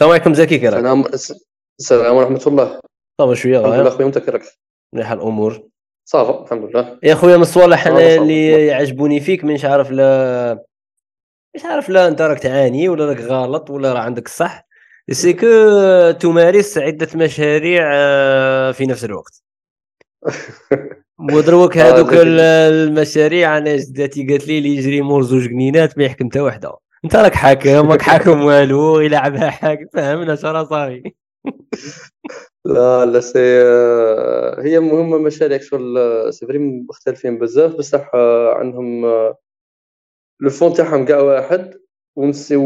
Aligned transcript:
السلام 0.00 0.12
عليكم 0.12 0.34
زكي 0.34 0.58
كي 0.58 0.68
راك 0.68 0.84
السلام 1.14 1.38
السلام 1.80 2.16
ورحمة 2.16 2.42
الله. 2.46 2.80
ça 3.20 3.27
va 3.27 3.34
شوية 3.34 3.58
الحمد 3.60 3.74
لله 3.80 3.90
خويا 3.90 4.04
وأنت 4.04 4.18
كي 4.18 4.30
راك 4.30 4.42
مليحه 4.94 5.14
الأمور. 5.14 5.62
ça 6.04 6.23
va 6.23 6.42
الحمد 6.44 6.70
لله. 6.70 6.98
يا 7.02 7.14
خويا 7.14 7.36
من 7.36 7.42
الصوالح 7.42 7.86
أنا. 7.86 8.14
اللي 8.16 8.66
يعجبوني 8.66 9.20
فيك 9.20 9.44
مش 9.44 9.64
عارف 9.64 9.90
لا 9.90 10.64
مش 11.56 11.64
عارف 11.64 11.88
لا 11.88 12.08
أنت 12.08 12.22
راك 12.22 12.38
تعاني 12.38 12.88
ولا 12.88 13.06
راك 13.06 13.20
غلط 13.20 13.70
ولا 13.70 13.92
راه 13.92 13.98
عندك 14.00 14.26
الصح. 14.26 14.66
c'est 15.10 15.32
que 15.32 15.46
تمارس 16.10 16.78
عدة 16.78 17.08
مشاريع 17.14 17.90
آه، 17.94 18.72
في 18.72 18.86
نفس 18.86 19.04
الوقت. 19.04 19.42
ودروك 21.34 21.76
آه، 21.76 21.94
هذوك. 21.94 22.12
ال- 22.12 22.40
المشاريع 22.40 23.58
أنا 23.58 23.76
جداتي 23.76 24.26
قالت 24.26 24.46
لي 24.48 24.58
اللي 24.58 24.76
يجري 24.76 25.00
مور 25.00 25.22
زوج 25.22 25.48
جنينات 25.48 25.98
ما 25.98 26.04
يحكم 26.04 26.28
حتى 26.30 26.40
وحدة. 26.40 26.76
انت 27.04 27.16
راك 27.16 27.34
حاكم 27.34 27.70
راك 27.90 28.02
حاكم 28.02 28.44
والو 28.44 29.00
يلعبها 29.00 29.50
حاكم 29.50 29.86
فهمنا 29.92 30.34
شرا 30.36 30.64
صاي 30.64 31.02
لا 32.64 33.06
لا 33.06 33.20
سي 33.20 33.62
آه، 33.62 34.62
هي 34.62 34.80
مهمة 34.80 35.18
مشاريع 35.18 35.58
شغل 35.58 35.98
آه، 35.98 36.30
سي 36.30 36.46
فري 36.46 36.58
مختلفين 36.58 37.38
بزاف 37.38 37.74
بصح 37.74 38.10
آه، 38.14 38.54
عندهم 38.54 39.06
لو 40.40 40.50
فون 40.50 40.72
تاعهم 40.72 41.04
كاع 41.04 41.20
واحد 41.20 41.74
ونسي 42.16 42.56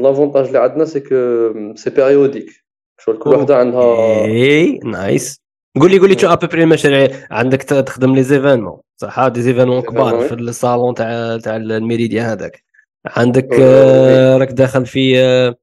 لافونتاج 0.00 0.46
اللي 0.46 0.58
عندنا 0.58 0.84
سي 0.84 1.00
كو 1.00 1.74
سي 1.74 1.90
بيريوديك 1.90 2.64
شغل 3.00 3.18
كل 3.18 3.30
وحدة 3.30 3.56
عندها 3.56 4.24
اي 4.24 4.78
نايس. 4.84 5.40
قول 5.80 5.90
لي 5.90 5.98
قول 5.98 6.08
لي 6.08 6.18
شو 6.18 6.28
ابري 6.28 6.62
المشاريع 6.62 7.26
عندك 7.30 7.62
تخدم 7.62 8.14
لي 8.14 8.22
زيفينمون؟ 8.22 8.80
صح 8.96 9.28
دي 9.28 9.42
زيفينمون 9.42 9.82
كبار 9.82 10.28
في 10.28 10.34
الصالون 10.34 10.94
تاع 10.94 11.38
تاع 11.38 11.56
الميريديا 11.56 12.32
هذاك. 12.32 12.64
عندك. 13.06 13.48
آه، 13.60 14.36
راك 14.36 14.52
داخل 14.52 14.86
في 14.86 15.20
آه، 15.20 15.56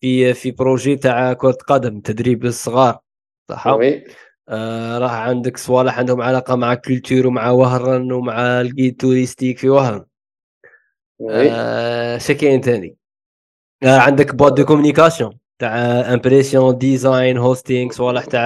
في 0.00 0.34
في 0.34 0.50
projet 0.50 0.96
تاع 0.96 1.32
كرة 1.32 1.58
قدم 1.68 2.00
تدريب 2.00 2.44
الصغار 2.44 2.98
صح 3.50 3.66
oui. 3.66 4.04
آه، 4.48 4.98
راه 4.98 5.10
عندك 5.10 5.56
صوالح 5.56 5.98
عندهم 5.98 6.22
علاقة 6.22 6.56
مع 6.56 6.74
culture 6.74 7.26
ومع 7.26 7.50
وهران 7.50 8.12
ومع 8.12 8.60
ال 8.60 8.66
guide 8.66 8.96
touristique 8.96 9.58
في 9.58 9.68
وهران 9.68 10.04
oui. 11.18 11.50
آه، 11.50 12.18
كاين 12.18 12.60
تاني. 12.60 12.96
آه، 13.82 13.98
عندك 13.98 14.34
boîte 14.34 14.54
de 14.54 14.64
communication 14.64 15.38
تاع 15.58 15.76
impression 16.14 16.78
design 16.78 17.38
hosting 17.38 17.92
صوالح 17.92 18.24
تاع 18.24 18.44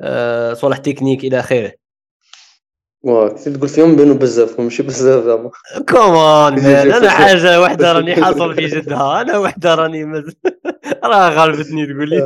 آه، 0.00 0.54
صوالح 0.54 0.76
techniques 0.76 1.24
إلى 1.24 1.40
آخره. 1.40 1.72
كنت 3.04 3.48
تقول 3.48 3.68
فيهم 3.68 3.96
بانوا 3.96 4.14
بزاف 4.14 4.60
ماشي 4.60 4.82
بزاف 4.82 5.24
زعما. 5.24 5.50
كومان 5.88 6.54
مان 6.62 6.92
أنا 6.98 7.10
حاجة 7.20 7.60
واحدة 7.60 7.92
راني 7.92 8.14
حاصل 8.24 8.54
في 8.54 8.66
جدها. 8.66 9.20
أنا 9.20 9.38
واحدة 9.38 9.74
راني 9.74 10.04
مز... 10.04 10.34
راه 11.04 11.28
غلبتني 11.28 11.86
تقول 11.86 12.10
لي. 12.10 12.22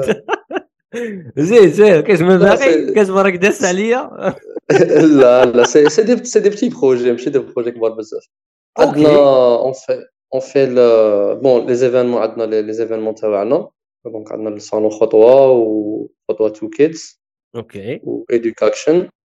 انت 0.95 1.41
زين 1.41 1.71
زين. 1.71 2.01
كاش 2.01 2.21
من 2.21 2.39
باقي 2.39 2.93
كاش 2.95 3.11
راك 3.11 3.37
داس 3.37 3.65
عليا؟ 3.65 4.11
لا 5.03 5.45
لا 5.45 5.65
سي 5.65 6.03
دي 6.05 6.25
سي 6.25 6.41
دي 6.41 6.51
بتي 6.51 6.69
بروجي 6.69 7.13
ماشي 7.13 7.31
دي 7.31 7.39
بروجي 7.39 7.71
كبار 7.71 7.91
بزاف. 7.91 8.23
عندنا 8.79 9.09
اون 9.59 9.73
في 9.73 10.05
اون 10.35 10.41
في 10.41 10.67
بون 11.43 11.67
لي 11.67 11.75
زيفينمون 11.75 12.23
عندنا 12.23 12.45
لي 12.61 12.73
زيفينمون 12.73 13.15
تاعنا 13.15 13.69
دونك 14.05 14.33
عندنا 14.33 14.49
الصالون 14.57 14.91
خطوة 14.91 15.51
وخطوه 15.51 16.49
تو 16.49 16.69
كيدز 16.69 17.21
أوكي. 17.57 18.01
و 18.05 18.25
education. 18.33 19.22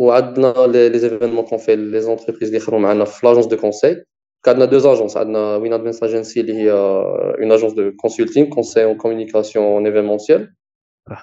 وعندنا 0.00 0.66
لي 0.66 0.98
زيفينمون 0.98 1.44
كون 1.44 1.58
في 1.58 1.76
لي 1.76 2.00
زونتربريز 2.00 2.42
اللي 2.42 2.56
يخدموا 2.56 2.80
معنا 2.80 3.04
في 3.04 3.26
لاجونس 3.26 3.46
دو 3.46 3.56
كونساي 3.56 4.04
عندنا 4.46 4.64
دو 4.64 4.76
اجونس 4.76 5.16
عندنا 5.16 5.56
وين 5.56 5.72
ادفانس 5.72 6.02
اجنسي 6.02 6.40
اللي 6.40 6.54
هي 6.54 6.72
اون 6.72 7.52
اجونس 7.52 7.72
دو 7.72 7.92
كونسلتينغ 7.96 8.48
كونساي 8.48 8.84
اون 8.84 8.96
كومونيكاسيون 8.96 9.86
ايفينمونسيال 9.86 10.54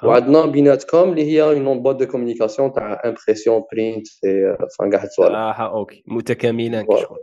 وعندنا 0.03 0.45
بيناتكم 0.45 1.09
اللي 1.09 1.23
هي 1.23 1.42
اون 1.42 1.83
بوات 1.83 1.95
دو 1.95 2.05
كومونيكاسيون 2.05 2.73
تاع 2.73 3.02
امبريسيون 3.05 3.64
برينت 3.72 4.08
فان 4.80 4.89
كاع 4.92 5.00
هاد 5.00 5.08
الصوالح 5.08 5.36
آه 5.36 5.77
أوكي. 5.77 6.04
متكاملان 6.08 6.86
فوالا. 6.86 7.02
كشغل 7.02 7.20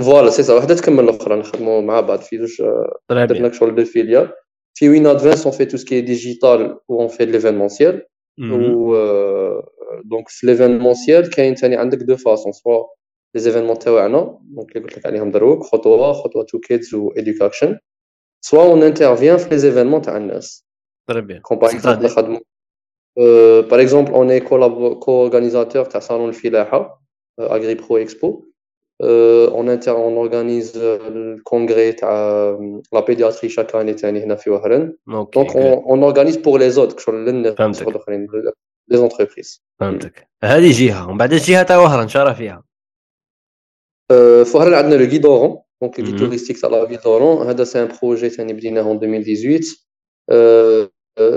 فوالا 0.00 0.30
سي 0.30 0.42
سا 0.42 0.54
وحدة 0.54 0.74
تكمل 0.74 1.04
الأخرى. 1.04 1.36
نخدموا 1.36 1.80
مع 1.80 2.00
بعض. 2.00 2.18
في 2.18 2.38
زوج 2.38 2.68
طري 3.08 3.26
درنا 3.26 3.40
بيان 3.40 3.52
شغل 3.52 3.74
دو 3.74 3.84
فيليال 3.84 4.28
في 4.74 4.88
وين 4.88 5.06
ادفانس 5.06 5.46
اون 5.46 5.56
في 5.56 5.64
تو 5.64 5.76
سكي 5.76 6.00
ديجيتال 6.00 6.78
و 6.88 7.00
اون 7.00 7.08
في 7.08 7.24
ليفينمونسيال 7.24 8.06
و 8.52 8.96
دونك 10.04 10.28
في 10.28 10.46
ليفينمونسيال 10.46 11.30
كاين 11.30 11.54
ثاني 11.54 11.76
عندك 11.76 11.98
دو 11.98 12.16
فاسون 12.16 12.52
سوا 12.52 12.84
لي 13.34 13.40
زيفينمون 13.40 13.78
تاعنا 13.78 14.38
دونك 14.42 14.76
اللي 14.76 14.88
قلت 14.88 14.98
لك 14.98 15.06
عليهم 15.06 15.30
دروك 15.30 15.62
خطوه 15.62 16.12
خطوه 16.12 16.44
تو 16.44 16.58
كيدز 16.58 16.94
و 16.94 17.10
education. 17.10 17.76
سوا 18.40 18.62
اون 18.62 18.82
انترفيان 18.82 19.36
في 19.36 19.50
لي 19.50 19.58
زيفينمون 19.58 20.02
تاع 20.02 20.16
الناس 20.16 20.66
طري 21.08 21.20
بيان 21.20 21.40
كون 21.40 21.58
باغ 21.58 21.70
اكزومبل 21.70 22.40
باغ 23.68 23.80
اكزومبل 23.80 24.12
اون 24.12 24.30
اي 24.30 24.40
كو 24.40 24.56
اورغانيزاتور 25.08 25.84
تاع 25.84 26.00
صالون 26.00 26.28
الفلاحه 26.28 27.02
اغري 27.40 27.74
برو 27.74 27.96
اكسبو 27.96 28.44
اون 29.02 29.68
انتر 29.68 29.92
اون 29.92 30.16
اورغانيز 30.16 30.76
الكونغري 30.76 31.92
تاع 31.92 32.10
la 32.92 33.00
pédiatrie 33.00 33.48
chaque 33.48 33.76
année 33.76 33.92
ثاني 33.92 34.24
هنا 34.24 34.34
في 34.34 34.50
وهران 34.50 34.96
donc 35.06 35.56
on 35.56 36.02
organise 36.02 36.36
pour 36.36 36.60
les 36.60 36.70
autres 36.70 37.00
شغل 37.00 37.14
للناس. 37.14 37.82
الاخرين 37.82 38.26
les 38.88 38.96
entreprises 38.96 39.64
فهمتك. 39.80 40.28
هذه 40.44 40.72
جهة. 40.72 41.08
ومن 41.08 41.18
بعد 41.18 41.32
الجهه 41.32 41.62
تاع 41.62 41.76
وهران 41.76 42.02
ان 42.02 42.08
شاء 42.08 42.22
الله 42.22 42.34
فيها 42.34 42.64
في 44.44 44.56
وهران 44.56 44.74
عندنا 44.74 44.94
le 44.94 45.04
Guide 45.10 45.34
d'Oran 45.34 45.62
donc 45.82 46.00
مهم. 46.00 46.16
touristique 46.16 46.60
تاع 46.60 46.70
la 46.70 46.86
ville 46.86 46.96
d'Oran 46.96 47.46
هذا 47.46 47.64
c'est 47.64 47.82
un 47.82 47.88
projet 48.02 48.30
ثاني 48.30 48.52
بديناه 48.52 48.82
en 48.82 49.02
2018 49.02 49.86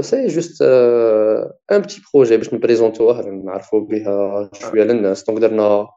c'est 0.02 0.28
juste 0.28 0.62
un 1.72 1.80
petit 1.82 2.02
projet 2.14 2.38
باش 2.38 2.54
نبريزونتوه 2.54 3.22
نعرفوا 3.22 3.80
بها 3.80 4.50
شوية 4.54 4.84
للناس. 4.84 5.24
donc 5.24 5.40
درنا 5.40 5.88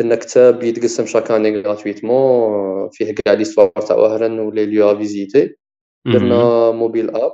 درنا 0.00 0.14
كتاب 0.14 0.62
يتقسم 0.62 1.06
chaque 1.06 1.30
année 1.30 1.60
gratuitement 1.60 2.88
فيه 2.92 3.14
كاع 3.14 3.34
l'histoire 3.34 3.68
تاع 3.68 3.96
وهران 3.96 4.38
و 4.38 4.45
les 4.45 4.66
lieux 4.66 4.90
à 4.90 4.94
visiter. 4.94 5.56
درنا 6.06 6.70
mobile 6.70 7.10
app 7.16 7.32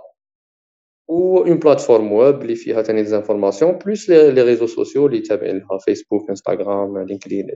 و 1.11 1.39
une 1.39 1.59
plateforme 1.59 2.13
web 2.13 2.43
اللي 2.43 2.55
فيها 2.55 2.83
ثاني 2.83 3.03
des 3.03 3.17
informations 3.17 3.73
plus 3.73 4.11
les 4.11 4.43
réseaux 4.43 4.67
sociaux 4.67 5.07
اللي 5.07 5.21
تابعين 5.21 5.59
لها 5.59 5.79
فيسبوك 5.85 6.29
انستغرام 6.31 6.99
LinkedIn 6.99 7.47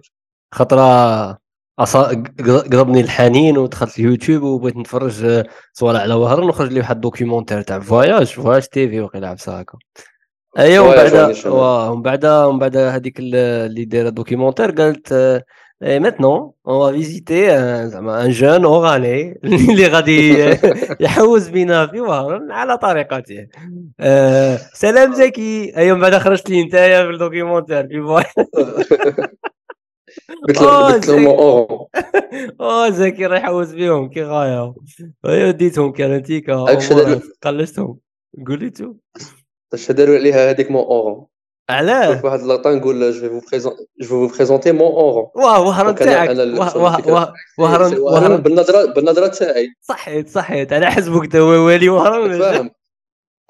أصا... 1.79 2.25
قضبني 2.39 3.01
الحنين 3.01 3.59
ودخلت 3.59 3.99
اليوتيوب 3.99 4.43
وبغيت 4.43 4.77
نتفرج 4.77 5.25
آه، 5.25 5.45
صوالح 5.73 6.01
على 6.01 6.15
وهران 6.15 6.49
وخرج 6.49 6.73
لي 6.73 6.81
واحد 6.81 6.95
ال 6.97 7.02
documentaire 7.02 7.63
تاع 7.63 7.79
voyage 7.79 8.27
voyage 8.27 8.63
TV 8.63 9.01
وقيلا 9.01 9.29
عبسة 9.29 9.59
هكا. 9.61 9.79
ايوا 10.59 10.87
ومن 10.87 10.97
بعد 10.97 11.47
ومن 11.47 12.03
بعد 12.03 12.25
ومن 12.27 12.59
بعد 12.59 12.77
هذيك 12.77 13.19
ال- 13.21 13.35
اللي 13.35 13.85
دايرة 13.85 14.09
دوكيومونتير 14.09 14.71
قالت 14.71 15.13
آه، 15.85 15.89
إيه 15.89 15.99
ماتنون 15.99 16.53
اون 16.69 16.93
فيزيتي 16.93 17.51
آه، 17.51 17.87
زعما 17.87 18.25
ان 18.25 18.31
جون 18.31 18.65
اوغاني 18.65 19.41
اللي 19.45 19.87
غادي 19.87 20.35
يحوز 21.01 21.49
بينا 21.49 21.87
في 21.87 22.01
وهران 22.01 22.51
على 22.53 22.79
طريقته 22.79 23.47
آه، 24.01 24.57
سلام 24.57 25.13
زكي 25.13 25.77
ايوا 25.77 25.97
من 25.97 26.03
بعد 26.03 26.15
خرجت 26.15 26.51
لي 26.51 26.65
نتايا 26.65 27.05
في 27.05 27.11
الدوكيومونتير 27.11 27.89
في 27.89 28.01
فواياج 28.03 28.27
قلت 30.49 30.61
له 30.61 30.93
قلت 30.93 31.09
لهم. 31.09 31.27
اورون 31.27 31.87
آه 32.61 32.91
زكي 32.91 33.27
راه 33.27 33.39
يحوس 33.39 33.73
بيهم 33.73 34.09
كي 34.09 34.23
غايه 34.23 34.75
ايوا 35.27 35.51
ديتهم 35.51 35.93
كارنتيكا 35.93 36.55
قلشتهم 37.43 37.99
قوليتو 38.47 38.95
اش 39.75 39.93
داروا 39.93 40.17
عليها 40.17 40.51
هذيك 40.51 40.71
Mon 40.71 40.85
Oran 40.85 41.27
علاه 41.71 42.25
واحد 42.25 42.41
اللقطه 42.41 42.75
نقول 42.75 43.13
je 43.13 43.41
vais 43.41 43.47
présen- 43.51 43.73
je 44.01 44.29
vais 44.29 44.37
présenter 44.37 44.73
Mon 44.73 44.93
Oran 44.93 45.31
واه 45.35 45.61
وهران 45.61 45.95
تاعك 45.95 46.31
وهران 47.59 47.99
وهران 47.99 48.43
بالنظره 48.43 48.93
بالنظره 48.93 49.27
تاعي 49.27 49.75
صحيت 49.81 50.29
صحيت 50.29 50.73
على 50.73 50.91
حسبك 50.91 51.33
تا 51.33 51.41
والي 51.41 51.89
وهران 51.89 52.39
فاهم 52.39 52.71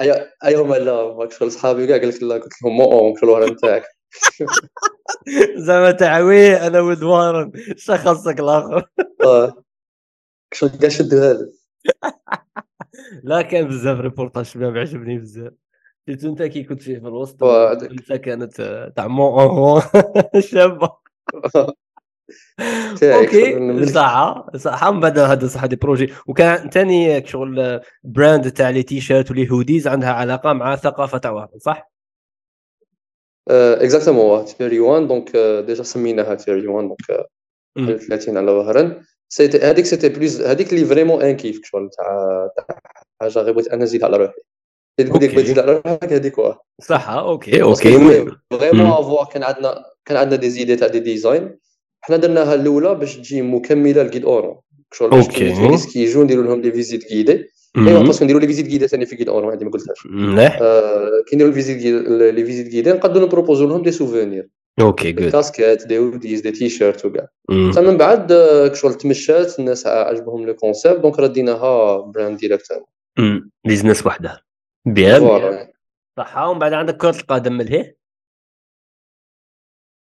ايوا 0.01 0.17
ايوا 0.45 0.79
لا 0.79 1.17
ماك 1.17 1.33
شغل 1.33 1.53
صحابي 1.53 1.87
كاع 1.87 1.99
قالت 1.99 2.23
لا 2.23 2.35
قلت 2.35 2.63
لهم 2.63 2.77
Mon 2.77 2.93
Oran 2.93 3.17
شغل 3.21 3.31
وهران 3.31 3.57
تاعك 3.57 3.85
زعما 5.57 5.91
تاع 5.91 6.21
oui 6.21 6.57
أنا 6.57 6.81
ولد 6.81 7.03
وهران 7.03 7.53
شا 7.77 7.97
خاصك 7.97 8.41
الآخر 8.41 8.87
آه 9.25 9.65
شغل 10.53 10.71
كاع 10.71 10.89
شدوها 10.89 11.33
لي 11.33 11.53
لا 13.23 13.43
كان 13.43 13.69
بزاف 13.69 14.01
ريبورتاج 14.01 14.45
شباب 14.45 14.77
عجبني 14.77 15.19
بزاف 15.19 15.64
surtout 16.07 16.29
أنت 16.29 16.43
كي 16.43 16.63
كنت 16.63 16.83
فيه 16.83 16.99
في 16.99 17.07
الوسط. 17.07 17.45
انت 17.45 18.13
كانت 18.13 18.61
آه، 18.61 18.89
تاع 18.89 19.07
Oran 19.07 19.83
شابة 20.51 20.93
OK. 23.03 23.87
صح 23.87 24.47
صح 24.57 24.85
من 24.85 25.01
بعد 25.01 25.19
هذا 25.19 25.47
صح 25.47 25.67
des 25.67 25.77
projets 25.77 26.13
وكان 26.27 26.71
ثاني 26.71 27.27
شغل 27.27 27.81
brand 28.05 28.51
تاع 28.51 28.71
les 28.71 28.83
t-shirts 28.83 29.01
و 29.01 29.31
les 29.31 29.51
hoodies 29.51 29.89
عندها 29.89 30.13
علاقة 30.13 30.53
مع 30.53 30.77
ثقافة 30.77 31.19
تاع 31.19 31.31
وهران 31.31 31.59
صح؟ 31.59 31.91
exactement 33.49 34.45
تيري 34.45 34.81
1 34.81 35.09
donc 35.09 35.37
ديجا 35.67 35.83
سميناها 35.83 36.35
تيري 36.35 36.67
1 36.67 36.89
دونك 36.89 37.27
مم. 37.77 37.97
30 37.97 38.37
على 38.37 39.03
سيتي 39.29 39.59
هذيك 39.59 39.85
سيتي 39.85 40.09
بلوز 40.09 40.43
هذيك 40.43 40.73
اللي 40.73 40.85
فريمون 40.85 41.23
ان 41.23 41.37
كيف 41.37 41.61
شغل 41.65 41.91
تاع 41.91 42.49
تاع 42.57 42.79
حاجة 43.21 43.39
غير 43.39 43.55
بغيت 43.55 43.69
أنا 43.69 43.83
نزيدها 43.83 44.07
على 44.07 44.17
روحي 44.17 44.41
تقول 44.97 45.25
لك 45.25 45.35
بغيت 45.35 45.59
على 45.59 45.83
روحك 45.87 46.13
هذيك 46.13 46.39
واه 46.39 46.61
صح 46.83 47.09
أوكي 47.09 47.63
أوكي. 47.63 48.27
فريمون 48.51 48.87
افوا 48.87 49.25
كان 49.25 49.43
عندنا 49.43 49.85
كان 50.05 50.17
عندنا 50.17 50.37
دي 50.41 50.51
زيدي 50.51 50.77
تاع 50.77 50.89
دي 50.89 51.01
ديزاين. 51.01 51.59
حنا 52.01 52.17
درناها 52.17 52.55
الأولى 52.55 52.95
باش 52.95 53.17
تجي 53.17 53.43
مكملة 53.43 54.03
لكيد 54.03 54.25
اورون 54.25 54.57
شغل 54.93 55.11
باش 55.11 55.87
كي 55.87 56.03
يجوا 56.03 56.25
نديروا 56.25 56.45
لهم 56.45 56.63
دي 56.63 56.73
فيزيت 56.73 57.05
كيدي 57.05 57.47
أيوا 57.77 58.03
باسكو 58.03 58.25
نديروا 58.25 58.41
لي 58.41 58.47
فيزيت 58.47 58.67
كيدي 58.67 58.89
ثاني 58.89 59.07
في 59.07 59.17
كيد 59.17 59.29
اورون 59.29 59.53
هذه 59.55 59.65
ما 59.65 59.71
قلتهاش. 59.71 60.07
مليح 60.07 60.59
كي 61.29 61.37
نديروا 61.37 61.51
ال 61.51 61.55
visites 61.55 61.83
les 62.35 62.45
visites 62.45 62.69
guidées 62.69 62.93
نقدروا 62.93 63.27
نبروبوزو 63.27 63.67
لهم 63.67 63.83
des 63.83 63.91
souvenirs 63.91 64.49
OK 64.81 65.13
des 65.13 65.31
casquettes 65.31 65.87
des 65.87 65.99
hoodies 65.99 66.41
des 66.41 66.51
t-shirts 66.51 67.05
وكاع 67.05 67.29
من 67.77 67.97
بعد 67.97 68.33
شغل 68.75 68.95
تمشات 68.95 69.59
الناس 69.59 69.87
عجبهم 69.87 70.47
le 70.47 70.55
concept 70.55 71.01
donc 71.01 71.19
رديناها 71.19 72.01
brand 72.01 72.39
directement 72.39 72.85
business 73.65 74.07
وحده 74.07 74.44
bien 74.87 75.69
صح 76.19 76.39
ومن 76.39 76.59
بعد 76.59 76.73
عندك 76.73 76.97
كرة 76.97 77.21
القدم 77.21 77.53
ملهي؟ 77.53 77.95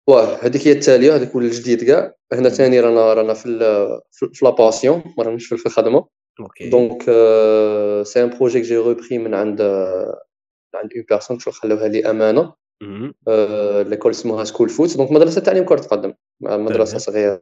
واه 0.09 0.35
هذيك 0.35 0.67
هي 0.67 0.71
التالية 0.71 1.15
هذاك 1.15 1.31
هو 1.31 1.39
الجديد 1.39 1.83
كاع. 1.83 2.15
هنا 2.33 2.49
ثاني 2.49 2.79
رانا 2.79 3.13
رانا 3.13 3.33
في 3.33 3.59
في 4.11 4.45
la 4.45 4.58
passion 4.58 5.03
ما 5.17 5.23
راناش 5.23 5.45
في 5.45 5.65
الخدمة. 5.65 6.07
OK. 6.39 6.69
donc 6.69 7.01
c'est 8.05 8.23
un 8.23 8.29
projet 8.29 8.61
j'ai 8.61 8.77
repris 8.77 9.17
من 9.17 9.33
عند 9.33 9.61
عند 10.75 10.93
une 10.95 11.05
personne 11.09 11.39
شغل 11.39 11.53
خلوها 11.53 11.87
لي 11.87 12.09
أمانة. 12.09 12.53
l'école 13.89 14.11
اسمها 14.11 14.43
School 14.43 14.69
Foot 14.69 14.97
donc 14.97 15.11
مدرسة 15.11 15.41
تعليم 15.41 15.65
كرة 15.65 15.79
القدم 15.79 16.13
مدرسة 16.41 16.97
صغيرة 16.97 17.41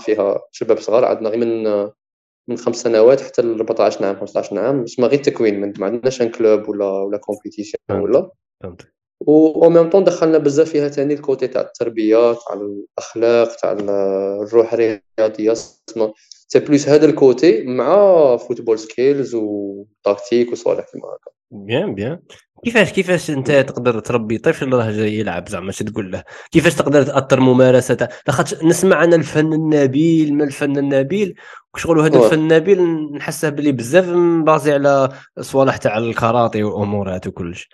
فيها 0.00 0.42
شباب 0.52 0.78
صغار. 0.78 1.04
عندنا 1.04 1.28
غير 1.28 1.38
من 1.38 1.90
من 2.48 2.56
خمس 2.56 2.76
سنوات 2.76 3.20
حتى 3.20 3.42
ل 3.42 3.54
14 3.54 4.04
عام 4.04 4.16
15 4.16 4.58
عام 4.58 4.82
اسمها 4.82 5.08
غير 5.08 5.22
تكوين 5.22 5.72
ما 5.78 5.86
عندناش 5.86 6.22
un 6.22 6.30
club 6.30 6.68
ولا 6.68 6.90
ولا 6.90 7.18
compétition 7.18 8.02
ولا. 8.02 8.30
فهمت 8.62 8.82
و 9.20 9.68
ميم 9.68 9.90
طون 9.90 10.04
دخلنا 10.04 10.38
بزاف 10.38 10.70
فيها 10.70 10.88
ثاني 10.88 11.14
ال 11.14 11.21
côté 11.21 11.48
تاع 11.48 11.62
التربية 11.62 12.32
تاع 12.32 12.54
الأخلاق 12.54 13.56
تاع 13.56 13.72
الروح 13.72 14.72
الرياضية 14.72 15.54
c'est 15.54 16.58
plus 16.58 16.88
هذا 16.88 17.06
ال 17.06 17.17
côté 17.17 17.62
مع 17.64 18.36
football 18.36 18.78
skills 18.78 19.34
و 19.34 19.47
tactique 19.47 20.52
وصوالح 20.52 20.84
كيما 20.92 21.04
هكا. 21.04 21.30
bien 21.50 21.94
bien 21.94 22.18
كيفاش 22.64 22.92
كيفاش 22.92 23.30
انت 23.30 23.50
تقدر 23.50 24.00
تربي 24.00 24.38
طفل 24.38 24.72
راه 24.72 24.90
جاي 24.90 25.18
يلعب 25.18 25.48
زعما 25.48 25.70
اش 25.70 25.78
تقول 25.78 26.12
له؟ 26.12 26.24
كيفاش 26.50 26.74
تقدر 26.74 27.02
تأثر 27.02 27.40
ممارسه 27.40 28.08
لاخاطش 28.26 28.54
نسمع 28.64 28.96
عن 28.96 29.14
الفن 29.14 29.52
النبيل 29.52 30.34
ما 30.34 30.44
الفن 30.44 30.78
النبيل؟ 30.78 31.34
وشغل 31.74 32.00
هذا 32.00 32.24
الفن 32.24 32.38
النبيل 32.38 32.82
نحسه 33.12 33.48
بلي 33.48 33.72
بزاف 33.72 34.04
basé 34.44 34.72
على 34.72 35.08
صوالح 35.40 35.76
تاع 35.76 35.98
الكاراتي 35.98 36.62
والامورات 36.62 37.26
وكلش. 37.26 37.68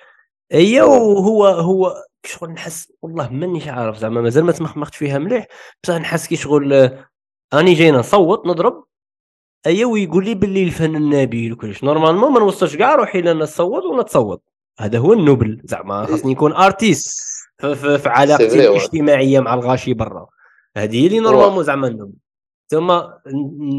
هي 0.53 0.81
وهو 0.81 1.47
هو 1.47 1.95
شغل 2.25 2.51
نحس 2.51 2.93
والله 3.03 3.29
مانيش 3.29 3.69
عارف 3.69 3.99
زعما 3.99 4.21
مازال 4.21 4.45
ما 4.45 4.53
تمخمختش 4.53 4.97
فيها 4.97 5.19
مليح. 5.19 5.47
بصح 5.85 5.95
نحس 5.95 6.27
كي 6.27 6.37
شغل 6.37 6.91
أني 7.55 7.75
جاينا 7.75 7.99
نصوت 7.99 8.47
نضرب. 8.47 8.85
أيا 9.67 9.87
ويقول 9.87 10.25
لي 10.25 10.35
باللي 10.35 10.63
الفن 10.65 10.97
النبيل 10.97 11.53
وكلش. 11.53 11.85
normalement 11.85 12.33
ما 12.33 12.41
نوصلش 12.41 12.77
كاع 12.77 12.95
روحي 12.95 13.21
لنا 13.21 13.33
نصوت 13.33 13.85
ونتصوت. 13.85 14.50
هذا 14.81 14.99
هو 14.99 15.13
ال 15.13 15.20
noble. 15.20 15.61
زعما 15.65 16.07
خاصني 16.07 16.33
يكون 16.33 16.53
artiste 16.53 17.21
في, 17.61 18.03
علاقتي 18.07 18.69
الاجتماعية 18.69 19.41
مع 19.41 19.55
الغاشي 19.55 19.95
برا. 19.95 20.29
هذه 20.77 21.07
اللي 21.07 21.21
normalement 21.21 21.65
زعما 21.65 21.89
ال 21.89 21.93
noble. 21.93 22.19
ثم 22.71 23.01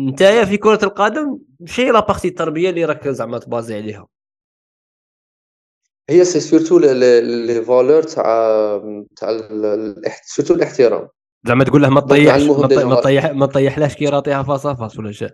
نتايا 0.09 0.45
في 0.45 0.57
كرة 0.57 0.79
القدم 0.83 1.39
شي 1.65 1.85
la 1.85 1.99
partie 1.99 2.27
التربية 2.27 2.69
اللي 2.69 2.85
راك 2.85 3.07
زعما 3.07 3.37
ت 3.37 3.43
baser 3.43 3.75
عليها. 3.75 4.07
هي 6.09 6.25
c'est 6.25 6.39
surtout 6.39 6.79
les 6.79 7.63
valeurs 7.65 8.03
تاع 8.03 8.25
تاع 9.15 9.39
surtout 10.25 10.53
الاحترام. 10.53 11.07
زعما 11.47 11.63
تقول 11.63 11.81
له 11.81 11.89
ما 11.89 12.01
تطيحش 12.01 12.41
ما 12.41 12.95
تطيح 12.95 13.31
ما 13.31 13.45
تطيحلاش 13.45 13.95
كي 13.95 14.05
raté 14.05 14.43
ها 14.43 14.48
face 14.48 14.67
face 14.67 14.99
ولا 14.99 15.11
شيء 15.11 15.33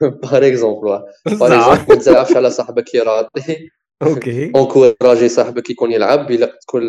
par 0.00 0.46
exemple 0.46 1.02
par 1.26 1.72
exemple 1.72 1.88
ما 1.88 1.94
تزعفش 1.94 2.36
على 2.36 2.50
صاحبك 2.50 2.84
كي 2.84 2.98
raté 2.98 3.70
OK. 4.02 4.44
encourager 4.56 5.28
صاحبك 5.28 5.70
يكون 5.70 5.92
يلعب 5.92 6.30
الا 6.30 6.58
تكون 6.62 6.88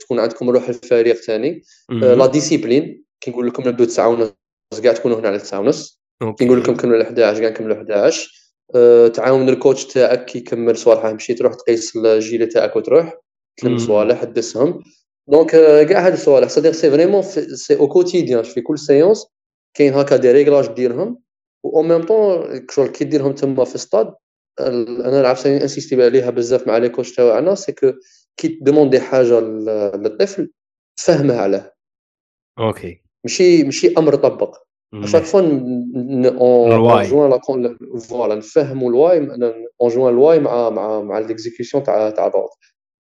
تكون 0.00 0.20
عندكم 0.20 0.50
روح 0.50 0.68
الفريق 0.68 1.16
ثاني 1.16 1.62
la 1.90 2.26
discipline 2.26 3.04
كي 3.20 3.30
نقول 3.30 3.46
لكم 3.46 3.68
نبداو 3.68 3.86
9 3.86 4.08
ونص 4.08 4.34
كاع 4.82 4.92
تكونوا 4.92 5.20
هنا 5.20 5.28
على 5.28 5.38
9 5.38 5.60
ونص. 5.60 6.00
كي 6.38 6.44
نقول 6.44 6.60
لكم 6.60 6.76
كملوا 6.76 7.02
11 7.02 7.40
كاع 7.40 7.48
نكملوا 7.48 7.76
11 7.76 8.30
أه 8.74 9.08
تعاون 9.08 9.48
ال 9.48 9.54
coach 9.54 9.86
تاعك 9.86 10.24
كي 10.24 10.38
يكمل 10.38 10.76
صوالح 10.76 11.06
مشي 11.06 11.34
تروح 11.34 11.54
تقيس 11.54 11.96
الجيل 11.96 12.48
تاعك 12.48 12.76
وتروح. 12.76 13.14
تلم 13.56 13.78
صوالح 13.78 14.24
تدسهم 14.24 14.82
donc 15.28 15.50
كاع 15.88 16.06
هاد 16.06 16.12
الصوالح. 16.12 16.48
c'est-à-dire 16.48 16.72
c'est 16.72 16.90
vraiment 16.90 17.22
c'est 17.54 17.76
au 17.78 17.88
quotidien 17.88 18.42
في 18.42 18.60
كل 18.60 18.78
séance 18.78 19.26
كاين 19.74 19.94
هكا 19.94 20.16
des 20.16 20.32
réglages 20.32 20.66
ديرهم. 20.66 21.18
و 21.62 21.82
ميم 21.82 22.02
طون 22.02 22.86
كي 22.86 23.04
ديرهم 23.04 23.32
تما 23.32 23.64
في 23.64 23.78
ستاد 23.78 24.14
أنا 24.60 25.20
العب 25.20 25.36
insister 25.46 26.04
عليها 26.04 26.30
بزاف 26.30 26.66
مع 26.66 26.78
les 26.78 26.88
coachs 26.88 27.14
تاعنا 27.14 27.54
c'est 27.54 27.72
que 27.72 27.92
كي 28.36 28.48
ت 28.48 28.54
demander 28.54 29.00
حاجة 29.00 29.40
للطفل 29.40 30.50
فهمه 30.96 31.36
عليه. 31.36 31.74
OK. 32.58 33.02
ماشي 33.24 33.64
ماشي 33.64 33.94
أمر 33.98 34.14
طبق. 34.14 34.56
à 34.94 34.98
chaque 34.98 35.22
fois 35.22 35.40
on 35.40 37.04
joint 37.08 37.32
voilà 37.98 38.34
نفهموا 38.34 38.90
ال 38.90 38.97
why 38.97 39.18
on 39.80 39.88
joint 39.88 40.14
ال 40.14 40.20
why 40.20 40.40
مع 40.40 40.70
مع 40.70 41.00
مع 41.00 41.18
l'exécution 41.18 41.82
تاع 41.82 42.10
تاع 42.10 42.26
l'ordre 42.26 42.48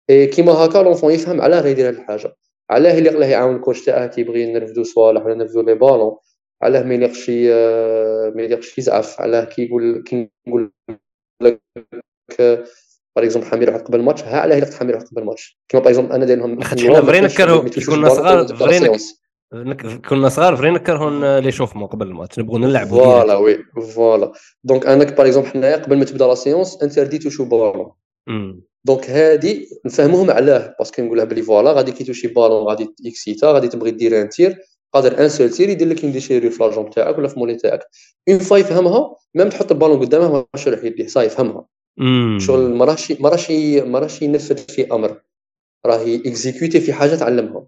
اي 0.10 0.28
كيما 0.28 0.51
هكا 0.51 0.78
l'enfant 0.78 1.12
يفهم 1.13 1.42
علاه 1.42 1.68
يدير 1.68 1.88
هاد 1.88 1.94
الحاجة. 1.94 2.36
علاه 2.69 2.98
اللي 2.98 3.10
يقلاه 3.10 3.28
يعاون 3.28 3.56
ال 3.56 3.61
coach 3.61 3.86
تاعه 3.86 4.07
كيبغي 4.07 4.54
نرفدو 4.54 4.84
صوالح 4.84 5.25
ولا 5.25 5.36
نرفدو 5.36 5.62
les 5.62 5.75
ballons 5.75 6.18
علاه 6.62 6.84
ما 6.84 6.94
يليقش 6.94 7.30
ما 8.36 8.42
يليقش 8.44 8.78
يزعف. 8.78 9.22
علاه 9.22 9.44
كيقول 9.44 10.04
كي 10.04 10.30
نقول 10.48 10.72
لك 11.41 11.62
par 13.16 13.25
exemple 13.25 13.48
حمي 13.48 13.69
روحك 13.69 13.81
قبل 13.81 14.00
الماتش. 14.00 14.24
ها 14.24 14.39
علاه 14.39 14.56
يلقط 14.56 14.74
حمي 14.74 14.96
روحك 14.96 15.07
قبل 15.07 15.21
الماتش. 15.21 15.59
كيما 15.69 15.83
par 15.84 15.92
exemple 15.92 16.12
أنا 16.12 16.25
داير 16.25 16.39
لهم 16.39 16.63
حنا 16.63 17.01
vrai 17.01 17.22
نكرهو 17.21 17.65
كنا 17.88 18.09
صغار 18.09 18.47
فري 18.47 18.97
كنا 20.09 20.30
صغار 20.30 20.56
vrai 20.56 20.72
نكرهو 20.71 21.39
l'échauffement 21.40 21.88
قبل 21.88 22.07
الماتش. 22.07 22.39
نبغوا 22.39 22.59
نلعبوا 22.59 23.03
voilà 23.04 23.36
oui 23.36 23.57
voilà. 23.96 24.31
donc 24.63 24.86
أنا 24.86 25.03
par 25.04 25.25
exemple 25.25 25.50
حنايا 25.50 25.75
قبل 25.77 25.97
ما 25.97 26.06
تبدا 26.06 26.27
la 26.28 26.36
séance 26.36 26.84
interdit 26.84 27.18
toucher 27.18 27.46
ballon. 27.46 27.92
donc 28.86 29.10
هادي 29.10 29.69
نفهموهم 29.86 30.31
علاه. 30.31 30.75
parce 30.79 30.93
que 30.93 31.01
نقولها 31.01 31.25
بلي 31.25 31.41
voilà 31.41 31.72
غادي 31.72 31.91
كي 31.91 32.03
ت 32.03 32.07
toucher 32.07 32.27
ballon 32.27 32.63
غادي 32.63 32.96
excité 33.06 33.51
غادي 33.51 33.67
تبغي 33.67 33.91
دير 33.91 34.22
un 34.22 34.29
tir. 34.29 34.58
قادر 34.93 35.24
un 35.24 35.29
seul 35.29 35.50
tir 35.50 35.70
يدير 35.69 35.88
لك 35.88 36.03
une 36.03 36.12
déchirure 36.12 36.50
في 36.50 36.63
la 36.63 36.71
jambe 36.71 36.89
تاعك 36.89 37.17
ولا 37.17 37.27
في 37.27 37.39
mollet 37.39 37.56
تاعك. 37.55 37.88
une 38.29 38.39
fois 38.39 38.58
يفهمها 38.58 39.15
même 39.36 39.50
تحط 39.50 39.72
البالون 39.72 40.00
قدامه 40.00 40.31
ما 40.31 40.46
يروح 40.67 40.84
يديه 40.84 41.08
صاي 41.08 41.25
يفهمها. 41.25 41.65
شغل 42.38 42.60
ما 42.60 42.86
راهش 42.86 43.12
ما 43.12 43.29
راهش 43.29 43.51
ما 43.86 44.00
راهش 44.00 44.22
ينفذ 44.22 44.58
في 44.58 44.91
أمر. 44.91 45.22
راه 45.86 46.03
exécuter 46.06 46.79
في 46.79 46.93
حاجة 46.93 47.15
تعلمها. 47.15 47.65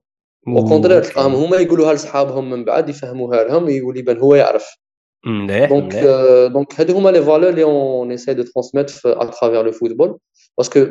au 0.47 0.65
contraire 0.65 1.03
تلقاهم 1.03 1.35
هما 1.35 1.57
يقولوها 1.57 1.93
لصحابهم 1.93 2.49
من 2.49 2.65
بعد 2.65 2.89
يفهموها 2.89 3.43
لهم 3.43 3.69
يقول 3.69 3.97
يبان 3.97 4.17
هو 4.17 4.35
يعرف. 4.35 4.77
donc 5.69 5.95
donc 6.51 6.79
هادو 6.79 6.97
هما 6.97 7.09
les 7.09 7.21
valeurs 7.21 7.50
اللي 7.49 7.63
on 7.63 8.11
essaie 8.11 8.35
de 8.35 8.43
transmettre 8.43 8.91
à 9.05 9.13
travers 9.13 9.63
le 9.63 9.71
football 9.71 10.17
parce 10.57 10.75
que 10.75 10.85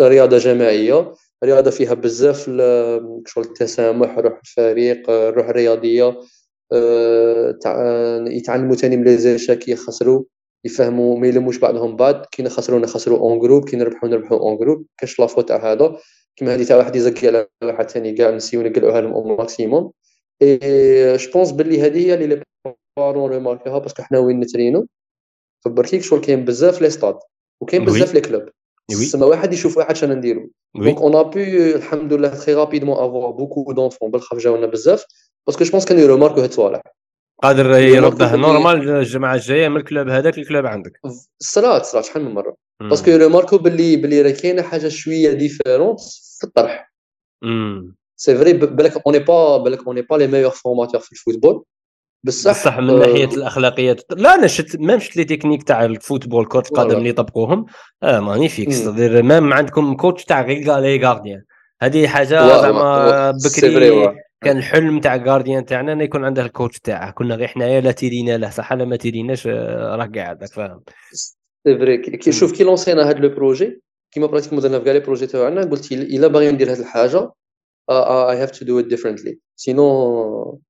رياضة 0.00 0.38
جماعية. 0.38 1.12
رياضة 1.44 1.70
فيها 1.70 1.94
بزاف 1.94 2.44
شغل 3.26 3.44
التسامح 3.44 4.18
روح 4.18 4.40
الفريق 4.40 5.10
الروح 5.10 5.48
الرياضيه 5.48 6.20
يتعلموا 8.36 8.74
ثاني 8.76 8.96
من 8.96 9.04
لي 9.04 9.56
كي 9.56 9.70
يخسروا 9.70 10.24
يفهموا 10.64 11.18
ما 11.18 11.26
يلموش 11.26 11.58
بعضهم 11.58 11.96
بعض. 11.96 12.26
كي 12.26 12.42
نخسروا 12.42 12.78
نخسروا 12.78 13.18
en 13.18 13.38
groupe 13.38 13.68
كي 13.68 13.76
نربحوا 13.76 14.08
نربحوا 14.08 14.38
en 14.38 14.56
groupe 14.56 14.86
كاش 14.98 15.20
la 15.20 15.26
faute 15.26 15.40
تاع 15.40 15.72
هذا. 15.72 15.96
كيما 16.36 16.54
هذه 16.54 16.64
تاع 16.64 16.76
واحد 16.76 16.96
يزكي 16.96 17.28
على 17.28 17.46
واحد 17.64 17.90
ثاني 17.90 18.12
كاع 18.12 18.30
نسيو 18.30 18.62
نقلعوها 18.62 19.00
لهم 19.00 19.12
au 19.12 19.36
maximum 19.36 19.90
et 20.42 21.16
je 21.16 21.30
pense 21.30 21.50
باللي 21.52 21.80
هذه 21.80 22.06
هي 22.06 22.14
اللي 22.14 22.26
les 22.26 22.42
parents 22.98 23.30
remarqué 23.30 23.78
ها 23.78 23.81
parce 23.81 23.94
que 23.94 24.02
حنا 24.02 24.18
وين 24.18 24.40
نترينو. 24.40 24.86
خبرتيك 25.64 26.02
شغل 26.02 26.20
كاين 26.20 26.44
بزاف 26.44 26.82
les 26.82 26.90
stades 26.90 27.18
وكاين 27.60 27.84
بزاف 27.84 28.14
les 28.14 28.20
clubs 28.20 28.48
تسمى 28.88 29.24
واحد 29.24 29.52
يشوف 29.52 29.76
واحد 29.76 29.96
شنو 29.96 30.14
نديرو. 30.14 30.50
donc 30.74 30.98
on 30.98 31.14
a 31.16 31.24
pu 31.24 31.40
الحمد 31.76 32.12
لله 32.12 32.28
très 32.28 32.54
rapidement 32.54 32.94
avoir 32.94 33.30
beaucoup 33.30 33.72
d'enfants 33.72 34.10
بالخف 34.10 34.36
جاونا 34.36 34.66
بزاف 34.66 35.04
parce 35.46 35.57
que 35.57 35.64
je 35.64 35.70
pense 35.70 35.84
كانوا 35.84 36.02
يروماركو 36.02 36.40
هاد 36.40 36.48
الصوالح 36.48 36.80
قادر 37.42 37.70
يرده 37.70 38.36
normal 38.36 38.88
الجماعة 38.88 39.34
الجاية 39.34 39.68
من 39.68 39.76
ال 39.76 39.82
club 39.82 40.08
هذاك 40.08 40.38
ال 40.38 40.44
club 40.44 40.66
عندك. 40.66 41.00
الصلاة 41.40 41.80
الصلاة 41.80 42.02
شحال 42.02 42.24
من 42.24 42.34
مرة. 42.34 42.56
parce 42.80 42.99
que 42.99 43.10
يروماركو 43.10 43.58
باللي 43.58 43.96
باللي 43.96 44.22
راه 44.22 44.30
كاينة 44.30 44.62
حاجة 44.62 44.88
شوية 44.88 45.32
différente 45.32 46.00
في 46.38 46.44
الطرح. 46.44 46.92
c'est 48.16 48.36
vrai 48.36 48.52
بالك 48.52 49.06
on 49.06 49.18
est 49.18 49.37
pas 49.37 49.56
بالك 49.56 49.86
on 49.86 50.02
est 50.02 50.09
pas 50.09 50.16
les 50.16 50.26
meilleurs 50.26 50.50
formateurs 50.50 51.00
في 51.00 51.12
ال 51.12 51.17
football. 51.17 51.64
بصح 52.24 52.50
بصح 52.50 52.78
من 52.78 52.98
ناحية 52.98 53.24
الأخلاقيات. 53.24 54.02
لا 54.10 54.34
أنا 54.34 54.46
شفت 54.46 54.76
même 54.76 54.98
شفت 54.98 55.16
les 55.16 55.24
techniques 55.24 55.62
تاع 55.62 55.84
ال 55.84 55.91
football 55.91 56.46
كرة 56.46 56.64
القدم 56.70 56.98
اللي 56.98 57.12
طبقوهم 57.12 57.66
آه 58.02 58.20
magnifique. 58.20 58.72
c'est-à-dire 58.72 59.22
même 59.22 59.52
عندكم 59.52 59.96
coach 59.96 60.24
تاع 60.24 60.42
غير 60.42 60.80
les 60.80 61.06
gardiens 61.06 61.42
هذه 61.82 62.06
حاجة 62.06 62.26
زعما 62.26 63.30
بكري 63.30 64.14
كان 64.44 64.56
الحلم 64.58 65.00
تاع 65.00 65.14
ال 65.14 65.20
gardien 65.20 65.64
تاعنا 65.64 65.92
إنه 65.92 66.04
يكون 66.04 66.24
عنده 66.24 66.42
ال 66.42 66.48
coach 66.48 66.80
تاعه. 66.80 67.10
كنا 67.10 67.34
غير 67.34 67.48
حنايا 67.48 67.80
لا 67.80 67.92
تيرينا 67.92 68.38
له 68.38 68.50
صح 68.50 68.72
لا 68.72 68.84
ما 68.84 68.96
تيريناش 68.96 69.46
راه 69.46 70.10
قاعد 70.14 70.44
فاهم؟ 70.44 70.82
c'est 71.12 71.78
vrai. 71.78 71.98
كي 71.98 72.32
شوف 72.32 72.52
كي 72.52 72.64
لونسينا 72.64 73.10
هذا 73.10 73.18
le 73.18 73.28
projet 73.28 73.82
كيما 74.12 74.26
pratiquement 74.26 74.62
درنا 74.62 74.78
في 74.78 74.84
كاع 74.84 74.92
les 74.92 75.00
projets 75.00 75.26
تاعنا 75.26 75.60
قلت 75.60 75.92
إلا 75.92 76.26
باغي 76.26 76.50
ندير 76.50 76.72
هذه 76.72 76.80
الحاجة 76.80 77.30
I 77.90 78.42
have 78.42 78.50
to 78.50 78.64
do 78.64 78.78
it 78.78 78.84
differently 78.84 79.38
sinon 79.56 80.60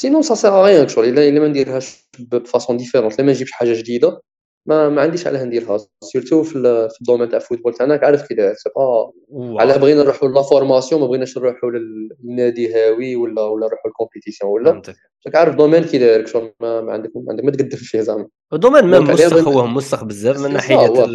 sinon 0.00 0.22
ça 0.22 0.34
sert 0.34 0.50
rien 0.50 0.88
شغل 0.88 1.04
الا 1.18 1.40
ما 1.40 1.48
نديرهاش 1.48 2.08
ب 2.18 2.28
façon 2.28 2.76
différente 2.76 3.14
الا 3.14 3.26
ما 3.26 3.32
نجيبش 3.32 3.52
حاجة 3.52 3.72
جديده 3.78 4.20
ما 4.68 4.88
ما 4.88 5.02
عنديش 5.02 5.26
علاه 5.26 5.44
نديرها 5.44 5.78
surtout 6.04 6.42
في, 6.42 6.52
في 6.88 6.96
ال 7.00 7.04
domaine 7.04 7.28
تاع 7.28 7.38
ال 7.38 7.42
football 7.42 7.74
تاعنا 7.74 8.00
عارف 8.02 8.28
كي 8.28 8.34
داير 8.34 8.54
c'est 8.54 8.70
pas 8.76 9.12
علاه 9.60 9.76
بغينا 9.76 10.02
نروحوا 10.02 10.28
la 10.28 10.42
formation 10.42 11.00
ما 11.00 11.06
بغيناش 11.06 11.38
نروحوا 11.38 11.70
للنادي 11.70 12.74
هاوي 12.74 13.16
ولا 13.16 13.42
ولا 13.42 13.66
نروحوا 13.66 13.90
لل 13.90 14.00
compétition 14.00 14.52
ولا. 14.52 14.82
راك 15.26 15.36
عارف 15.36 15.54
domaine 15.54 15.84
كي 15.84 15.98
داير 15.98 16.26
شغل 16.26 16.52
ما, 16.60 16.92
عندك 16.92 17.10
ما 17.16 17.24
عندك 17.28 17.44
ما 17.44 17.50
تقدم 17.50 17.76
فيه 17.76 18.00
زعما. 18.00 18.28
ال 18.52 18.56
domaine 18.56 18.84
ما 18.84 19.00
موسخ 19.00 19.48
هو 19.48 19.66
موسخ 19.66 20.04
بزاف 20.04 20.40
من 20.40 20.52
ناحية 20.52 21.06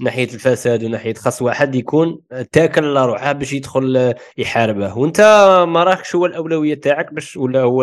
ناحية 0.00 0.24
الفساد 0.24 0.84
وناحية 0.84 1.14
خاص 1.14 1.42
واحد 1.42 1.74
يكون 1.74 2.20
تاكل 2.52 2.96
روحه 2.96 3.32
باش 3.32 3.52
يدخل 3.52 4.14
يحاربه 4.38 4.98
وانت 4.98 5.20
ما 5.68 5.84
راكش 5.84 6.16
هو 6.16 6.26
الأولوية 6.26 6.74
تاعك 6.74 7.14
باش 7.14 7.36
ولا 7.36 7.60
هو 7.60 7.82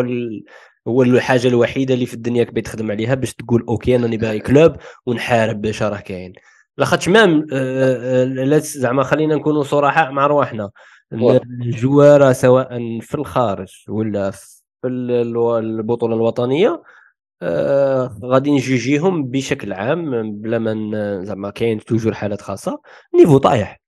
هو 0.88 1.02
الحاجة 1.02 1.48
الوحيدة 1.48 1.94
اللي 1.94 2.06
في 2.06 2.14
الدنيا 2.14 2.44
كبي 2.44 2.60
تخدم 2.62 2.90
عليها 2.90 3.14
باش 3.14 3.34
تقول 3.34 3.64
OK 3.68 3.96
أنا 3.96 4.16
باغي 4.16 4.38
club 4.38 4.76
ونحارب 5.06 5.60
باش 5.60 5.82
راه 5.82 6.00
كاين. 6.00 6.32
لاخاطش 6.78 7.08
même 7.08 7.46
آه، 7.52 8.54
آه، 8.54 8.58
زعما 8.58 9.02
خلينا 9.02 9.34
نكونوا 9.34 9.62
صراحة 9.62 10.10
مع 10.10 10.26
رواحنا 10.26 10.70
الجواره 11.12 12.32
سواء 12.32 13.00
في 13.00 13.14
الخارج 13.14 13.84
ولا 13.88 14.30
في 14.30 14.62
البطولة 14.84 16.14
الوطنية 16.14 16.82
آه 17.42 18.18
غادي 18.24 18.50
نجيجيهم 18.50 19.24
بشكل 19.24 19.72
عام 19.72 20.32
بلا 20.40 20.58
ما 20.58 21.24
زعما 21.24 21.50
كاين 21.50 21.80
toujours 21.80 22.14
حالات 22.14 22.40
خاصة 22.40 22.80
niveau 23.14 23.38
طايح. 23.38 23.80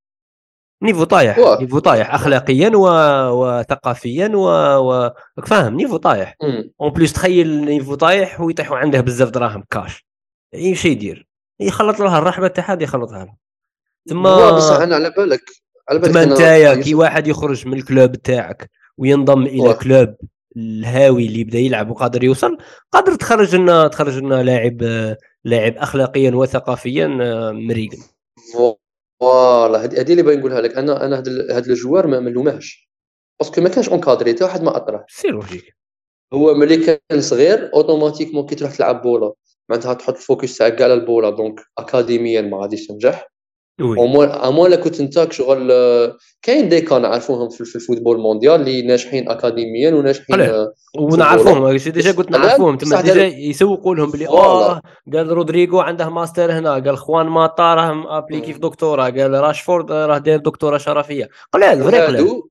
niveau 0.83 1.05
طايح 1.05 1.39
niveau 1.61 1.79
طايح 1.79 2.15
اخلاقيا 2.15 2.71
و... 2.75 2.89
وثقافيا 3.31 4.29
و... 4.35 4.47
و... 4.79 5.11
فاهم 5.47 5.75
niveau 5.75 5.97
طايح. 5.97 6.37
en 6.81 6.91
plus 6.91 7.13
تخيل 7.13 7.65
نيفو 7.65 7.95
طايح 7.95 8.41
ويطيحوا 8.41 8.77
عنده 8.77 9.01
بزاف 9.01 9.31
دراهم 9.31 9.65
كاش. 9.71 10.07
إيش 10.55 10.85
يدير. 10.85 11.27
يخلط 11.61 12.01
لها 12.01 12.19
الرحبة 12.19 12.49
تاعها 12.49 12.79
يخلطها 12.83 13.25
لها. 13.25 13.37
ثم 14.09 14.23
بصح 14.57 14.77
أنا 14.77 14.95
على 14.95 15.15
بالك 15.17 15.43
على 15.89 15.99
بالك 15.99 16.17
أنت 16.17 16.85
كي 16.85 16.95
واحد 16.95 17.27
يخرج 17.27 17.67
من 17.67 17.79
ال 17.79 17.86
club 17.86 18.13
تاعك 18.13 18.71
وينضم 18.99 19.43
إلى 19.43 19.75
club 19.75 20.15
الهاوي 20.57 21.27
اللي 21.27 21.45
بدا 21.45 21.59
يلعب 21.59 21.91
وقادر 21.91 22.25
يوصل 22.25 22.59
قادر 22.93 23.15
تخرج 23.15 23.57
لنا 23.57 23.89
تخرج 23.89 24.19
لنا 24.19 24.43
لاعب 24.43 24.83
لاعب 25.45 25.77
اخلاقيا 25.77 26.31
وثقافيا 26.31 27.19
آه، 27.21 27.51
مريق. 27.53 27.91
voilà 29.21 29.85
هذه 29.85 30.13
اللي 30.13 30.23
باغي 30.23 30.37
نقولها 30.37 30.61
لك. 30.61 30.79
أنا 30.79 31.07
أنا 31.07 31.19
هذا 31.51 31.73
ال 31.73 31.78
joueur 31.78 32.07
ما 32.07 32.21
نلومهش 32.21 32.91
parce 33.41 33.53
que 33.53 33.61
ما 33.61 33.69
كانش 33.69 33.89
encadré 33.89 34.33
حتى 34.35 34.45
واحد 34.45 34.63
ما 34.63 34.77
اطرح 34.77 35.05
c'est 35.09 35.29
logique. 35.29 35.77
هو 36.33 36.55
ملي 36.55 36.77
كان 36.77 37.21
صغير 37.21 37.71
automatiquement 37.75 38.47
كي 38.47 38.55
تروح 38.55 38.77
تلعب 38.77 39.03
بولا. 39.03 39.33
معناتها 39.69 39.95
تحط 39.95 40.17
ال 40.17 40.24
focus 40.24 40.59
تاعك 40.59 40.77
كاع 40.77 40.85
على 40.85 40.95
البولا. 40.95 41.31
donc 41.31 41.61
اكاديميا 41.79 42.41
ما 42.41 42.63
غاديش 42.63 42.87
تنجح. 42.87 43.30
اموال 43.81 44.75
كنت 44.75 45.01
انت 45.01 45.33
شغل 45.33 45.73
كاين 46.43 46.69
des 46.69 46.81
cas 46.81 47.03
نعرفوهم 47.03 47.49
في 47.49 47.77
ال 47.77 47.82
football 47.82 48.19
mondial 48.19 48.61
اللي 48.61 48.83
ناجحين 48.83 49.29
اكاديميا 49.29 49.95
وناجحين 49.95 50.67
ونعرفوهم 50.99 51.77
déjà 51.77 52.13
قلت 52.13 52.31
نعرفوهم 52.31 52.77
تما 52.77 53.01
déjà 53.01 53.27
يسوقوا 53.27 53.95
لهم 53.95 54.11
بلي 54.11 54.29
آه 54.29 54.83
قال 55.13 55.29
رودريغو 55.29 55.81
عنده 55.81 56.09
ماستر 56.09 56.53
هنا. 56.53 56.73
قال 56.73 56.99
خوان 56.99 57.27
ماطا 57.27 57.75
راه 57.75 58.19
appliqué 58.19 58.53
في 58.53 58.59
دكتوراه 58.59 59.11
قال 59.11 59.31
راشفورد 59.31 59.93
راه 59.93 60.19
داير 60.19 60.39
دكتوراه 60.39 60.79
شرفية. 60.79 61.29
قلال 61.53 61.85
vrai 61.85 62.01
قلال 62.01 62.43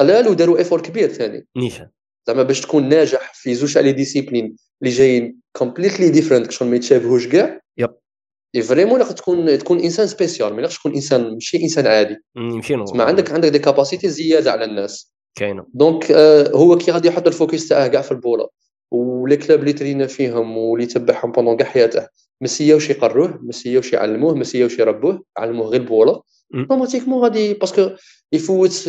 قلال 0.00 0.28
وداروا 0.28 0.58
effort 0.58 0.80
كبير 0.80 1.08
ثاني. 1.08 1.46
نيشان. 1.56 1.88
زعما 2.26 2.42
باش 2.42 2.60
تكون 2.60 2.88
ناجح 2.88 3.32
في 3.34 3.54
زوج 3.54 3.78
على 3.78 3.92
disciplines 3.92 4.56
اللي 4.82 4.94
جايين 4.94 5.40
completely 5.52 6.08
different 6.08 6.50
شغل 6.50 6.68
ما 6.68 6.76
يتشابهوش 6.76 7.26
كاع. 7.26 7.60
يجب 8.56 8.64
vraiment 8.64 9.04
تكون 9.04 9.58
تكون 9.58 9.80
انسان 9.80 10.06
spécial 10.06 10.54
ما 10.54 10.66
تكون 10.66 10.94
انسان 10.94 11.32
ماشي 11.32 11.62
انسان 11.62 11.86
عادي 11.86 12.16
ماشي 12.34 12.76
ما 12.76 13.04
عندك 13.04 13.30
عندك 13.30 13.48
des 13.48 13.58
capacités 13.58 14.08
زياده 14.08 14.52
على 14.52 14.64
الناس 14.64 15.12
كاينة 15.38 15.66
donc 15.74 16.10
آه 16.10 16.50
هو 16.50 16.76
كي 16.76 16.90
غادي 16.90 17.08
يحط 17.08 17.26
ال 17.26 17.33
focus 17.33 17.68
تاعه 17.68 17.86
كاع 17.86 18.00
في 18.00 18.12
البولة. 18.12 18.48
و 18.90 19.02
les 19.02 19.36
clubs 19.36 19.60
اللي 19.60 19.72
ترينا 19.72 20.06
فيهم 20.06 20.56
واللي 20.56 20.84
يتبعهم 20.84 21.32
pendant 21.32 21.56
كاع 21.56 21.66
حياته 21.66 22.06
ما 22.40 22.48
سياوش 22.48 22.90
يقروه 22.90 23.38
ما 23.42 23.52
سياوش 23.52 23.92
يعلموه 23.92 24.34
ما 24.34 24.44
سياوش 24.44 24.78
يربوه 24.78 25.22
علموه 25.38 25.66
غير 25.66 25.80
البولة. 25.80 26.22
automatiquement 26.54 27.22
غادي 27.22 27.54
parce 27.54 27.77
que 27.77 27.90
يفوت 28.32 28.84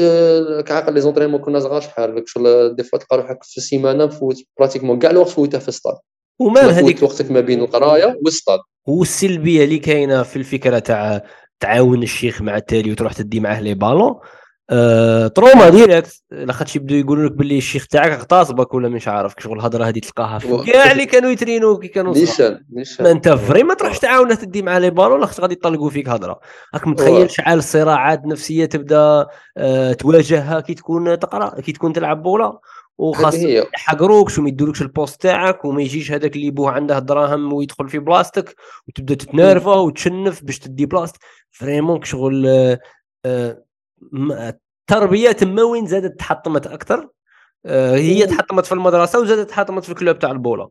كعقل 0.65 0.93
les 0.93 1.01
entraînements 1.01 1.41
كنا 1.41 1.59
صغار 1.59 1.81
شحال 1.81 2.23
شغل 2.25 2.75
des 2.75 2.83
fois 2.83 2.99
تلقى 2.99 3.17
روحك 3.17 3.43
في 3.43 3.57
السيمانة 3.57 4.07
فوت 4.07 4.35
pratiquement 4.59 4.99
كاع 4.99 5.11
الوقت 5.11 5.29
فوتها 5.29 5.59
في 5.59 5.67
السطاد 5.67 5.95
وما 6.39 6.61
هذيك؟ 6.61 7.03
وقتك 7.03 7.31
ما 7.31 7.39
بين 7.39 7.61
القراية 7.61 8.19
والسطاد 8.25 8.59
والسلبيه 8.87 9.63
اللي 9.63 9.79
كاينة 9.79 10.23
في 10.23 10.35
الفكرة 10.35 10.79
تاع 10.79 11.21
تعاون 11.59 12.03
الشيخ 12.03 12.41
مع 12.41 12.57
التالي 12.57 12.91
وتروح 12.91 13.13
تدي 13.13 13.39
معاه 13.39 13.61
les 13.61 13.73
ballons. 13.73 14.15
أه 14.69 15.27
trauma 15.27 15.69
direct. 15.69 16.23
لاخاطش 16.31 16.75
يبداو 16.75 16.97
يقولوا 16.97 17.29
لك 17.29 17.31
باللي 17.31 17.57
الشيخ 17.57 17.87
تاعك 17.87 18.11
اغتصبك 18.11 18.73
ولا 18.73 18.89
مش 18.89 19.07
عارف 19.07 19.33
شغل 19.39 19.57
الهضرة 19.57 19.85
هذه 19.85 19.99
تلقاها 19.99 20.39
في 20.39 20.71
كاع 20.71 20.91
اللي 20.91 21.05
كانوا 21.05 21.29
يترينوا 21.29 21.79
كي 21.79 21.87
كانوا 21.87 22.13
نيشان 22.13 22.59
نيشان. 22.73 23.05
ما 23.05 23.11
انت 23.11 23.29
vrai 23.29 23.63
ما 23.63 23.73
تروحش 23.73 23.99
تعاون 23.99 24.37
تدي 24.37 24.61
مع 24.61 24.77
les 24.77 24.89
ballons 24.89 25.19
لاخاطش 25.19 25.39
غادي 25.39 25.53
يطلقوا 25.53 25.89
فيك 25.89 26.09
هضرة. 26.09 26.39
راك 26.73 26.87
متخيل 26.87 27.31
شحال 27.31 27.57
الصراعات 27.57 28.23
النفسيه 28.23 28.65
تبدا 28.65 29.27
أه 29.57 29.93
تواجهها 29.93 30.59
كي 30.59 30.73
تكون 30.73 31.19
تقرا 31.19 31.61
كي 31.61 31.71
تكون 31.71 31.93
تلعب 31.93 32.23
بولا؟ 32.23 32.59
وخاص 32.97 33.35
يحقروك 33.73 34.37
وما 34.37 34.49
يدولكش 34.49 34.81
ال 34.81 34.88
poste 34.88 35.21
تاعك 35.21 35.65
وما 35.65 35.81
يجيش 35.81 36.11
هذاك 36.11 36.35
اللي 36.35 36.51
بوه 36.51 36.71
عنده 36.71 36.97
الدراهم 36.97 37.53
ويدخل 37.53 37.89
في 37.89 37.99
بلاستيك 37.99 38.55
وتبدأ 38.87 39.15
تتنرفه 39.15 39.71
وتشنف 39.71 40.43
باش 40.43 40.59
تدي 40.59 40.85
بلاصتك 40.85 41.19
vraiment 41.51 42.03
شغل 42.03 42.47
آه، 43.25 43.63
التربية 44.89 45.31
تما 45.31 45.63
وين 45.63 45.85
زادت 45.85 46.19
تحطمت 46.19 46.67
أكثر 46.67 47.09
آه، 47.65 47.95
هي 47.95 48.25
تحطمت 48.25 48.65
في 48.65 48.71
المدرسة 48.71 49.19
وزادت 49.19 49.49
تحطمت 49.49 49.83
في 49.83 49.91
ال 49.91 49.97
club 49.97 50.19
تاع 50.19 50.31
البولة. 50.31 50.69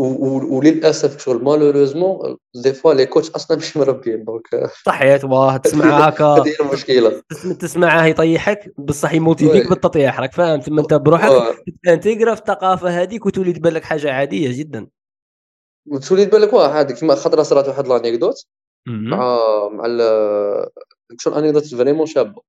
وللاسف 0.00 1.24
شغل 1.24 1.44
malheureusement 1.44 2.36
des 2.54 2.72
fois 2.72 2.94
les 2.94 3.06
coachs 3.06 3.30
أصلا 3.30 3.56
مش 3.56 3.76
مربيين 3.76 4.24
donc 4.24 4.70
صحيت 4.86 5.24
واه 5.24 5.56
تسمع 5.56 5.84
هكا. 6.08 6.24
هذه 6.24 6.54
المشكلة. 6.60 7.22
تسمعه 7.60 8.06
يطيحك 8.06 8.74
بصح 8.78 9.12
يموتيفيك 9.12 9.68
بالتطيح. 9.68 10.20
راك 10.20 10.32
فاهم؟ 10.32 10.60
تما 10.60 10.80
انت 10.80 10.94
بروحك 10.94 11.64
تنتيغرا 11.84 12.34
في 12.34 12.40
الثقافة 12.40 13.02
هذيك 13.02 13.26
وتولي 13.26 13.52
تبان 13.52 13.72
لك 13.72 13.84
حاجة 13.84 14.12
عادية 14.12 14.58
جدا. 14.58 14.86
وتولي 15.86 16.26
تبان 16.26 16.40
لك 16.40 16.52
واحد 16.52 16.92
كيما 16.92 17.14
خطرة 17.14 17.42
صرات 17.42 17.68
واحد 17.68 17.88
l'anecdote 17.88 18.46
مع 18.88 19.38
مع 19.68 19.84
شغل 21.18 21.34
anecdote 21.34 21.74
vraiment 21.74 22.06
شابة. 22.06 22.42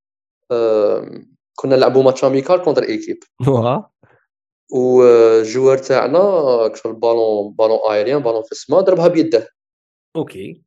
كنا 1.55 1.75
نلعبوا 1.75 2.03
match 2.03 2.25
amical 2.25 2.61
contre 2.61 2.83
équipe. 2.83 3.17
وال 4.71 4.98
joueur 4.98 5.77
تاعنا 5.77 6.67
كشغل 6.67 6.93
ballon 6.93 7.53
ballon 7.53 7.79
aérien 7.91 8.19
ballon 8.19 8.43
في 8.43 8.51
السماء 8.51 8.81
ضربها 8.81 9.07
بيده 9.07 9.49
OK 10.15 10.61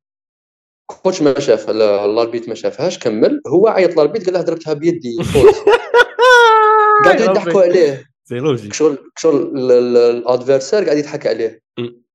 coach 0.86 1.22
ما 1.22 1.40
شاف 1.40 1.70
ال 1.70 1.80
arbitre 1.80 2.48
ما 2.48 2.54
شافهاش 2.54 2.98
كمل 2.98 3.40
هو 3.46 3.68
عيط 3.68 3.92
ال 3.92 3.96
arbitre 3.96 4.24
قال 4.24 4.34
له 4.34 4.40
ضربتها 4.40 4.72
بيدي 4.72 5.16
قاعدين 7.04 7.30
يضحكوا 7.30 7.62
عليه 7.62 8.04
c'est 8.24 8.34
logique 8.34 8.72
شغل 8.72 8.98
شغل 9.18 9.72
l'adversaire 9.72 10.84
قاعد 10.84 10.96
يضحك 10.96 11.26
عليه 11.26 11.62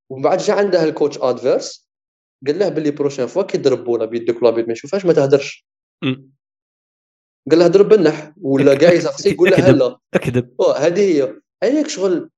ومن 0.09 0.21
بعد 0.21 0.37
جا 0.37 0.53
عنده 0.53 0.83
ال 0.83 0.89
coach 0.89 1.17
adverse 1.17 1.89
قال 2.47 2.59
له 2.59 2.69
باللي 2.69 2.91
prochaine 2.91 3.27
fois 3.27 3.43
كي 3.43 3.57
تضربونا 3.57 4.05
بيدك 4.05 4.41
ولا 4.41 4.51
بيد 4.51 4.67
ما 4.67 4.73
يشوفهاش 4.73 5.05
ما 5.05 5.13
تهدرش 5.13 5.67
قال 7.51 7.59
له 7.59 7.67
ضرب 7.67 7.89
بالنح 7.89 8.33
ولا 8.41 8.75
كاع 8.75 8.93
يسقسي 8.93 9.29
يقول 9.31 9.49
له 9.49 9.57
هلا 9.57 9.99
اكذب 10.13 10.61
هذه 10.77 10.99
هي 10.99 11.35
هذيك 11.63 11.87
شغل 11.87 12.29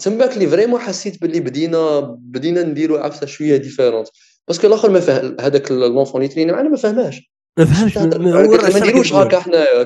تماك 0.00 0.36
لي 0.36 0.46
vraiment 0.46 0.80
حسيت 0.80 1.20
باللي 1.20 1.40
بدينا 1.40 2.00
بدينا 2.00 2.62
نديروا 2.62 2.98
عفسة 2.98 3.26
شوية 3.26 3.56
différente 3.56 4.08
parce 4.48 4.59
que 4.59 4.66
الآخر 4.66 4.90
ما 4.90 5.00
فهم 5.00 5.36
هذاك 5.40 5.70
l'enfant 5.72 6.22
اللي 6.22 6.34
تريني 6.34 6.52
معنا 6.52 6.68
ما 6.68 6.76
فهماش 6.76 7.32
ما 7.58 7.64
فهمش 7.64 7.96
ما 7.98 8.78
نديروش 8.78 9.12
هكا 9.12 9.40
حنايا 9.40 9.82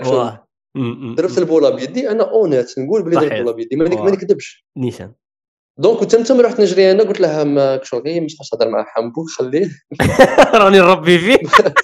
ضربت 1.14 1.38
البوله 1.38 1.70
بيدي 1.70 2.10
أنا 2.10 2.30
honnête 2.30 2.78
نقول 2.78 3.02
بلي 3.02 3.16
ضربت 3.16 3.32
البوله 3.32 3.52
بيدي. 3.52 3.76
ما 3.76 4.10
نكذبش. 4.10 4.66
نيشان 4.76 5.12
donc 5.80 5.98
كنت 5.98 6.16
تما 6.16 6.42
رحت 6.42 6.60
نجري 6.60 6.90
أنا؟ 6.90 7.02
قلت 7.02 7.20
لها 7.20 7.44
ما 7.44 7.80
شغل 7.82 8.20
مش 8.20 8.36
تهضر 8.36 8.68
مع 8.68 8.84
حمبو 8.84 9.24
خليه. 9.24 9.68
راني 10.54 10.78
نربي 10.78 11.18
فيه. 11.18 11.38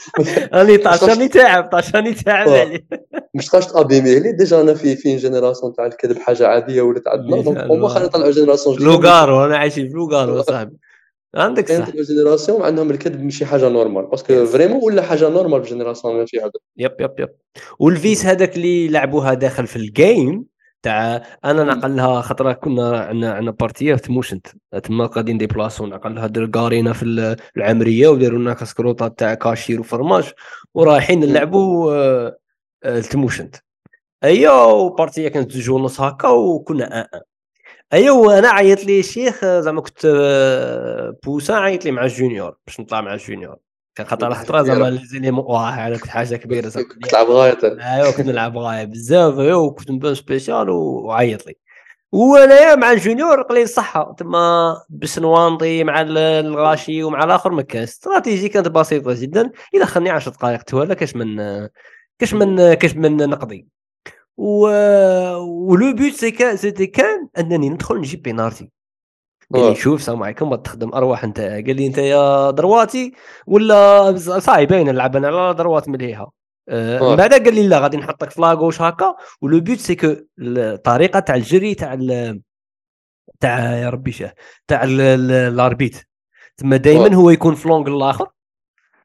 راني 0.55 0.76
طاشاني 0.76 1.29
تعب 1.29 1.69
طاشاني 1.73 2.15
تعب 2.15 2.49
عليه. 2.49 2.87
مش 3.37 3.47
تبقاش 3.47 3.67
تابيميه 3.67 4.19
لي 4.19 4.33
déjà 4.33 4.61
أنا 4.61 4.75
في 4.75 4.97
في 4.97 5.17
génération 5.16 5.73
تاع 5.73 5.87
الكذب 5.87 6.19
حاجة 6.19 6.47
عادية 6.47 6.83
ولات 6.83 7.09
عندنا 7.09 7.41
donc 7.42 7.59
هما 7.59 7.88
خلينا 7.88 8.07
نطلعوا 8.09 8.31
génération 8.30 8.76
جديدة. 8.76 8.91
لوغارو 8.91 9.45
أنا 9.45 9.57
عايشين 9.57 9.88
في 9.88 9.95
لوغارو 9.95 10.43
صاحبي. 10.43 10.76
عندك 11.35 11.73
صح. 11.73 11.91
génération 11.90 12.62
عندهم 12.62 12.91
الكذب 12.91 13.23
ماشي 13.25 13.47
حاجة 13.47 13.69
normal 13.68 14.06
parce 14.06 14.31
que 14.31 14.47
vraiment 14.47 14.80
ولا 14.83 15.03
حاجة 15.03 15.29
normal 15.28 15.62
في 15.62 15.69
génération 15.68 16.16
ماشي 16.17 16.41
هذا 16.41 16.50
يب 16.76 16.93
يب 17.00 17.15
يب. 17.19 17.29
و 17.78 17.87
ال 17.87 17.95
vice 17.95 18.26
هذاك 18.26 18.57
اللي 18.57 18.88
لعبوها 18.88 19.35
داخل 19.35 19.67
في 19.67 19.76
ال 19.76 19.92
game 19.92 20.55
تاع 20.83 21.23
أنا 21.45 21.64
نعقلها 21.64 22.21
خطره 22.21 22.52
كنا 22.52 23.00
عندنا 23.00 23.33
عندنا 23.33 23.50
partie 23.50 23.95
في 23.95 24.12
موشنت 24.12 24.47
تما 24.85 25.11
غادي 25.16 25.33
نديبلاسو 25.33 25.87
نعقلها 25.87 26.26
در 26.26 26.47
كارينا 26.47 26.92
في 26.92 27.37
العمرية 27.56 28.09
وداروا 28.09 28.38
لنا 28.38 28.54
كسكروطات 28.54 29.18
تاع 29.18 29.35
كاشير 29.35 29.80
وفرماج 29.80 30.33
ورايحين 30.75 31.21
نلعبوا 31.21 31.92
آه، 31.92 32.38
آه، 32.85 33.00
تموشنت 33.00 33.56
ايوا 34.25 34.97
partie 34.97 35.28
كانت 35.28 35.52
زوج 35.52 35.71
ونص 35.71 36.00
هكا 36.00 36.28
وكنا 36.28 37.00
ان 37.14 37.21
ايوا 37.92 38.38
أنا 38.38 38.49
عيط 38.49 38.85
لي 38.85 39.00
الشيخ 39.00 39.45
زعما 39.45 39.80
كنت 39.80 40.04
آه، 40.04 41.16
بوسا 41.25 41.52
عيط 41.52 41.85
لي 41.85 41.90
مع 41.90 42.04
ال 42.04 42.12
junior 42.12 42.56
باش 42.66 42.80
نطلع 42.80 43.00
مع 43.00 43.14
ال 43.14 43.21
junior 43.21 43.56
كان 43.97 44.07
خطر 44.07 44.26
على 44.26 44.35
خطره 44.35 44.62
زعما 44.62 44.91
les 44.90 45.05
éléments 45.05 45.45
واه 45.45 45.87
أنا 45.87 45.97
كنت 45.97 46.09
حاجة 46.09 46.37
كبيرة 46.37 46.69
زعما 46.69 46.88
كنت 46.88 47.07
تلعب 47.07 47.26
غاية. 47.26 47.59
ايوا 47.65 48.11
كنت 48.11 48.26
نلعب 48.26 48.57
غاية 48.59 48.85
بزاف 48.85 49.38
ايوا 49.38 49.67
وكنت 49.67 49.91
نبان 49.91 50.15
spécial 50.14 50.71
وعيط 50.71 51.47
لي. 51.47 51.55
وانايا 52.12 52.75
مع 52.75 52.93
ال 52.92 53.00
junior 53.00 53.42
قليل 53.43 53.69
صحة 53.69 54.15
تما 54.19 54.76
باش 54.88 55.19
نواندي 55.19 55.85
مع 55.85 56.00
الغاشي 56.00 57.03
ومع 57.03 57.25
الآخر 57.25 57.50
ما 57.50 57.62
كان 57.62 57.83
استراتيجي 57.83 58.49
كانت 58.49 58.69
بسيطة 58.69 59.21
جدا. 59.21 59.50
إلى 59.75 59.87
خلني 59.87 60.11
10 60.11 60.33
دقائق 60.33 60.62
توالى 60.62 60.95
كاش 60.95 61.17
من 61.17 61.37
كاش 62.19 62.35
من 62.35 62.75
كاش 62.75 62.97
من 62.97 63.17
نقضي 63.17 63.67
و 64.37 64.67
و 65.38 65.57
le 65.57 65.95
but 65.95 66.12
c'était 66.12 66.87
que 66.87 67.28
أنني 67.38 67.69
ندخل 67.69 67.97
نجيب 67.99 68.23
بينارتي. 68.23 68.71
قال 69.55 69.69
لي 69.69 69.75
شوف 69.75 70.00
السلام 70.00 70.23
عليكم 70.23 70.55
تخدم 70.55 70.95
أرواح 70.95 71.25
أنت. 71.25 71.41
قال 71.41 71.76
لي 71.76 71.87
أنت 71.87 71.99
يا 71.99 72.50
droitier 72.50 73.12
ولا 73.47 74.17
صاي 74.19 74.67
باين 74.67 74.87
نلعب 74.87 75.17
أنا 75.17 75.29
على 75.29 75.55
droite 75.54 75.88
مليحة. 75.88 76.33
آه 76.69 77.11
من 77.11 77.17
بعد 77.17 77.35
قال 77.35 77.55
لي 77.55 77.69
لا 77.69 77.79
غادي 77.79 77.97
نحطك 77.97 78.31
في 78.31 78.41
la 78.40 78.51
gauche 78.51 78.83
هكا. 78.83 79.15
و 79.40 79.47
le 79.47 79.61
but 79.61 79.78
c'est 79.78 79.95
que 79.95 80.14
الطريقة 80.38 81.21
تاع 81.21 81.35
الجري 81.35 81.75
تاع 81.75 81.99
تاع 83.41 83.76
يا 83.76 83.91
ربي 83.91 84.12
شاه 84.12 84.35
تاع 84.69 84.85
l'arbitre. 84.85 85.97
تما 86.57 86.76
دائما 86.76 87.15
هو 87.15 87.31
يكون 87.31 87.55
في 87.55 87.69
l'angle 87.68 87.88
الآخر. 87.88 88.29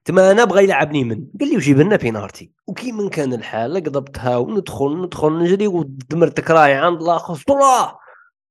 تما 0.06 0.32
أنا 0.32 0.44
بغى 0.44 0.64
يلعبني 0.64 1.04
من 1.04 1.26
قال 1.40 1.50
لي 1.50 1.58
وجيب 1.58 1.80
لنا 1.80 1.96
بينارتي 1.96 2.52
وكي 2.68 2.92
من 2.92 3.10
كان 3.10 3.34
الحال 3.34 3.84
قضبتها 3.84 4.38
وندخل 4.38 5.02
ندخل 5.02 5.40
نجري 5.40 5.68
ودمرت 5.68 6.42
كراي 6.42 6.74
عند 6.74 7.02
الآخر. 7.02 7.36
طلع 7.48 8.00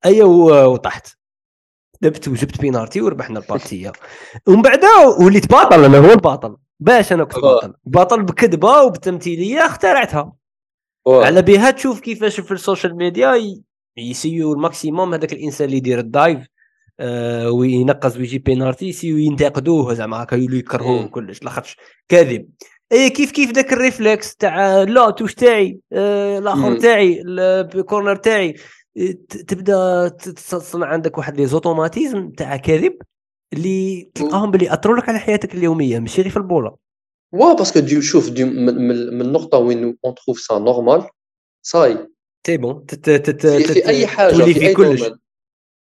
ايوا 0.05 0.65
وطحت. 0.65 1.20
دبت 2.03 2.29
وجبت 2.29 2.61
بينارتي 2.61 3.01
وربحنا 3.01 3.39
ال 3.39 3.45
partie. 3.45 3.93
ومن 4.47 4.63
بعد 4.63 4.81
وليت 5.21 5.51
بطل 5.51 5.85
أنا 5.85 5.99
هو 5.99 6.13
البطل. 6.13 6.57
باش 6.81 7.13
أنا 7.13 7.25
كنت 7.25 7.43
بطل. 7.45 7.75
بطل 7.85 8.23
بكذبة 8.23 8.83
وبتمثيلية 8.83 9.67
اخترعتها. 9.67 10.33
على 11.09 11.43
بها 11.43 11.71
تشوف 11.71 12.01
كيفاش 12.01 12.41
في 12.41 12.53
ال 12.53 12.59
social 12.59 12.97
media 12.97 13.61
يسيو 13.97 14.53
ال 14.53 14.60
maximum 14.60 15.15
هذاك 15.15 15.33
الإنسان 15.33 15.67
اللي 15.67 15.77
يدير 15.77 15.99
ال 15.99 16.08
dive 16.08 16.47
آه 17.01 17.51
وينقز 17.51 18.19
ويجيب 18.19 18.43
بينارتي 18.43 18.89
يسيو 18.89 19.17
ينتقدوه 19.17 19.95
زعما 19.95 20.23
هكا 20.23 20.37
يولوا 20.37 20.59
يكرهوه 20.59 21.07
كلش 21.07 21.43
لاخاطش 21.43 21.77
كاذب. 22.09 22.49
اي 22.93 23.11
كيف 23.11 23.31
كيف 23.31 23.51
ذاك 23.51 23.73
ال 23.73 23.81
réflexe 23.81 24.37
تاع 24.37 24.83
la 24.83 25.11
touche 25.11 25.35
تاعي 25.35 25.81
آه 25.93 26.39
الآخر 26.39 26.79
تاعي 26.79 27.23
ال 27.27 27.40
corner 27.40 28.17
تاعي. 28.17 28.55
تبدا 29.49 30.09
تصنع 30.09 30.87
عندك 30.87 31.19
واحد 31.19 31.37
les 31.37 31.47
automatismes 31.47 32.31
تاع 32.31 32.57
كذب 32.57 32.99
اللي 33.53 34.11
تلقاهم 34.15 34.51
باللي 34.51 34.75
اثروا 34.75 34.97
لك 34.97 35.09
على 35.09 35.19
حياتك 35.19 35.55
اليومية 35.55 35.99
ماشي 35.99 36.23
غير 36.23 36.31
في 36.31 36.37
البولة. 36.37 36.77
وا 37.33 37.53
parce 37.53 37.70
que 37.70 37.81
دي 37.81 38.03
شوف 38.03 38.31
دي 38.31 38.45
من 38.45 39.21
النقطه 39.21 39.59
وين 39.59 39.99
on 40.05 40.15
trouve 40.15 40.41
ça 40.41 40.59
normal 40.59 41.09
ça 41.63 41.76
y 41.76 41.82
est. 41.82 42.09
c'est 42.47 42.57
bon 42.57 42.87
في 43.05 43.89
أي 43.89 44.07
حاجة 44.07 44.35
في, 44.35 44.67
أي 44.67 44.75
كلش. 44.75 45.11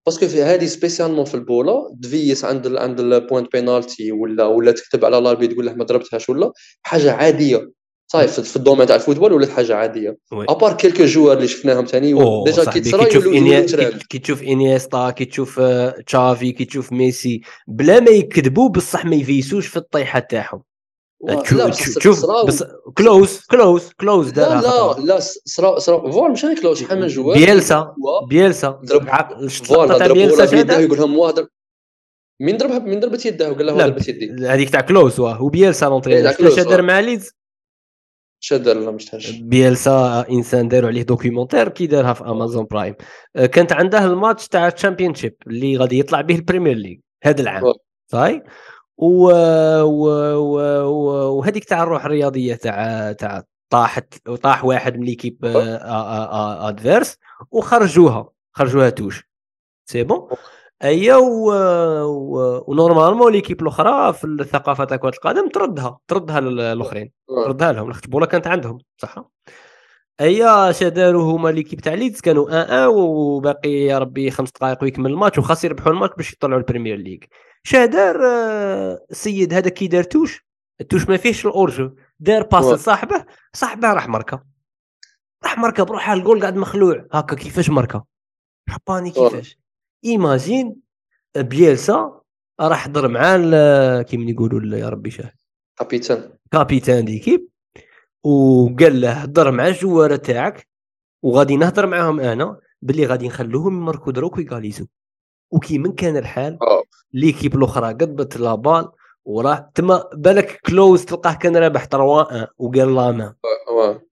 parce 0.07 0.19
que 0.19 0.27
في 0.29 0.43
هذه 0.43 0.65
spécialement 0.65 1.25
في 1.25 1.35
البولة 1.35 1.97
تفيس 2.03 2.45
عند 2.45 2.67
ال 2.67 2.79
عند 2.79 3.01
ال 3.01 3.10
point 3.10 3.53
pénalty 3.53 4.13
ولا 4.13 4.47
ولا 4.47 4.73
تكتب 4.73 5.05
على 5.05 5.21
l'arbitre 5.21 5.47
تقول 5.47 5.67
له 5.67 5.75
ما 5.75 5.85
ضربتهاش 5.85 6.29
ولا 6.29 6.53
حاجة 6.83 7.13
عادية. 7.13 7.78
صايف 8.13 8.41
في 8.41 8.57
الدومين 8.57 8.87
تاع 8.87 8.97
الفوتبول 8.97 9.33
ولات 9.33 9.51
حاجة 9.51 9.75
عادية. 9.75 10.19
à 10.33 10.41
part 10.41 10.73
quelques 10.73 11.05
joueurs 11.05 11.37
اللي 11.37 11.49
شفناهم 11.49 11.85
ثاني 11.85 12.13
déjà 12.45 12.65
كي 12.65 12.81
تشوف 12.81 13.29
كي 14.09 14.19
تشوف 14.19 14.43
إنيستا 14.43 15.11
كي 15.11 15.25
تشوف 15.25 15.61
تشافي 16.07 16.53
كي 16.53 16.65
تشوف 16.65 16.93
ميسي 16.93 17.41
بلا 17.69 18.01
ما 18.01 18.11
يكذبوا 18.11 18.69
بصح 18.69 19.05
ما 19.05 19.17
يفيسوش 19.17 19.67
في 19.67 19.77
الطيحة 19.77 20.19
تاعهم. 20.19 20.63
تشوف 21.97 22.27
بس 22.47 22.65
كلوز 22.97 23.41
كلوز 23.51 23.93
كلوز 24.01 24.33
لا 24.39 24.61
لا 24.61 24.97
لا 25.05 25.19
صرا 25.45 25.79
صرا 25.79 26.11
فول 26.11 26.31
مش 26.31 26.47
كلوز 26.61 26.81
شحال 26.81 27.01
من 27.01 27.07
joueur 27.07 27.39
بيلسا 27.39 27.95
بيلسا 28.29 28.69
ضرب 28.85 29.09
voilà 29.49 29.99
ضرب 29.99 30.51
بيده 30.51 30.79
يقول 30.79 30.99
لهم 30.99 31.19
واه 31.19 31.49
مين 32.41 32.57
ضربها 32.57 32.79
من 32.79 33.01
ضربت 33.01 33.27
يده 33.27 33.51
وقال 33.51 33.67
له 33.67 33.73
ضربت 33.73 34.09
يدي. 34.09 34.47
هذيك 34.47 34.71
تاع 34.71 34.81
كلوز 34.81 35.21
واه 35.21 35.43
وبيلسا 35.43 35.87
l'entraîneur 35.87 36.33
شنو 36.33 36.49
دار 36.49 36.83
مع 36.83 37.01
ليدز؟ 37.01 37.38
شدر 38.41 38.79
ولا 38.79 38.91
مش 38.91 39.05
تهش 39.05 39.31
بيلسا 39.31 40.27
إنسان 40.31 40.69
داروا 40.69 40.89
عليه 40.89 41.03
documentaire 41.03 41.69
كي 41.69 41.87
دارها 41.87 42.13
في 42.13 42.25
أمازون 42.25 42.67
برايم. 42.71 42.95
أه، 43.37 43.47
كانت 43.47 43.73
عنده 43.73 44.05
الماتش 44.05 44.49
تاع 44.49 44.69
الشامبيون 44.69 45.15
شيب 45.15 45.37
اللي 45.47 45.77
غادي 45.77 45.99
يطلع 45.99 46.21
به 46.21 46.35
البريمير 46.35 46.77
ليج 46.77 47.01
هذا 47.23 47.43
العام. 47.43 47.73
صاي 48.13 48.43
و... 48.97 49.31
و... 49.83 50.09
و... 50.35 50.59
وهذيك 51.37 51.65
تاع 51.65 51.83
الروح 51.83 52.05
الرياضية 52.05 52.55
تاع 52.55 53.13
تاع 53.13 53.43
طاحت 53.71 54.29
طاح 54.43 54.65
واحد 54.65 54.97
من 54.99 55.05
l'équipe 55.05 55.39
adverse 55.45 57.17
وخرجوها. 57.51 58.29
خرجوها 58.53 58.91
touche. 58.91 59.29
c'est 59.91 60.03
bon؟ 60.03 60.29
و... 61.17 61.53
و 62.67 62.72
normalement 62.72 63.33
l'équipe 63.33 63.63
الأخرى 63.63 64.13
في 64.13 64.25
الثقافة 64.25 64.85
تاع 64.85 64.97
كرة 64.97 65.09
القدم 65.09 65.49
تردها 65.49 65.99
تردها 66.09 66.41
للاخرين 66.41 67.13
تردها 67.29 67.73
لهم 67.73 67.91
البوله 67.91 68.27
كانت 68.27 68.47
عندهم 68.47 68.79
صح؟ 68.99 69.25
ايا 70.21 70.73
داروا 70.89 71.23
هما 71.23 71.49
l'équipe 71.49 71.81
تاع 71.81 71.95
ليدز 71.95 72.21
كانوا 72.21 72.49
ان 72.49 72.55
ان 72.55 72.87
وباقي 72.87 73.71
يا 73.71 73.99
ربي 73.99 74.31
خمس 74.31 74.51
دقائق 74.51 74.83
ويكمل 74.83 75.11
الماتش 75.11 75.39
وخاص 75.39 75.65
يربحوا 75.65 75.93
الماتش 75.93 76.15
باش 76.17 76.33
يطلعوا 76.33 76.61
البريمير 76.61 76.97
ليغ. 76.97 77.19
دار 77.73 78.17
السيد 79.11 79.55
هذا 79.55 79.69
كي 79.71 79.89
دار 79.89 80.03
touche 80.03 80.47
ال 80.81 80.85
touche 80.85 81.09
ما 81.09 81.17
فيهش 81.17 81.47
ال 81.47 81.52
hors-jeu 81.52 81.91
دار 82.21 82.43
passe 82.43 82.65
لصاحبه 82.65 83.25
صاحبه 83.53 83.93
راح 83.93 84.09
مركه 84.09 84.45
راح 85.45 85.59
مركه 85.59 85.83
بروحها 85.83 86.15
الجول 86.15 86.41
قاعد 86.41 86.57
مخلوع 86.57 87.07
هكا 87.13 87.37
كيفاش 87.37 87.71
مركه 87.71 88.05
حباني 88.69 89.11
كيفاش؟ 89.11 89.59
imagine 90.05 90.77
بيلسا 91.37 92.21
راح 92.61 92.85
حضر 92.85 93.09
مع 93.09 93.37
كيما 94.03 94.31
يقولوا 94.31 94.79
يا 94.79 94.89
ربي 94.89 95.11
شاه 95.11 95.33
capitaine 95.79 96.31
capitaine 96.51 97.05
d'équipe 97.05 97.49
وقال 98.25 99.01
له 99.01 99.13
هضر 99.13 99.51
مع 99.51 99.69
الجواره 99.69 100.17
تاعك 100.17 100.69
وغادي 101.23 101.57
نهضر 101.57 101.87
معاهم 101.87 102.21
أنا 102.21 102.61
باللي 102.83 103.07
غادي 103.07 103.29
نخلوهم 103.29 103.77
يمركو 103.77 104.11
دروك 104.11 104.37
ويقاليزو. 104.37 104.87
وكي 105.51 105.79
من 105.79 105.93
كان 105.93 106.17
الحال 106.17 106.59
l'équipe 107.13 107.55
الأخرى 107.55 107.87
قضبت 107.87 108.37
la 108.37 108.52
balle 108.52 108.89
وراه 109.25 109.71
تما 109.75 110.05
بالك 110.13 110.61
كلوز 110.67 111.05
تلقاه 111.05 111.35
كان 111.35 111.57
رابح 111.57 111.85
3 111.85 112.49
وقال 112.59 112.95
لا 112.95 113.13
ما. 113.13 113.35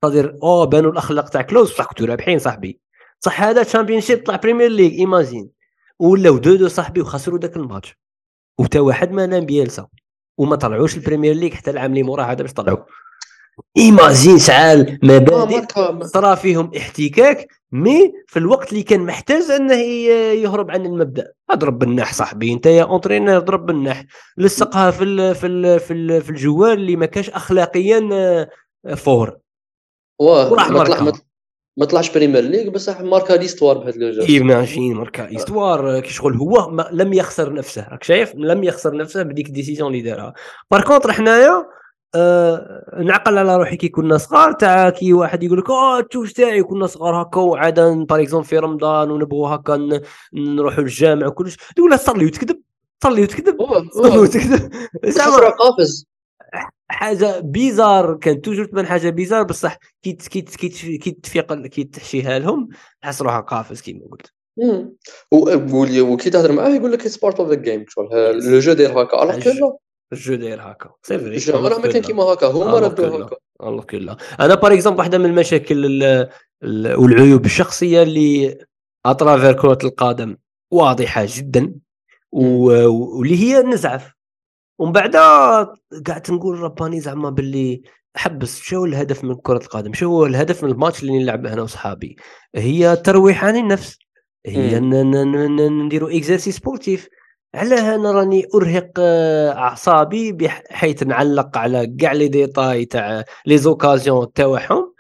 قادر 0.03 0.39
اوه 0.43 0.65
بانوا 0.65 0.93
الأخلاق 0.93 1.29
تاع 1.29 1.43
كلوز 1.43 1.73
بصح 1.73 1.87
كنتو 1.87 2.05
رابحين 2.05 2.39
صاحبي. 2.39 2.81
صح 3.21 3.43
هذا 3.43 3.63
تشامبيون 3.63 4.01
شيب 4.01 4.25
طلع 4.27 4.37
بريمير 4.37 4.71
ليغ 4.71 4.93
imagine 4.93 5.51
ولاو 5.99 6.39
دو 6.39 6.57
دو 6.57 6.69
صاحبي 6.69 7.01
وخسروا 7.01 7.39
ذاك 7.39 7.57
الماتش. 7.57 7.99
وتا 8.61 8.81
واحد 8.81 9.13
ما 9.13 9.27
نام 9.27 9.47
بيلسا. 9.47 9.89
وما 10.39 10.57
طلعوش 10.57 10.97
البريمير 10.97 11.35
ليغ 11.35 11.51
حتى 11.51 11.71
العام 11.71 11.91
اللي 11.91 12.03
موراه 12.03 12.25
هذا 12.25 12.43
باش 12.43 12.53
طلعوا 12.53 12.79
imagine 13.77 14.39
شعال 14.39 14.99
مبادئ 15.03 15.67
صرا 16.05 16.35
فيهم 16.35 16.71
احتكاك 16.77 17.49
mais 17.73 18.13
في 18.27 18.39
الوقت 18.39 18.73
اللي 18.73 18.83
كان 18.83 19.01
محتاج 19.01 19.51
أنه 19.51 19.75
يهرب 20.43 20.71
عن 20.71 20.87
المبدأ. 20.87 21.33
اضرب 21.51 21.79
بالنح 21.79 22.13
صاحبي 22.13 22.53
انت 22.53 22.67
يا 22.67 22.85
entraîneur 22.85 23.39
ضرب 23.39 23.67
بالنح 23.67 24.05
لصقها 24.37 24.91
في 24.91 25.05
ال 25.05 25.35
في 25.35 25.47
ال 25.47 25.81
في, 25.81 25.93
ال 25.93 26.23
في 26.23 26.31
ال 26.31 26.37
joueur 26.37 26.73
اللي 26.73 26.97
ما 26.97 27.07
كانش 27.07 27.31
اخلاقيا 27.31 28.09
آه، 28.13 28.95
fort. 28.95 29.39
وراح 30.19 30.71
ما 30.71 31.13
ما 31.79 31.85
طلعش 31.85 32.11
بريمير 32.11 32.43
ليغ 32.43 32.71
بصح 32.71 33.01
ماركا 33.01 33.33
l'histoire 33.33 33.79
بهذا 33.79 33.99
le 33.99 34.11
geste 34.11 34.31
imagine 34.31 34.95
ماركا 34.95 35.29
histoire 35.29 36.01
كي 36.01 36.11
شغل 36.11 36.37
هو 36.37 36.71
ما 36.71 36.89
لم 36.93 37.13
يخسر 37.13 37.53
نفسه. 37.53 37.89
راك 37.89 38.03
شايف؟ 38.03 38.33
لم 38.35 38.65
يخسر 38.65 38.97
نفسه 38.97 39.23
بديك 39.23 39.47
ال 39.47 39.51
décision 39.51 39.89
اللي 39.89 40.03
دارها. 40.03 40.35
par 40.71 40.83
contre 40.83 41.13
حنايا 41.13 41.67
آه 42.15 43.01
نعقل 43.03 43.39
على 43.39 43.57
روحي 43.57 43.77
كي 43.77 43.89
كنا 43.89 44.19
صغار. 44.19 44.53
تاع 44.53 44.91
كي 44.91 45.13
واحد 45.13 45.43
يقول 45.43 45.59
لك 45.59 45.71
آه 45.71 45.99
ال 45.99 46.04
touche 46.04 46.33
تاعي 46.33 46.63
كنا 46.63 46.87
صغار 46.87 47.23
هكا 47.23 47.41
وعادا 47.41 48.05
par 48.05 48.23
exemple 48.23 48.47
في 48.47 48.59
رمضان 48.59 49.11
ونبغوا 49.11 49.49
هكا 49.49 50.01
نروحوا 50.35 50.83
للجامع 50.83 51.27
وكلش. 51.27 51.57
تقول 51.77 51.91
له 51.91 51.97
صلي 51.97 52.25
وتكذب 52.25 52.61
صلي 53.03 53.23
وتكذب 53.23 53.57
صلي 53.93 54.19
وتكذب. 54.19 54.73
زعما. 55.05 55.37
قافز. 55.37 56.07
حاجة 56.89 57.41
bizarre 57.41 58.15
كان 58.15 58.41
toujours 58.41 58.65
تبان 58.65 58.87
حاجة 58.87 59.11
bizarre 59.11 59.43
بصح 59.43 59.79
كي 60.03 60.13
كي 60.13 60.41
كي 60.99 61.11
تفيق 61.11 61.67
كي 61.67 61.85
تحشيها 61.85 62.39
لهم 62.39 62.69
تحس 63.03 63.23
روحها 63.23 63.41
قافز 63.41 63.81
كيما 63.81 64.01
قلت. 64.11 64.33
وكي 65.33 66.31
تهضر 66.31 66.53
معاه 66.53 66.69
يقول 66.69 66.93
لك 66.93 67.01
it's 67.01 67.17
part 67.17 67.41
of 67.41 67.49
the 67.49 67.55
game 67.55 67.85
le 68.51 68.59
jeu 68.59 68.73
داير 68.73 69.03
هكا. 69.03 69.23
alors 69.23 69.39
que 69.41 69.51
لا 69.61 69.73
ال 70.13 70.18
jeu 70.18 70.35
داير 70.35 70.61
هكا. 70.63 70.91
c'est 71.03 71.19
vrai 71.19 71.35
ال 71.37 71.41
jeu 71.41 71.53
راه 71.67 71.79
ما 71.79 71.89
كان 71.89 72.03
كيما 72.03 72.23
هكا. 72.23 72.47
هما 72.47 72.79
ردوا. 72.79 73.25
هكا. 73.25 73.37
الله 73.63 73.83
كلا 73.83 74.17
أنا 74.41 74.55
par 74.55 74.73
exemple 74.75 74.99
واحدة 74.99 75.19
من 75.19 75.25
المشاكل 75.27 75.85
ال- 75.87 76.29
ال- 76.63 76.95
والعيوب 76.99 77.45
الشخصية 77.45 78.03
اللي 78.03 78.59
à 79.07 79.12
travers 79.12 79.53
كرة 79.53 79.79
القدم 79.85 80.37
واضحة 80.71 81.27
جدا 81.29 81.75
واللي 82.33 83.37
هي 83.43 83.63
نزعف. 83.63 84.16
ومن 84.79 84.93
بعد 84.93 85.17
قعدت 86.07 86.31
نقول 86.31 86.59
رباني 86.61 87.01
زعما 87.01 87.31
باللي 87.31 87.83
حبس 88.17 88.61
شو 88.61 88.85
الهدف 88.85 89.25
من 89.25 89.35
كرة 89.35 89.57
القدم؟ 89.57 89.93
شو 89.93 90.07
هو 90.07 90.27
الهدف 90.27 90.65
من 90.65 90.71
الماتش 90.71 91.03
اللي 91.03 91.19
نلعبه 91.19 91.53
أنا 91.53 91.63
وصحابي 91.63 92.17
هي 92.55 92.97
ترويح 92.97 93.45
عن 93.45 93.57
النفس. 93.57 93.99
هي 94.47 94.81
مم. 94.81 94.95
ن- 94.95 95.11
ن- 95.11 95.33
ن- 95.33 95.57
ن- 95.57 95.85
نديروا 95.85 96.17
exercice 96.17 96.53
sportif. 96.53 97.09
علاه 97.55 97.95
أنا 97.95 98.13
راني 98.13 98.47
أرهق 98.55 98.91
آه، 98.99 99.53
أعصابي 99.53 100.33
بحيث 100.33 101.03
نعلق 101.03 101.59
على 101.59 101.87
كاع 102.01 102.13
les 102.13 102.29
détails 102.29 102.85
تاع 102.85 103.25
les 103.47 103.59
occasions 103.59 104.33
تاعهم 104.33 104.93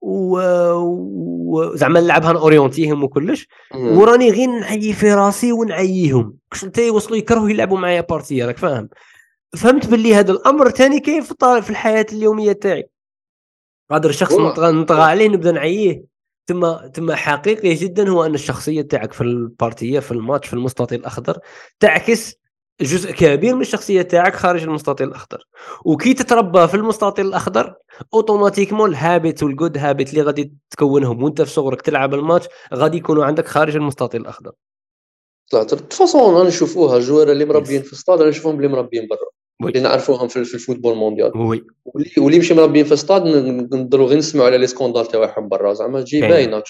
وزعما 0.00 2.00
نلعبها 2.00 2.38
أورينتيهم 2.38 3.04
وكلش. 3.04 3.48
وراني 3.74 4.30
غير 4.30 4.48
نعيي 4.50 4.92
في 4.92 5.14
راسي 5.14 5.52
ونعييهم. 5.52 6.34
كش 6.52 6.64
انت 6.64 6.78
يوصلوا 6.78 7.16
يكرهوا 7.18 7.50
يلعبوا 7.50 7.78
معايا 7.78 8.00
partie 8.00 8.46
راك 8.46 8.58
فاهم؟ 8.58 8.88
فهمت 9.56 9.86
باللي 9.86 10.14
هذا 10.14 10.32
الامر 10.32 10.70
ثاني 10.70 11.00
كاين 11.00 11.22
في 11.22 11.34
في 11.62 11.70
الحياة 11.70 12.06
اليوميه 12.12 12.52
تاعي 12.52 12.88
قادر 13.90 14.10
الشخص. 14.10 14.32
نطغى 14.32 15.02
عليه 15.02 15.28
نبدا 15.28 15.52
نعييه 15.52 16.04
ثم 16.48 16.76
ثم 16.94 17.12
حقيقي 17.12 17.74
جدا 17.74 18.08
هو 18.08 18.24
ان 18.26 18.34
الشخصيه 18.34 18.82
تاعك 18.82 19.12
في 19.12 19.20
ال 19.20 19.31
partie 19.31 20.00
في 20.00 20.12
الماتش 20.12 20.48
في 20.48 20.54
المستطيل 20.54 21.00
الاخضر 21.00 21.38
تعكس 21.80 22.34
جزء 22.80 23.10
كبير 23.12 23.54
من 23.54 23.60
الشخصيه 23.60 24.02
تاعك 24.02 24.34
خارج 24.34 24.62
المستطيل 24.62 25.08
الاخضر 25.08 25.44
وكي 25.84 26.14
تتربى 26.14 26.68
في 26.68 26.74
المستطيل 26.74 27.26
الاخضر 27.26 27.74
automatiquement 28.14 28.90
ال 28.90 28.99
habit 28.99 29.42
وال 29.42 29.54
good 29.54 29.78
habit 29.78 30.10
اللي 30.10 30.22
غادي 30.22 30.52
تكونهم 30.70 31.22
وانت 31.22 31.42
في 31.42 31.50
صغرك 31.50 31.82
تلعب 31.82 32.14
الماتش 32.14 32.48
غادي 32.74 32.96
يكونوا 32.96 33.24
عندك 33.24 33.46
خارج 33.46 33.76
المستطيل 33.76 34.20
الاخضر 34.20 34.52
طلعت 35.50 35.74
façon 35.74 36.16
أنا 36.16 36.44
نشوفوها 36.44 36.96
ال 36.96 37.00
joueurs 37.00 37.32
اللي 37.32 37.44
مربيين 37.44 37.82
في 37.82 37.92
الستاد 37.92 38.20
أنا 38.20 38.30
نشوفهم 38.30 38.56
بلي 38.56 38.68
مربيين 38.68 39.08
برا. 39.08 39.41
اللي 39.62 39.80
نعرفوهم 39.80 40.28
في 40.28 40.36
ال 40.36 40.42
football 40.42 40.94
mondial. 40.96 41.36
oui. 41.36 41.64
واللي 41.84 42.10
واللي 42.18 42.38
ماشي 42.38 42.54
مربيين 42.54 42.84
في 42.84 42.92
الستاد 42.92 43.22
ن- 43.26 43.56
نقدروا 43.56 44.06
غير 44.06 44.18
نسمعوا 44.18 44.46
على 44.46 44.58
les 44.58 44.66
scandales 44.66 45.06
تاعهم 45.06 45.48
برا. 45.48 45.72
زعما 45.74 46.00
تجي. 46.00 46.20
باينة. 46.20 46.62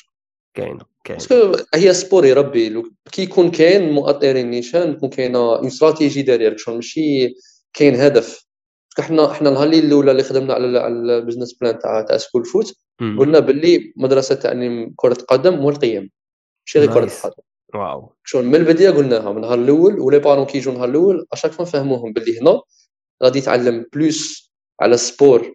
كاين 0.55 0.79
كاين. 1.05 1.19
parce 1.19 1.42
que 1.43 1.57
هي 1.75 1.95
sport 1.95 2.25
يربي. 2.27 2.83
كي 3.13 3.23
يكون 3.23 3.51
كاين 3.51 3.93
مؤطرين 3.93 4.51
نيشان 4.51 4.91
يكون 4.91 5.09
كاينة 5.09 5.39
une 5.39 5.67
stratégie 5.67 6.23
derrière 6.23 6.57
شغل 6.57 6.75
ماشي 6.75 7.35
كاين 7.73 7.95
هدف. 7.95 8.47
parce 8.97 9.00
que 9.01 9.03
حنا 9.03 9.33
حنا 9.33 9.49
النهار 9.49 9.69
الأولى 9.69 10.11
اللي 10.11 10.23
خدمنا 10.23 10.55
على 10.55 10.79
على 10.79 10.95
ال 10.95 11.01
business 11.01 11.55
plan 11.55 11.79
تاع 11.79 12.03
تاع 12.03 12.17
school 12.17 12.45
foot. 12.45 12.75
قلنا 13.01 13.39
باللي 13.39 13.93
مدرسة 13.97 14.35
تعليم 14.35 14.93
كرة 14.97 15.17
القدم 15.21 15.65
والقيم. 15.65 16.11
ماشي 16.67 16.79
غير 16.79 16.93
كرة. 16.95 17.05
القدم 17.05 17.43
wow. 17.75 18.13
شغل 18.25 18.45
من 18.45 18.55
البداية 18.55 18.91
قلناها 18.91 19.31
من 19.31 19.37
النهار 19.37 19.59
الأول 19.59 20.01
و 20.01 20.05
les 20.05 20.19
parents 20.19 20.47
كي 20.47 20.59
يجوا 20.59 20.73
النهار 20.73 20.89
الأول 20.89 21.27
à 21.33 21.36
chaque 21.36 21.53
fois 21.53 21.65
نفهموهم 21.65 22.13
باللي 22.13 22.41
هنا. 22.41 22.61
غادي 23.25 23.39
يتعلم 23.39 23.87
plus 23.93 24.53
على 24.81 24.95
ال 24.95 25.05
sport 25.05 25.55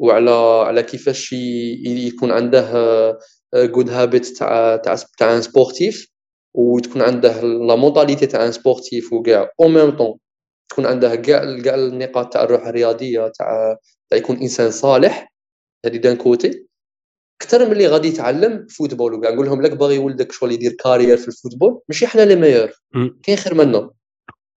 وعلى 0.00 0.30
على 0.66 0.82
كيفاش 0.82 1.32
يكون 1.32 2.30
عنده 2.32 3.18
good 3.54 3.90
habit 3.90 4.26
تاع 4.26 4.76
تاع 4.76 4.96
تاع 5.18 5.36
un 5.36 5.42
sportif 5.42 6.08
وتكون 6.54 7.02
عنده 7.02 7.40
la 7.42 7.74
mentalité 7.74 8.26
تاع 8.26 8.46
un 8.46 8.52
sportif 8.52 9.12
وكاع. 9.12 9.50
au 9.60 9.68
même 9.68 9.90
temps 9.96 10.18
تكون 10.70 10.86
عنده 10.86 11.16
كاع 11.16 11.60
كاع 11.60 11.74
النقاط 11.74 12.32
تاع 12.32 12.42
الروح 12.44 12.66
الرياضية 12.66 13.28
تاع 13.28 13.76
تاع 14.10 14.18
يكون 14.18 14.36
إنسان 14.36 14.70
صالح. 14.70 15.32
هذه 15.86 15.96
d'un 15.96 16.16
côté 16.16 16.67
أكثر 17.42 17.66
من 17.66 17.72
اللي 17.72 17.86
غادي 17.86 18.08
يتعلم 18.08 18.66
football. 18.66 19.14
وكاع 19.14 19.30
نقول 19.30 19.46
لهم 19.46 19.62
لك 19.62 19.76
باغي 19.76 19.98
ولدك 19.98 20.32
شغل 20.32 20.52
يدير 20.52 20.72
carrière 20.84 21.16
في 21.16 21.28
ال 21.28 21.34
football 21.34 21.80
ماشي 21.88 22.06
حنا 22.06 22.22
les 22.22 22.36
meilleurs. 22.36 22.70
كاين 23.22 23.38
خير 23.38 23.54
منا 23.54 23.90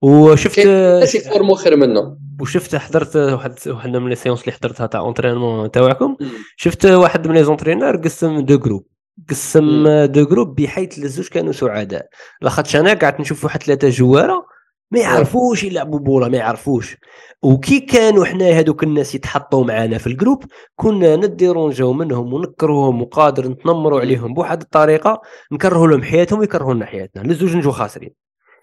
وشفت 0.02 0.60
ناس 0.60 1.16
يفورمو 1.16 1.56
خير 1.56 1.76
منا 1.76 2.18
وشفت 2.42 2.76
حضرت 2.76 3.16
واحد 3.16 3.54
واحدة 3.68 4.00
من 4.00 4.10
les 4.10 4.16
séances 4.16 4.42
اللي 4.42 4.52
حضرتها 4.52 4.88
تاع 4.88 5.00
entraînement 5.00 5.72
تاعكم 5.72 6.16
شفت 6.58 6.86
واحد 6.86 7.28
من 7.28 7.34
les 7.34 7.44
entraîneurs 7.44 7.98
قسم 7.98 8.40
deux 8.40 8.58
groupes 8.58 8.88
قسم 9.30 9.88
deux 10.06 10.26
groupes 10.26 10.56
بحيث 10.56 11.00
الزوج 11.00 11.28
كانوا 11.28 11.54
سعداء. 11.54 12.10
لاخاطش 12.42 12.76
أنا 12.76 12.94
قعدت 12.94 13.20
نشوف 13.20 13.44
واحد 13.44 13.64
ثلاثة 13.64 13.90
جوارة 13.90 14.46
ما 14.92 15.00
يعرفوش 15.00 15.64
يلعبوا 15.64 16.00
بوله 16.00 16.28
ما 16.28 16.38
يعرفوش. 16.38 16.98
وكي 17.44 17.80
كانوا 17.80 18.26
حنا 18.26 18.46
هذوك 18.46 18.84
الناس 18.84 19.16
يتحطوا 19.16 19.64
معنا 19.64 19.98
في 19.98 20.08
ال 20.08 20.13
groupe 20.13 20.44
كنا 20.76 21.16
نديرونجاو 21.16 21.94
منهم 21.94 22.34
ونكرههم 22.34 23.02
وقادر 23.02 23.48
نتنمروا. 23.48 24.00
عليهم 24.00 24.34
بواحد 24.34 24.62
الطريقة 24.62 25.22
نكرهوا 25.52 25.88
لهم 25.88 26.04
حياتهم 26.04 26.40
ويكرهوا 26.40 26.74
لنا 26.74 26.86
حياتنا 26.86 27.22
للزوج 27.22 27.56
نجوا 27.56 27.72
خاسرين. 27.72 28.14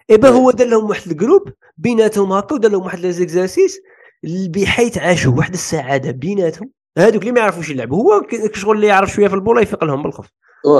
eh 0.09 0.18
bah 0.18 0.31
مم. 0.31 0.35
هو 0.35 0.51
دار 0.51 0.67
لهم 0.67 0.89
واحد 0.89 1.11
الجروب 1.11 1.49
بيناتهم 1.77 2.33
هكا 2.33 2.55
ودار 2.55 2.71
لهم 2.71 2.83
واحد 2.83 2.99
les 2.99 3.19
exercices 3.19 3.79
بحيث 4.23 4.97
عاشوا 4.97 5.33
واحد 5.37 5.53
السعادة 5.53 6.11
بيناتهم. 6.11 6.69
هذوك 6.97 7.21
اللي 7.21 7.31
ما 7.31 7.39
يعرفوش 7.39 7.69
يلعبوا 7.69 7.97
هو 7.97 8.27
شغل 8.53 8.75
اللي 8.75 8.87
يعرف 8.87 9.11
شوية 9.11 9.27
في 9.27 9.35
البوله 9.35 9.61
يفيق 9.61 9.83
لهم 9.83 10.03
بالخف 10.03 10.29
هو 10.65 10.79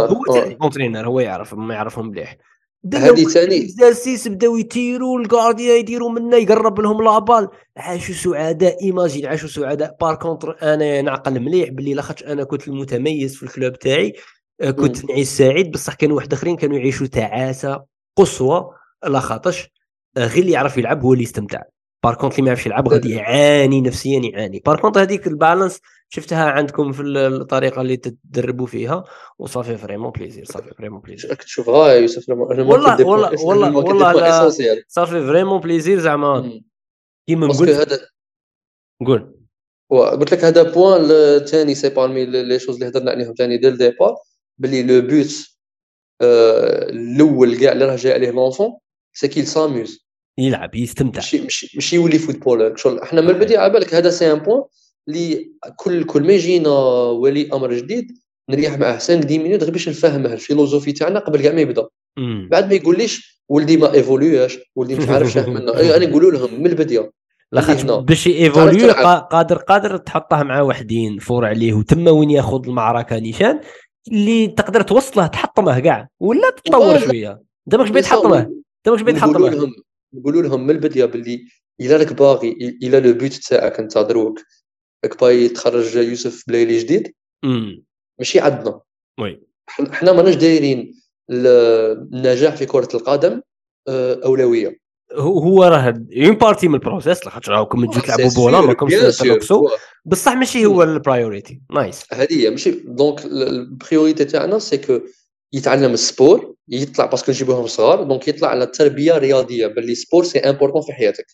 entraîneur 0.61 1.07
هو 1.07 1.19
يعرف 1.19 1.53
ما 1.53 1.73
يعرفهم 1.73 2.07
مليح. 2.07 2.37
هذه 2.93 3.33
تاني. 3.33 3.65
exercice 3.65 4.27
بداو 4.27 4.57
يطيروا 4.57 5.19
ال 5.19 5.27
cardio 5.27 5.75
يديروا 5.75 6.09
منا 6.11 6.37
يقرب 6.37 6.79
لهم 6.79 7.03
la 7.03 7.14
balle. 7.14 7.47
عاشوا 7.77 8.15
سعداء 8.15 8.83
imagine 8.83 9.25
عاشوا 9.25 9.49
سعداء. 9.49 9.97
par 10.01 10.15
contre 10.15 10.57
أنا 10.61 11.01
نعقل 11.01 11.39
مليح 11.39 11.69
باللي 11.69 11.93
لاخاطش 11.93 12.23
أنا 12.23 12.43
كنت 12.43 12.67
المتميز 12.67 13.35
في 13.35 13.43
ال 13.43 13.50
club 13.50 13.79
تاعي. 13.79 14.13
آه، 14.61 14.71
كنت 14.71 15.05
نعيش 15.05 15.27
سعيد. 15.27 15.71
بصح 15.71 15.93
كانوا 15.93 16.15
واحد 16.15 16.33
آخرين 16.33 16.55
كانوا 16.55 16.77
يعيشوا 16.77 17.07
تعاسة 17.07 17.83
قصوى. 18.17 18.69
لاخاطش 19.07 19.69
آه، 20.17 20.27
غير 20.27 20.41
اللي 20.41 20.51
يعرف 20.51 20.77
يلعب 20.77 21.03
هو 21.03 21.13
اللي 21.13 21.23
يستمتع. 21.23 21.61
par 22.03 22.15
contre 22.15 22.33
اللي 22.33 22.41
ما 22.41 22.47
يعرفش 22.47 22.65
يلعب 22.65 22.87
غادي 22.87 23.11
يعاني 23.11 23.81
نفسيا 23.81 24.19
يعاني. 24.19 24.61
par 24.65 24.79
contre 24.79 24.97
هذيك 24.97 25.27
ال 25.27 25.34
balance 25.34 25.79
شفتها 26.11 26.43
عندكم 26.49 26.91
في 26.91 27.01
الطريقة 27.01 27.81
اللي 27.81 27.97
تدربوا 27.97 28.65
فيها؟ 28.67 29.03
و 29.39 29.45
ça 29.45 29.56
fait 29.56 29.77
vraiment 29.77 30.11
plaisir 30.11 30.45
ça 30.45 30.55
fait 30.55 30.73
vraiment 30.77 30.99
plaisir 31.01 31.29
راك 31.29 31.43
تشوف 31.43 31.69
غا 31.69 31.93
يوسف 31.93 32.29
والله- 32.29 32.65
والله- 33.05 33.45
والله- 33.45 33.77
والله 33.77 34.39
essentiel. 34.39 34.83
ça 34.87 34.95
fait 34.95 35.11
vraiment 35.27 35.59
plaisir 35.59 35.99
زعما. 35.99 36.61
كيما 37.27 37.47
قلت 37.47 37.69
هذا 37.69 37.99
قول. 39.07 39.35
قلت 39.89 40.31
لك 40.31 40.43
هذا 40.45 40.63
point 40.63 41.07
ثاني 41.45 41.75
c'est 41.75 41.89
parmi 41.89 42.25
les 42.25 42.59
choses 42.59 42.75
اللي 42.75 42.87
هضرنا 42.87 43.11
عليهم 43.11 43.33
ثاني 43.33 43.57
dès 43.57 43.69
le 43.69 43.77
départ 43.77 44.15
باللي 44.57 44.83
le 44.83 45.07
but 45.07 45.31
آه، 46.21 46.89
الأول 46.89 47.57
كاع 47.57 47.71
اللي 47.71 47.85
راه 47.85 47.95
جاي 47.95 48.13
عليه 48.13 48.31
l'enfant 48.31 48.77
c'est 49.13 49.27
qu'il 49.27 49.47
s'amuse 49.47 50.05
يلعب 50.37 50.75
يستمتع. 50.75 51.19
ماشي 51.19 51.41
ماشي 51.41 51.71
ماشي 51.75 51.95
يولي 51.95 52.19
footballeur 52.19 52.75
شغل. 52.75 52.99
إحنا 52.99 53.21
من 53.21 53.29
البداية 53.29 53.57
على 53.57 53.73
بالك 53.73 53.93
هذا 53.93 54.09
c'est 54.09 54.31
un 54.31 54.39
point 54.39 54.63
اللي 55.09 55.51
كل 55.75 56.03
كل 56.03 56.23
ما 56.23 56.33
يجينا 56.33 56.69
ولي 57.09 57.49
أمر 57.53 57.73
جديد 57.73 58.17
نريح 58.49 58.77
معاه 58.77 58.91
5 58.91 59.17
10 59.17 59.37
minutes 59.37 59.63
غير 59.63 59.71
باش 59.71 59.89
نفهمه 59.89 60.33
ال 60.33 60.38
philosophie 60.38 60.91
تاعنا 60.91 61.19
قبل 61.19 61.41
كاع 61.41 61.53
ما 61.53 61.61
يبدأ. 61.61 61.87
بعد 62.51 62.67
ما 62.67 62.73
يقوليش 62.73 63.43
ولدي 63.49 63.77
ما 63.77 63.93
إيفوليوش 63.93 64.57
ولدي 64.75 64.95
مش 64.95 65.07
عارف 65.07 65.31
شنو 65.31 65.53
منا 65.53 65.77
أي 65.79 65.97
أنا 65.97 66.05
نقولوا 66.05 66.31
لهم 66.31 66.59
من 66.59 66.67
البداية 66.67 67.11
لاخاطش. 67.51 67.83
باش 67.83 68.27
ايفوليو 68.27 68.91
قادر 69.31 69.57
قادر 69.57 69.97
تحطه 69.97 70.43
مع 70.43 70.61
وحدين 70.61 71.19
forts 71.19 71.45
عليه 71.45 71.73
وتما 71.73 72.11
وين 72.11 72.29
ياخذ 72.29 72.67
المعركة 72.67 73.19
نيشان 73.19 73.59
اللي 74.11 74.47
تقدر 74.47 74.81
توصله 74.81 75.27
تحطمه 75.27 75.79
كاع 75.79 76.07
ولا 76.19 76.49
تطور. 76.49 76.99
شوية. 76.99 77.41
انت 77.67 77.75
ماكش 77.75 77.89
باغي 77.89 78.01
تحطمه 78.01 78.39
انت 78.39 78.89
ماكش 78.89 79.01
باغي 79.01 79.17
تحطمه 79.17 79.49
لهم 79.49 79.71
نقولوا 80.13 80.41
لهم 80.41 80.63
من 80.63 80.69
البداية 80.69 81.05
باللي 81.05 81.45
الا 81.81 81.97
راك 81.97 82.13
باغي 82.13 82.77
الا 82.83 82.99
le 82.99 83.13
but 83.13 83.33
تاعك 83.33 83.79
انت 83.79 83.97
دروك 83.97 84.39
راك 85.03 85.21
باغي 85.21 85.49
تخرج 85.49 85.95
يوسف 85.95 86.43
بلايلي 86.47 86.77
جديد. 86.77 87.13
ماشي 88.19 88.39
عندنا. 88.39 88.81
oui. 89.19 89.41
حنا 89.67 90.11
ماناش 90.11 90.35
دايرين 90.35 90.95
النجاح 91.31 92.55
في 92.55 92.65
كرة 92.65 92.89
القدم 92.93 93.41
آه، 93.87 94.19
أولوية. 94.25 94.79
هو 95.13 95.63
راه 95.63 96.03
une 96.17 96.33
partie 96.33 96.67
من 96.67 96.75
ال 96.75 96.82
process 96.82 97.25
لاخاطش 97.25 97.49
راكم 97.49 97.85
تجيو 97.85 98.01
تلعبوا 98.01 98.29
بولا 98.35 98.61
ماكمش 98.61 98.93
تنقصوا 98.93 99.69
بصح 100.05 100.33
ماشي 100.33 100.65
هو 100.65 100.83
ال 100.83 100.92
priority 100.92 101.61
nice 101.71 102.01
هذه 102.13 102.41
هي 102.41 102.49
ماشي. 102.49 102.71
donc 102.71 103.25
ال 103.25 103.36
priorité 103.36 104.25
تاعنا 104.25 104.59
c'est 104.59 104.77
que 104.77 104.99
يتعلم 105.53 105.93
ال 105.93 106.04
sport 106.04 106.55
يطلع 106.67 107.05
parce 107.05 107.21
que 107.22 107.31
نجيبوهم 107.31 107.67
صغار 107.67 108.03
donc 108.03 108.27
يطلع 108.27 108.47
على 108.47 108.63
التربيه 108.63 109.17
الرياضيه 109.17 109.67
باللي 109.67 109.95
sport 109.95 110.23
c'est 110.23 110.39
important 110.39 110.81
في 110.81 110.93
حياتك. 110.93 111.25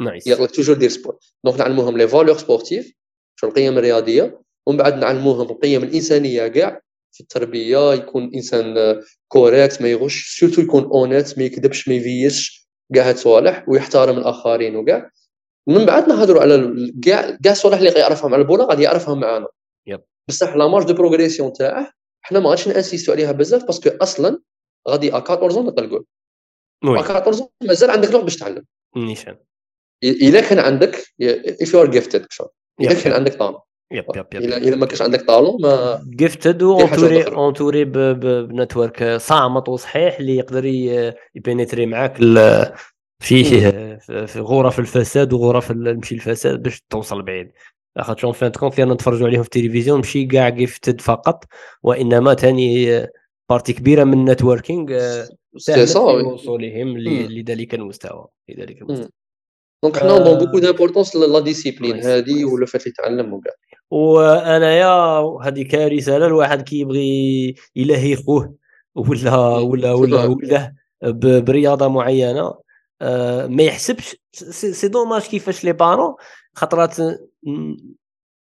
nice 0.00 0.26
يقول 0.26 0.48
toujours 0.48 0.76
دير 0.76 0.88
sport 0.88 1.18
donc 1.44 1.58
نعلموهم 1.58 1.98
les 1.98 2.08
valeurs 2.08 2.38
sportives 2.38 2.92
شو 3.40 3.46
القيم 3.46 3.78
الرياضية 3.78 4.40
ومن 4.66 4.76
بعد 4.78 4.94
نعلموهم 4.94 5.50
القيم 5.50 5.82
الإنسانية 5.82 6.48
كاع 6.48 6.80
في 7.12 7.20
التربية 7.20 7.92
يكون 7.92 8.34
إنسان 8.34 8.74
correct 9.28 9.82
ما 9.82 9.88
يغش 9.88 10.38
surtout 10.38 10.62
يكون 10.62 10.84
honnête 10.84 11.38
ما 11.38 11.44
يكذبش 11.44 11.88
ما 11.88 11.94
يفيش 11.94 12.68
كاع 12.94 13.08
هاد 13.08 13.14
الصوالح 13.14 13.68
ويحترم 13.68 14.18
الآخرين 14.18 14.76
وكاع. 14.76 15.10
من 15.66 15.86
بعد 15.86 16.08
نهضروا 16.08 16.42
على 16.42 16.74
كاع 17.02 17.38
كاع 17.44 17.52
الصوالح 17.52 17.78
اللي 17.78 17.90
يعرفهم 17.90 18.34
على 18.34 18.42
البولا 18.42 18.64
غادي 18.64 18.82
يعرفهم 18.82 19.20
معانا. 19.20 19.48
yep 19.86 20.00
بصح 20.28 20.56
la 20.56 20.68
marge 20.68 20.86
de 20.86 20.94
progression 20.94 21.52
تاعه 21.52 21.92
حنا 22.22 22.40
ما 22.40 22.50
غاديش 22.50 22.68
ن 22.68 22.73
insistو 22.73 23.12
عليها 23.12 23.32
بزاف 23.32 23.64
parce 23.64 23.80
que 23.80 23.90
أصلا 24.02 24.40
غادي 24.88 25.12
ا 25.12 25.16
14 25.16 25.62
نطلقوا 25.62 26.00
ا 26.84 26.88
14 26.88 27.48
مازال 27.62 27.90
عندك 27.90 28.08
الوقت 28.08 28.24
باش 28.24 28.36
تعلم. 28.36 28.64
نيشان. 28.96 29.36
الا 30.04 30.40
كان 30.40 30.58
عندك 30.58 30.96
if 31.62 31.66
you 31.66 31.84
are 31.84 31.90
gifted 31.92 32.26
الا 32.80 32.94
كان 32.94 33.12
عندك 33.12 33.34
talent 33.34 33.60
yep 33.92 34.04
yep 34.16 34.26
yep. 34.34 34.42
الا 34.42 34.76
ما 34.76 34.86
كانش 34.86 35.02
عندك 35.02 35.26
talent 35.26 35.62
ما 35.62 36.04
gifted 36.16 36.62
entouré 36.62 37.22
entouré 37.22 37.84
ب 37.84 38.01
network 38.01 39.16
صامت 39.16 39.68
وصحيح 39.68 40.18
اللي 40.18 40.36
يقدر 40.36 40.64
ي 41.34 41.40
pénétrer 41.40 41.86
معاك 41.86 42.16
فيه 43.22 43.60
في 44.26 44.40
غرف 44.40 44.78
الفساد 44.78 45.32
وغرف 45.32 45.70
ماشي 45.70 46.14
الفساد 46.14 46.62
باش 46.62 46.82
توصل 46.90 47.22
بعيد. 47.22 47.52
لاخاطش 47.96 48.24
en 48.24 48.32
fin 48.32 48.50
de 48.50 48.58
compte 48.58 48.80
اللي 48.80 48.94
نتفرجوا 48.94 49.26
عليهم 49.26 49.42
في 49.42 49.48
التلفزيون 49.56 49.96
ماشي 49.96 50.24
كاع 50.26 50.48
gifted 50.48 51.00
فقط 51.00 51.44
وإنما 51.82 52.34
ثاني 52.34 53.06
partie 53.50 53.72
كبيرة 53.72 54.04
من 54.04 54.12
ال 54.12 54.20
networking 54.20 54.98
سهل 55.56 55.86
في 55.86 55.98
وصولهم 55.98 56.98
لذلك 56.98 57.74
المستوى 57.74 58.26
لذلك 58.48 58.82
المستوى. 58.82 59.08
donc 59.82 59.98
حنا 59.98 60.18
donne 60.18 60.38
beaucoup 60.38 60.58
d'importance 60.58 61.16
la 61.16 61.40
discipline 61.40 62.00
هذه 62.00 62.44
ولا 62.44 62.66
fait 62.66 62.86
يتعلم 62.86 63.32
وكاع. 63.32 63.52
وأنايا 63.90 65.20
هذه 65.42 65.62
كارثة 65.62 66.18
لا 66.18 66.26
الواحد 66.26 66.62
كيبغي 66.62 67.54
يلهي 67.76 68.16
خوه 68.16 68.54
ولا 68.94 69.36
ولا 69.56 69.92
ولا 69.92 70.24
ولا 70.24 70.74
برياضة 71.40 71.88
معينة. 71.88 72.54
آه، 73.02 73.46
ما 73.46 73.62
يحسبش 73.62 74.16
c'est 74.32 74.88
dommage 74.88 75.22
كيفاش 75.22 75.64
les 75.64 75.72
parents 75.72 76.14
خطرات 76.54 76.96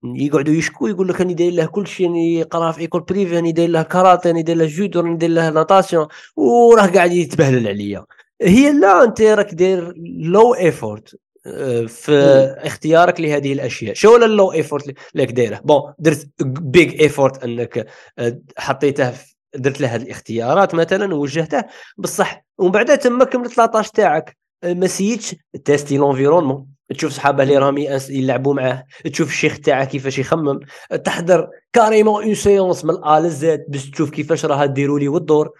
يقعدوا 0.04 0.54
يشكوا 0.54 0.88
يقول 0.88 1.08
لك 1.08 1.20
راني 1.20 1.34
داير 1.34 1.52
له 1.52 1.66
كل 1.66 1.86
شيء 1.86 2.06
راني 2.06 2.34
يقرأ 2.34 2.72
في 2.72 2.80
école 2.80 3.00
privée 3.00 3.36
راني 3.36 3.52
داير 3.52 3.70
له 3.70 3.82
كاراتي 3.82 4.28
راني 4.28 4.42
داير 4.42 4.58
له 4.58 4.66
جودو 4.66 5.00
راني 5.00 5.16
داير 5.16 5.32
له 5.32 5.50
natation 5.50 6.06
وراه 6.36 6.86
قاعد 6.86 7.12
يتبهلل 7.12 7.68
عليا. 7.68 8.04
هي 8.42 8.72
لا 8.72 9.04
أنت 9.04 9.22
راك 9.22 9.54
داير 9.54 9.94
لو 10.18 10.54
effort 10.54 11.16
آه، 11.46 11.86
في 11.86 12.12
اختيارك 12.58 13.20
لهذه 13.20 13.52
الأشياء. 13.52 13.94
شو 13.94 14.16
ال 14.16 14.52
l'effort 14.52 14.94
لك 15.14 15.30
دايره؟ 15.30 15.60
bon 15.64 15.92
درت 15.98 16.28
big 16.44 17.00
effort 17.00 17.44
أنك 17.44 17.86
آه، 18.18 18.38
حطيته 18.58 19.12
درت 19.54 19.80
له 19.80 19.94
هذه 19.94 20.02
الاختيارات 20.02 20.74
مثلا 20.74 21.14
ووجهته. 21.14 21.64
بصح 21.98 22.44
ومن 22.58 22.70
بعد 22.70 22.98
تما 22.98 23.24
كملت 23.24 23.52
13 23.52 23.90
تاعك. 23.90 24.36
آه، 24.64 24.72
ما 24.72 24.86
سيتش 24.86 25.36
tester 25.64 25.96
l'environnement 25.96 26.66
تشوف 26.96 27.12
صحابه 27.12 27.42
اللي 27.42 27.58
راهم 27.58 27.78
يلعبوا 28.08 28.54
معاه. 28.54 28.84
تشوف 29.12 29.28
الشيخ 29.28 29.60
تاعه 29.60 29.84
كيفاش 29.84 30.18
يخمم. 30.18 30.60
تحضر 31.04 31.48
carrément 31.72 32.24
en 32.24 32.34
séance 32.34 32.84
من 32.84 32.90
ال 32.90 33.22
A 33.22 33.36
ل 33.36 33.50
Z 33.50 33.64
باش 33.68 33.90
تشوف 33.90 34.10
كيفاش 34.10 34.44
راه 34.44 34.66
ديروا 34.66 34.98
لي 34.98 35.08
والدور. 35.08 35.50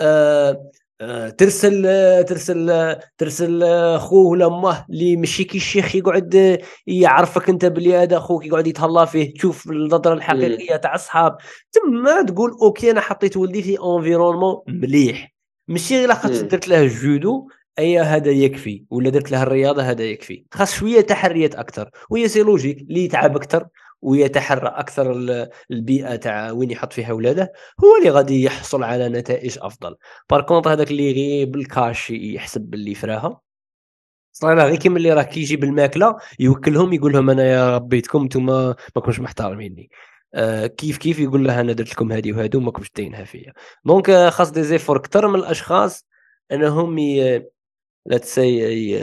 أه 0.00 0.70
ترسل 1.38 1.82
ترسل 2.24 2.96
ترسل 3.18 3.64
خوه 3.98 4.26
ولا 4.26 4.46
امه 4.46 4.86
اللي 4.90 5.16
ماشي 5.16 5.44
كي 5.44 5.58
الشيخ 5.58 5.94
يقعد 5.94 6.58
يعرفك 6.86 7.48
أنت 7.48 7.64
بلي 7.64 7.96
هذا 7.96 8.16
أخوك 8.16 8.46
يقعد 8.46 8.66
يتهلا 8.66 9.04
فيه. 9.04 9.34
تشوف 9.34 9.70
النظرة 9.70 10.14
الحقيقية 10.14 10.76
تاع 10.76 10.94
الصحاب 10.94 11.36
تما 11.72 12.22
تقول 12.22 12.50
okay 12.62 12.90
أنا 12.90 13.00
حطيت 13.00 13.36
ولدي 13.36 13.62
في 13.62 13.78
environnement 13.96 14.56
مليح. 14.68 15.34
ماشي 15.68 15.98
غير 15.98 16.14
خاطر 16.14 16.40
درت 16.40 16.68
له 16.68 16.82
الجودو 16.82 17.48
أي 17.78 17.98
هذا 17.98 18.30
يكفي. 18.30 18.84
ولا 18.90 19.10
درت 19.10 19.30
له 19.30 19.42
الرياضة 19.42 19.82
هذا 19.82 20.04
يكفي. 20.04 20.44
خاص 20.52 20.74
شوية 20.74 21.00
تحريات 21.00 21.54
أكثر 21.54 21.90
وهي 22.10 22.28
c'est 22.28 22.42
logique 22.42 22.80
اللي 22.80 23.04
يتعب 23.04 23.36
أكثر 23.36 23.66
ويتحرى 24.02 24.68
أكثر 24.68 25.12
البيئة 25.70 26.16
تاع 26.16 26.50
وين 26.50 26.70
يحط 26.70 26.92
فيها 26.92 27.10
اولاده 27.10 27.52
هو 27.84 27.96
اللي 27.98 28.10
غادي 28.10 28.42
يحصل 28.42 28.82
على 28.82 29.08
نتائج 29.08 29.58
أفضل. 29.62 29.96
par 30.30 30.42
contre 30.42 30.66
هذاك 30.68 30.90
اللي 30.90 31.12
غير 31.12 31.46
بالكاش 31.46 32.10
يحسب 32.10 32.60
باللي 32.60 32.94
فراها. 32.94 33.40
صراحة 34.32 34.66
غير 34.66 34.76
كيما 34.76 34.96
اللي 34.96 35.12
راه 35.12 35.22
كيجي 35.22 35.56
بالماكلة 35.56 36.16
يوكلهم 36.40 36.92
يقول 36.92 37.12
لهم 37.12 37.30
أنا 37.30 37.44
يا 37.44 37.76
ربيتكم 37.76 38.22
أنتم 38.22 38.46
ما 38.46 38.74
كنتش 38.94 39.20
محترميني 39.20 39.90
آه 40.34 40.66
كيف 40.66 40.98
كيف؟ 40.98 41.18
يقول 41.20 41.44
لها 41.44 41.60
أنا 41.60 41.72
درت 41.72 41.90
لكم 41.92 42.12
هذه 42.12 42.32
وهذه 42.32 42.56
وما 42.56 42.70
كنتش 42.70 42.90
داينها 42.96 43.24
فيا. 43.24 43.52
donc 43.84 44.10
آه، 44.10 44.30
خاص 44.30 44.50
des 44.52 44.62
efforts 44.62 44.96
أكثر 44.96 45.28
من 45.28 45.34
الأشخاص 45.40 46.06
إنهم. 46.52 46.98
لا 48.06 48.18
تسي 48.18 48.98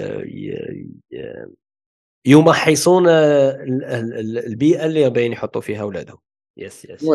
يمحصون 2.25 3.07
البيئة 3.07 4.85
اللي 4.85 5.09
باين 5.09 5.31
يحطوا 5.31 5.61
فيها 5.61 5.81
أولادهم. 5.81 6.17
yes 6.57 6.85
yes 6.85 7.05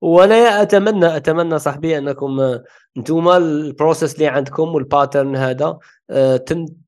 وأنا 0.00 0.62
أتمنى 0.62 1.16
أتمنى 1.16 1.58
صاحبي 1.58 1.98
أنكم 1.98 2.58
أنتم 2.96 3.28
ال 3.28 3.39
process 3.39 4.14
اللي 4.14 4.26
عندكم 4.26 4.68
وال 4.68 4.83
pattern 4.83 5.36
هذا 5.36 5.78
آه، 6.10 6.44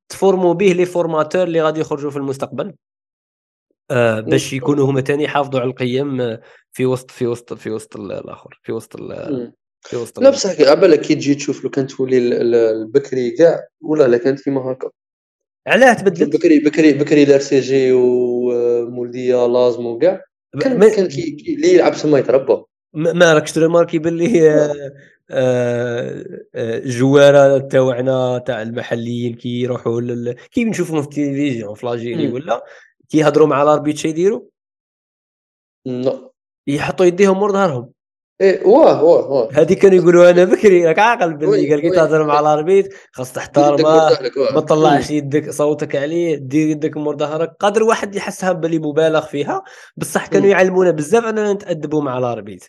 ت 0.08 0.14
formerوا 0.14 0.54
به 0.54 0.66
les 0.66 0.86
formateurs 0.86 1.42
اللي 1.42 1.62
غادي 1.62 1.80
يخرجوا 1.80 2.10
في 2.10 2.16
المستقبل. 2.16 2.74
آه، 3.90 4.20
باش 4.20 4.52
يكونوا 4.52 4.86
هما 4.86 5.00
ثاني 5.00 5.24
يحافظوا 5.24 5.60
على 5.60 5.70
القيم 5.70 6.38
في 6.72 6.86
وسط 6.86 7.10
في 7.10 7.26
وسط 7.26 7.54
في 7.54 7.70
وسط 7.70 7.96
الآخر 7.96 8.60
في 8.62 8.72
وسط 8.72 8.96
في 9.82 9.96
وسط 9.96 10.18
لا 10.18 10.30
بصح 10.30 10.60
على 10.60 10.80
بالك 10.80 11.00
كي 11.00 11.14
تجي 11.14 11.34
تشوف 11.34 11.64
لو 11.64 11.70
كان 11.70 11.86
تولي 11.86 12.18
البكري 12.72 13.30
كاع 13.30 13.66
ولا 13.80 14.08
لا 14.08 14.18
كانت 14.18 14.40
كيما 14.40 14.72
هكا؟ 14.72 14.90
علاه 15.66 15.92
تبدلت؟ 15.92 16.36
بكري 16.36 16.58
بكري 16.58 16.92
بكري 16.92 17.22
الار 17.22 17.40
سي 17.40 17.60
جي 17.60 17.92
ومولديه 17.92 19.46
لازم 19.46 19.86
وكاع. 19.86 20.24
كان 20.60 20.78
ما... 20.78 20.88
كان 20.88 21.08
كي 21.08 21.54
اللي 21.54 21.74
يلعب 21.74 21.94
سما 21.94 22.18
يتربى 22.18 22.62
ما 22.94 23.32
راكش 23.32 23.52
تريماركي 23.52 23.98
باللي 23.98 24.50
آه، 24.50 24.92
آه، 25.30 26.24
آه، 26.54 26.78
جواره 26.84 27.58
تاعنا 27.58 28.38
تاع 28.38 28.62
المحليين 28.62 29.34
كي 29.34 29.60
يروحوا 29.60 30.00
لل... 30.00 30.32
كي 30.32 30.64
نشوفهم 30.64 31.02
في 31.02 31.08
التلفزيون 31.08 31.74
في 31.74 31.86
لاجيري 31.86 32.32
ولا؟ 32.32 32.64
كي 33.08 33.18
يهضروا 33.18 33.46
مع 33.46 33.62
ال 33.62 33.68
arbitre 33.68 34.04
يديروا؟ 34.04 34.42
لا 35.86 36.30
يحطوا 36.66 37.06
يديهم 37.06 37.38
مور 37.38 37.52
ظهرهم. 37.52 37.92
إيه 38.42 38.66
واه 38.66 39.04
واه 39.04 39.30
واه 39.30 39.48
هذه 39.52 39.74
كانوا 39.74 39.96
يقولوا 39.96 40.30
أنا 40.30 40.44
بكري 40.44 40.86
راك 40.86 40.98
عاقل 40.98 41.34
باللي 41.34 41.70
قال 41.70 41.80
كي 41.80 41.90
تهضر 41.90 42.26
مع 42.26 42.40
ال 42.40 42.47
arbitre 42.47 42.94
خاص 43.12 43.32
تحترمه 43.32 44.10
ما 44.54 44.60
تطلعش 44.60 45.10
يدك 45.10 45.50
صوتك 45.50 45.96
عليه 45.96 46.36
دير 46.36 46.68
يدك 46.68 46.96
مور 46.96 47.18
ظهرك. 47.18 47.52
قادر 47.60 47.82
واحد 47.82 48.14
يحسها 48.14 48.52
باللي 48.52 48.78
مبالغ 48.78 49.26
فيها. 49.26 49.62
بصح 49.96 50.26
كانوا 50.26 50.48
يعلمونا 50.48 50.90
بزاف 50.90 51.24
أننا 51.24 51.52
نتأدبوا 51.52 52.02
مع 52.02 52.18
ال 52.18 52.24
arbitre 52.24 52.64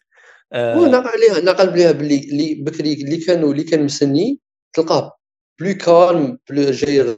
آه. 0.54 0.76
نقل 0.76 1.08
عليها 1.08 1.42
نقل 1.42 1.70
عليها 1.70 1.92
باللي 1.92 2.20
اللي 2.20 2.56
بكري 2.56 2.94
اللي 2.94 3.18
كانوا 3.18 3.52
اللي 3.52 3.64
كان 3.64 3.86
مسني 3.86 4.40
تلقاه 4.74 5.18
plus 5.60 5.74
calme 5.74 6.38
plus 6.50 6.72
جاي 6.72 7.18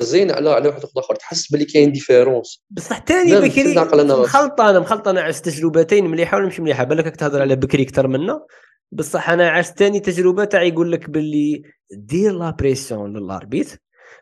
زين 0.00 0.30
على 0.30 0.50
على 0.50 0.68
واحد 0.68 0.80
آخر. 0.96 1.14
تحس 1.14 1.50
باللي 1.50 1.64
كاين 1.64 1.92
différence 1.92 2.64
بصح 2.70 3.04
ثاني 3.04 3.48
بكري 3.48 3.74
مخلط 3.74 4.60
أنا 4.60 4.80
مخلط 4.80 5.08
أنا 5.08 5.20
عشت 5.20 5.48
تجربتين 5.48 6.06
مليحة 6.06 6.36
ولا 6.36 6.46
مش 6.46 6.60
مليحة؟ 6.60 6.84
بالك 6.84 7.16
تهضر 7.16 7.40
على 7.40 7.56
بكري 7.56 7.82
أكثر 7.82 8.08
منا 8.08 8.40
بصح 8.92 9.30
أنا 9.30 9.50
عشت 9.50 9.78
ثاني 9.78 10.00
تجربة 10.00 10.44
تاع 10.44 10.62
يقول 10.62 10.92
لك 10.92 11.10
باللي 11.10 11.62
دير 11.90 12.32
la 12.32 12.50
pression 12.50 13.16
لل 13.16 13.26
arbitre. 13.26 13.68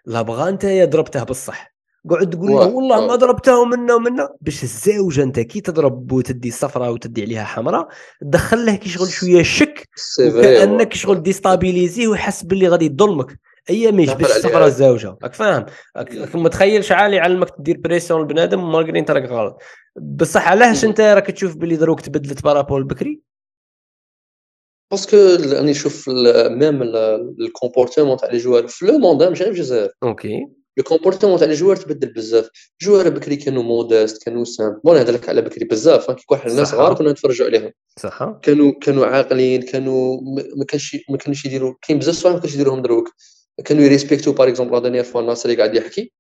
لا 0.06 0.22
بغا 0.22 0.48
أنت 0.48 0.66
ضربته 0.66 1.24
بالصح. 1.24 1.76
قعد 2.10 2.30
تقول 2.30 2.50
له 2.50 2.66
والله 2.66 3.06
ما 3.06 3.16
ضربته 3.16 3.64
منا 3.64 3.94
ومنا 3.94 4.34
باش 4.40 4.62
الزوجة 4.62 5.22
أنت 5.22 5.40
كي 5.40 5.60
تضرب 5.60 6.12
وتدي 6.12 6.50
صفراء 6.50 6.92
وتدي 6.92 7.22
عليها 7.22 7.44
حمراء 7.44 7.88
تدخل 8.20 8.66
له 8.66 8.74
كي 8.74 8.88
شغل 8.88 9.08
شوية 9.08 9.42
شك 9.42 9.88
كانك 10.42 10.94
شغل 10.94 11.22
déstabiliser 11.22 12.08
ويحس 12.08 12.42
باللي 12.42 12.68
غادي 12.68 12.86
يظلمك. 12.86 13.40
اياميش 13.70 14.10
باش 14.10 14.42
تقرا 14.42 14.66
الزوجه 14.66 15.16
راك 15.22 15.34
فاهم. 15.34 15.66
راك 15.96 16.36
متخيل 16.36 16.84
شحال 16.84 17.14
يعلمك 17.14 17.48
دير 17.58 17.76
pression 17.78 18.22
لبنادم 18.22 18.72
malgré 18.72 18.98
أنت 18.98 19.10
راك 19.10 19.30
غلط. 19.30 19.62
بصح 19.96 20.48
علاش 20.48 20.84
أنت 20.84 21.00
راك 21.00 21.30
تشوف 21.30 21.56
بلي 21.56 21.76
دروك 21.76 22.00
تبدلت 22.00 22.42
par 22.42 22.54
rapport 22.54 22.81
ل 22.81 22.84
بكري؟ 22.84 23.20
parce 24.90 25.07
que 25.07 25.16
راني 25.16 25.70
نشوف 25.70 26.08
même 26.48 26.82
ال 27.40 27.46
comportement 27.46 28.16
تاع 28.16 28.30
les 28.30 28.38
joueurs 28.38 28.68
في 28.68 28.86
le 28.86 28.98
monde 28.98 29.22
ماشي 29.22 29.44
غير 29.44 29.52
في 29.52 29.58
الجزائر 29.58 29.90
okay. 30.02 30.46
le 30.76 30.84
comportement 30.84 31.38
تاع 31.38 31.48
les 31.48 31.54
joueurs 31.54 31.76
تبدل 31.76 32.12
بزاف. 32.12 32.48
joueurs 32.82 33.08
بكري 33.08 33.36
كانوا 33.36 33.62
modestes 33.62 34.24
كانوا 34.24 34.44
simples 34.44 34.80
bon 34.84 34.96
هذا 34.96 35.12
لك 35.12 35.28
على 35.28 35.42
بكري 35.42 35.64
بزاف. 35.64 36.10
كي 36.10 36.24
واحد 36.30 36.50
الناس 36.50 36.70
صغار 36.70 36.94
كنا 36.94 37.12
نتفرجوا 37.12 37.46
عليهم. 37.46 37.72
صح. 37.98 38.38
كانوا 38.42 38.72
كانوا 38.80 39.06
عاقلين 39.06 39.62
كانوا 39.62 40.20
ما 40.56 40.64
كانش 40.68 40.96
ما 41.10 41.16
كانوش 41.16 41.44
يديروا 41.44 41.74
كاين 41.82 41.98
بزاف 41.98 42.14
صوالح 42.14 42.34
ما 42.36 42.40
كانش 42.40 42.54
يديروهم 42.54 42.82
دروك. 42.82 43.08
كانوا 43.64 43.84
ي 43.84 43.89
respecterو 43.89 44.32
par 44.32 44.48
exemple 44.48 44.74
la 44.74 44.78
dernière 44.78 45.04
fois 45.04 45.22
ناصري 45.22 45.56
قاعد 45.56 45.74
يحكي 45.74 46.12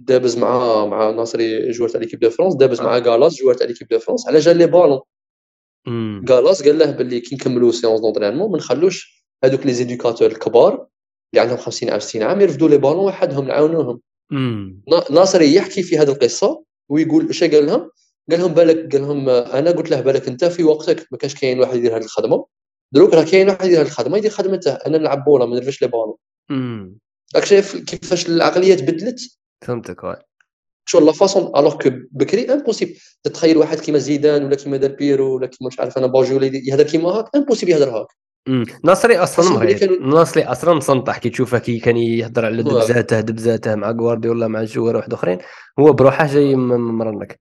دابز 0.00 0.38
مع 0.38 0.86
مع 0.86 1.10
ناصري 1.10 1.70
joueur 1.70 1.88
تاع 1.88 2.00
l'équipe 2.00 2.20
de 2.20 2.30
France 2.30 2.54
دابز 2.54 2.80
مع 2.80 2.98
غالاس 2.98 3.42
joueur 3.42 3.54
تاع 3.54 3.66
l'équipe 3.66 3.88
de 3.88 3.98
France 3.98 4.28
على 4.28 4.38
جال 4.38 4.56
les 4.56 4.66
ballons 4.66 5.00
غالاس 6.28 6.62
قال 6.62 6.78
له 6.78 6.90
باللي 6.90 7.20
كي 7.20 7.34
نكملوا 7.34 7.72
séance 7.72 8.00
d'entraînement 8.00 8.50
ما 8.50 8.56
نخلوش 8.56 9.24
هذوك 9.44 9.66
les 9.66 9.72
éducateurs 9.72 10.30
الكبار 10.30 10.86
اللي 11.32 11.42
عندهم 11.42 11.56
50 11.56 11.90
عام 11.90 12.00
60 12.00 12.22
عام 12.22 12.40
يرفدوا 12.40 12.68
les 12.68 12.78
ballons 12.78 12.98
وحدهم 12.98 13.48
نعاونوهم. 13.48 14.00
ناصري 15.10 15.54
يحكي 15.54 15.82
في 15.82 15.98
هذه 15.98 16.10
القصة 16.10 16.64
ويقول 16.88 17.28
اش 17.28 17.44
قال 17.44 17.66
لهم؟ 17.66 17.90
قال 18.30 18.40
لهم 18.40 18.54
بالك 18.54 18.92
قال 18.92 19.02
لهم 19.02 19.28
أنا 19.28 19.70
قلت 19.70 19.90
له 19.90 20.00
بالك 20.00 20.28
أنت 20.28 20.44
في 20.44 20.64
وقتك 20.64 21.06
ما 21.12 21.18
كانش 21.18 21.34
كاين 21.34 21.60
واحد 21.60 21.76
يدير 21.76 21.96
هذه 21.96 22.04
الخدمة. 22.04 22.46
دروك 22.92 23.14
راه 23.14 23.24
كاين 23.24 23.48
واحد 23.48 23.64
يدير 23.64 23.82
الخدمة 23.82 24.18
يدير 24.18 24.30
خدمته 24.30 24.72
أنا 24.72 24.98
نلعب 24.98 25.24
بولا 25.24 25.46
ما 25.46 25.56
نرفش 25.56 25.82
les 25.82 25.88
ballons. 25.88 26.16
راك 27.34 27.44
شايف 27.44 27.76
كيفاش 27.76 28.28
العقلية 28.28 28.74
تبدلت؟ 28.74 29.38
فهمتك 29.64 30.04
ouais 30.04 30.16
شغل 30.88 31.06
la 31.06 31.12
façon 31.12 31.52
alors 31.56 31.78
que 31.78 31.90
بكري 32.10 32.52
impossible 32.52 32.94
تتخيل 33.22 33.56
واحد 33.56 33.80
كيما 33.80 33.98
زيدان 33.98 34.44
ولا 34.44 34.56
كيما 34.56 34.76
دال 34.76 34.96
بيرو 34.96 35.36
ولا 35.36 35.46
كيما 35.46 35.68
مش 35.68 35.80
عارف 35.80 35.98
أنا 35.98 36.06
باجولي 36.06 36.68
يهضر 36.68 36.82
كيما 36.82 37.08
هاك 37.08 37.36
impossible 37.36 37.72
يهضر 37.72 37.90
هاك. 37.90 38.06
ناصري 38.84 39.18
أصلا 39.18 39.58
مريض 39.58 39.84
ناصري 40.00 40.44
أصلا 40.44 40.74
مسنطح 40.74 41.18
كي 41.18 41.30
تشوفه 41.30 41.58
كي 41.58 41.78
كان 41.78 41.96
يهضر 41.96 42.44
على 42.44 42.62
دبزاته 42.62 43.20
دبزاته 43.20 43.74
مع 43.74 43.90
غوارديولا 43.90 44.48
مع 44.48 44.64
جوار 44.64 44.96
واحد 44.96 45.12
أخرين. 45.12 45.38
هو 45.78 45.92
بروحه 45.92 46.26
جاي 46.26 46.56
مرنك 46.56 47.38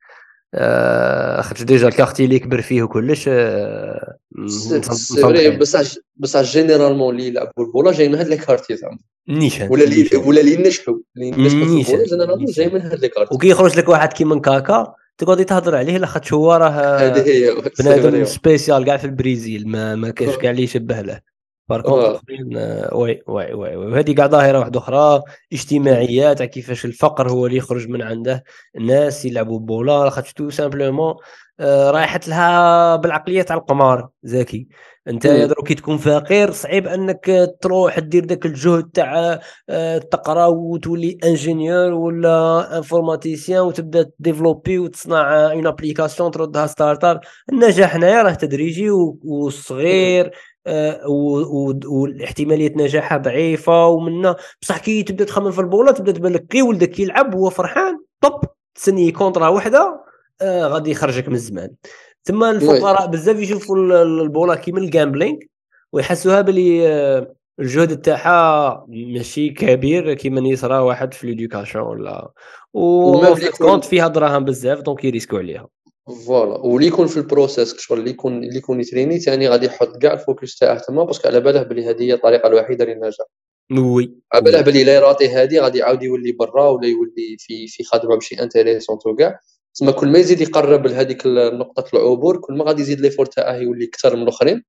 خاطر 1.41 1.63
déjà 1.63 1.87
ال 1.87 1.91
quartier 1.91 2.25
اللي 2.25 2.39
كبر 2.39 2.61
فيه 2.61 2.83
وكلش 2.83 3.25
آه، 3.27 4.17
سي 4.47 5.57
بصح 5.57 5.81
بصح 6.15 6.41
généralement 6.41 7.15
اللي 7.15 7.27
يلعبوا 7.27 7.65
البولا 7.65 7.91
جاي 7.91 8.09
من 8.09 8.15
هاد 8.15 8.27
les 8.27 8.37
quartiers 8.37 8.75
زعما. 8.75 8.97
نيشان 9.29 9.67
ولا 9.71 9.83
اللي 9.83 10.09
ولا 10.25 10.41
اللي 10.41 10.57
نجحوا 10.57 10.95
نجحوا 11.17 12.03
généralement 12.05 12.45
جاي 12.45 12.69
من 12.69 12.81
هاد 12.81 12.99
les 12.99 13.07
quartiers. 13.07 13.35
وكي 13.35 13.47
يخرج 13.49 13.77
لك 13.77 13.89
واحد 13.89 14.13
كيما 14.13 14.39
كاكا 14.39 14.93
تقعد 15.17 15.45
تهضر 15.45 15.75
عليه 15.75 15.97
لاخاطش 15.97 16.33
هو 16.33 16.53
راه 16.53 16.99
هي 17.27 17.55
بنادم 17.79 18.25
spécial 18.25 18.85
كاع 18.85 18.97
في 18.97 19.05
البرازيل 19.05 19.67
ما 19.67 19.95
ما 19.95 20.09
كاينش 20.09 20.35
كاع 20.41 20.51
اللي 20.51 20.63
يشبه 20.63 21.01
له. 21.01 21.19
par 21.69 21.86
contre 21.86 22.19
oui 22.93 23.21
oui 23.27 23.53
oui 23.53 23.75
وهذه 23.75 24.11
كاع 24.11 24.27
ظاهرة 24.27 24.59
واحدة 24.59 24.79
أخرى 24.79 25.21
اجتماعيه 25.53 26.33
تاع 26.33 26.45
كيفاش 26.45 26.85
الفقر 26.85 27.31
هو 27.31 27.45
اللي 27.45 27.57
يخرج 27.57 27.87
من 27.87 28.01
عنده. 28.01 28.43
الناس 28.77 29.25
يلعبوا 29.25 29.59
بولا 29.59 30.09
خاطر 30.09 30.29
tout 30.35 30.49
simplement 30.49 31.15
رايحت 31.61 32.27
لها 32.27 32.95
بالعقلية 32.95 33.41
تاع 33.41 33.55
القمار 33.55 34.09
زكي 34.23 34.67
أنت 35.07 35.27
كي 35.65 35.75
تكون 35.75 35.97
فقير 35.97 36.51
صعيب 36.51 36.87
أنك 36.87 37.55
تروح 37.61 37.99
دير 37.99 38.25
ذاك 38.25 38.45
الجهد 38.45 38.89
تاع 38.93 39.39
آه، 39.69 39.97
تقرأ 39.97 40.45
وتولي 40.45 41.17
ingénieur 41.23 41.93
ولا 41.93 42.77
informaticien 42.77 43.61
وتبدأ 43.61 44.09
développer 44.19 44.79
وتصنع 44.79 45.51
une 45.51 45.67
application 45.67 46.31
تردها 46.31 46.67
startup 46.67 47.19
النجاح 47.51 47.95
هنايا 47.95 48.21
راه 48.21 48.33
تدريجي 48.33 48.89
وصغير 49.23 50.31
آه، 50.67 51.01
واحتماليه 51.85 52.73
نجاحها 52.75 53.17
ضعيفة 53.17 53.87
ومنا 53.87 54.35
بصح 54.61 54.77
كي 54.77 55.03
تبدأ 55.03 55.25
تخمم 55.25 55.51
في 55.51 55.61
البوله 55.61 55.91
تبدأ 55.91 56.11
تبان 56.11 56.33
لك 56.33 56.47
كي 56.47 56.61
ولدك 56.61 56.99
يلعب 56.99 57.35
وهو 57.35 57.49
فرحان 57.49 57.99
طب 58.21 58.41
تسني 58.75 59.11
contrat 59.11 59.47
وحدة 59.47 60.03
آه 60.41 60.67
غادي 60.67 60.91
يخرجك 60.91 61.27
من 61.27 61.35
الزمان. 61.35 61.69
ثم 62.23 62.43
الفقراء 62.43 63.07
بزاف 63.07 63.39
يشوفوا 63.39 63.77
البوله 64.03 64.55
كيما 64.55 64.79
ال 64.79 64.86
gambling 64.86 65.37
ويحسوها 65.91 66.41
بلي 66.41 66.87
آه، 66.87 67.35
الجهد 67.59 68.01
تاعها 68.01 68.85
ماشي 68.89 69.49
كبير 69.49 70.13
كيما 70.13 70.49
يصرى 70.49 70.77
واحد 70.79 71.13
في 71.13 71.27
l'éducation 71.27 71.83
ولا. 71.83 72.31
ou 72.73 73.11
compte 73.57 73.85
فيها 73.85 74.07
دراهم 74.07 74.45
بزاف 74.45 74.81
donc 74.81 75.03
يريسكو 75.03 75.37
عليها. 75.37 75.67
voilà. 76.07 76.57
واللي 76.57 76.87
يكون 76.87 77.07
في 77.07 77.17
ال 77.17 77.24
process 77.24 77.75
شغل 77.77 77.99
اللي 77.99 78.09
يكون 78.09 78.43
اللي 78.43 78.57
يكون 78.57 78.79
يتريني 78.81 79.19
ثاني 79.19 79.47
غادي 79.47 79.65
يحط 79.65 79.97
كاع 79.97 80.13
ال 80.13 80.20
focus 80.20 80.57
تاعه 80.57 80.79
تما 80.79 81.03
parce 81.03 81.18
que 81.18 81.27
على 81.27 81.39
باله 81.39 81.63
بلي 81.63 81.89
هذه 81.89 82.01
هي 82.01 82.13
الطريقة 82.13 82.47
الوحيدة 82.47 82.85
للنجاح 82.85 83.27
oui. 83.71 84.13
على 84.33 84.43
باله 84.43 84.61
بلي 84.61 84.83
لا 84.83 84.95
يراطي 84.95 85.29
هذه 85.29 85.59
غادي 85.59 85.77
يعاود 85.77 86.03
يولي 86.03 86.31
برا 86.31 86.69
ولا 86.69 86.87
يولي 86.87 87.35
في 87.39 87.67
في 87.67 87.83
خدمة 87.83 88.15
ماشي 88.15 88.43
intéressante 88.43 89.05
وكاع. 89.05 89.39
تسمى 89.75 89.91
كل 89.91 90.07
ما 90.07 90.19
يزيد 90.19 90.41
يقرب 90.41 90.87
لهذيك 90.87 91.21
نقطة 91.27 91.85
العبور 91.93 92.37
كل 92.37 92.53
ما 92.53 92.65
غادي 92.65 92.81
يزيد 92.81 93.01
l'effort 93.01 93.25
تاعه 93.25 93.55
يولي 93.55 93.85
أكثر 93.85 94.15
من 94.15 94.23
الآخرين. 94.23 94.63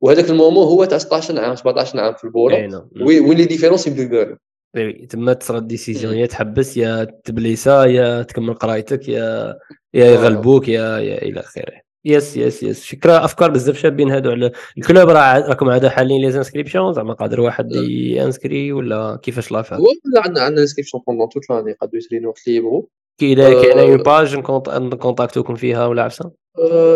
وهذاك 0.00 0.30
ال 0.30 0.35
moment 0.35 0.66
هو 0.66 0.84
تاع 0.84 0.98
16 0.98 1.40
عام 1.40 1.56
17 1.56 2.00
عام 2.00 2.14
في 2.14 2.24
البوله 2.24 2.88
وين 3.00 3.36
les 3.36 3.44
différences 3.44 3.86
يبدو 3.86 4.02
يبانوا 4.02 4.36
oui 4.76 5.06
تما 5.06 5.32
تصرا 5.32 5.58
décision 5.58 6.14
يا 6.14 6.26
تحبس 6.26 6.76
يا 6.76 7.04
تبليسا 7.24 7.84
يا 7.84 8.22
تكمل 8.22 8.54
قرايتك 8.54 9.08
يا 9.08 9.58
يا 9.94 10.06
يغلبوك 10.06 10.68
يا 10.68 10.98
يا 10.98 11.22
إلى 11.22 11.40
آخره. 11.40 11.80
يس 12.04 12.36
يس 12.36 12.62
يس 12.62 12.84
فكرة 12.86 13.24
أفكار 13.24 13.50
بزاف 13.50 13.78
شابين 13.78 14.10
هادو 14.10 14.30
على 14.30 14.52
الكلوب. 14.78 15.08
راه 15.08 15.48
راكم 15.48 15.68
عاد 15.70 15.86
حالين 15.86 16.20
لي 16.20 16.30
زانسكريبسيون 16.32 16.92
زعما 16.92 17.14
قادر 17.14 17.40
واحد 17.40 17.72
ينسكري 17.72 18.72
ولا 18.72 19.18
كيفاش 19.22 19.52
لافا 19.52 19.76
ولا 19.76 20.22
عندنا 20.24 20.44
عندنا 20.44 20.62
انسكريبسيون 20.62 21.02
بوندون 21.06 21.28
توت 21.28 21.50
لاني 21.50 21.72
قادو 21.72 21.96
يسرينو 21.96 22.28
وقت 22.28 22.40
اللي 22.46 22.56
يبغوا 22.56 22.82
كي 23.18 23.34
كاين 23.34 23.78
اون 23.78 23.96
باج 23.96 24.36
نكونتاكتوكم 24.68 25.54
فيها 25.54 25.86
ولا 25.86 26.02
عفسة. 26.02 26.30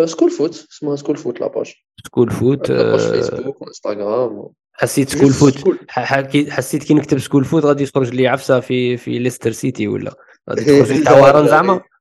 سكول 0.04 0.30
فوت 0.30 0.66
اسمها 0.72 0.96
سكول 0.96 1.16
فوت 1.16 1.40
لاباج 1.40 1.74
سكول 2.06 2.30
فوت 2.30 2.72
باج 2.72 3.00
فيسبوك 3.00 3.62
وانستغرام 3.62 4.48
حسيت 4.72 5.09
سكول 5.09 5.30
فوت 5.30 5.54
حسيت 6.50 6.85
كي 6.85 6.94
نكتب 6.94 7.18
سكول 7.18 7.44
فوت 7.44 7.64
غادي 7.64 7.87
تخرج 7.87 8.14
لي 8.14 8.28
عفسة 8.28 8.61
في 8.61 8.96
في 8.96 9.18
ليستر 9.18 9.52
سيتي 9.52 9.88
ولا. 9.88 10.14
غادي 10.50 10.64
تخرج 10.64 10.92
لي 10.92 11.04
تعوارن 11.04 11.48
زعما. 11.48 11.80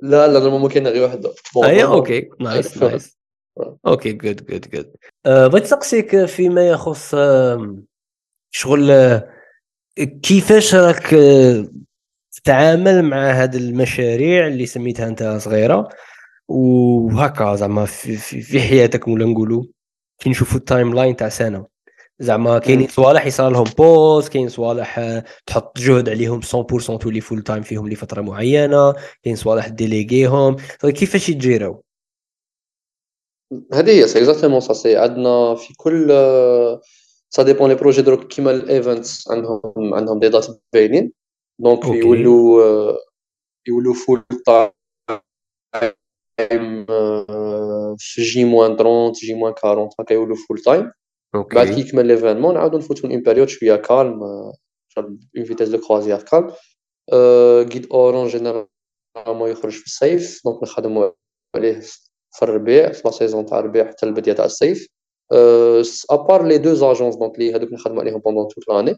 لا 0.00 0.28
لا 0.28 0.40
normalement 0.40 0.70
كاينة 0.70 0.90
غير 0.90 1.04
وحده 1.04 1.32
أي 1.64 1.84
okay. 1.84 2.28
Nice 2.40 2.82
nice. 2.82 3.18
okay 3.86 4.12
good 4.12 4.46
good 4.46 4.70
good 4.70 4.94
بغيت 5.26 5.62
نسقسيك 5.62 6.24
فيما 6.24 6.68
يخص 6.68 7.14
شغل 8.50 9.20
كيفاش 10.22 10.74
راك 10.74 11.14
تتعامل 12.32 13.02
مع 13.02 13.30
هذه 13.30 13.56
المشاريع 13.56 14.46
اللي 14.46 14.66
سميتها 14.66 15.08
أنت 15.08 15.22
صغيرة؟ 15.22 15.88
وهكا 16.48 17.54
زعما 17.54 17.84
في, 17.84 18.16
في, 18.16 18.42
في 18.42 18.60
حياتك 18.60 19.08
ولا 19.08 19.26
نقولوا 19.26 19.64
كي 20.18 20.30
نشوفوا 20.30 20.58
ال 20.58 20.94
timeline 20.94 21.16
تاع 21.16 21.28
سنة. 21.28 21.66
زعما 22.20 22.58
كاينين 22.58 22.88
صوالح 22.88 23.26
يصير 23.26 23.48
لهم 23.48 23.64
buzz 23.78 24.28
كاين 24.28 24.48
صوالح 24.48 24.98
آه، 24.98 25.24
تحط 25.46 25.78
جهد 25.78 26.08
عليهم 26.08 26.40
100% 26.40 26.98
تولي 26.98 27.20
full 27.20 27.42
time 27.42 27.62
فيهم 27.62 27.88
لفترة 27.88 28.20
معينة 28.20 28.94
كاين 29.22 29.36
صوالح 29.36 29.68
ديليغيهم 29.68 30.56
كيفاش 30.82 31.28
يتجيروا؟ 31.28 31.76
هذه 33.72 33.90
هي 33.90 34.06
c'est 34.08 34.18
exactement 34.18 34.60
ça 34.60 34.72
c'est 34.72 34.96
عندنا 34.96 35.54
في 35.54 35.74
كل 35.76 36.08
ça 37.30 37.42
dépend 37.42 37.68
les 37.68 37.74
projets 37.74 38.02
دروك 38.02 38.24
كيما 38.26 38.50
ال 38.50 38.61
events 38.61 39.30
عندهم 39.30 39.94
عندهم 39.94 40.18
دي 40.18 40.28
دات 40.28 40.46
باينين 40.72 41.12
donc 41.58 41.84
يولوا 41.84 42.62
آه، 42.62 42.98
يولوا 43.68 43.94
full 43.94 44.22
time 44.46 44.72
في 47.98 48.22
J 48.22 48.44
moins 48.44 48.76
30 48.76 49.12
J 49.12 49.34
moins 49.34 49.54
40 49.64 49.88
هكا 50.00 50.14
يولوا 50.14 50.36
full 50.48 50.58
time 50.58 50.92
okay 51.34 51.56
بعد 51.56 51.68
كي 51.68 51.80
يكمل 51.80 52.06
l'événement 52.06 52.54
نعاودو 52.54 52.78
نفوتو 52.78 53.08
une 53.08 53.22
période 53.22 53.48
شوية 53.48 53.76
calme 53.76 54.22
en 54.22 55.44
vitesse 55.44 55.68
de 55.68 55.78
croisière 55.78 56.22
calme 56.22 56.52
غيد 57.72 57.86
اورون 57.92 58.28
جينيرالمون 58.28 59.50
يخرج 59.50 59.72
في 59.72 59.86
الصيف 59.86 60.40
دونك 60.44 60.62
نخدمو 60.62 61.12
عليه 61.56 61.80
في 62.32 62.42
الربيع 62.42 62.92
في 62.92 63.02
لا 63.04 63.10
سيزون 63.10 63.46
تاع 63.46 63.58
الربيع 63.58 63.88
حتى 63.88 64.06
البدايه 64.06 64.34
تاع 64.34 64.44
الصيف 64.44 64.86
ابار 66.10 66.46
لي 66.46 66.58
دو 66.58 66.74
زاجونس 66.74 67.16
دونك 67.16 67.38
لي 67.38 67.54
هذوك 67.54 67.72
نخدمو 67.72 68.00
عليهم 68.00 68.18
بوندون 68.18 68.48
توت 68.48 68.68
لاني 68.68 68.96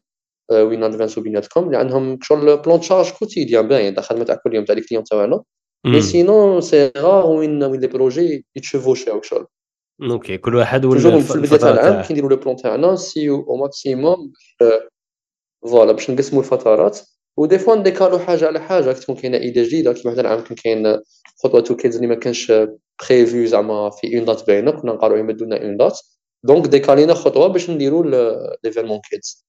وين 0.53 0.85
ادفانسو 0.85 1.21
بيناتكم 1.21 1.65
اللي 1.65 1.77
عندهم 1.77 2.19
شغل 2.23 2.57
بلون 2.57 2.81
تشارج 2.81 3.11
كوتيديان 3.11 3.69
باين 3.69 3.95
تاع 3.95 4.03
خدمه 4.03 4.25
تاع 4.25 4.35
كل 4.35 4.55
يوم 4.55 4.65
تاع 4.65 4.75
لي 4.75 4.81
كليون 4.81 5.05
تاعنا 5.05 5.43
مي 5.87 6.01
سينون 6.01 6.61
سي 6.61 6.93
غار 6.99 7.27
وين 7.27 7.63
وين 7.63 7.81
لي 7.81 7.87
بروجي 7.87 8.47
يتشوفوشيو 8.57 9.23
شغل 9.23 9.47
أوكي 10.03 10.39
كل 10.39 10.55
واحد 10.55 10.85
ولا 10.85 11.21
في 11.21 11.35
البدايه 11.35 11.59
تاع 11.59 11.71
العام 11.71 12.03
كنديروا 12.03 12.31
لو 12.31 12.37
بلون 12.37 12.57
تاعنا 12.57 12.93
نسيو 12.93 13.47
أو 13.49 13.57
ماكسيموم 13.57 14.33
فوالا 15.63 15.93
باش 15.93 16.11
نقسموا 16.11 16.43
الفترات 16.43 17.01
ودي 17.37 17.59
فوا 17.59 17.77
نديكالو 17.77 18.19
حاجة 18.19 18.47
على 18.47 18.61
حاجة 18.61 18.93
تكون 18.93 19.17
كاينة 19.17 19.39
ايديا 19.39 19.65
جديده 19.65 19.93
كيما 19.93 20.15
هذا 20.15 20.21
العام 20.21 20.41
كان 20.41 20.57
كاين 20.57 21.01
خطوه 21.45 21.61
تو 21.61 21.77
كيدز 21.77 21.95
اللي 21.95 22.07
ما 22.07 22.15
كانش 22.15 22.53
بريفيو 23.09 23.47
زعما 23.47 23.91
في 23.91 24.17
اون 24.17 24.25
دات 24.25 24.47
باينه 24.47 24.71
كنا 24.71 24.93
نقاروا 24.93 25.19
يمدوا 25.19 25.47
لنا 25.47 25.63
اون 25.63 25.77
دات 25.77 26.01
دونك 26.45 26.67
ديكالينا 26.67 27.15
خطوه 27.15 27.47
باش 27.47 27.71
نديروا 27.71 28.05
ليفيرمون 28.65 29.01
كيدز 29.11 29.47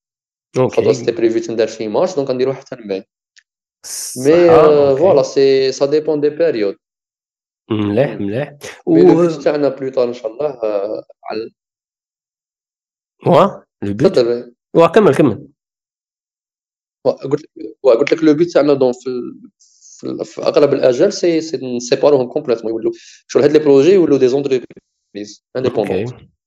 خطوه 0.58 0.94
سيتي 0.94 1.12
بريفيو 1.12 1.42
تندار 1.42 1.68
في 1.68 1.88
مارس 1.88 2.16
دونك 2.16 2.32
نديروا 2.32 2.54
حتى 2.54 2.76
لماي 2.76 3.04
مي 4.18 4.48
فوالا 4.98 5.24
سي 5.24 5.72
سا 5.72 5.86
ديبون 5.86 6.22
دي 6.22 6.30
بيريود 6.30 6.76
مليح 7.70 8.14
مليح 8.14 8.58
بوت 8.88 9.32
تاعنا 9.32 9.70
بلوطار 9.70 10.08
ان 10.08 10.14
شاء 10.14 10.32
الله 10.32 10.60
على 11.24 11.52
وا 13.28 13.64
لو 13.82 13.94
بوت 13.94 14.18
وا 14.76 14.88
كمل 14.88 15.16
كمل. 15.16 15.48
قلت 17.06 17.46
قلت 17.84 18.14
لك 18.14 18.24
لو 18.24 18.34
بوت 18.34 18.48
تاعنا 18.48 18.74
دون 18.74 18.92
في, 18.94 19.22
في 20.24 20.42
أغلب 20.42 20.74
الآجال 20.74 21.14
سي 21.14 21.42
سي 21.42 21.76
نسيباروهم 21.78 22.28
كومبليتمون 22.28 22.72
يولوا 22.72 22.92
شغل 23.28 23.44
هاد 23.44 23.52
لي 23.52 23.60
بروجي 23.60 23.92
يولوا 23.92 24.18
دي 24.18 24.28
زونتربريز 24.28 25.46
انديبوندون 25.56 26.06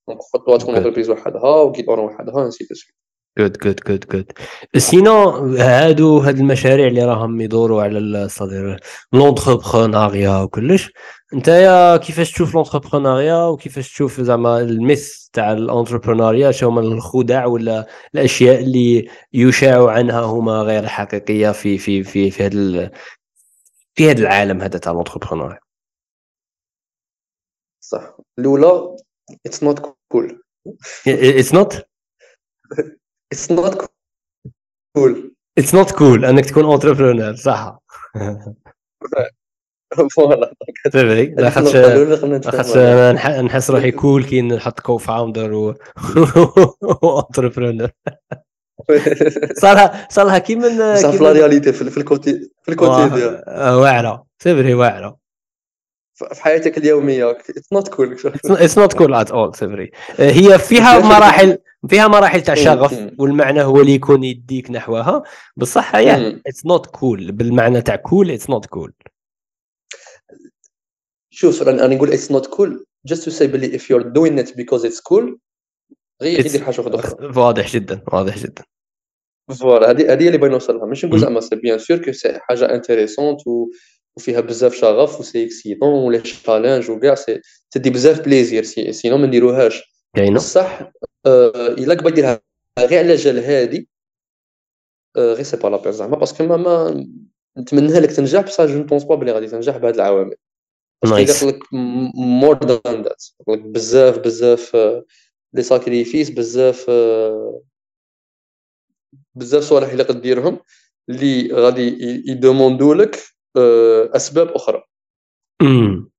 دونك 0.08 0.20
خطوه 0.34 0.58
تكون 0.58 0.74
انتربريز 0.74 1.10
وحدها 1.10 1.62
وكيدور 1.62 2.00
وحدها 2.00 2.44
انسي 2.46 2.64
دو 2.64 2.74
سويت 2.74 2.94
جود 3.38 3.58
جود 3.58 3.80
جود 3.86 4.06
جود 4.06 4.32
سينو 4.76 5.28
هادو 5.56 6.18
هاد 6.18 6.38
المشاريع 6.38 6.86
اللي 6.86 7.04
راهم 7.04 7.40
يدوروا 7.40 7.82
على 7.82 7.98
الصدير 7.98 8.80
لونتربرونيا 9.12 10.42
وكلش 10.42 10.92
انت 11.34 11.48
يا 11.48 11.96
كيفاش 11.96 12.32
تشوف 12.32 12.54
l'entrepreneuriat 12.54 13.44
وكيفاش 13.44 13.92
تشوف 13.92 14.20
زعما 14.20 14.60
ال 14.60 14.74
myth 14.74 15.28
تاع 15.32 15.52
ال 15.52 15.58
entrepreneuriat 15.58 16.50
شو 16.50 16.68
هما 16.68 16.80
الخدع 16.80 17.46
ولا 17.46 17.86
الأشياء 18.14 18.62
اللي 18.62 19.08
يشاع 19.32 19.90
عنها 19.90 20.20
هما 20.20 20.62
غير 20.62 20.86
حقيقية 20.86 21.50
في 21.52 21.78
في 21.78 22.02
في 22.02 22.30
في 22.30 22.42
هذا 22.46 22.90
في 23.94 24.10
هذا 24.10 24.20
العالم 24.20 24.60
هذا 24.60 24.78
تاع 24.78 24.92
l'entrepreneuriat 24.92 25.58
صح. 27.80 28.16
الأولى 28.38 28.96
اتس 29.46 29.62
نوت 29.64 29.96
كول 30.08 30.42
اتس 31.08 31.54
نوت 31.54 31.86
اتس 33.34 33.52
نوت 33.52 33.90
كول 34.96 35.34
اتس 35.58 35.74
نوت 35.74 35.90
كول 35.90 36.24
أنك 36.24 36.46
تكون 36.46 36.72
entrepreneur 36.72 37.34
صح. 37.34 37.78
voilà. 40.16 40.54
لاخاطش 41.36 41.76
لاخاطش 41.76 42.76
نحس 43.44 43.70
روحي 43.70 43.90
cool 43.90 44.24
كي 44.24 44.42
نحط 44.42 44.80
co-founder 44.80 45.52
و 45.52 45.70
entrepreneur 47.28 47.90
صار 49.62 49.90
صار 50.10 50.26
لها 50.26 50.38
كي 50.38 50.54
من 50.54 50.94
في 50.94 51.18
la 51.20 51.32
réalité 51.32 51.72
في 51.72 51.98
ال 51.98 52.07
quoti 52.07 52.50
في 52.62 52.70
ال 52.70 53.08
quotidien 53.08 53.42
واعرة. 53.74 54.26
c'est 54.42 54.54
vrai 54.54 54.74
واعرة. 54.74 55.16
في 56.14 56.42
حياتك 56.42 56.78
اليومية 56.78 57.30
it's 57.30 57.72
not 57.72 57.88
cool 57.88 58.16
it's 58.44 58.78
not 58.78 58.92
cool 58.92 59.14
at 59.14 59.30
all 59.30 59.54
c'est 59.54 59.68
vrai 59.68 59.90
هي 60.18 60.58
فيها 60.58 60.98
مراحل 60.98 61.58
فيها 61.88 62.08
مراحل 62.08 62.42
تاع 62.42 62.54
شغف 62.54 63.10
والمعنى 63.18 63.62
هو 63.62 63.80
اللي 63.80 63.94
يكون 63.94 64.24
يديك 64.24 64.70
نحوها. 64.70 65.22
بصح 65.56 65.94
يا 65.94 66.40
it's 66.46 66.66
not 66.66 66.86
cool 66.86 67.32
بالمعنى 67.32 67.82
تاع 67.82 67.96
cool 67.96 68.30
it's 68.30 68.50
not 68.50 68.66
cool 68.66 68.92
شوف 71.30 71.62
أنا 71.68 71.86
نقول 71.86 72.12
it's 72.12 72.32
not 72.32 72.46
cool 72.46 72.86
just 73.06 73.24
to 73.24 73.30
say 73.30 73.46
بلي 73.46 73.76
if 73.76 73.90
you 73.90 73.96
are 73.96 74.02
doing 74.02 74.38
it 74.38 74.56
because 74.56 74.86
it's 74.86 75.00
cool 75.00 75.38
غير 76.22 76.46
يدير 76.46 76.64
حاجة 76.64 76.80
أخرى. 76.80 77.32
واضح 77.42 77.72
جدا 77.72 78.02
واضح 78.12 78.38
جدا. 78.38 78.62
voilà 79.60 79.90
هذه 79.90 80.12
هذه 80.12 80.26
اللي 80.26 80.38
بغيت 80.38 80.52
نوصلها. 80.52 80.86
ماشي 80.86 81.06
نقول 81.06 81.20
زعما 81.20 81.40
c'est 81.40 81.56
bien 81.56 81.78
sûr 81.78 81.98
que 81.98 82.12
c'est 82.12 82.38
حاجة 82.38 82.74
intéressante 82.74 83.40
وفيها 84.16 84.40
بزاف 84.40 84.74
شغف 84.74 85.20
و 85.20 85.24
c'est 85.24 85.44
excitant 85.44 85.88
ولا 85.88 86.18
challenge 86.18 86.90
وكاع 86.90 87.14
c'est 87.14 87.40
تدي 87.70 87.90
بزاف 87.90 88.20
plaisir 88.20 88.62
sinon 88.90 89.18
ما 89.18 89.26
نديروهاش. 89.26 89.93
كاينة؟ 90.14 90.36
بصح 90.36 90.92
إلا 91.26 91.94
كبا 91.94 92.10
ديرها 92.10 92.40
غير 92.78 92.98
على 92.98 93.14
جال 93.14 93.38
هادي. 93.38 93.88
غير 95.16 95.42
c'est 95.42 95.56
pas 95.56 95.68
la 95.68 95.76
peine 95.76 95.92
زعما 95.92 96.16
parce 96.16 96.34
que 96.34 96.44
ما, 96.44 96.56
ما 96.56 97.06
نتمنى 97.58 98.00
لك 98.00 98.10
تنجح 98.10 98.40
بصح 98.40 98.64
je 98.64 98.78
ne 98.78 98.86
pense 98.86 99.04
pas 99.04 99.14
بلي 99.14 99.32
غادي 99.32 99.46
تنجح 99.46 99.76
بهاد 99.76 99.94
العوامل. 99.94 100.36
it's 101.04 101.44
like 101.44 101.62
more 101.72 102.66
than 102.66 103.02
that 103.02 103.24
بزاف 103.48 104.18
بزاف 104.18 104.76
les 105.54 105.62
sacrifices 105.62 106.30
بزاف 106.30 106.90
بزاف 109.34 109.62
صوالح 109.62 109.88
اللي 109.88 110.02
قديرهم 110.02 110.58
اللي 111.08 111.52
غادي 111.52 111.96
يدوموندو 112.30 112.92
لك 112.92 113.20
أسباب 114.16 114.48
أخرى. 114.48 114.84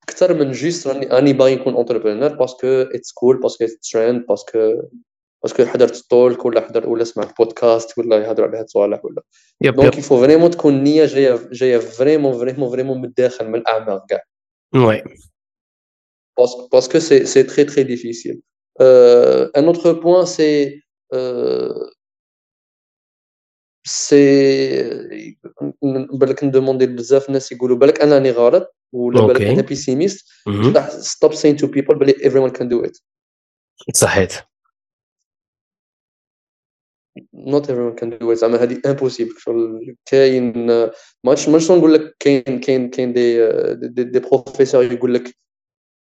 أكثر 0.10 0.34
من 0.34 0.52
juste 0.52 0.88
راني 0.88 1.18
اني 1.18 1.34
باغي 1.34 1.56
نكون 1.56 1.74
اونتربرونور 1.74 2.36
باسكو 2.36 2.68
اتس 2.68 3.12
كول 3.12 3.40
باسكو 3.40 3.64
اتس 3.64 3.92
ترند 3.92 4.26
باسكو 4.26 4.82
باسكو 5.44 5.66
حضرت 5.66 5.96
تولك 5.96 6.46
ولا 6.46 6.62
حضرت 6.62 6.86
ولا 6.86 7.04
سمعت 7.04 7.38
بودكاست 7.38 7.98
ولا 7.98 8.18
يهضروا 8.18 8.48
على 8.48 8.58
هاد 8.58 8.64
الصوالح 8.64 9.06
ولا. 9.06 9.22
donc 9.62 9.98
il 9.98 10.06
faut 10.06 10.22
vraiment 10.22 10.52
تكون 10.52 10.74
النيه 10.74 11.06
جاية 11.06 11.50
جاية 11.52 11.78
vraiment 11.78 12.38
vraiment 12.38 12.70
vraiment 12.70 12.98
من 12.98 13.06
الداخل 13.06 13.48
من 13.48 13.56
الأعماق 13.56 14.06
كاع. 14.10 14.24
oui 14.76 15.04
parce 16.72 16.89
que 16.89 17.00
c'est 17.00 17.26
c'est 17.26 17.44
très 17.44 17.64
très 17.64 17.84
difficile 17.84 18.42
un 19.58 19.66
autre 19.66 20.00
point 20.00 20.26
c'est 20.26 20.82
c'est 23.84 25.38
بالك 26.14 26.44
ندوموندي 26.44 26.86
بزاف 26.86 27.28
الناس 27.28 27.52
يقولوا 27.52 27.78
بالك 27.78 28.02
أنا 28.02 28.16
راني 28.16 28.32
غلط. 28.32 28.75
ولا 28.94 29.22
بالك 29.22 29.42
أنا 29.42 29.62
pessimiste 29.62 30.28
stop 30.90 31.34
saying 31.34 31.56
to 31.56 31.68
people 31.68 31.96
بلي 31.96 32.14
everyone 32.14 32.52
can 32.52 32.66
do 32.70 32.90
it. 32.90 33.02
صحيت. 33.94 34.34
Not 37.36 37.64
everyone 37.64 37.96
can 38.02 38.10
do 38.20 38.32
it. 38.32 38.34
زعما 38.34 38.64
هذه 38.64 38.82
impossible 38.86 39.36
شغل 39.40 39.96
كاين 40.06 40.68
ماش 41.24 41.50
ماش 41.50 41.72
نقول 41.72 41.94
لك 41.94 42.16
كاين 42.20 42.60
كاين 42.60 42.90
كاين 42.90 43.14
des 43.14 43.50
des, 43.74 44.04
des 44.04 44.20
professeurs 44.20 44.84
يقول 44.84 45.14
لك 45.14 45.36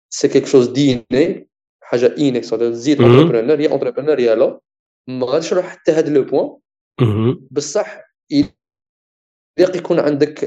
c'est 0.10 0.28
quelque 0.28 0.46
chose 0.46 0.68
d'inné 0.68 1.50
حاجة 1.84 2.16
innée 2.18 2.40
تزيد 2.40 3.02
entrepreneur 3.02 3.60
يا 3.60 3.72
entrepreneur 3.72 4.20
يا 4.20 4.36
لا. 4.36 4.60
ما 5.08 5.26
غاديش 5.26 5.54
نروح 5.54 5.66
حتى 5.66 5.92
هذا 5.92 6.10
le 6.10 6.24
point 6.24 6.58
بصح 7.52 8.02
يليق 8.32 9.76
يكون 9.76 10.00
عندك 10.00 10.46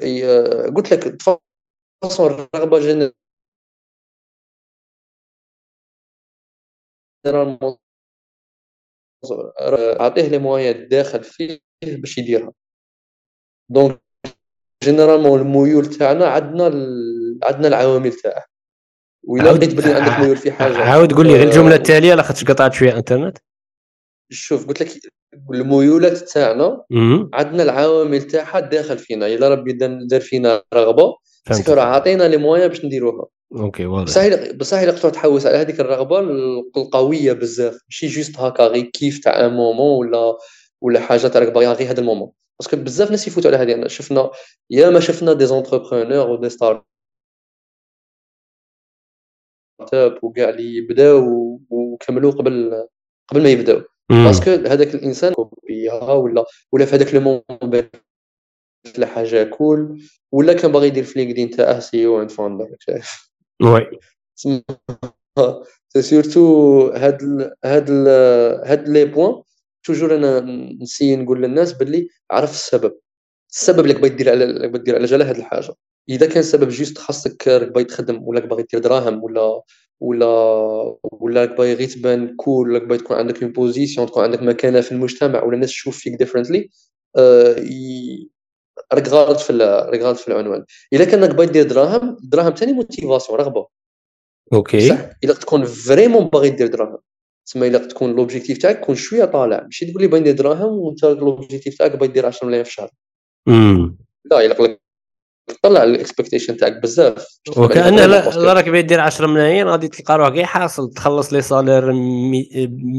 قلت 0.76 0.92
لك 0.92 1.22
façon 1.22 1.38
الرغبه 2.04 2.78
généralement 7.26 7.76
أعطيه 10.00 10.28
les 10.28 10.38
moyens 10.38 10.88
داخل 10.88 11.24
فيه 11.24 11.60
باش 11.84 12.18
يديرها. 12.18 12.52
donc 13.70 14.00
généralement 14.84 15.40
الميول 15.40 15.86
تاعنا 15.86 16.26
عندنا 16.26 16.64
عندنا 17.42 17.68
العوامل 17.68 18.12
تاعه. 18.12 18.44
وإلا 19.22 19.52
لقيت 19.52 19.74
بلي 19.74 19.94
عندك 19.94 20.20
ميول 20.20 20.36
في 20.36 20.52
حاجة. 20.52 20.76
عاود 20.76 21.12
قول 21.12 21.26
لي 21.26 21.32
غير 21.32 21.48
الجملة 21.48 21.74
التالية 21.74 22.14
لاخاطش 22.14 22.44
قطعت 22.44 22.72
شوية 22.72 22.96
إنترنت. 22.96 23.38
شوف 24.30 24.66
قلت 24.66 24.82
لك 24.82 25.12
الميولات 25.50 26.18
تاعنا 26.18 26.84
عندنا 27.34 27.62
العوامل 27.62 28.22
تاعها 28.22 28.60
داخل 28.60 28.98
فينا. 28.98 29.26
إلا 29.26 29.48
ربي 29.48 29.72
دار 30.06 30.20
فينا 30.20 30.62
رغبة 30.74 31.18
parce 31.48 31.63
que 31.63 31.72
راه 31.72 31.82
عطينا 31.82 32.28
les 32.28 32.36
moyens 32.36 32.68
باش 32.68 32.84
نديروها. 32.84 33.26
OK 33.56 33.86
واضح. 33.86 34.04
بصح 34.04 34.52
بصح 34.52 34.78
الا 34.78 34.92
قطعت 34.92 35.14
تحوس 35.14 35.46
على 35.46 35.56
هذيك 35.56 35.80
الرغبة 35.80 36.20
القوية 36.76 37.32
بزاف. 37.32 37.78
ماشي 37.88 38.06
juste 38.06 38.38
هكا 38.38 38.66
غير 38.66 38.84
كيف 38.84 39.24
تاع 39.24 39.46
un 39.46 39.52
moment 39.54 40.06
ولا 40.06 40.38
ولا 40.80 41.00
حاجة 41.00 41.26
تاعك 41.26 41.52
باغيها 41.52 41.72
غير 41.72 41.90
هذا 41.90 42.00
ال 42.00 42.04
moment. 42.04 42.30
parce 42.60 42.70
que 42.70 42.76
بزاف 42.76 43.10
ناس 43.10 43.28
يفوتوا 43.28 43.50
على 43.50 43.72
هذه. 43.72 43.86
شفنا 43.86 44.30
يا 44.70 44.90
ما 44.90 45.00
شفنا 45.00 45.32
des 45.32 45.46
entrepreneurs 45.46 46.30
و 46.30 46.36
des 46.36 46.48
stars 46.48 46.84
وكاع 50.22 50.48
اللي 50.48 50.80
بداو 50.80 51.60
وكملوا 51.70 52.32
قبل 52.32 52.86
قبل 53.28 53.42
ما 53.42 53.48
يبداو. 53.48 53.82
parce 54.10 54.35
que 54.35 54.50
هذاك 54.50 54.94
الإنسان 54.94 55.32
كوبيها 55.32 56.12
ولا 56.12 56.44
ولا 56.72 56.84
في 56.84 56.96
هذاك 56.96 57.14
لو 57.14 57.44
لا 58.98 59.06
حاجة 59.06 59.44
cool 59.44 60.02
ولا 60.32 60.52
كان 60.52 60.72
باغي 60.72 60.86
يدير 60.86 61.04
في 61.04 61.18
LinkedIn 61.18 61.50
تاعه 61.50 61.80
CEO 61.80 62.06
and 62.06 62.30
founder 62.30 62.68
شايف؟ 62.78 63.30
oui. 63.62 63.90
c'est 65.88 66.02
surtout 66.02 66.86
هاد 66.88 67.22
ال 67.22 67.54
هاد 67.64 67.90
ال 67.90 68.08
هاد 68.66 68.88
les 68.88 69.04
points 69.04 69.42
toujours 69.84 70.14
أنا 70.14 70.40
نسي 70.82 71.16
نقول 71.16 71.42
للناس 71.42 71.72
باللي 71.72 72.08
عرف 72.30 72.50
السبب. 72.50 72.94
السبب 73.52 73.86
اللي 73.86 74.08
دير 74.08 74.30
على 74.30 74.68
باغي 74.68 74.84
دير 74.84 74.94
على 74.94 75.04
جال 75.04 75.22
هاد 75.22 75.36
الحاجة. 75.36 75.74
إذا 76.08 76.26
كان 76.26 76.38
السبب 76.38 76.68
juste 76.68 76.98
خاصك 76.98 77.48
راك 77.48 77.68
باغي 77.68 77.84
تخدم 77.84 78.22
ولا 78.22 78.40
باغي 78.40 78.62
دير 78.72 78.80
دراهم 78.80 79.24
ولا 79.24 79.62
ولا 80.00 80.28
ولا 81.02 81.44
باغي 81.44 81.74
غير 81.74 81.88
تبان 81.88 82.36
cool 82.36 82.70
ولا 82.70 82.78
باغي 82.78 82.98
تكون 82.98 83.16
عندك 83.16 83.42
une 83.42 83.52
position 83.52 84.06
تكون 84.06 84.24
عندك 84.24 84.42
مكانة 84.42 84.80
في 84.80 84.92
المجتمع 84.92 85.42
ولا 85.42 85.54
الناس 85.54 85.70
تشوف 85.70 85.98
فيك 85.98 86.14
differently 86.14 86.70
راك 88.92 89.08
غالط 89.08 89.40
في 89.40 89.52
راك 89.92 90.00
غالط 90.00 90.18
في 90.18 90.28
العنوان 90.28 90.64
إلا 90.92 91.04
كأنك 91.04 91.30
باغي 91.30 91.46
دير 91.46 91.68
دراهم 91.68 92.16
دراهم 92.22 92.54
ثاني 92.54 92.72
motivation 92.72 93.38
رغبة. 93.38 93.66
OK. 94.52 94.88
صح. 94.88 94.98
إلا 95.24 95.34
تكون 95.34 95.64
vraiment 95.64 96.24
باغي 96.24 96.50
دير 96.50 96.66
دراهم. 96.66 96.98
تسمى 97.46 97.66
إلا 97.66 97.78
تكون 97.78 98.16
l'objectif 98.16 98.58
تاعك 98.58 98.80
كون 98.80 98.94
شوية 98.94 99.24
طالع. 99.24 99.62
ماشي 99.62 99.86
تقول 99.86 100.02
لي 100.02 100.08
باغي 100.08 100.20
ندير 100.20 100.34
دراهم 100.34 100.78
وانت 100.78 101.04
l'objectif 101.04 101.78
تاعك 101.78 101.96
باغي 101.96 102.12
دير 102.12 102.26
10 102.26 102.46
ملايين 102.46 102.64
في 102.64 102.70
الشهر. 102.70 102.90
لا 104.24 104.46
إلا 104.46 104.78
طلع 105.62 105.82
ال 105.82 105.89
expectation 105.89 106.56
تاعك 106.56 106.82
بزاف. 106.82 107.26
وكان 107.56 107.98
راك 108.36 108.68
باغي 108.68 108.82
دير 108.82 109.00
10 109.00 109.26
ملايين 109.26 109.68
غادي 109.68 109.88
تلقى 109.88 110.18
روحك. 110.18 110.42
حاصل. 110.42 110.90
تخلص 110.90 111.32
les 111.32 111.42
salaires 111.42 111.82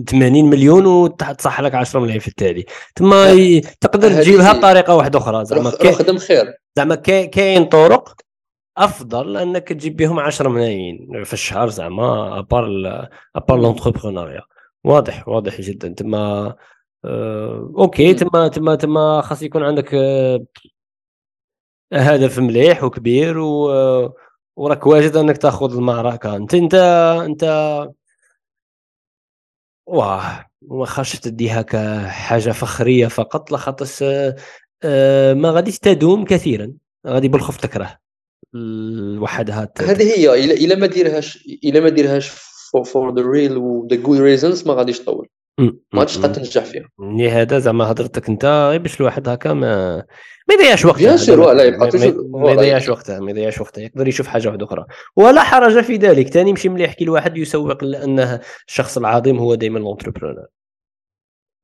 80 0.10 0.50
مليون 0.50 0.86
وتصح 0.86 1.62
لك 1.62 1.76
10 1.76 2.00
ملايين 2.00 2.20
في 2.20 2.28
التالي. 2.28 2.66
تما 2.96 3.60
تقدر 3.82 4.12
تجيبها 4.12 4.54
بطريقة 4.54 4.96
واحدة 4.96 5.20
أخرى. 5.20 5.46
زعما 5.46 5.70
خدم 5.70 6.18
خير. 6.18 6.54
زعما 6.78 6.96
كاين 6.96 7.66
طرق 7.66 8.16
أفضل 8.78 9.38
أنك 9.38 9.68
تجيب 9.68 9.96
بهم 9.96 10.20
10 10.20 10.50
ملايين 10.50 11.24
في 11.24 11.34
الشهر 11.34 11.70
زعما 11.70 12.40
à 12.40 12.45
part 12.45 12.68
à 13.36 13.40
part 13.40 13.60
l'entrepreneuriat 13.60 14.42
واضح 14.84 15.28
واضح 15.28 15.62
جدا. 15.62 15.88
تما 15.88 16.56
آه، 17.06 17.74
أوكي. 17.78 18.14
تما 18.14 18.48
تما 18.48 18.76
تما 18.76 19.22
خاص 19.22 19.42
يكون 19.42 19.64
عندك 19.64 19.94
آه، 19.94 20.46
هدف 21.94 22.40
مليح 22.40 22.84
وكبير 22.84 23.38
و... 23.38 23.70
وراك 24.58 24.88
واجد 24.88 25.16
أنك 25.16 25.38
تأخذ 25.38 25.76
المعركه 25.76 26.36
أنت 26.36 26.54
أنت 26.54 26.74
أنت 27.26 27.44
واه 29.88 30.46
ما 30.62 30.86
خاصش 30.86 31.20
تديها 31.20 31.62
كحاجه 31.62 32.52
فخرية 32.52 33.08
فقط 33.08 33.52
لخاطر 33.52 33.86
آه، 34.84 35.34
ما 35.34 35.52
غاديش 35.52 35.80
تدوم 35.80 36.26
كثيرا. 36.26 36.74
غادي 37.08 37.28
بالخوف 37.28 37.58
تكره 37.58 37.98
وحدها 39.20 39.74
هذه 39.80 40.04
هي. 40.04 40.46
إلا 40.66 40.76
ما 40.76 40.88
ديرهاش 40.88 41.48
إلا 41.64 41.80
ما 41.80 41.90
ديرهاش 41.90 42.30
for 42.86 43.16
the 43.16 43.22
real 43.22 43.58
و 43.58 43.88
the 43.92 43.96
good 43.96 44.20
reasons 44.20 44.68
ما 44.68 44.74
غاديش 44.74 45.00
تطول. 45.00 45.28
ما 45.60 45.74
غاديش 45.96 46.18
تقدر 46.18 46.34
تنجح 46.34 46.64
فيها. 46.64 46.90
هذا 47.42 47.60
زعما 47.60 47.92
هضرتك 47.92 48.30
أنت 48.30 48.46
باش 48.82 49.00
الواحد 49.02 49.30
هكا 49.30 49.54
ما 49.54 49.96
ما 50.50 50.54
يضيعش 50.54 50.86
وقته 50.86 51.00
bien 51.00 51.18
sûr 51.18 51.54
لا 51.54 51.64
يبقى 51.64 51.90
ما 52.30 52.52
يضيعش 52.52 52.90
وقته 52.90 53.20
ما 53.20 53.32
يضيعش 53.32 53.62
وقته 53.62 53.82
يقدر 53.82 54.08
يشوف 54.08 54.28
حاجة 54.28 54.48
واحدة 54.48 54.66
أخرى. 54.66 54.86
ولا 55.16 55.44
حرج 55.44 55.82
في 55.82 55.96
ذلك 55.96 56.28
ثاني 56.28 56.54
مشي 56.54 56.70
مليح 56.70 56.94
كي 56.94 57.04
الواحد 57.04 57.38
يسوق 57.38 57.84
لأنه 57.84 58.42
الشخص 58.68 58.98
العظيم 58.98 59.38
هو 59.38 59.56
دائما 59.56 59.80
l'entrepreneur 59.80 60.46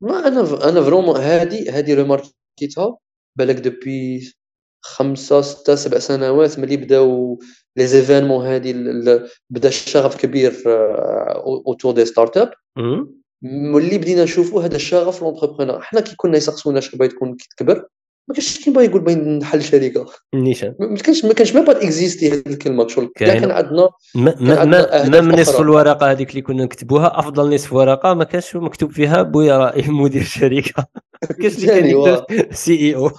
ما 0.03 0.27
أنا 0.27 0.69
أنا 0.69 0.81
vraiment 0.82 1.17
هذه 1.17 1.79
هذه 1.79 1.93
ريماركيتها 1.93 2.97
بالك 3.37 3.55
depuis 3.55 4.34
خمسة 4.83 5.41
ستة 5.41 5.75
سبع 5.75 5.99
سنوات 5.99 6.59
ملي 6.59 6.77
بداو 6.77 7.39
les 7.78 7.88
événements 7.88 8.45
هادي 8.45 8.73
بدا 9.49 9.67
الشغف 9.67 10.17
كبير 10.17 10.53
autour 11.67 11.93
des 11.93 12.05
startups 12.05 12.53
ملي 13.41 13.97
بدينا 13.97 14.23
نشوفوا 14.23 14.63
هذا 14.63 14.75
الشغف 14.75 15.21
l'entrepreneur 15.22 15.82
حنا 15.81 16.01
كي 16.01 16.15
كنا 16.15 16.37
يسقسونا 16.37 16.79
اش 16.79 16.95
باغي 16.95 17.09
تكون 17.09 17.35
كي 17.35 17.47
تكبر 17.49 17.87
ما 18.27 18.35
كانش 18.35 18.63
كي 18.63 18.71
باغي 18.71 18.85
يقول 18.85 19.01
باغي 19.01 19.15
نحل 19.15 19.63
شركة. 19.63 20.05
نيشان. 20.35 20.75
ما 20.79 20.95
كانش 20.95 21.25
ما 21.25 21.33
كانش 21.33 21.55
ما 21.55 21.61
pas 21.61 21.84
existé 21.84 22.32
هذه 22.31 22.43
الكلمة. 22.47 22.87
شغل 22.87 23.11
كان 23.15 23.51
عندنا 23.51 23.89
ما 25.21 25.41
نصف 25.41 25.61
الورقة 25.61 26.11
هذيك 26.11 26.29
اللي 26.29 26.41
كنا 26.41 26.63
نكتبوها 26.63 27.19
أفضل 27.19 27.55
نصف 27.55 27.73
ورقة 27.73 28.13
ما 28.13 28.23
كانش 28.23 28.55
مكتوب 28.55 28.91
فيها 28.91 29.21
بويا 29.21 29.57
رائي 29.57 29.89
مدير 29.89 30.21
الشركة 30.21 30.85
ما 31.29 31.35
كانش 31.41 31.55
اللي 31.55 31.67
كان 31.67 31.85
يكتب 31.85 32.53
CEO 32.53 33.11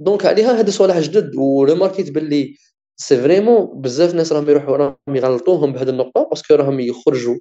donc 0.00 0.26
عليها 0.26 0.60
هذا 0.60 0.70
صوالح 0.70 0.98
جدد 0.98 1.36
و 1.36 1.43
remarqu 1.43 1.95
يت 1.95 2.10
باللي 2.10 2.56
c'est 2.96 3.16
vraiment 3.16 3.80
بزاف 3.80 4.10
الناس 4.10 4.32
راهم 4.32 4.50
يروحوا 4.50 4.76
راهم 4.76 4.96
يغلطوهم 5.08 5.72
بهذه 5.72 5.88
النقطة 5.88 6.28
parce 6.30 6.45
que 6.45 6.54
راهم 6.54 6.80
يخرجوا 6.80 7.38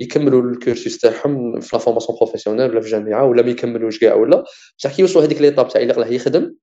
يكملوا 0.00 0.42
ال 0.42 0.50
cursus 0.50 0.98
تاعهم 0.98 1.60
في 1.60 1.76
la 1.76 1.78
formation 1.82 2.18
professionnelle 2.18 2.70
ولا 2.70 2.80
في 2.80 2.86
الجامعة 2.86 3.24
ولا 3.24 3.42
ما 3.42 3.50
يكملوش 3.50 3.98
كاع 3.98 4.14
ولا 4.14 4.44
بصح 4.78 4.96
كي 4.96 5.02
يوصلوا 5.02 5.24
هذيك 5.24 5.40
l'étape 5.40 5.68
تاع 5.68 5.80
يلقاه 5.80 6.06
يخدم 6.06 6.54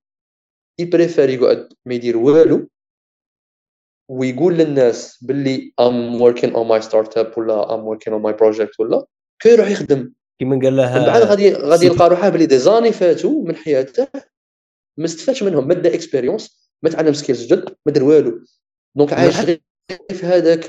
ي 0.78 0.84
préfère 0.84 1.28
يقعد 1.28 1.68
ما 1.86 1.94
يدير 1.94 2.16
والو 2.16 2.68
ويقول 4.10 4.54
للناس 4.54 5.24
باللي 5.24 5.72
I'm 5.80 6.20
working 6.20 6.54
on 6.54 6.66
my 6.66 6.82
startup 6.82 7.38
ولا 7.38 7.74
I'm 7.74 7.86
working 7.86 8.12
on 8.12 8.22
my 8.22 8.32
project 8.32 8.80
ولا 8.80 9.06
كي 9.42 9.48
يروح 9.48 9.70
يخدم. 9.70 10.12
كيما 10.38 10.60
قال 10.62 10.76
لها 10.76 10.98
من 10.98 11.06
بعد 11.06 11.22
غادي 11.22 11.52
غادي 11.52 11.86
يلقى 11.86 12.10
روحه 12.10 12.28
باللي 12.28 12.46
des 12.46 12.58
années 12.58 12.92
فاتوا 12.92 13.44
من 13.44 13.56
حياته 13.56 14.08
ما 14.96 15.04
استفادش 15.04 15.42
منهم 15.42 15.68
ما 15.68 15.74
دا 15.74 15.94
expérience 15.94 16.70
ما 16.82 16.90
تعلم 16.90 17.12
skills 17.12 17.46
جدد 17.46 17.76
ما 17.86 17.92
دار 17.92 18.04
والو. 18.04 18.44
donc 18.96 19.12
عايش 19.12 19.40
غير 19.40 19.60
في 20.10 20.26
هذاك 20.26 20.66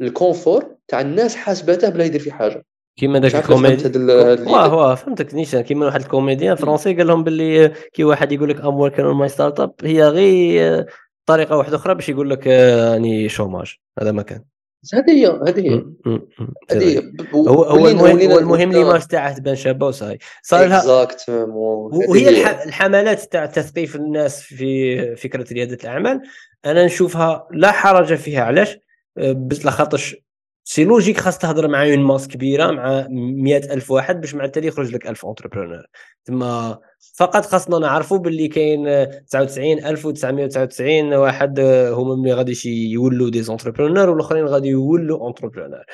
ال 0.00 0.10
confort 0.10 0.76
تاع 0.88 1.00
الناس 1.00 1.36
حاسباته 1.36 1.88
بلا 1.88 2.04
يدير 2.04 2.20
في 2.20 2.32
حاجة. 2.32 2.64
كيما 2.98 3.18
داك 3.18 3.34
الكوميدي. 3.34 3.98
واه 4.52 4.74
واه 4.74 4.94
فهمتك 4.94 5.34
نيشان. 5.34 5.60
كيما 5.60 5.86
واحد 5.86 6.00
ال 6.00 6.06
comédien 6.06 6.56
français 6.56 6.94
قال 6.94 7.06
لهم 7.06 7.24
باللي 7.24 7.72
كي 7.92 8.04
واحد 8.04 8.32
يقول 8.32 8.48
لك 8.48 8.60
I'm 8.60 8.80
working 8.80 9.04
on 9.04 9.16
my 9.16 9.28
startup 9.28 9.74
هي 9.82 10.08
غير 10.08 10.86
طريقة 11.26 11.56
واحدة 11.56 11.76
أخرى 11.76 11.94
باش 11.94 12.08
يقول 12.08 12.30
لك 12.30 12.46
يعني 12.46 13.28
chômage. 13.28 13.74
هذا 14.00 14.12
ما 14.12 14.22
كان. 14.22 14.44
هذه 14.94 15.10
هي 15.10 15.26
هذه 15.26 15.60
هي. 15.60 15.84
هذه 16.70 17.12
هو 17.34 17.62
هو 17.62 17.88
المهم 17.88 18.30
هو 18.30 18.38
المهم 18.38 18.72
l'image 18.72 19.06
تاعه 19.06 19.36
تبان 19.38 19.56
شابة 19.56 19.86
وصاي. 19.86 20.18
صار 20.42 20.66
لها 20.66 21.08
وهي 22.08 22.28
الحملات 22.64 23.32
تاع 23.32 23.46
تثقيف 23.46 23.96
الناس 23.96 24.42
في 24.42 25.16
فكرة 25.16 25.52
رياده 25.52 25.78
الأعمال 25.84 26.20
أنا 26.66 26.86
نشوفها 26.86 27.48
لا 27.50 27.72
حرج 27.72 28.14
فيها. 28.14 28.42
علاش؟ 28.42 28.78
بس 29.16 29.66
لخاطرش 29.66 30.16
c'est 30.64 30.84
logique 30.84 31.20
خاص 31.20 31.38
تهضر 31.38 31.68
مع 31.68 31.86
une 31.86 31.98
masse 31.98 32.28
كبيرة 32.28 32.70
مع 32.70 33.06
مئة 33.10 33.74
ألف 33.74 33.90
واحد 33.90 34.20
باش 34.20 34.34
مع 34.34 34.44
التالي 34.44 34.66
يخرج 34.66 34.94
لك 34.94 35.06
ألف 35.06 35.24
entrepreneur 35.24 35.86
تما 36.24 36.78
فقط 37.16 37.46
خاصنا 37.46 37.78
نعرفوا 37.78 38.18
باللي 38.18 38.48
كاين 38.48 39.06
99999 39.26 41.14
واحد 41.14 41.60
هما 41.90 42.14
اللي 42.14 42.32
غادي 42.32 42.58
يولوا 42.92 43.30
des 43.30 43.42
entrepreneurs 43.42 44.10
والآخرين 44.10 44.44
غادي 44.44 44.68
يولوا 44.68 45.18
entrepreneurs 45.20 45.84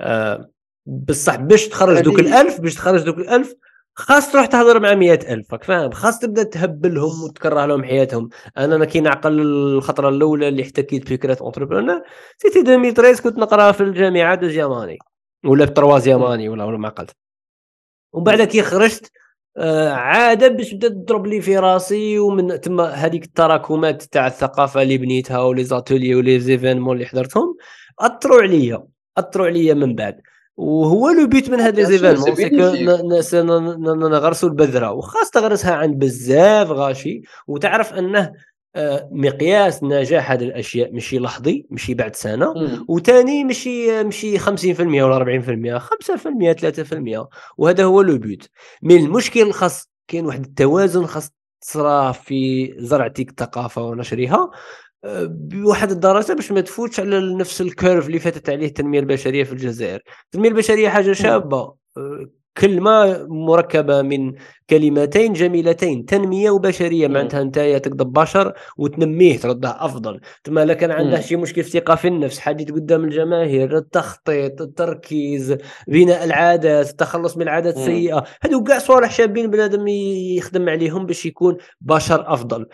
أه 0.00 0.50
بصح 0.86 1.36
باش 1.36 1.68
تخرج 1.68 2.00
دوك 2.00 2.20
الألف 2.20 2.60
باش 2.60 2.74
تخرج 2.74 3.02
دوك 3.02 3.18
الألف 3.18 3.54
خاص 3.94 4.32
تروح 4.32 4.46
تهضر 4.46 4.80
مع 4.80 4.94
مئة 4.94 5.34
ألف 5.34 5.54
فاهم؟ 5.54 5.90
خاص 5.90 6.18
تبدأ 6.18 6.42
تهبلهم 6.42 7.22
وتكره 7.24 7.66
لهم 7.66 7.84
حياتهم. 7.84 8.28
أنا 8.58 8.76
أنا 8.76 8.84
كي 8.84 9.00
نعقل 9.00 9.40
الخطرة 9.40 10.08
الأولى 10.08 10.48
اللي 10.48 10.62
احتكيت 10.62 11.02
بفكره 11.04 11.38
entrepreneur 11.40 12.02
c'était 12.38 12.60
2013 12.60 13.22
كنت 13.22 13.38
نقرأ 13.38 13.72
في 13.72 13.82
الجامعة 13.82 14.34
deuxième 14.34 14.73
année 14.73 14.98
ولا 15.44 15.66
في 15.66 15.72
troisième 15.72 16.21
année 16.21 16.48
ولا 16.48 16.64
ولا 16.64 16.78
ما 16.78 16.88
عقلت. 16.88 17.16
ومن 18.12 18.24
بعد 18.24 18.42
كي 18.42 18.62
خرجت 18.62 19.10
آه 19.56 19.90
عادة 19.92 20.48
باش 20.48 20.74
بدأت 20.74 20.92
تضرب 20.92 21.26
لي 21.26 21.40
في 21.40 21.58
راسي 21.58 22.18
ومن 22.18 22.60
تما 22.60 22.84
هذيك 22.84 23.24
التراكمات 23.24 24.02
تاع 24.02 24.26
الثقافة 24.26 24.82
اللي 24.82 24.98
بنيتها 24.98 25.40
و 25.42 25.47
les 25.47 25.64
ateliers 25.64 26.40
و 26.40 26.44
les 26.44 26.56
événements 26.56 26.96
اللي 26.96 27.06
حضرتهم 27.06 27.56
اثروا 28.00 28.42
عليا 28.42 28.84
اثروا 29.18 29.46
عليا 29.46 29.74
من 29.74 29.94
بعد. 29.94 30.20
وهو 30.62 31.10
le 31.10 31.26
but 31.26 31.50
من 31.50 31.60
هاد 31.60 31.76
les 31.80 31.84
événements 31.86 33.22
c'est 33.22 33.42
نغرسوا 33.42 34.48
البذرة. 34.48 34.92
وخاص 34.92 35.30
تغرسها 35.30 35.74
عند 35.74 35.98
بزاف 35.98 36.70
غاشي. 36.70 37.22
وتعرف 37.46 37.92
أنه 37.92 38.32
آه، 38.76 39.08
مقياس 39.12 39.82
نجاح 39.82 40.30
هذه 40.30 40.44
الأشياء 40.44 40.92
ماشي 40.92 41.18
لحظي 41.18 41.66
ماشي 41.70 41.94
بعد 41.94 42.16
سنة. 42.16 42.54
وثاني 42.88 43.44
ماشي 43.44 44.04
ماشي 44.04 44.38
50% 44.38 45.02
ولا 45.02 45.16
40% 45.16 45.78
5% 45.78 46.52
3% 46.52 47.28
وهذا 47.58 47.84
هو 47.84 48.02
le 48.02 48.18
but. 48.18 48.44
mais 48.82 48.96
المشكل 48.96 49.52
خاص 49.52 49.90
كاين 50.08 50.26
واحد 50.26 50.44
التوازن 50.44 51.06
خاص 51.06 51.30
تصرا 51.60 52.12
في 52.12 52.72
زرعتك 52.78 53.30
الثقافة 53.30 53.82
ونشرها. 53.82 54.50
بواحد 55.04 55.90
الدرجه 55.90 56.32
باش 56.32 56.52
ما 56.52 56.60
تفوتش 56.60 57.00
على 57.00 57.34
نفس 57.34 57.60
الكيرف 57.60 58.06
اللي 58.06 58.18
فاتت 58.18 58.50
عليه 58.50 58.66
التنمية 58.66 59.00
البشرية 59.00 59.44
في 59.44 59.52
الجزائر. 59.52 60.02
التنمية 60.24 60.48
البشرية 60.48 60.88
حاجة 60.88 61.12
شابة. 61.12 61.74
أه، 61.96 62.26
كلمة 62.58 63.26
مركبة 63.28 64.02
من 64.02 64.32
كلمتين 64.70 65.32
جميلتين 65.32 66.04
تنمية 66.04 66.50
وبشرية. 66.50 67.08
معناتها 67.08 67.42
انت 67.42 67.58
تقدر 67.58 68.04
بشر 68.04 68.52
وتنميه 68.76 69.38
تردها 69.38 69.84
أفضل. 69.84 70.20
ثم 70.44 70.58
لا 70.58 70.74
كان 70.74 70.90
عنده 70.90 71.20
شي 71.20 71.36
مشكل 71.36 71.62
في 71.62 71.68
الثقة 71.68 71.94
في 71.94 72.08
النفس 72.08 72.38
حديث 72.38 72.70
قدام 72.70 73.04
الجماهير 73.04 73.76
التخطيط 73.76 74.60
التركيز 74.60 75.56
بناء 75.88 76.24
العادات 76.24 76.90
التخلص 76.90 77.36
من 77.36 77.42
العادات 77.42 77.76
السيئة. 77.76 78.24
هذو 78.42 78.62
كاع 78.62 78.78
صوالح 78.78 79.10
شابين 79.10 79.50
بنادم 79.50 79.88
يخدم 79.88 80.68
عليهم 80.68 81.06
باش 81.06 81.26
يكون 81.26 81.56
بشر 81.80 82.32
أفضل. 82.32 82.66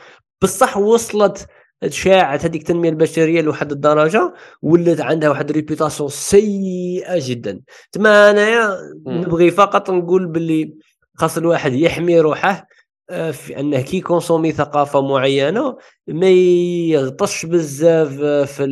بصح 0.43 0.77
وصلت 0.77 1.47
تشاعت 1.81 2.45
هذيك 2.45 2.61
التنمية 2.63 2.91
البشرية 2.91 3.41
لواحد 3.41 3.73
الدرجة 3.73 4.35
ولات 4.63 5.01
عندها 5.01 5.29
واحد 5.29 5.51
réputation 5.53 6.09
سيئة 6.09 7.29
جدا. 7.29 7.61
تما 7.93 8.31
أنايا 8.31 8.77
نبغي 9.07 9.51
فقط 9.51 9.91
نقول 9.91 10.27
باللي 10.27 10.75
خاص 11.15 11.37
الواحد 11.39 11.73
يحمي 11.73 12.21
روحه 12.21 12.69
آه، 13.11 13.31
في 13.31 13.61
أنه 13.61 13.81
كي 13.81 14.01
consommé 14.01 14.53
ثقافة 14.53 15.01
معينة 15.03 15.77
ما 16.07 16.29
يغطش 16.29 17.47
بزاف 17.47 18.09
في 18.53 18.65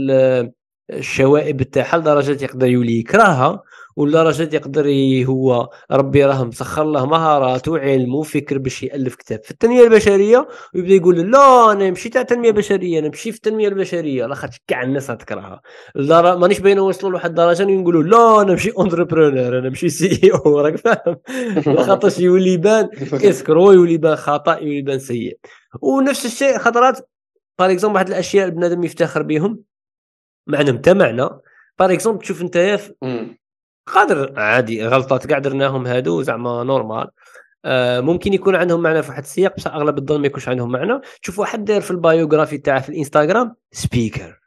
الشوائب 0.90 1.62
تاعها 1.62 1.98
لدرجة 1.98 2.44
يقدر 2.44 2.66
يولي 2.66 2.98
يكرهها 2.98 3.62
ولدرجة 3.96 4.56
يقدر 4.56 4.86
هو 5.28 5.70
ربي 5.90 6.24
راه 6.24 6.44
مسخر 6.44 6.84
له 6.84 7.06
مهارات 7.06 7.68
وعلم 7.68 8.14
وفكر 8.14 8.58
باش 8.58 8.82
يألف 8.82 9.14
كتاب 9.14 9.40
في 9.44 9.50
التنمية 9.50 9.84
البشرية 9.84 10.48
ويبدا 10.74 10.94
يقول 10.94 11.30
لا 11.30 11.72
أنا 11.72 11.88
ماشي 11.88 12.08
تاع 12.08 12.20
التنمية 12.20 12.48
البشرية 12.48 12.98
أنا 12.98 13.08
ماشي 13.08 13.32
في 13.32 13.36
التنمية 13.36 13.68
البشرية 13.68 14.26
لاخاطش 14.26 14.60
كاع 14.66 14.82
الناس 14.82 15.06
تكرهها. 15.06 15.62
مانيش 16.36 16.60
باين 16.60 16.76
نوصلوا 16.76 17.10
لواحد 17.10 17.30
الدرجة 17.30 17.64
نقولوا 17.64 18.02
لا 18.02 18.42
أنا 18.42 18.52
ماشي 18.52 18.70
entrepreneur 18.70 19.58
أنا 19.58 19.68
ماشي 19.68 19.88
CEO 19.88 20.60
راك 20.60 20.76
فاهم؟ 20.76 21.16
لاخاطش 21.74 22.18
يولي 22.18 22.52
يبان 22.52 22.88
escroc 23.30 23.72
يولي 23.72 23.92
يبان 23.92 24.16
خطأ 24.16 24.58
يولي 24.58 24.78
يبان 24.78 24.98
سيء. 24.98 25.38
ونفس 25.80 26.26
الشيء 26.26 26.58
خطرات 26.58 27.08
par 27.58 27.70
exemple 27.70 27.94
واحد 27.94 28.08
الأشياء 28.08 28.46
البنادم 28.46 28.84
يفتخر 28.84 29.22
بهم 29.22 29.60
معنا 30.46 30.72
مجتمعنا 30.72 31.40
par 31.78 31.92
exemple 31.92 32.22
تشوف 32.22 32.42
أنت 32.42 32.80
قادر 33.86 34.40
عادي 34.40 34.86
غلطات 34.86 35.26
كاع 35.26 35.38
درناهم 35.38 35.86
هادو 35.86 36.22
زعما 36.22 36.64
normal 36.64 37.10
آه 37.64 38.00
ممكن 38.00 38.32
يكون 38.32 38.54
عندهم 38.56 38.82
معنى 38.82 39.02
في 39.02 39.08
واحد 39.10 39.22
السياق 39.22 39.56
بصح 39.56 39.74
أغلب 39.74 39.98
الظن 39.98 40.20
ما 40.20 40.26
يكونش 40.26 40.48
عندهم 40.48 40.72
معنى. 40.72 41.00
تشوف 41.22 41.38
واحد 41.38 41.64
داير 41.64 41.80
في 41.80 41.90
ال 41.90 41.97
biography 41.97 42.58
تاعه 42.58 42.80
في 42.80 42.88
الإنستغرام 42.88 43.54
speaker 43.72 44.40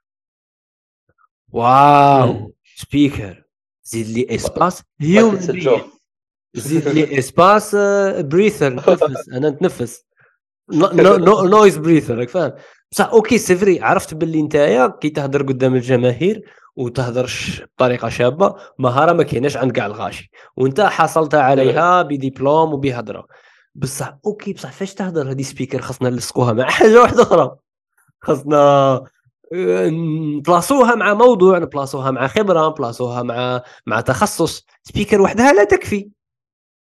wow 1.52 2.54
speaker 2.76 3.44
زيد 3.84 4.08
لي 4.08 4.36
espace 4.36 4.84
human 5.00 5.40
زيد 6.54 6.88
لي 6.88 7.20
espace 7.20 7.76
breather 8.20 8.74
نتنفس 8.74 9.30
أنا 9.30 9.50
نتنفس. 9.50 10.06
noise 11.50 11.78
breather 11.78 12.18
راك 12.18 12.30
فاهم؟ 12.30 12.54
بصح 12.92 13.06
OK 13.10 13.38
c'est 13.38 13.60
vrai. 13.60 13.82
عرفت 13.82 14.14
باللي 14.14 14.42
نتايا؟ 14.42 14.88
كي 14.88 15.10
تهضر 15.10 15.42
قدام 15.44 15.76
الجماهير 15.76 16.42
وتهضرش 16.76 17.62
بطريقة 17.62 18.10
شابة 18.10 18.56
مهارة 18.80 19.14
ما 19.14 19.24
كايناش 19.24 19.58
عند 19.58 19.72
كاع 19.72 19.86
الغاشي. 19.86 20.32
وانت 20.58 20.82
حصلت 20.82 21.36
عليها 21.36 22.02
بدبلوم 22.02 22.74
وبهضره 22.74 23.28
بصح 23.76 24.18
OK 24.26 24.54
بصح 24.54 24.72
فاش 24.72 24.94
تهضر 24.94 25.32
هذه 25.32 25.42
speaker؟ 25.42 25.82
خاصنا 25.82 26.10
نلصقوها 26.10 26.54
مع 26.54 26.70
حاجة 26.80 27.02
واحدة 27.02 27.24
أخرى. 27.24 27.56
خاصنا 28.22 28.58
آه، 29.54 29.90
نبلاصوها 29.90 30.96
مع 30.96 31.14
موضوع 31.14 31.58
نبلاصوها 31.58 32.12
مع 32.12 32.28
خبرة 32.28 32.70
نبلاصوها 32.70 33.24
مع 33.24 33.62
مع 33.86 34.02
تخصص. 34.02 34.66
speaker 34.84 35.22
وحدها 35.22 35.54
لا 35.54 35.64
تكفي. 35.64 36.10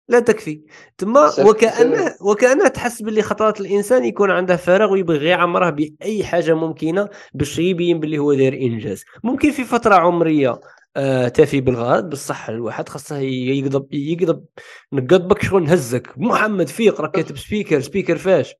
لا 0.10 0.20
تكفي. 0.20 0.62
تما 0.98 1.32
وكانه 1.40 2.16
وكانه 2.22 2.68
تحس 2.68 3.02
باللي 3.02 3.22
خطرات 3.22 3.62
الإنسان 3.62 4.06
يكون 4.06 4.32
عنده 4.32 4.56
فراغ 4.56 4.92
ويبغي 4.92 5.26
يعمره 5.30 5.70
بأي 5.70 6.24
حاجة 6.24 6.54
ممكنة 6.54 7.10
باش 7.34 7.60
يبين 7.60 8.00
باللي 8.00 8.18
هو 8.18 8.34
داير 8.34 8.54
إنجاز. 8.54 9.04
ممكن 9.24 9.52
في 9.52 9.64
فترة 9.64 9.96
عمرية 9.96 10.60
آه 10.98 11.28
تفي 11.28 11.62
بالغرض 11.62 12.10
بصح 12.10 12.50
الواحد 12.50 12.90
خاصه 12.90 13.18
يقضب 13.18 13.94
يقضب 13.94 14.46
نقضبك 14.94 15.44
شغل 15.44 15.64
نهزك. 15.64 16.08
محمد 16.18 16.68
فيق 16.68 17.02
راك 17.02 17.12
كاتب 17.12 17.38
speaker 17.38 17.80
speaker 17.82 18.18
فاش. 18.18 18.56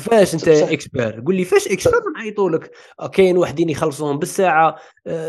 فاش 0.00 0.34
انت 0.34 0.48
expert 0.48 1.22
قول 1.26 1.36
لي 1.36 1.44
فاش 1.44 1.68
expert 1.68 2.00
نعيطوا 2.16 2.50
لك؟ 2.50 2.70
آه، 3.00 3.08
كاين 3.08 3.38
وحدين 3.38 3.68
يخلصوهم 3.70 4.18
بالساعة 4.18 4.76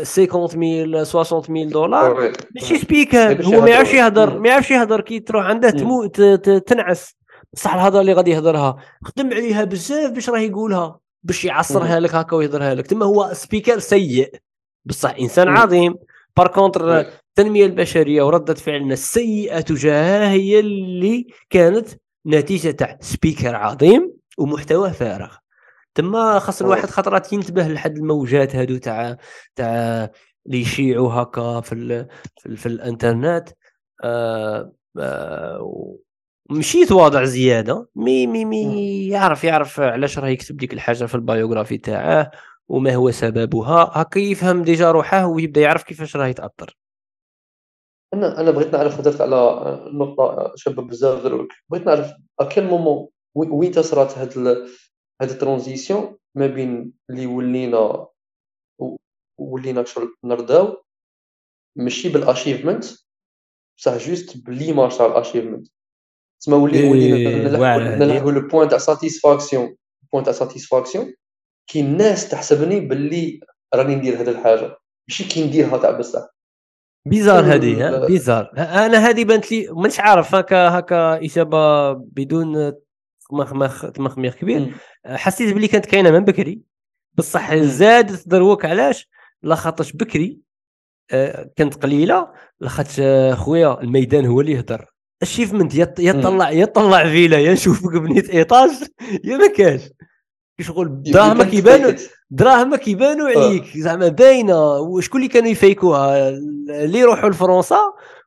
50000 0.02 1.06
60000 1.06 1.72
دولار. 1.72 2.32
ماشي 2.54 2.78
speaker 2.78 3.44
هو 3.44 3.60
ما 3.60 3.70
يعرفش 3.70 3.94
يهضر 3.94 4.38
ما 4.38 4.48
يعرفش 4.48 4.70
يهضر 4.70 5.00
كي 5.00 5.20
تروح 5.20 5.44
عنده 5.46 5.70
تموت 5.70 6.06
نعس. 6.66 7.14
بصح 7.52 7.74
الهضره 7.74 8.00
اللي 8.00 8.12
غادي 8.12 8.30
يهضرها 8.30 8.76
خدم 9.04 9.32
عليها 9.32 9.64
بزاف 9.64 10.10
باش 10.10 10.30
راه 10.30 10.38
يقولها 10.38 10.98
باش 11.22 11.44
يعصرها 11.44 12.00
لك 12.00 12.14
هكا 12.14 12.36
ويهضرها 12.36 12.74
لك. 12.74 12.86
تما 12.86 13.06
هو 13.06 13.30
speaker 13.32 13.78
سيء. 13.78 14.34
بصح 14.84 15.14
إنسان 15.20 15.48
عظيم. 15.48 15.94
par 16.36 16.48
contre 16.48 17.00
التنمية 17.00 17.66
البشرية 17.66 18.22
وردة 18.22 18.54
فعلنا 18.54 18.92
السيئة 18.92 19.60
تجاهها 19.60 20.30
هي 20.30 20.60
اللي 20.60 21.26
كانت 21.50 21.88
نتيجة 22.26 22.70
تاع 22.70 22.98
speaker 23.00 23.56
عظيم. 23.56 24.13
ومحتواه 24.38 24.90
فارغ. 24.90 25.36
تما 25.94 26.38
خاص 26.38 26.62
الواحد 26.62 26.88
خطرات 26.88 27.32
ينتبه 27.32 27.68
لحد 27.68 27.96
الموجات 27.96 28.56
هادو 28.56 28.76
تاع 28.76 29.16
تاع 29.56 30.10
اللي 30.46 30.60
يشيعوا 30.60 31.12
هكا 31.12 31.60
في 31.60 31.72
ال 31.72 32.08
في, 32.40 32.46
ال 32.46 32.56
في 32.56 32.66
الانترنت. 32.66 33.48
آه 34.04 34.72
آه 34.98 35.96
مشي 36.50 36.78
يتواضع 36.78 37.24
زيادة. 37.24 37.88
مي 37.96 38.26
مي 38.26 38.44
مي 38.44 39.08
يعرف 39.08 39.44
يعرف 39.44 39.80
علاش 39.80 40.18
راه 40.18 40.28
يكتب 40.28 40.62
لك 40.62 40.72
الحاجة 40.72 41.04
في 41.04 41.14
ال 41.14 41.20
biography 41.20 41.78
تاعه 41.78 42.30
وما 42.68 42.94
هو 42.94 43.10
سببها. 43.10 43.90
هكا 43.92 44.18
يفهم 44.18 44.62
déjà 44.62 44.90
روحه 44.90 45.26
ويبدأ 45.26 45.60
يعرف 45.60 45.82
كيفاش 45.82 46.16
راه 46.16 46.26
يتأثر. 46.26 46.76
أنا 48.14 48.40
أنا 48.40 48.50
بغيت 48.50 48.72
نعرف 48.72 48.98
هضرت 48.98 49.20
على 49.20 49.36
نقطة 49.92 50.52
شابة 50.56 50.82
بزاف 50.82 51.22
دروك. 51.22 51.48
بغيت 51.68 51.86
نعرف 51.86 52.12
à 52.40 52.45
quel 52.45 52.64
moment 52.64 53.08
وين 53.34 53.72
تصرات 53.72 54.18
هاد 54.18 54.38
هاد 55.22 55.30
ال 55.30 55.38
transition 55.38 56.16
ما 56.34 56.46
بين 56.46 56.92
اللي 57.10 57.26
ولينا 57.26 58.06
ولينا 59.38 59.84
شغل 59.84 60.14
نرضاو 60.24 60.84
ماشي 61.76 62.08
بال 62.08 62.20
achievement 62.20 62.84
بصح 63.78 63.96
juste 63.96 64.36
ب 64.36 64.44
l'image 64.44 64.96
تاع 64.98 65.06
ال 65.06 65.11
achievement 65.11 65.68
تسمى 66.40 66.56
ولي 66.56 66.90
ولينا 66.90 67.96
نلحقوا 67.96 68.32
le 68.32 68.48
point 68.48 68.68
تاع 68.68 68.78
satisfaction 68.78 69.76
point 70.12 70.24
تاع 70.24 70.32
satisfaction 70.32 71.14
كي 71.70 71.80
الناس 71.80 72.28
تحسبني 72.28 72.80
باللي 72.80 73.40
راني 73.74 73.94
ندير 73.94 74.20
هاد 74.20 74.28
الحاجة. 74.28 74.78
ماشي 75.08 75.24
كي 75.24 75.46
نديرها 75.46 75.78
تاع 75.78 75.90
بصح. 75.90 76.28
bizarre 77.08 77.44
هذه 77.44 78.06
bizarre. 78.06 78.52
أنا 78.56 78.98
هذه 78.98 79.24
بانت 79.24 79.52
لي 79.52 79.68
مانيش 79.70 80.00
عارف 80.00 80.34
هكا 80.34 80.78
هكا 80.78 81.24
إجابة 81.24 81.92
بدون 81.92 82.72
تمخمخ 83.34 83.90
تمخميخ 83.90 84.34
كبير. 84.34 84.74
حسيت 85.06 85.54
بلي 85.54 85.68
كانت 85.68 85.86
كاينة 85.86 86.10
من 86.10 86.20
بكري. 86.24 86.60
بصح 87.14 87.54
زادت 87.54 88.28
دروك 88.28 88.64
علاش؟ 88.64 89.08
لاخاطش 89.42 89.92
بكري 89.92 90.38
آه، 91.10 91.50
كانت 91.56 91.74
قليلة. 91.74 92.28
لاخاطش 92.60 92.96
آه، 93.00 93.34
خويا 93.34 93.80
الميدان 93.80 94.26
هو 94.26 94.40
اللي 94.40 94.52
يهدر 94.52 94.86
ال 95.22 95.26
achievement 95.26 95.74
يطلع 95.98 96.50
يطلع 96.50 97.04
فيلا 97.04 97.38
يا 97.38 97.52
نشوفك 97.52 97.92
بنيت 97.92 98.30
étage. 98.30 98.70
يا 99.24 99.36
ما 99.36 99.46
كاش. 99.56 99.80
شغل 100.60 101.02
دراهمك 101.02 101.54
يبانوا 101.54 101.92
دراهمك 102.30 102.88
يبانوا 102.88 103.28
آه. 103.36 103.46
عليك. 103.48 103.64
زعما 103.78 104.08
باينة. 104.08 104.78
وشكون 104.78 105.20
اللي 105.20 105.32
كانوا 105.32 105.48
يفيكوها 105.48 106.28
اللي 106.68 106.98
يروحوا 106.98 107.28
لفرنسا 107.30 107.80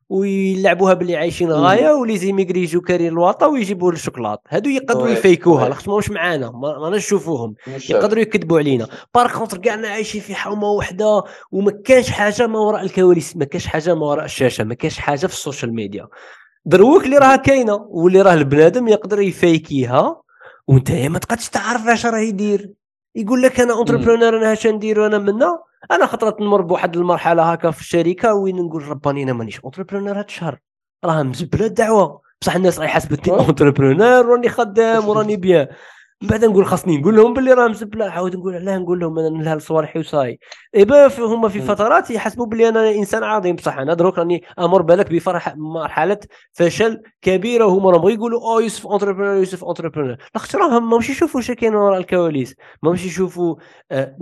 ويلعبوها 0.08 0.94
باللي 0.94 1.16
عايشين 1.16 1.50
غاية 1.52 1.90
و 1.90 2.18
les 2.18 2.30
immigrés 2.30 2.62
يجوا 2.62 2.82
كارين 2.82 3.08
الواطة 3.08 3.48
ويجيبوا 3.48 3.92
الشوكولات 3.92 4.40
هادو 4.48 4.70
يقدروا 4.70 5.08
يفيكوها 5.08 5.68
لاخاطش 5.68 5.88
ماهوش 5.88 6.10
معانا 6.10 6.50
ما 6.50 6.90
نشوفوهم. 6.90 7.54
يقدروا 7.90 8.22
يكذبوا 8.22 8.58
علينا. 8.58 8.88
par 9.14 9.30
contre 9.30 9.58
كاعنا 9.58 9.88
عايشين 9.88 10.20
في 10.20 10.34
حومه 10.34 10.68
وحدة 10.70 11.22
وما 11.52 11.70
كانش 11.84 12.10
حاجة 12.10 12.46
ما 12.46 12.58
وراء 12.58 12.82
الكواليس 12.82 13.36
ما 13.36 13.44
كانش 13.44 13.66
حاجة 13.66 13.94
ما 13.94 14.06
وراء 14.06 14.24
الشاشة 14.24 14.64
ما 14.64 14.74
كانش 14.74 14.98
حاجة 14.98 15.26
في 15.26 15.32
ال 15.32 15.38
social 15.38 15.74
media. 15.74 16.08
دروك 16.64 17.04
اللي 17.04 17.18
راها 17.18 17.36
كاينة 17.36 17.74
واللي 17.74 18.22
راه 18.22 18.34
البنادم 18.34 18.88
يقدر 18.88 19.20
يفيكيها 19.20 20.22
وانت 20.68 20.90
ما 20.90 21.18
تقدش 21.18 21.48
تعرف 21.48 21.88
اش 21.88 22.06
راه 22.06 22.18
يدير. 22.18 22.72
يقول 23.14 23.42
لك 23.42 23.60
أنا 23.60 23.74
entrepreneur 23.74 24.36
أنا 24.36 24.52
اش 24.52 24.66
ندير 24.66 25.00
وأنا 25.00 25.18
منا. 25.18 25.58
أنا 25.90 26.06
خطرت 26.06 26.40
نمر 26.40 26.60
بواحد 26.60 26.96
المرحلة 26.96 27.52
هكا 27.52 27.70
في 27.70 27.80
الشركة 27.80 28.34
وين 28.34 28.56
نقول 28.56 28.88
رباني 28.88 29.22
أنا 29.22 29.32
مانيش 29.32 29.60
entrepreneur 29.60 30.18
هاد 30.18 30.24
الشهر. 30.24 30.58
راه 31.04 31.22
مزبلة 31.22 31.66
الدعوة. 31.66 32.20
بصح 32.40 32.56
الناس 32.56 32.78
راهي 32.78 32.88
حسبتني 32.88 33.34
entrepreneur 33.34 34.26
راني 34.26 34.48
خدام 34.48 35.08
وراني 35.08 35.36
bien. 35.36 35.66
من 36.22 36.28
بعد 36.28 36.44
نقول 36.44 36.66
خاصني 36.66 36.98
نقول 36.98 37.16
لهم 37.16 37.34
باللي 37.34 37.52
راه 37.52 37.68
مزبله 37.68 38.04
عاود 38.04 38.36
نقول 38.36 38.54
علاه 38.54 38.78
نقول 38.78 39.00
لهم 39.00 39.18
أنا 39.18 39.28
نلها 39.28 39.56
لصوالحي 39.56 39.98
وصاي 39.98 40.38
ايبا 40.74 41.06
هما 41.18 41.48
في 41.48 41.60
فترات 41.60 42.10
يحسبوا 42.10 42.46
باللي 42.46 42.68
أنا 42.68 42.90
إنسان 42.90 43.24
عظيم 43.24 43.56
بصح 43.56 43.78
أنا 43.78 43.94
دروك 43.94 44.18
راني 44.18 44.42
أمر 44.58 44.82
بالك 44.82 45.12
بفرح 45.12 45.54
مرحلة 45.56 46.18
فشل 46.52 47.02
كبيرة 47.22 47.64
وهما 47.64 47.90
راهم 47.90 48.08
يقولوا 48.08 48.52
أو 48.54 48.60
يوسف 48.60 48.86
entrepreneur 48.86 49.36
يوسف 49.36 49.64
entrepreneur 49.64 50.16
لاخاطش 50.34 50.56
راهم 50.56 50.90
ماهمش 50.90 51.10
يشوفوا 51.10 51.40
اش 51.40 51.50
كاين 51.50 51.74
وراء 51.74 51.98
الكواليس. 51.98 52.54
ماهمش 52.82 53.04
يشوفوا 53.04 53.56
آه 53.90 54.16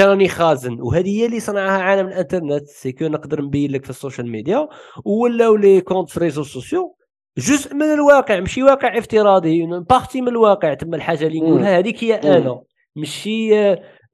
راني 0.00 0.28
خازن. 0.28 0.80
وهذه 0.80 1.20
هي 1.20 1.26
اللي 1.26 1.40
صنعها 1.40 1.82
عالم 1.82 2.08
الإنترنت 2.08 2.66
c'est 2.66 2.90
que 2.90 3.04
نقدر 3.04 3.42
نبين 3.42 3.72
لك 3.72 3.84
في 3.84 3.90
ال 3.90 3.96
social 3.96 4.30
media 4.30 4.68
ولاو 5.04 5.56
les 5.56 5.80
comptes 5.80 6.10
في 6.10 6.20
réseaux 6.20 6.42
sociaux. 6.42 6.97
جزء 7.38 7.74
من 7.74 7.82
الواقع 7.82 8.40
ماشي 8.40 8.62
واقع 8.62 8.98
افتراضي 8.98 9.66
partie 9.66 10.20
من 10.20 10.28
الواقع 10.28 10.74
تما 10.74 10.96
الحاجة 10.96 11.26
اللي 11.26 11.40
نقولها 11.40 11.78
هذيك 11.78 12.04
هي 12.04 12.14
أنا 12.14 12.60
ماشي 12.96 13.54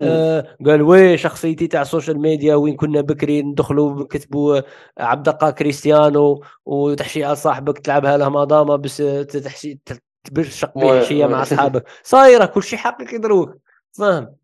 آه 0.02 0.56
قال 0.66 0.82
oui 0.82 1.18
شخصيتي 1.18 1.66
تاع 1.66 1.82
ال 1.82 1.88
social 1.88 2.20
media 2.20 2.54
وين 2.54 2.76
كنا 2.76 3.00
بكري 3.00 3.42
ندخلوا 3.42 4.02
نكتبوا 4.02 4.60
عبد 4.98 5.28
القا 5.28 5.50
كريستيانو 5.50 6.44
وتحشي 6.64 7.34
صاحبك 7.34 7.78
تلعبها 7.78 8.16
له 8.16 8.28
مدامه 8.28 8.76
بس 8.76 8.96
تحشي 9.44 9.78
تبرشق 10.24 10.78
بحشيه 10.78 11.26
مع 11.26 11.42
اصحابك 11.42 11.84
صايرة 12.02 12.46
كل 12.46 12.62
شيء 12.62 12.78
حقيقي 12.78 13.18
دروك 13.18 13.56
فاهم؟ 13.92 14.36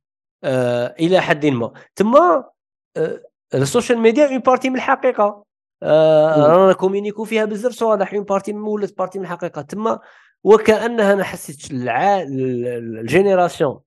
آه 0.45 0.95
إلى 1.01 1.21
حد 1.21 1.47
ما. 1.47 1.73
تما 1.97 2.45
آه 2.97 3.21
ال 3.55 3.61
social 3.61 3.99
media 3.99 4.27
une 4.27 4.39
partie 4.39 4.71
من 4.71 4.77
الحقيقة. 4.77 5.25
آه 5.25 5.45
رانا 5.83 6.73
كومينيكو 6.73 7.25
فيها 7.25 7.45
بزاف 7.45 7.73
صوالح 7.73 8.15
une 8.15 8.25
partie 8.25 8.53
من 8.53 8.63
ولات 8.63 8.99
partie 8.99 9.19
من 9.19 9.25
الحقيقة 9.25 9.63
تما 9.63 9.99
وكأنها 10.45 11.13
أنا 11.13 11.25
حسيت 11.25 11.71
الع... 11.71 12.23
ال 12.23 12.37
génération 12.37 13.81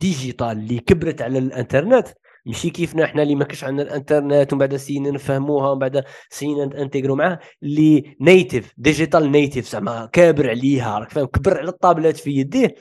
digitale 0.00 0.46
اللي 0.46 0.78
كبرت 0.78 1.22
على 1.22 1.38
الإنترنت. 1.38 2.08
ماشي 2.46 2.70
كيفنا 2.70 3.04
إحنا 3.04 3.22
اللي 3.22 3.34
ما 3.34 3.44
كاش 3.44 3.64
عندنا 3.64 3.82
الإنترنت 3.88 4.52
ومن 4.52 4.60
بعد 4.60 4.76
سينا 4.76 5.10
نفهموها 5.10 5.70
ومن 5.70 5.78
بعد 5.78 6.04
سينا 6.30 6.64
نانتيغرو 6.64 7.14
معاه 7.14 7.38
اللي 7.62 8.16
native 8.20 8.74
digital 8.76 9.30
native 9.30 9.70
زعما 9.70 10.06
كابر 10.06 10.50
عليها 10.50 10.98
راك 10.98 11.10
فاهم؟ 11.10 11.26
كبر 11.26 11.58
على 11.58 11.68
الطابلات 11.68 12.16
في 12.16 12.30
يديه 12.30 12.74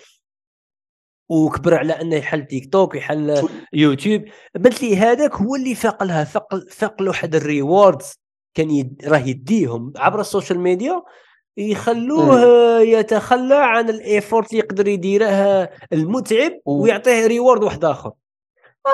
وكبر 1.30 1.76
على 1.76 2.02
إنه 2.02 2.16
يحل 2.16 2.46
تيك 2.46 2.74
توك 2.74 2.96
يحل 2.96 3.48
يوتيوب 3.74 4.26
بنت 4.56 4.84
لي 4.84 4.98
هذاك 4.98 5.36
هو 5.36 5.56
اللي 5.56 5.76
فاق 5.76 6.04
لها 6.04 6.24
فاق 6.24 6.56
فاق 6.70 7.02
له 7.02 7.10
واحد 7.10 7.36
ال 7.36 7.46
rewards 7.46 8.20
كان 8.54 8.72
يد... 8.72 9.02
راه 9.06 9.18
يديهم 9.18 9.94
عبر 9.98 10.20
ال 10.20 10.26
social 10.26 10.60
media 10.60 11.04
يخلوه 11.58 12.42
يتخلى 12.82 13.56
عن 13.56 13.90
ال 13.90 13.99
effort 13.99 14.52
اللي 14.52 14.60
يقدر 14.64 14.88
يديره 14.88 15.26
المتعب 15.94 16.52
ويعطيه 16.66 17.28
ريورد 17.28 17.64
واحد 17.64 17.86
آخر. 17.86 18.12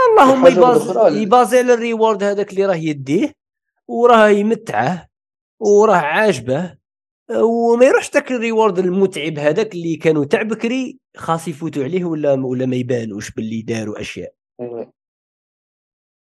اللهم 0.10 0.48
يباز 0.48 0.98
يبازي 1.18 1.58
على 1.58 1.74
الريورد 1.74 2.24
هذاك 2.24 2.52
اللي 2.52 2.66
راه 2.66 2.76
يديه 2.76 3.34
وراه 3.88 4.30
يمتعه 4.30 5.08
وراه 5.60 5.96
عاجبه 5.96 6.78
وما 7.42 7.86
يروحش 7.86 8.12
داك 8.12 8.32
الريورد 8.32 8.80
المتعب 8.80 9.40
هذاك 9.40 9.74
اللي 9.74 9.96
كانوا 9.96 10.26
تاع 10.26 10.42
بكري 10.42 11.00
خاص 11.18 11.48
يفوتوا 11.48 11.84
عليه 11.84 12.06
ولا 12.06 12.34
ولا 12.34 12.66
ما 12.66 12.76
يبانوش 12.76 13.32
باللي 13.32 13.62
داروا 13.62 14.02
أشياء. 14.02 14.34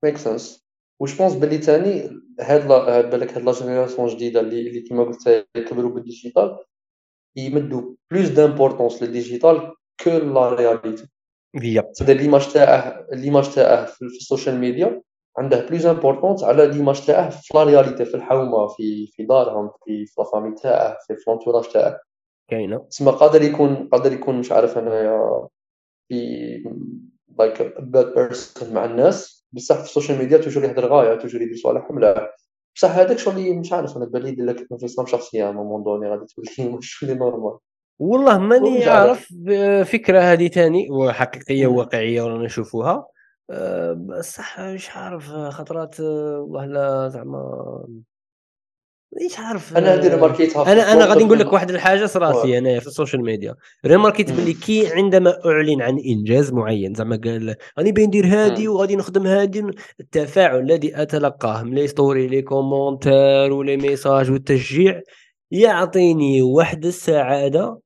ميك 0.05 0.17
سنس 0.17 0.66
وش 1.01 1.19
بونس 1.19 1.35
باللي 1.35 1.59
ثاني 1.59 2.11
هاد 2.41 2.69
بالك 3.11 3.33
هاد 3.33 3.43
لا 3.43 3.53
جينيراسيون 3.53 4.09
جديده 4.09 4.41
اللي 4.41 4.69
اللي 4.69 4.81
كيما 4.81 5.05
قلت 5.05 5.47
كبروا 5.55 5.91
بالديجيتال 5.91 6.59
يمدوا 7.37 7.95
plus 8.11 8.29
d'importance 8.29 9.03
لل 9.03 9.18
digital 9.18 9.73
que 10.05 10.11
la 10.11 10.49
réalité 10.55 11.09
c'est-à-dire 11.55 12.15
l'image 12.15 12.53
تاعه 12.53 13.07
l'image 13.13 13.55
تاعه 13.55 13.85
في 13.87 14.03
ال 14.03 14.11
social 14.11 14.59
media 14.59 15.03
عنده 15.39 15.67
plus 15.67 15.87
importante 15.87 16.45
على 16.45 16.67
l'image 16.67 17.07
تاعه 17.07 17.31
في 17.31 17.59
la 17.59 17.65
réalité 17.65 18.05
في 18.05 18.15
الحومه 18.15 18.67
في 18.67 19.07
في 19.07 19.23
دارهم 19.25 19.71
في 19.85 20.07
في 20.07 20.15
la 20.19 20.25
famille 20.25 20.55
تاعه 20.55 20.97
في 21.07 21.15
l'entourage 21.29 21.69
تاعه 21.69 22.01
كاينة 22.51 22.79
تسمى 22.79 23.13
قادر 23.13 23.43
يكون 23.43 23.89
قادر 23.89 24.13
يكون 24.13 24.39
مش 24.39 24.53
عارف 24.53 24.79
انايا 24.79 25.49
في 26.09 26.19
like 27.39 27.81
bad 27.81 28.15
person 28.15 28.75
مع 28.75 28.85
الناس 28.85 29.36
بصح 29.53 29.77
في 29.77 29.83
ال 29.85 29.90
social 29.90 30.19
media 30.19 30.39
toujours 30.39 30.65
يهضر 30.65 30.87
غايه 30.87 31.15
toujours 31.19 31.43
يدير 31.43 31.57
صوالح 31.57 31.91
ملاح 31.91 32.31
بصح 32.77 32.91
هذاك 32.91 33.19
شغل 33.19 33.37
اللي 33.37 33.53
مش 33.59 33.73
عارف 33.73 33.97
أنا 33.97 34.05
بالي 34.05 34.29
يدير 34.29 34.45
لك 34.45 34.67
انفصام 34.73 35.07
شخصية 35.07 35.51
moment 35.51 35.83
donné 35.85 36.09
غادي 36.11 36.25
تولي 36.27 36.71
مش 36.77 36.97
تولي 37.01 37.15
normal 37.15 37.59
والله 37.99 38.39
ماني 38.39 38.85
عارف. 38.85 39.29
فكرة 39.93 40.21
هذه 40.21 40.49
ثاني 40.49 40.91
وحقيقية 40.91 41.67
وواقعيه 41.67 42.23
ورانا 42.23 42.45
نشوفوها. 42.45 43.07
أه، 43.51 43.93
بصح 43.93 44.61
مش 44.61 44.91
عارف 44.91 45.29
خطرات 45.31 46.01
والله 46.01 46.67
لا 46.67 47.09
زعما 47.09 47.85
مش 49.25 49.39
عارف. 49.39 49.77
أنا 49.77 49.95
هذه 49.95 50.09
ريماركيتها 50.15 50.73
أنا 50.73 50.93
أنا 50.93 51.05
غادي 51.05 51.25
نقول 51.25 51.39
لك 51.39 51.53
واحد 51.53 51.71
الحاجة 51.71 52.07
صراتي 52.07 52.59
أنا 52.59 52.81
في 52.81 52.87
ال 52.87 52.92
social 52.92 53.23
media 53.25 53.55
ريماركيت 53.87 54.33
باللي 54.33 54.53
كي 54.53 54.87
عندما 54.93 55.39
أعلن 55.47 55.83
عن 55.83 55.99
إنجاز 55.99 56.53
معين 56.53 56.95
زعما 56.95 57.21
قال 57.25 57.55
راني 57.79 57.93
باين 57.93 58.07
ندير 58.09 58.27
هادي 58.27 58.69
وغادي 58.69 58.97
نخدم 58.97 59.27
هادي. 59.27 59.65
التفاعل 60.01 60.61
الذي 60.61 61.03
أتلقاه 61.03 61.63
من 61.63 61.75
les 61.75 61.87
stories 61.89 62.27
les 62.27 62.43
commentaires 62.43 63.53
و 63.53 63.59
les 63.59 63.77
messages 63.77 64.31
والتشجيع 64.31 65.01
يعطيني 65.51 66.43
واحد 66.43 66.87
السعادة 66.87 67.79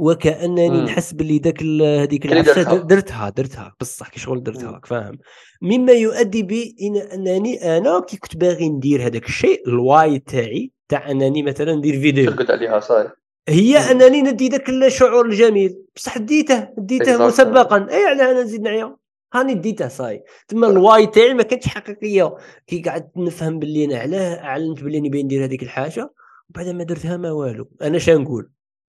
وكأنني 0.00 0.70
مم. 0.70 0.84
نحس 0.84 1.12
باللي 1.12 1.38
ذاك 1.38 1.62
هذيك 1.62 2.26
العفسة 2.26 2.82
درتها 2.82 3.28
درتها. 3.28 3.74
بصح 3.80 4.08
كي 4.08 4.20
شغل 4.20 4.42
درتها 4.42 4.70
راك 4.70 4.86
فاهم. 4.86 5.18
مما 5.62 5.92
يؤدي 5.92 6.42
بي 6.42 6.76
إن 6.82 6.96
انني 6.96 7.76
أنا 7.78 8.00
كي 8.00 8.16
كنت 8.16 8.36
باغي 8.36 8.68
ندير 8.68 9.06
هذاك 9.06 9.26
الشيء 9.26 9.68
ال 9.68 9.80
why 9.80 10.18
تاعي 10.18 10.72
تاع 10.88 11.10
أنني 11.10 11.42
مثلا 11.42 11.74
ندير 11.74 12.00
فيديو. 12.00 12.30
ترقد 12.30 12.50
عليها 12.50 12.80
صاير 12.80 13.10
هي 13.48 13.78
أنني 13.78 14.22
ندي 14.22 14.48
ذاك 14.48 14.68
الشعور 14.68 15.26
الجميل. 15.26 15.82
بصح 15.96 16.18
ديته 16.18 16.68
ديته 16.78 17.26
مسبقا. 17.26 17.86
اي 17.90 18.04
على 18.04 18.30
أنا 18.30 18.42
نزيد 18.42 18.62
نعيا. 18.62 18.96
هاني 19.34 19.54
ديته 19.54 19.88
صاي. 19.88 20.22
تما 20.48 20.66
ال 20.66 20.76
why 20.76 21.06
تاعي 21.06 21.34
ما 21.34 21.42
كانتش 21.42 21.68
حقيقية. 21.68 22.34
كي 22.66 22.82
قعدت 22.82 23.10
نفهم 23.16 23.58
باللي 23.58 23.84
أنا 23.84 23.98
علاه 23.98 24.34
اعلنت 24.34 24.82
باللي 24.82 25.00
نبي 25.00 25.22
ندير 25.22 25.44
هذيك 25.44 25.62
الحاجة 25.62 26.12
وبعد 26.50 26.68
ما 26.68 26.84
درتها 26.84 27.16
ما 27.16 27.30
والو. 27.30 27.68
أنا 27.82 27.98
شنقول؟ 27.98 28.50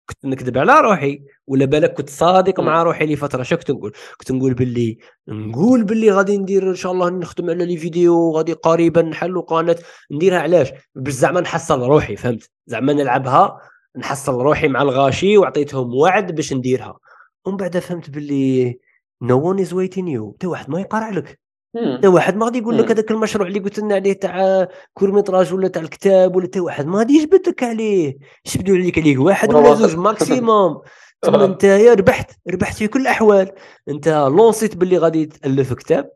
كنت 0.08 0.24
نكذب 0.24 0.58
على 0.58 0.80
روحي 0.80 1.22
ولا 1.46 1.64
بالك 1.64 1.94
كنت 1.94 2.10
صادق 2.10 2.60
مع 2.60 2.82
روحي 2.82 3.06
لفترة؟ 3.06 3.42
شو 3.42 3.56
كنت 3.56 3.70
نقول؟ 3.70 3.92
كنت 4.18 4.32
نقول 4.32 4.54
باللي 4.54 4.98
نقول 5.28 5.84
باللي 5.84 6.10
غادي 6.10 6.38
ندير 6.38 6.70
إن 6.70 6.74
شاء 6.74 6.92
الله 6.92 7.10
نخدم 7.10 7.50
على 7.50 7.66
les 7.66 7.76
vidéos 7.76 8.30
غادي 8.30 8.52
قريبا 8.52 9.02
نحل 9.02 9.40
قناة. 9.42 9.76
نديرها 10.10 10.38
علاش؟ 10.38 10.68
باش 10.94 11.14
زعما 11.14 11.40
نحصل 11.40 11.82
روحي 11.82 12.16
فهمت؟ 12.16 12.50
زعما 12.66 12.92
نلعبها 12.92 13.60
نحصل 13.96 14.34
روحي 14.34 14.68
مع 14.68 14.82
الغاشي 14.82 15.38
وعطيتهم 15.38 15.94
وعد 15.94 16.34
باش 16.34 16.52
نديرها. 16.52 16.98
ومن 17.44 17.56
بعد 17.56 17.78
فهمت 17.78 18.10
باللي 18.10 18.78
no 19.22 19.48
one 19.48 19.60
is 19.60 19.74
waiting 19.74 20.08
you 20.08 20.34
حتى 20.38 20.46
واحد 20.46 20.70
ما 20.70 20.80
يقرا 20.80 21.10
لك. 21.10 21.40
حتى 21.76 22.08
واحد 22.08 22.36
ما 22.36 22.44
غادي 22.44 22.58
يقول 22.58 22.78
لك 22.78 22.90
هذاك 22.90 23.10
المشروع 23.10 23.48
اللي 23.48 23.58
قلت 23.58 23.78
لنا 23.78 23.94
عليه 23.94 24.12
تاع 24.12 24.68
court-métrage 24.94 25.54
ولا 25.54 25.68
تاع 25.68 25.82
الكتاب 25.82 26.36
ولا 26.36 26.46
حتى 26.46 26.60
واحد 26.60 26.86
ما 26.86 26.98
غادي 26.98 27.14
يجبد 27.14 27.48
لك 27.48 27.62
عليه. 27.62 28.18
يجبدوا 28.46 28.76
عليك 28.76 28.98
عليه 28.98 29.18
واحد 29.18 29.54
ولا 29.54 29.74
زوج 29.74 29.96
maximum 30.06 30.80
تما 31.22 31.44
انت 31.44 31.64
يا 31.64 31.94
ربحت 31.94 32.30
ربحت 32.50 32.76
في 32.76 32.88
كل 32.88 33.00
الأحوال. 33.00 33.52
انت 33.88 34.08
لونسيت 34.08 34.76
باللي 34.76 34.98
غادي 34.98 35.26
تألف 35.26 35.72
كتاب. 35.72 36.10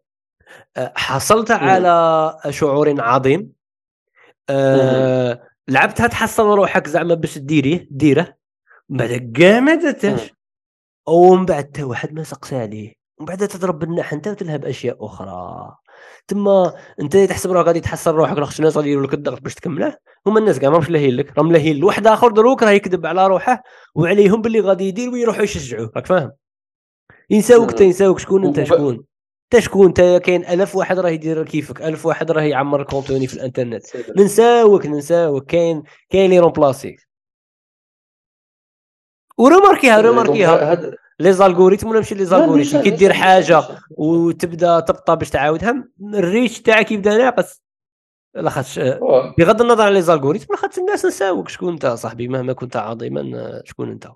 أه، 0.76 0.92
حصلت 0.96 1.50
على 1.50 2.36
شعور 2.50 3.00
عظيم. 3.00 3.52
أه 4.50 5.42
لعبتها 5.68 6.06
تحصل 6.06 6.46
روحك 6.46 6.88
زعما 6.88 7.14
باش 7.14 7.38
ديريه 7.38 7.88
ديره. 7.90 8.34
بعد 8.88 9.32
كاع 9.36 9.60
ما 9.60 9.74
درتهاش 9.74 10.32
ومن 11.08 11.46
بعد 11.46 11.64
حتى 11.64 11.82
واحد 11.82 12.12
ما 12.12 12.22
سقسى 12.22 12.56
عليه. 12.56 13.01
ومن 13.22 13.28
بعد 13.28 13.48
تضرب 13.48 13.78
بالنح 13.78 14.12
أنت 14.12 14.28
وتلهب 14.28 14.64
أشياء 14.64 15.06
أخرى. 15.06 15.76
تما 16.28 16.74
أنت 17.00 17.16
تحسب 17.16 17.52
روحك 17.52 17.66
غادي 17.66 17.80
تحصل 17.80 18.14
روحك 18.14 18.38
لاخاطش 18.38 18.58
الناس 18.60 18.76
غادي 18.76 18.88
يديروا 18.88 19.06
لك 19.06 19.14
الضغط 19.14 19.40
باش 19.40 19.54
تكمله. 19.54 19.96
هما 20.26 20.38
الناس 20.38 20.58
كاع 20.58 20.70
ماهمش 20.70 20.90
لاهين 20.90 21.16
لك 21.16 21.38
راهم 21.38 21.52
لاهين 21.52 21.76
لواحد 21.76 22.06
آخر 22.06 22.30
دروك 22.30 22.62
راه 22.62 22.70
يكذب 22.70 23.06
على 23.06 23.26
روحه 23.26 23.62
وعليهم 23.94 24.42
باللي 24.42 24.60
غادي 24.60 24.84
يدير 24.88 25.10
ويروحوا 25.10 25.42
يشجعوه. 25.42 25.90
راك 25.96 26.06
فاهم؟ 26.06 26.32
ينساوك 27.30 27.70
انت 27.70 27.80
ينساوك 27.80 28.18
شكون 28.18 28.46
أنت؟ 28.46 28.62
شكون؟ 28.62 29.04
انت 29.54 29.62
شكون؟ 29.62 29.86
انت 29.86 30.00
كاين 30.24 30.46
ألف 30.46 30.76
واحد 30.76 30.98
راه 30.98 31.10
يدير 31.10 31.44
كيفك 31.44 31.82
ألف 31.82 32.06
واحد 32.06 32.30
راه 32.30 32.42
يعمر 32.42 32.82
كونتوني 32.82 33.26
في 33.26 33.34
الإنترنت. 33.34 33.82
ننساوك 34.16 34.86
ننساوك. 34.86 35.46
كاين 35.46 35.82
كاين 36.10 36.24
اللي 36.24 36.38
رومبلاسيك 36.38 37.08
ورماركيها 39.38 40.00
رماركيها 40.00 40.92
لي 41.22 41.32
زالغوريتم 41.32 41.88
ولا 41.88 41.98
ماشي 41.98 42.14
لي 42.14 42.24
زالغوريتم؟ 42.24 42.82
كي 42.82 42.90
دير 42.90 43.12
حاجة 43.12 43.62
وتبدأ 43.90 44.80
تبطا 44.80 45.14
باش 45.14 45.30
تعاودها 45.30 45.88
ال 46.14 46.22
reach 46.22 46.62
تاعك 46.62 46.92
يبدأ 46.92 47.18
ناقص 47.18 47.62
لاخاطش 48.34 48.78
بغض 49.38 49.62
النظر 49.62 49.82
على 49.82 49.94
les 49.94 50.02
algorithmes 50.02 50.46
لاخاطش 50.50 50.78
الناس 50.78 51.04
نساوك 51.04 51.48
شكون 51.48 51.72
انت 51.72 51.86
صاحبي 51.86 52.28
مهما 52.28 52.52
كنت 52.52 52.76
عظيما 52.76 53.62
شكون 53.64 53.90
انت. 53.90 54.08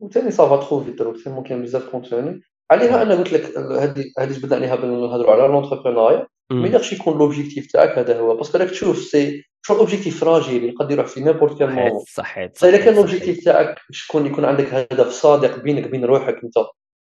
وثاني 0.00 0.30
ça 0.30 0.43
va 0.43 0.56
trop 0.56 0.80
vite 0.80 0.98
دروك 0.98 1.16
كاين 1.46 1.62
بزاف 1.62 1.88
contenu 1.88 2.42
عليها 2.70 3.02
أنا 3.02 3.14
قلت 3.14 3.32
لك 3.32 3.58
هذه 3.58 4.04
هذه 4.18 4.32
جبدنا 4.32 4.56
عليها 4.56 4.76
نهضروا 4.76 5.32
على 5.32 5.42
l'entrepreneuriat 5.42 6.26
ما 6.52 6.68
يقدرش 6.68 6.92
يكون 6.92 7.18
l'objectif 7.18 7.72
تاعك 7.72 7.98
هذا 7.98 8.20
هو. 8.20 8.36
parce 8.36 8.50
que 8.50 8.58
راك 8.58 8.70
تشوف 8.70 8.98
c'est 8.98 9.44
un 9.66 9.74
objectif 9.74 10.20
fragile 10.20 10.64
يقدر 10.64 10.92
يروح 10.92 11.06
في 11.06 11.20
n'importe 11.20 11.58
quel 11.58 11.72
moment 11.72 12.04
صحيت 12.08 12.58
صحيح 12.58 12.74
اذا 12.74 12.84
كان 12.84 12.92
ال 12.92 12.98
objectif 12.98 13.44
تاعك 13.44 13.78
تكون 14.08 14.26
يكون 14.26 14.44
عندك 14.44 14.74
هدف 14.74 15.10
صادق 15.10 15.58
بينك 15.58 15.86
وبين 15.86 16.04
روحك 16.04 16.44
أنت؟ 16.44 16.54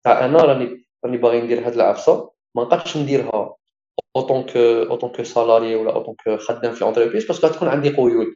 تاع 0.05 0.25
أنا 0.25 0.41
راني 0.41 0.85
راني 1.05 1.17
باغي 1.17 1.41
ندير 1.41 1.67
هاد 1.67 1.73
العفسة 1.73 2.31
ما 2.55 2.63
نقدش 2.63 2.97
نديرها. 2.97 3.55
en 4.15 4.25
tant 4.25 4.43
que 4.43 4.59
en 4.59 4.76
tant 4.76 5.09
que 5.09 5.23
salarié 5.23 5.75
ولا 5.75 5.95
en 5.95 6.02
tant 6.02 6.15
que 6.23 6.38
خدام 6.38 6.73
في 6.73 6.83
entreprise 6.84 7.25
parce 7.25 7.39
que 7.39 7.47
تكون 7.47 7.67
عندي 7.67 7.89
قيود. 7.89 8.27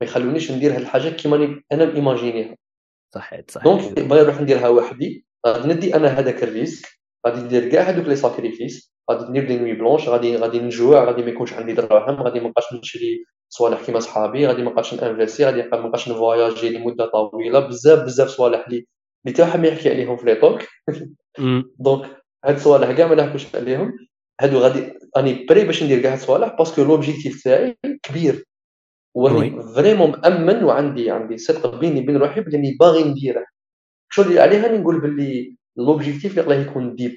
ما 0.00 0.06
يخلونيش 0.06 0.52
ندير 0.52 0.72
هاد 0.72 0.80
الحاجة 0.80 1.08
كيما 1.08 1.62
أنا 1.72 1.84
m'imaginer 1.84 2.50
ها 2.50 2.56
صحيت 3.14 3.50
صحيت. 3.50 3.64
donc 3.64 4.00
باغي 4.00 4.22
نروح 4.22 4.40
نديرها 4.40 4.68
وحدي. 4.68 5.24
غادي 5.46 5.68
ندي 5.68 5.94
أنا 5.96 6.08
هذاك 6.08 6.42
ال 6.42 6.48
risque. 6.48 6.88
غادي 7.26 7.40
ندير 7.40 7.68
كاع 7.68 7.82
هذوك 7.82 8.06
les 8.06 8.16
sacrifices 8.16 8.97
غادي 9.10 9.24
ندير 9.30 9.46
des 9.46 9.58
nuits 9.58 9.72
blanches 9.72 10.08
غادي 10.08 10.36
غادي 10.36 10.58
نجوع 10.58 11.04
غادي 11.04 11.22
ما 11.22 11.30
يكونش 11.30 11.52
عندي 11.52 11.72
دراهم 11.72 12.22
غادي 12.22 12.40
ما 12.40 12.48
نبقاش 12.48 12.72
نشري 12.72 13.24
صوالح 13.48 13.84
كيما 13.86 14.00
صحابي 14.00 14.46
غادي 14.46 14.62
ما 14.62 14.70
نبقاش 14.70 14.94
ن 14.94 15.00
investir 15.00 15.44
غادي 15.44 15.62
ما 15.62 15.86
نبقاش 15.86 16.08
نفواياجي 16.08 16.70
لمدة 16.70 17.06
طويلة. 17.06 17.60
بزاف 17.60 18.04
بزاف 18.04 18.28
صوالح 18.28 18.66
اللي 18.66 18.86
اللي 19.26 19.34
حتى 19.34 19.42
واحد 19.42 19.60
ما 19.60 19.68
يحكي 19.68 19.90
عليهم 19.90 20.16
في 20.16 20.26
les 20.26 20.34
talks 20.34 20.62
donc 21.78 22.16
هاد 22.44 22.54
الصوالح 22.54 22.92
كاع 22.92 23.06
ما 23.06 23.14
نحكوش 23.14 23.56
عليهم. 23.56 23.92
هادو 24.40 24.58
غادي 24.58 24.92
راني 25.16 25.46
prêt 25.48 25.64
باش 25.64 25.82
ندير 25.82 26.02
كاع 26.02 26.12
هاد 26.12 26.18
الصوالح 26.18 26.54
parce 26.58 26.73
que 26.73 26.82
l'objectif 26.82 27.44
تاعي 27.44 27.78
كبير. 28.02 28.44
وراني 29.14 29.62
vraiment 29.62 30.10
مأمن 30.10 30.64
وعندي 30.64 31.10
عندي 31.10 31.38
صدق 31.38 31.80
بيني 31.80 32.00
وبين 32.00 32.16
روحي 32.16 32.40
بلي 32.40 32.76
باغي 32.80 33.04
نديره 33.04 33.44
شو 34.12 34.22
اللي 34.22 34.40
عليها 34.40 34.78
نقول 34.78 35.00
باللي 35.00 35.56
l'objectif 35.76 36.38
اللي 36.38 36.62
يكون 36.62 36.94
deep 36.94 37.16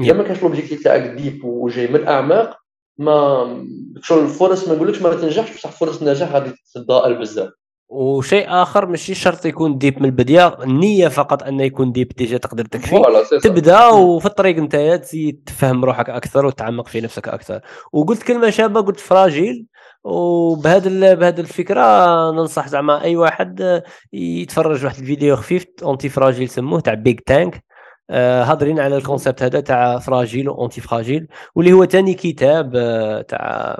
اذا 0.00 0.12
ما 0.12 0.22
كانش 0.22 0.42
l'objectif 0.42 0.84
تاعك 0.84 1.02
deep 1.02 1.44
وجاي 1.44 1.86
من 1.88 1.96
الأعماق 1.96 2.56
ما 2.98 3.66
شغل 4.02 4.24
الفرص 4.24 4.68
ما 4.68 4.74
نقولكش 4.74 5.02
ما 5.02 5.14
تنجحش 5.14 5.56
بصح 5.56 5.70
فرص 5.70 6.02
النجاح 6.02 6.32
غادي 6.32 6.52
تتضاءل 6.74 7.18
بزاف. 7.18 7.50
وشيء 7.88 8.46
آخر 8.48 8.86
ماشي 8.86 9.14
شرط 9.14 9.46
يكون 9.46 9.78
deep 9.78 9.98
من 9.98 10.04
البداية 10.04 10.62
النية 10.62 11.08
فقط 11.08 11.42
انه 11.42 11.62
يكون 11.62 11.92
deep 11.92 12.08
déjà 12.08 12.36
تقدر 12.36 12.64
تكفي. 12.64 13.02
تبدأ 13.42 13.86
وفي 13.86 14.26
الطريق 14.26 14.56
انت 14.56 15.00
تزيد 15.02 15.42
تفهم 15.46 15.84
روحك 15.84 16.10
أكثر 16.10 16.46
وتعمق 16.46 16.88
في 16.88 17.00
نفسك 17.00 17.28
أكثر. 17.28 17.60
وقلت 17.92 18.22
كلمة 18.22 18.50
شابة 18.50 18.80
قلت 18.80 19.00
fragile 19.00 19.66
وبهذا 20.04 21.14
بهذه 21.14 21.40
الفكرة 21.40 21.82
ننصح 22.30 22.68
زعما 22.68 23.02
أي 23.02 23.16
واحد 23.16 23.82
يتفرج 24.12 24.84
واحد 24.84 24.98
الفيديو 24.98 25.36
خفيف 25.36 25.66
antifragile 25.82 26.48
سموه 26.48 26.80
تاع 26.80 26.94
Big 26.94 27.20
Think 27.20 27.64
آه، 28.10 28.44
هاضرين 28.44 28.80
على 28.80 28.96
ال 28.96 29.02
concept 29.02 29.42
هذا 29.42 29.60
تاع 29.60 29.98
fragile 29.98 30.48
و 30.48 30.80
antifragile 30.80 31.28
واللي 31.54 31.72
هو 31.72 31.84
ثاني 31.86 32.14
كتاب 32.14 32.76
آه، 32.76 33.22
تاع 33.22 33.78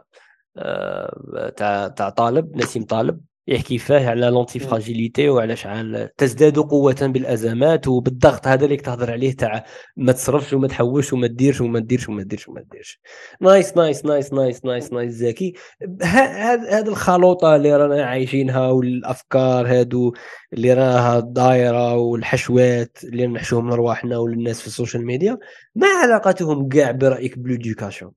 آه، 0.57 1.49
تاع 1.57 1.89
تاع 1.89 2.09
طالب 2.11 2.57
نسيم 2.57 2.85
طالب. 2.85 3.21
يحكي 3.49 3.79
فيه 3.79 4.09
على 4.09 4.27
l'antifragilité 4.27 5.29
وعلى 5.29 5.57
شحال 5.57 6.11
تزداد 6.17 6.59
قوة 6.59 6.97
بالأزمات 7.01 7.89
وبالضغط 7.89 8.47
هذا 8.47 8.65
اللي 8.65 8.77
تهضر 8.77 9.11
عليه 9.13 9.37
تاع 9.37 9.65
ما 9.97 10.13
تصرفش 10.13 10.53
وما 10.53 10.69
تحوش 10.69 11.13
وما 11.13 11.27
ديرش 11.27 11.61
وما 11.61 11.79
ديرش 11.79 12.09
وما 12.09 12.23
ديرش 12.23 12.49
وما 12.49 12.61
ديرش. 12.73 13.01
nice 13.41 13.77
nice 13.77 14.05
nice 14.05 14.33
nice 14.33 14.65
nice 14.65 14.93
nice 14.93 15.13
زكي 15.13 15.55
هذه 16.03 16.89
الخلوطة 16.89 17.57
اللي 17.57 17.77
رانا 17.77 18.05
عايشينها 18.05 18.69
والأفكار 18.69 19.67
هادو 19.67 20.15
اللي 20.53 20.73
راها 20.73 21.21
دايرة 21.21 21.95
والحشوات 21.97 22.99
اللي 23.05 23.27
نحشوهم 23.27 23.71
لرواحنا 23.71 24.19
وللناس 24.19 24.61
في 24.61 24.67
ال 24.67 24.72
social 24.72 25.07
media 25.07 25.39
ما 25.75 25.87
علاقتهم 26.03 26.69
كاع 26.69 26.91
برأيك 26.91 27.39
ب 27.39 27.45
l'éducation 27.45 28.13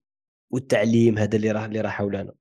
والتعليم 0.52 1.18
هذا 1.18 1.36
اللي 1.36 1.52
راه 1.52 1.66
اللي 1.66 1.82
راه 1.82 1.90
حولنا؟ 1.90 2.32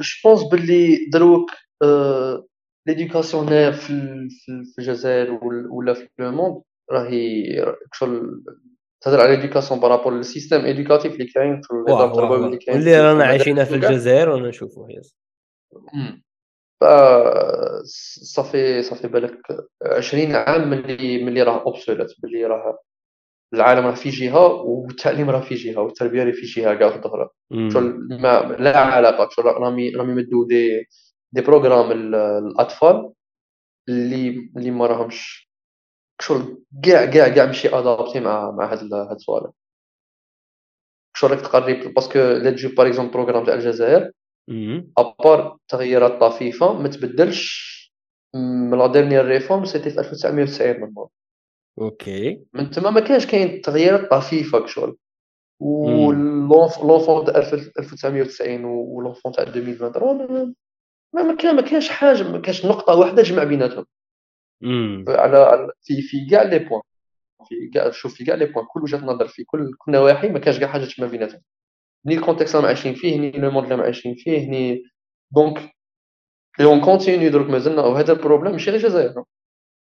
je 0.00 0.20
pense 0.24 0.42
باللي 0.50 1.06
دروك 1.12 1.50
l'éducation 2.86 3.46
هنايا 3.46 3.70
في 3.70 4.78
الجزائر 4.78 5.38
ولا 5.70 5.94
في 5.94 6.08
le 6.18 6.30
monde 6.30 6.62
راهي 6.90 7.44
شغل 7.92 8.42
تهضر 9.00 9.20
على 9.20 9.36
l'éducation 9.36 9.80
par 9.80 9.90
rapport 9.90 10.14
لل 10.14 10.25
système 10.25 10.64
éducatif 10.64 11.12
اللي 11.12 11.26
كاين 11.26 11.60
في 11.60 11.70
النظام 11.70 12.10
التربوي 12.10 12.46
اللي 12.46 12.56
كاين 12.56 12.76
واللي 12.76 13.00
رانا 13.00 13.24
عايشينها 13.24 13.64
في 13.64 13.74
الجزائر 13.74 14.28
وأنا 14.28 14.48
نشوفوه 14.48 14.88
yes 14.90 15.16
صافي 18.34 18.82
صافي 18.82 19.08
بالك 19.08 19.40
20 19.82 20.34
عام 20.34 20.70
ملي 20.70 21.24
ملي 21.24 21.42
راه 21.42 21.62
obsolète 21.62 22.12
ملي 22.24 22.44
راه 22.44 22.78
العالم 23.54 23.86
راه 23.86 23.94
في 23.94 24.10
جهة 24.10 24.46
والتعليم 24.62 25.30
راه 25.30 25.40
في 25.40 25.54
جهة 25.54 25.80
والتربية 25.80 26.22
راه 26.24 26.32
في 26.32 26.40
جهة 26.46 26.74
كاع 26.74 26.88
أخرى 26.88 27.28
ما 28.20 28.56
لا 28.58 28.78
علاقة 28.78 29.28
راهم 29.38 29.90
راهم 29.90 30.14
مدو 30.14 30.44
des 30.44 30.86
des 31.32 31.40
programmes 31.40 31.92
الأطفال 31.92 33.12
اللي 33.88 34.50
اللي 34.56 34.70
ما 34.70 34.86
راهمش 34.86 35.50
شغل 36.20 36.62
كاع 36.84 37.04
كاع 37.06 37.28
كاع 37.28 37.46
ماشي 37.46 37.68
adaptés 37.68 38.20
مع 38.20 38.50
مع 38.50 38.72
هاد 38.72 38.92
هاد 38.94 39.10
الصوالح 39.10 39.50
شغل 41.16 41.30
راك 41.30 41.40
تقرب 41.40 41.94
parce 41.94 42.09
que 42.09 42.18
لا 42.18 42.50
تجي 42.50 42.68
par 42.68 42.86
exemple 42.86 43.12
programme 43.12 43.44
تاع 43.44 43.54
الجزائر 43.54 44.10
à 44.98 45.10
part 45.10 45.58
تغيرات 45.68 46.20
طفيفة 46.20 46.72
ما 46.72 46.88
تبدلش. 46.88 47.74
من 48.34 48.78
la 48.78 48.86
dernière 48.86 49.24
réforme 49.24 49.64
c'était 49.64 49.90
في 49.90 50.00
1990 50.00 50.80
من 50.80 50.94
OK. 51.78 52.40
من 52.52 52.70
تما 52.70 52.90
ما 52.90 53.00
كانش 53.00 53.26
كاين 53.26 53.60
تغييرات 53.60 54.10
طفيفة 54.10 54.60
كشغل 54.60 54.96
و 55.60 55.78
l'enfant 55.78 57.24
تاع 57.24 57.38
1990 57.38 58.64
و 58.64 58.72
l'enfant 58.72 59.32
تاع 59.32 59.44
2023 59.44 60.54
ما 61.14 61.22
ما 61.22 61.36
كان 61.36 61.56
ما 61.56 61.62
كانش 61.62 61.88
حاجة 61.88 62.22
ما 62.22 62.40
كانش 62.40 62.66
نقطة 62.66 62.96
واحدة 62.96 63.22
تجمع 63.22 63.44
بيناتهم. 63.44 63.86
على 65.08 65.70
في 65.82 66.02
في 66.02 66.26
كاع 66.30 66.42
les 66.42 66.58
points. 66.58 66.82
في 67.48 67.70
كاع 67.74 67.90
شوف 67.90 68.14
في 68.14 68.24
كاع 68.24 68.34
les 68.34 68.46
points. 68.46 68.64
كل 68.66 68.82
وجهة 68.82 69.04
نظر 69.04 69.28
في 69.28 69.44
كل 69.44 69.70
كل 69.78 69.92
نواحي 69.92 70.28
ما 70.28 70.38
كانش 70.38 70.58
كاع 70.58 70.68
حاجة 70.68 70.84
تجمع 70.84 71.06
بيناتهم. 71.06 71.40
ni 72.06 72.14
ال 72.14 72.19
contexte 72.19 72.56
اللي 72.56 72.66
عايشين 72.66 72.94
فيه 72.94 73.18
ni 73.18 73.30
le 73.30 73.50
monde 73.50 73.72
اللي 73.72 73.84
عايشين 73.84 74.14
فيه 74.14 74.50
ni 74.50 74.82
donc 75.30 75.74
et 76.60 76.64
on 76.64 76.80
continue 76.80 77.30
دروك 77.30 77.46
مازلنا 77.46 77.82
وهذا 77.82 78.12
ال 78.12 78.16
problème 78.16 78.52
ماشي 78.52 78.70
غير 78.70 78.80
الجزائر. 78.80 79.24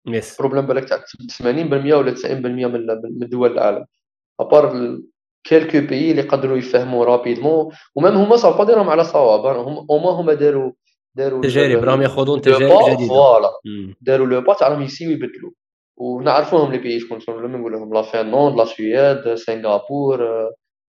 yes 0.07 0.37
problème 0.37 0.65
بالك 0.65 0.89
تاع 0.89 0.97
80% 0.97 1.93
ولا 1.93 2.15
90% 2.15 2.25
من 2.25 2.87
من 3.19 3.29
دول 3.29 3.51
العالم. 3.51 3.85
à 4.39 4.51
part 4.51 4.97
quelques 5.43 5.87
pays 5.87 6.11
اللي 6.11 6.21
قدروا 6.21 6.57
يفهموا 6.57 7.05
rapidement 7.05 7.73
و 7.95 7.99
même 7.99 8.15
هما 8.15 8.35
ça 8.35 8.44
veut 8.44 8.63
dire 8.63 8.80
هم 8.80 8.89
على 8.89 9.03
صواب. 9.03 9.57
هم 9.57 9.87
هما 9.91 10.09
هما 10.09 10.33
داروا 10.33 10.71
داروا 11.15 11.41
تجارب. 11.41 11.83
راهم 11.83 12.01
ياخذون 12.01 12.41
تجارب 12.41 12.89
جديدة. 12.89 13.07
voilà. 13.07 13.49
داروا 14.01 14.27
le 14.27 14.41
pas 14.41 14.53
تاع 14.53 14.67
راهم 14.67 14.81
ي 14.81 14.84
essayer 14.84 15.08
و 15.08 15.11
يبدلوا. 15.11 15.51
ونعرفوهم 15.97 16.71
les 16.71 16.77
pays 16.77 16.99
شكون 16.99 17.19
شكون 17.19 17.51
نقول 17.51 17.71
لهم 17.71 17.93
la 17.93 18.01
Finlande 18.01 18.57
la 18.57 18.65
Suède 18.65 19.35
Singapour 19.35 20.23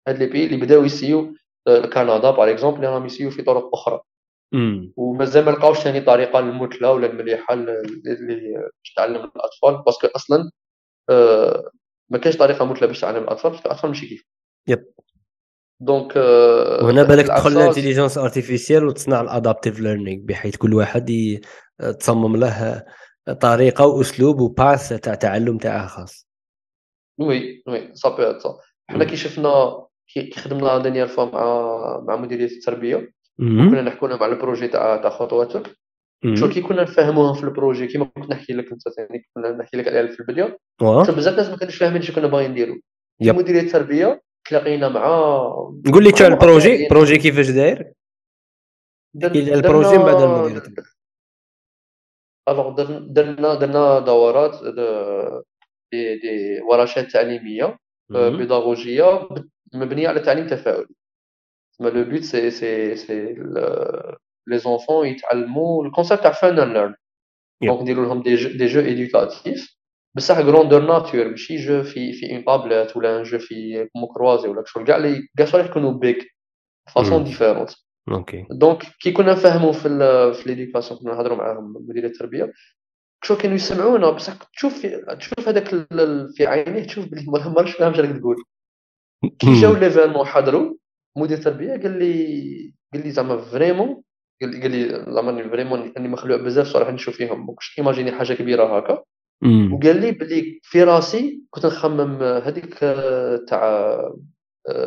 هاد 0.08 0.18
les 0.18 0.26
pays 0.26 0.46
اللي 0.46 0.56
بداو 0.56 0.84
ي 0.84 0.90
essayer 0.90 1.28
و 1.28 1.34
كندا 1.66 2.30
par 2.30 2.50
exemple 2.50 2.84
راهم 2.84 3.06
ي 3.06 3.09
essayer 3.09 3.27
و 3.27 3.30
في 3.30 3.42
طرق 3.42 3.70
أخرى. 3.74 4.00
ومازال 4.96 5.44
ما 5.44 5.50
لقاوش 5.50 5.78
ثاني 5.78 6.00
طريقة 6.00 6.38
المثلى 6.38 6.88
ولا 6.88 7.06
المليحة 7.06 7.54
اللي 7.54 7.72
باش 8.82 8.92
تعلم 8.96 9.16
الأطفال 9.16 9.82
parce 9.86 9.99
que 9.99 10.06
أصلا 10.06 10.50
آه، 11.10 11.70
ما 12.10 12.18
كاينش 12.18 12.36
طريقة 12.36 12.64
مثلى 12.64 12.86
باش 12.86 13.00
تعلم 13.00 13.22
الأطفال 13.22 13.50
parce 13.50 13.60
que 13.60 13.66
الأطفال 13.66 13.90
ماشي 13.90 14.06
كيف. 14.06 14.24
yep. 14.68 14.84
donc 15.80 16.16
وهنا 16.82 17.02
بالك 17.02 17.26
تدخل 17.26 17.50
ال 17.50 17.55
intelligence 17.55 18.18
artificielle 18.18 18.86
وتصنع 18.86 19.20
ال 19.20 19.27
adaptive 19.27 19.80
learning 19.80 20.22
بحيث 20.24 20.56
كل 20.56 20.74
واحد 20.74 21.12
تصمم 22.00 22.36
له 22.36 22.84
طريقة 23.40 23.86
وأسلوب 23.86 24.40
و 24.40 24.50
pace 24.50 24.88
تاع 24.88 25.14
تعلم 25.14 25.58
تاعه 25.58 25.86
خاص. 25.86 26.28
oui 27.18 27.62
oui 27.66 27.94
صافي 27.94 28.38
حنا 28.90 29.04
كي 29.04 29.16
شفنا 29.16 29.86
كي 30.08 30.30
خدمنا 30.30 30.78
dernière 30.78 31.06
fois 31.06 31.24
مع 31.24 32.00
مع 32.00 32.16
مديرية 32.16 32.46
التربية 32.46 33.12
كنا 33.38 33.82
نحكوا 33.82 34.08
لهم 34.08 34.22
على 34.22 34.32
ال 34.32 34.37
projet 34.37 34.68
تاع 34.68 34.96
تاع 34.96 35.10
خطواتك 35.10 35.76
شو 36.34 36.48
كي 36.48 36.60
كنا 36.60 36.82
نفهموهم 36.82 37.34
في 37.34 37.44
ال 37.44 37.50
projet 37.50 37.86
كيما 37.86 38.04
كنت 38.04 38.30
نحكي 38.30 38.52
لك 38.52 38.72
أنت 38.72 38.88
ثاني 38.88 39.28
كنا 39.34 39.50
نحكي 39.50 39.76
لك 39.76 39.88
عليها 39.88 40.06
في 40.12 40.20
البدايه 40.20 40.58
شوف 41.06 41.16
بزاف 41.16 41.36
ناس 41.36 41.48
ما 41.50 41.56
كانوش 41.56 41.76
فاهمين 41.76 42.02
شنو 42.02 42.16
كنا 42.16 42.26
باغيين 42.26 42.50
نديرو. 42.50 42.80
في 43.22 43.32
مديريه 43.32 43.60
التربية 43.60 44.22
تلاقينا 44.48 44.88
مع 44.88 45.06
قول 45.92 46.04
لي 46.04 46.12
تاع 46.12 46.26
ال 46.26 46.34
projet 46.34 46.84
ال 46.84 46.89
projet 46.89 47.16
كيفاش 47.16 47.50
داير؟ 47.50 47.92
ال 49.24 49.35
projet 49.35 49.98
من 49.98 50.04
بعد 50.04 50.22
المديريه 50.22 50.62
alors 52.48 52.74
درنا 53.06 53.54
درنا 53.54 53.98
دورات 53.98 54.64
دي 55.92 56.18
دي 56.18 56.60
ورشات 56.70 57.10
تعليمية 57.10 57.78
بيداغوجية 58.10 59.28
مبنية 59.74 60.08
على 60.08 60.20
تعليم 60.20 60.46
تفاعلي. 60.46 60.86
Mais 61.80 61.90
le 61.90 62.04
but, 62.04 62.24
c'est, 62.24 62.50
c'est, 62.50 62.96
c'est 62.96 63.34
le, 63.34 64.16
les 64.46 64.66
enfants 64.66 65.04
يتعلموا 65.04 65.84
ال 65.84 65.89
concept 65.89 66.22
تاع 66.22 66.32
fun 66.32 66.58
and 66.58 66.72
learn 66.72 66.94
donc 67.62 67.82
نديروا 67.82 68.04
لهم 68.04 68.22
des 68.22 68.34
jeux, 68.34 68.58
des 68.58 68.66
jeux 68.66 68.80
éducatifs 68.80 69.78
بصح 70.16 70.38
grandeur 70.38 70.80
nature 70.80 71.28
ماشي 71.28 71.56
jeu 71.56 71.82
في 71.82 72.12
في 72.12 72.32
une 72.32 72.44
tablette 72.44 72.96
ولا 72.96 73.18
un 73.18 73.22
jeu 73.22 73.38
في 73.38 73.88
comme 73.92 74.00
mots 74.00 74.06
croisés 74.06 74.48
ولا 74.48 74.62
شغل 74.66 74.84
كاع 74.84 74.96
اللي 74.96 75.28
كاع 75.38 75.46
صالح 75.46 75.64
يكونوا 75.64 75.92
ب 75.92 76.03
une 76.03 76.34
façon 76.94 77.24
différente 77.24 77.70
OK 78.08 78.46
donc 78.50 78.82
كي 79.00 79.12
كنا 79.12 79.32
نفهموا 79.32 79.72
في 79.72 79.88
في 80.34 80.42
l'éducation 80.46 81.00
كنا 81.00 81.14
نهضروا 81.14 81.36
معاهم 81.36 81.74
مدير 81.88 82.04
التربيه 82.04 82.52
شو 83.24 83.36
كانوا 83.36 83.56
يسمعونا 83.56 84.10
بصح 84.10 84.32
تشوف 84.34 84.86
تشوف 85.18 85.48
هذاك 85.48 85.68
في 86.36 86.46
عينيه 86.46 86.84
تشوف 86.84 87.08
بلي 87.08 87.24
ما 87.26 87.60
راش 87.60 87.72
فاهم 87.72 87.92
راك 87.92 88.18
تقول 88.18 88.36
كي 89.38 89.52
جاو 89.52 89.74
l'événement 89.74 90.26
حضروا 90.26 90.74
مدير 91.18 91.38
تربية 91.38 91.70
قال 91.70 91.98
لي 91.98 92.74
قال 92.92 93.02
لي 93.04 93.10
زعما 93.10 93.38
vraiment 93.38 94.02
قال 94.42 94.70
لي 94.70 94.88
زعما 94.88 95.48
فريمون 95.48 95.92
أني 95.96 96.08
مخلوع 96.08 96.36
بزاف 96.36 96.66
صراحة 96.66 96.90
نشوف 96.90 97.16
فيهم. 97.16 97.46
ما 97.46 97.52
كنتش 97.52 97.78
imaginer 97.78 98.12
حاجة 98.12 98.32
كبيرة 98.34 98.76
هكا. 98.78 99.02
وقال 99.72 100.00
لي 100.00 100.12
بلي 100.12 100.60
في 100.62 100.82
راسي 100.82 101.42
كنت 101.50 101.66
نخمم 101.66 102.22
هذيك 102.22 102.74
تاع 103.48 103.98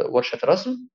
ورشة 0.10 0.40
رسم 0.46 0.88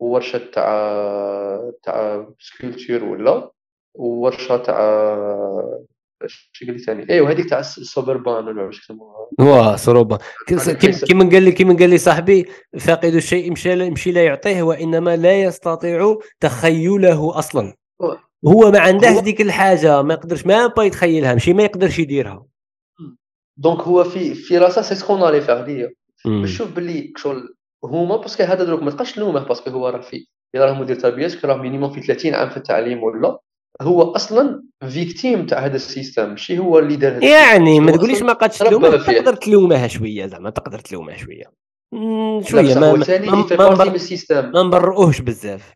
وورشة 0.00 0.38
تاع 0.52 1.70
تاع 1.82 2.26
sculpture 2.38 3.04
ولا 3.04 3.50
وورشة 3.94 4.56
تاع 4.56 4.78
لي 6.62 6.78
ثاني 6.78 7.10
ايوا 7.10 7.30
هذيك 7.30 7.48
تاع 7.48 7.58
السوبربان 7.58 8.48
ولا 8.48 8.62
واش 8.62 8.78
يسموها؟ 8.78 9.28
واه 9.38 9.76
سوبربان 9.76 10.18
كيما 11.06 11.30
قال 11.30 11.42
لي 11.42 11.52
كيما 11.52 11.76
قال 11.76 11.90
لي 11.90 11.98
صاحبي 11.98 12.46
فاقد 12.78 13.14
الشيء 13.14 13.52
مشى 13.52 13.90
مشي 13.90 14.12
لا 14.12 14.24
يعطيه 14.24 14.62
وإنما 14.62 15.16
لا 15.16 15.42
يستطيع 15.42 16.16
تخيله 16.40 17.38
أصلا. 17.38 17.74
هو 18.46 18.70
ما 18.70 18.78
عندهش 18.78 19.20
ديك 19.20 19.40
الحاجة 19.40 20.02
ما 20.02 20.14
يقدرش 20.14 20.46
ما 20.46 20.66
با 20.66 20.84
يتخيلها 20.84 21.32
ماشي 21.32 21.52
ما 21.52 21.62
يقدرش 21.62 21.98
يديرها. 21.98 22.46
donc 23.56 23.80
هو 23.80 24.04
في 24.04 24.34
في 24.34 24.58
راسه 24.58 24.82
c'est 24.82 24.94
ce 24.94 25.02
qu'on 25.02 25.22
allait 25.22 25.40
faire 25.40 25.66
là 25.66 25.92
شوف 26.44 26.72
باللي 26.72 27.12
شغل 27.16 27.54
هما 27.84 28.16
parce 28.16 28.32
que 28.32 28.42
هذا 28.42 28.64
دروك 28.64 28.82
ما 28.82 28.90
تبقاش 28.90 29.12
تلومه 29.12 29.40
parce 29.40 29.59
que 29.59 29.70
هو 29.70 29.88
راه 29.88 30.00
في 30.00 30.26
الا 30.54 30.64
راه 30.64 30.72
مدير 30.72 30.96
تربية 30.96 31.28
راه 31.44 31.56
minimum 31.56 31.92
في 31.92 32.00
30 32.00 32.34
عام 32.34 32.50
في 32.50 32.56
التعليم 32.56 33.02
ولا؟ 33.02 33.38
هو 33.80 34.02
أصلا 34.02 34.62
victime 34.88 35.46
تاع 35.46 35.58
هذا 35.58 35.76
ال 35.76 35.82
système. 35.82 36.30
ماشي 36.30 36.58
هو 36.58 36.78
اللي 36.78 36.96
دار 36.96 37.22
يعني 37.22 37.80
ما 37.80 37.92
تقوليش 37.92 38.22
ما 38.22 38.32
قادش 38.32 38.58
تلومه 38.58 38.96
تقدر 38.96 39.34
تلومها 39.34 39.88
شوية 39.88 40.26
زعما 40.26 40.50
تقدر 40.50 40.78
تلومها 40.78 41.16
شوية. 41.16 41.44
شوية 42.42 42.74
ما 42.74 42.92
ما, 42.92 43.90
ما 44.30 44.62
نبرئوهش 44.62 45.20
بزاف. 45.20 45.72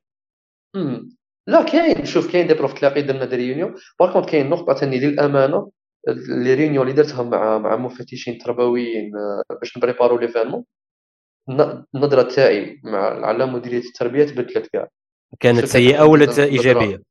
لا 1.49 1.63
كاين 1.63 2.05
شوف 2.05 2.33
كاين 2.33 2.47
des 2.47 2.55
profs 2.55 2.73
تلاقي 2.73 3.03
درنا 3.03 3.25
des 3.25 3.37
réunions 3.37 3.75
par 4.01 4.13
contre 4.13 4.31
كاين 4.31 4.51
نقطة 4.51 4.75
ثاني 4.75 4.99
للأمانة 4.99 5.71
les 6.29 6.55
réunions 6.55 6.83
اللي 6.83 7.03
درتهم 7.03 7.31
مع 7.31 7.59
مع 7.59 7.77
مفتشين 7.77 8.39
تربويين 8.39 9.11
باش 9.61 9.77
نبريبارو 9.77 10.19
l'événement 10.19 10.65
النظرة 11.95 12.23
تاعي 12.23 12.81
مع 12.85 13.27
على 13.27 13.47
مديرية 13.47 13.79
التربية 13.79 14.25
تبدلت 14.25 14.67
كاع. 14.73 14.89
كانت 15.41 15.65
سيئة 15.65 16.03
ولا 16.03 16.45
إيجابية؟ 16.45 17.03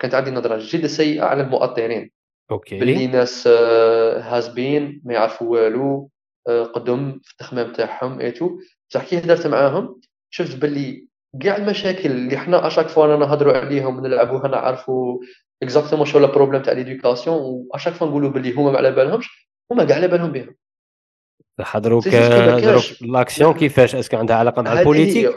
كانت 0.00 0.14
عندي 0.14 0.30
نظرة 0.30 0.58
جد 0.60 0.86
سيئة 0.86 1.22
على 1.22 1.42
المؤطرين. 1.42 2.10
OK. 2.50 2.78
باللي 2.78 3.06
ناس 3.06 3.46
has 3.46 4.48
been 4.48 5.02
ما 5.04 5.14
يعرفوا 5.14 5.48
والو 5.48 6.10
قدم 6.48 7.20
في 7.24 7.32
التخمام 7.32 7.72
تاعهم 7.72 8.20
et 8.20 8.33
tout 8.33 8.58
بصح 8.90 9.04
كي 9.04 9.18
هدرت 9.18 9.46
معاهم 9.46 10.00
شفت 10.30 10.56
باللي 10.56 11.08
كاع 11.42 11.56
المشاكل 11.56 12.10
اللي 12.10 12.36
حنا 12.36 12.66
à 12.66 12.69
chaque 12.69 12.88
fois 12.88 13.16
نهضروا 13.16 13.52
عليهم 13.52 13.98
ونلعبوها 13.98 14.48
نعرفوا 14.48 15.18
exactement 15.62 16.06
شو 16.06 16.18
le 16.18 16.26
problème 16.26 16.62
تاع 16.62 16.72
l'éducation 16.72 17.36
و 17.70 17.73
à 17.73 17.75
chaque 17.75 17.92
fois 17.92 18.06
نقولوا 18.06 18.30
باللي 18.30 18.52
هما 18.52 18.70
ما 18.70 18.78
على 18.78 18.92
بالهمش 18.92 19.48
هما 19.72 19.84
كاع 19.84 19.96
على 19.96 20.08
بالهم 20.08 20.32
بهم 20.32 20.54
حضروك 21.60 22.04
l'action 23.00 23.54
كيفاش 23.54 23.94
est-ce 23.94 24.09
que 24.09 24.16
عندها 24.16 24.36
علاقة 24.36 24.62
مع 24.62 24.80
ال 24.80 24.85
politique 24.85 25.34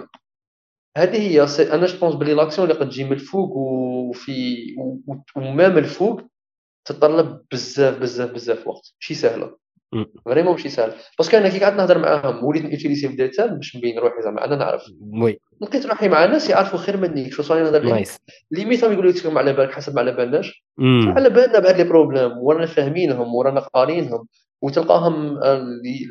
هذه 0.97 1.17
هي 1.17 1.47
أنا 1.73 1.85
جو 1.85 2.17
بلي 2.17 2.33
l'action 2.33 2.69
اللي 2.69 2.79
قد 2.79 2.89
تجي 2.89 3.03
من 3.03 3.13
الفوق 3.13 3.55
وفي 3.55 4.57
و 5.35 5.43
même 5.43 5.77
الفوق 5.77 6.21
تتطلب 6.85 7.41
بزاف 7.51 7.97
بزاف 7.99 8.31
بزاف 8.31 8.67
وقت. 8.67 8.93
ماشي 9.01 9.13
سهلة. 9.13 9.57
vraiment 10.25 10.51
ماشي 10.51 10.69
سهل. 10.69 10.93
parce 11.17 11.30
que 11.30 11.37
أنا 11.37 11.49
كي 11.49 11.59
قعدت 11.59 11.77
نهضر 11.77 11.97
معاهم 11.97 12.43
وليت 12.43 12.63
نوتيليزي 12.65 13.07
في 13.07 13.15
data 13.15 13.45
باش 13.45 13.75
نبين 13.75 13.99
روحي 13.99 14.21
زعما 14.21 14.45
أنا 14.45 14.55
نعرف. 14.55 14.83
oui. 15.13 15.39
لقيت 15.61 15.85
روحي 15.85 16.07
مع 16.07 16.25
ناس 16.25 16.49
يعرفوا 16.49 16.79
خير 16.79 16.97
مني. 16.97 17.31
شو 17.31 17.43
صار 17.43 17.63
نهضر 17.63 17.85
معاهم 17.85 18.05
limite 18.51 18.83
هم 18.83 18.91
يقولوا 18.91 19.11
لك 19.11 19.25
على 19.25 19.53
بالك 19.53 19.71
حسب 19.71 19.95
ما 19.95 20.01
على 20.01 20.11
بالناش. 20.11 20.65
على 21.07 21.29
بالنا 21.29 21.59
بهاد 21.59 21.77
les 21.77 21.83
problèmes 21.83 22.37
ورانا 22.37 22.65
فاهمينهم 22.65 23.35
ورانا 23.35 23.59
قارينهم 23.59 24.27
وتلقاهم 24.61 25.37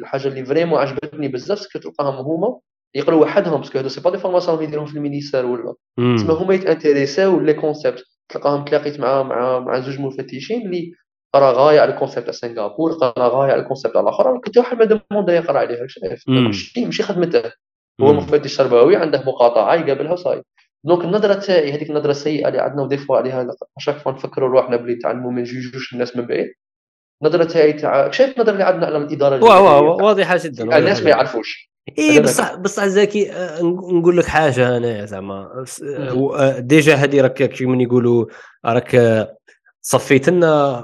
الحاجة 0.01 0.29
اللي 0.29 0.45
vraiment 0.45 0.79
عجبتني 0.79 1.29
بزاف 1.29 1.67
تلقاهم 1.67 2.15
هما 2.15 2.59
يقراو 2.97 3.23
وحدهم 3.23 3.61
parce 3.61 3.72
que 3.72 3.79
هادو 3.79 3.89
c'est 3.89 4.01
pas 4.01 4.11
des 4.11 4.19
formations 4.19 4.63
يديرهم 4.63 4.87
في 4.87 4.97
ال 4.97 5.02
ministère 5.02 5.47
ولا. 5.47 5.75
تسمى 5.97 6.35
هما 6.35 6.55
يتانتيريساو 6.55 7.41
les 7.41 7.55
concepts. 7.55 8.05
تلقاهم 8.29 8.65
تلاقيت 8.65 9.01
مع 9.01 9.23
مع 9.23 9.59
مع 9.59 9.81
زوج 9.81 10.01
مفتشين 10.01 10.67
اللي 10.67 10.93
قرا 11.35 11.53
غاية 11.53 11.81
على 11.81 11.95
ال 11.95 11.99
concept 11.99 12.27
تاع 12.27 12.33
سنغافور 12.33 12.93
قرا 12.93 13.29
غاية 13.29 13.53
على 13.53 13.63
ال 13.63 13.67
concept 13.67 13.97
الآخر 13.97 14.41
كنت 14.45 14.59
واحد 14.59 14.79
ما 14.79 14.85
demande 14.85 15.29
يقرا 15.29 15.59
عليها 15.59 15.81
ماشي 15.81 16.85
ماشي 16.85 17.03
خدمته. 17.03 17.53
هو 18.01 18.13
مفتش 18.13 18.57
تربوي 18.57 18.97
عنده 18.97 19.23
مقاطعة 19.27 19.75
يقابلها 19.75 20.13
وصاي. 20.13 20.43
donc 20.85 21.05
النظرة 21.05 21.35
تاعي 21.35 21.73
هذيك 21.73 21.91
النظرة 21.91 22.11
السيئة 22.11 22.49
اللي 22.49 22.59
عندنا 22.59 22.83
و 22.83 22.86
des 22.86 22.97
fois 22.99 23.17
عليها 23.17 23.47
à 23.79 23.82
chaque 23.82 23.97
fois 23.97 24.13
نفكروا 24.13 24.49
روحنا 24.49 24.77
بلي 24.77 24.95
تعلموا 24.95 25.33
ما 25.33 25.41
نجوجوش 25.41 25.93
الناس 25.93 26.17
من 26.17 26.27
بعيد. 26.27 26.53
النظرة 27.23 27.45
تاعي 27.45 27.73
تاع 27.73 28.11
شايف 28.11 28.37
النظرة 28.37 28.53
اللي 28.53 28.65
عندنا 28.65 28.87
على 28.87 28.97
الإدارة 28.97 29.45
واضحة 30.03 30.39
جدا 30.45 30.79
الناس 30.79 31.03
ما 31.03 31.11
يعرفوش. 31.11 31.76
اي 31.99 32.21
بصح 32.21 32.55
بصح 32.55 32.87
زكي 32.87 33.33
آه، 33.33 33.63
نقول 33.63 34.17
لك 34.17 34.27
حاجة 34.27 34.77
أنا 34.77 35.05
زعما. 35.05 35.65
آه، 35.83 36.59
déjà 36.59 36.95
هذه 36.95 37.21
راك 37.21 37.43
كيما 37.43 37.83
يقولوا 37.83 38.27
راك 38.65 39.27
صفيت 39.81 40.29
لنا 40.29 40.79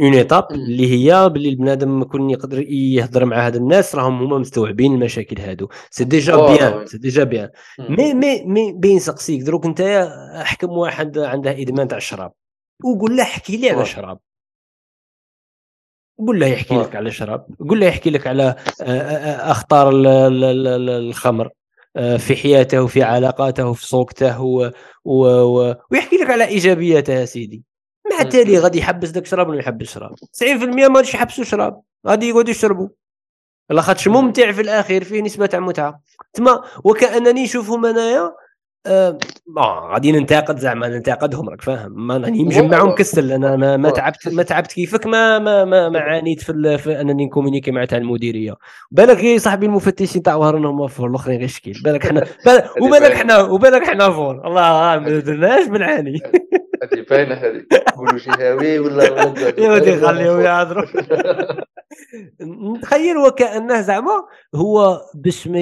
une 0.00 0.14
étape 0.14 0.46
اللي 0.50 0.92
هي 0.92 1.28
باللي 1.28 1.48
البنادم 1.48 2.02
يكون 2.02 2.30
يقدر 2.30 2.60
يهضر 2.60 3.24
مع 3.24 3.46
هاد 3.46 3.56
الناس 3.56 3.94
راهم 3.94 4.22
هما 4.22 4.38
مستوعبين 4.38 4.94
المشاكل 4.94 5.40
هادو. 5.40 5.68
c'est 5.90 6.04
déjà 6.04 6.36
bien 6.36 6.86
c'est 6.86 6.98
déjà 6.98 7.24
bien 7.24 7.50
mais 7.78 8.14
mais 8.14 8.44
mais 8.44 8.72
ben 8.72 8.98
نسقسيك 8.98 9.42
دروك 9.42 9.66
انت 9.66 9.80
احكم 10.40 10.70
واحد 10.70 11.18
عنده 11.18 11.50
إدمان 11.50 11.88
تاع 11.88 11.98
الشراب. 11.98 12.32
وقول 12.84 13.16
له 13.16 13.22
احكي 13.22 13.56
لي 13.56 13.70
على 13.70 13.82
الشراب. 13.82 14.18
قول 16.18 16.40
له 16.40 16.46
يحكي 16.46 16.74
لك 16.74 16.96
على 16.96 17.08
الشراب 17.08 17.46
قول 17.68 17.80
له 17.80 17.86
يحكي 17.86 18.10
لك 18.10 18.26
على 18.26 18.54
أخطار 19.40 19.90
الخمر 19.94 21.50
في 21.94 22.36
حياته 22.36 22.82
وفي 22.82 23.02
علاقاته 23.02 23.66
وفي 23.68 23.86
سوقته 23.86 24.42
و... 24.42 24.70
و... 25.04 25.26
و... 25.26 25.74
ويحكي 25.90 26.16
لك 26.16 26.30
على 26.30 26.44
إيجابياته 26.44 27.12
يا 27.12 27.24
سيدي. 27.24 27.62
مع 28.12 28.20
التالي 28.20 28.58
غادي 28.58 28.78
يحبس 28.78 29.08
داك 29.08 29.22
الشراب 29.22 29.48
ولا 29.48 29.58
يحبس 29.58 29.86
الشراب. 29.86 30.14
90% 30.14 30.42
ما 30.44 30.96
غاديش 30.96 31.14
يحبسوا 31.14 31.44
الشراب 31.44 31.80
غادي 32.06 32.28
يقعدوا 32.28 32.50
يشربوا. 32.50 32.88
لاخاطش 33.70 34.08
ممتع 34.08 34.52
في 34.52 34.60
الاخير 34.60 35.04
فيه 35.04 35.22
نسبة 35.22 35.46
تاع 35.46 35.60
متعة. 35.60 36.00
تما 36.32 36.62
وكأنني 36.84 37.44
نشوفهم 37.44 37.86
أنايا 37.86 38.32
آه 38.86 39.18
غادي 39.92 40.12
ننتقد 40.12 40.58
زعما 40.58 40.88
ننتقدهم 40.88 41.48
راك 41.48 41.62
فاهم. 41.62 42.06
ما 42.06 42.16
راني 42.16 42.44
مجمعهم 42.44 42.94
كسل 42.94 43.32
أنا 43.32 43.56
ما, 43.56 43.76
ما 43.76 43.90
تعبت 43.90 44.28
ما 44.28 44.42
تعبت 44.42 44.72
كيفك 44.72 45.06
ما 45.06 45.38
ما 45.38 45.64
ما, 45.64 45.88
ما 45.88 45.98
عانيت 46.00 46.40
في, 46.42 46.78
في 46.78 47.00
أنني 47.00 47.24
نكومونيكي 47.24 47.70
مع 47.70 47.84
تاع 47.84 47.98
المديرية. 47.98 48.54
بالك 48.90 49.24
يا 49.24 49.38
صاحبي 49.38 49.66
المفتشين 49.66 50.22
تاع 50.22 50.34
وهران 50.34 50.86
forts 50.86 51.10
الأخرين 51.10 51.38
غير 51.38 51.48
شكيل. 51.48 51.80
بالك 51.84 52.06
حنا 52.06 52.24
وبالك 52.82 53.14
حنا 53.14 53.38
وبالك 53.40 53.86
حنا 53.86 54.10
forts. 54.10 54.46
الله 54.46 54.98
ما 54.98 55.18
درناش 55.18 55.66
بلعاني. 55.66 56.20
هذه 56.82 57.04
باينة 57.10 57.34
هذه. 57.34 57.66
قولوا 57.96 58.18
شهاوي 58.18 58.78
ولا 58.78 59.04
يا 59.58 59.72
ودي 59.72 59.96
خليهم 59.96 60.40
يهضروا. 60.40 60.84
تخيل 62.82 63.16
وكأنه 63.16 63.80
زعما 63.80 64.24
هو 64.54 65.00
باش 65.14 65.48
ما 65.48 65.60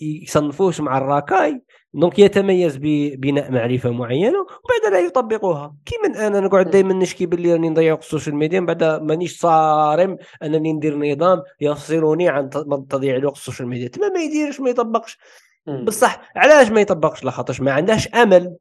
يصنفوش 0.00 0.80
مع 0.80 0.98
ال 0.98 1.05
racaille 1.05 1.62
donc 1.94 2.18
يتميز 2.18 2.76
ببناء 2.76 3.50
معرفة 3.50 3.90
معينة 3.90 4.38
وبعد 4.38 4.92
لا 4.92 4.98
يطبقوها. 4.98 5.74
كيما 5.86 6.26
أنا 6.26 6.40
نقعد 6.40 6.70
دائما 6.70 6.94
نشكي 6.94 7.26
باللي 7.26 7.52
راني 7.52 7.68
نضيع 7.68 7.94
ال 7.94 8.00
social 8.00 8.36
media 8.36 8.60
بعد 8.60 8.84
مانيش 8.84 9.40
صارم 9.40 10.16
أنني 10.42 10.72
ندير 10.72 10.98
نظام 10.98 11.42
يفصلني 11.60 12.28
عن 12.28 12.50
تضييع 12.88 13.16
الوقت 13.16 13.36
ال 13.36 13.41
social 13.41 13.68
media. 13.68 13.88
تما 13.88 14.08
ما 14.08 14.20
يديرش 14.20 14.60
ما 14.60 14.70
يطبقش. 14.70 15.18
بصح 15.84 16.30
علاش 16.36 16.70
ما 16.70 16.80
يطبقش؟ 16.80 17.24
لاخاطرش 17.24 17.60
ما 17.60 17.72
عندهاش 17.72 18.08
أمل. 18.08 18.56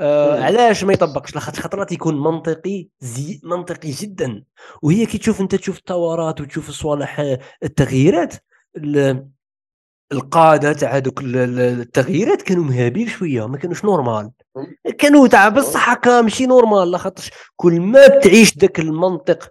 آه 0.00 0.44
علاش 0.44 0.84
ما 0.84 0.92
يطبقش؟ 0.92 1.34
لاخاطش 1.34 1.60
خطرات 1.60 1.92
يكون 1.92 2.20
منطقي 2.20 2.88
زي 3.00 3.40
منطقي 3.44 3.90
جدا. 3.90 4.44
وهي 4.82 5.06
كي 5.06 5.18
تشوف 5.18 5.40
أنت 5.40 5.54
تشوف 5.54 5.78
الثورات 5.78 6.40
وتشوف 6.40 6.68
الصوالح 6.68 7.36
التغييرات 7.62 8.34
القادة 10.12 10.72
تاع 10.72 10.96
هذوك 10.96 11.20
التغييرات 11.24 12.42
كانوا 12.42 12.64
مهابين 12.64 13.08
شوية 13.08 13.46
ما 13.48 13.56
كانوش 13.56 13.84
normal 13.84 14.30
كانوا 14.98 15.28
تاع 15.28 15.48
بصح 15.48 15.90
هكا 15.90 16.20
ماشي 16.20 16.46
normal 16.46 16.90
لاخاطش 16.90 17.30
كل 17.56 17.80
ما 17.80 18.06
بتعيش 18.06 18.58
ذاك 18.58 18.80
المنطق 18.80 19.50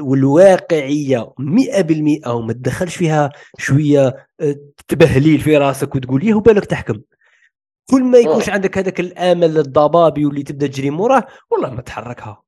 والواقعية 0.00 1.32
100% 1.40 2.28
وما 2.28 2.52
تدخلش 2.52 2.96
فيها 2.96 3.30
شوية 3.58 4.26
آه، 4.40 4.56
تبهليل 4.88 5.40
في 5.40 5.56
راسك 5.56 5.94
وتقول 5.94 6.24
يا 6.28 6.34
بالك 6.34 6.64
تحكم. 6.64 7.00
كل 7.90 8.04
ما 8.04 8.18
يكونش 8.18 8.48
عندك 8.48 8.78
هذاك 8.78 9.00
الآمل 9.00 9.58
الضبابي 9.58 10.26
واللي 10.26 10.42
تبدأ 10.42 10.66
تجري 10.66 10.90
موراه 10.90 11.26
والله 11.50 11.70
ما 11.70 11.80
تحركها. 11.80 12.43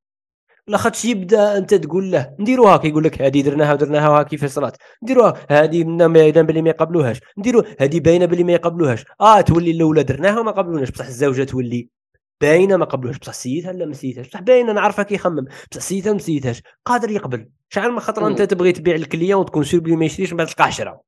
لاخاطش 0.69 1.05
يبدأ 1.05 1.59
أنت 1.59 1.75
تقول 1.75 2.11
له 2.11 2.35
نديروها 2.41 2.77
كيقول 2.77 3.05
لك 3.05 3.23
هذه 3.23 3.43
درناها 3.43 3.73
ودرناها 3.73 4.09
وها 4.09 4.23
كيف 4.23 4.45
صرات 4.45 4.77
نديروها 5.03 5.35
هذه 5.51 5.85
من 5.85 6.09
ميدان 6.09 6.47
باللي 6.47 6.63
ما 6.63 6.69
يقبلوهاش. 6.69 7.21
نديرو 7.39 7.65
هذه 7.81 8.01
باينة 8.01 8.27
باللي 8.27 8.45
ما 8.45 8.53
يقبلوهاش. 8.53 9.05
آه 9.21 9.41
تولي 9.41 9.71
الأولى 9.71 10.03
درناها 10.03 10.41
وما 10.41 10.51
قبلوناش. 10.51 10.91
بصح 10.91 11.07
الزوجة 11.07 11.45
تولي 11.45 11.89
باينة 12.41 12.77
ما 12.77 12.85
قبلوهاش. 12.85 13.19
بصح 13.19 13.33
سيتها 13.33 13.73
لا 13.73 13.87
ما 13.87 13.95
سيتهاش 13.95 14.29
بصح 14.29 14.41
باينة 14.41 14.73
نعرفها 14.73 15.03
كيخمم 15.03 15.45
بصح 15.73 15.81
سيتها 15.81 16.13
ما 16.13 16.19
سيتهاش 16.19 16.63
قادر 16.85 17.11
يقبل. 17.11 17.49
شحال 17.69 17.93
من 17.93 18.01
خطرة 18.01 18.29
أنت 18.29 18.43
تبغي 18.43 18.73
تبيع 18.73 18.95
ال 18.95 19.01
client 19.01 19.41
وتكون 19.41 19.65
sûr 19.65 19.81
بلي 19.81 19.97
ما 19.97 20.05
يشريش 20.05 20.33
من 20.33 20.37
بعد 20.37 20.47
تلقى 20.47 20.65
10 20.65 21.01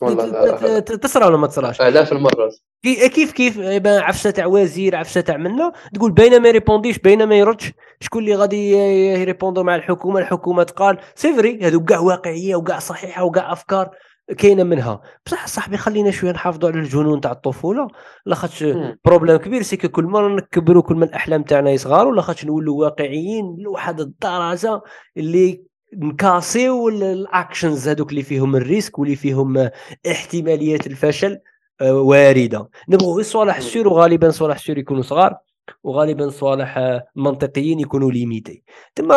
والله 0.00 0.78
تصرى 0.78 1.26
ولا 1.26 1.36
ما 1.36 1.46
تصراش 1.46 1.80
الاف 1.80 2.12
آه، 2.12 2.16
المرات 2.16 2.54
كيف 2.84 3.32
كيف؟ 3.32 3.58
إيه، 3.58 3.82
عفسة 4.00 4.30
تاع 4.30 4.46
وزير 4.46 4.96
عفسة 4.96 5.20
تاع 5.20 5.36
منا 5.36 5.72
تقول 5.94 6.12
ben 6.12 6.42
ما 6.42 6.48
يريبونديش 6.48 6.98
ben 6.98 7.24
ما 7.24 7.34
يردش. 7.34 7.72
شكون 8.00 8.22
اللي 8.22 8.34
غادي 8.34 8.72
يريبوندو 9.20 9.62
مع 9.62 9.76
الحكومة؟ 9.76 10.20
الحكومة 10.20 10.62
تقال 10.62 10.98
c'est 11.14 11.34
vrai 11.34 11.58
هذو 11.62 11.84
كاع 11.84 11.98
واقعية 11.98 12.56
وكاع 12.56 12.78
صحيحة 12.78 13.24
وكاع 13.24 13.52
أفكار 13.52 13.90
كاينة 14.38 14.62
منها. 14.62 15.00
بصح 15.26 15.46
صاحبي 15.46 15.76
خلينا 15.76 16.10
شوية 16.10 16.32
نحافظوا 16.32 16.70
على 16.70 16.78
الجنون 16.78 17.20
تاع 17.20 17.32
الطفولة. 17.32 17.88
لاخاطش 18.26 18.64
problème 19.04 19.36
كبير 19.36 19.62
c'est 19.62 19.76
كل 19.76 20.04
ما 20.04 20.28
نكبروا 20.28 20.82
كل 20.82 20.94
ما 20.94 21.04
الأحلام 21.04 21.42
تاعنا 21.42 21.70
يصغروا 21.70 22.14
لاخاطش 22.14 22.44
نولوا 22.44 22.80
واقعيين 22.84 23.56
لواحد 23.58 24.00
الدرجه 24.00 24.80
اللي 25.16 25.69
نكاسيو 25.94 26.88
ال 26.88 27.01
actions 27.01 27.88
هذوك 27.88 28.10
اللي 28.10 28.22
فيهم 28.22 28.56
الريسك 28.56 28.98
واللي 28.98 29.16
فيهم 29.16 29.70
احتماليه 30.10 30.80
الفشل 30.86 31.38
آه، 31.80 32.00
واردة. 32.00 32.68
نبغوا 32.88 33.14
غير 33.14 33.24
صوالح 33.24 33.60
sûrs 33.60 33.88
وغالبا 33.88 34.30
صوالح 34.30 34.58
sûrs 34.58 34.78
يكونوا 34.78 35.02
صغار 35.02 35.36
وغالبا 35.82 36.28
صوالح 36.28 37.00
منطقيين 37.16 37.80
يكونوا 37.80 38.12
limités 38.12 38.62
ثم 38.96 39.12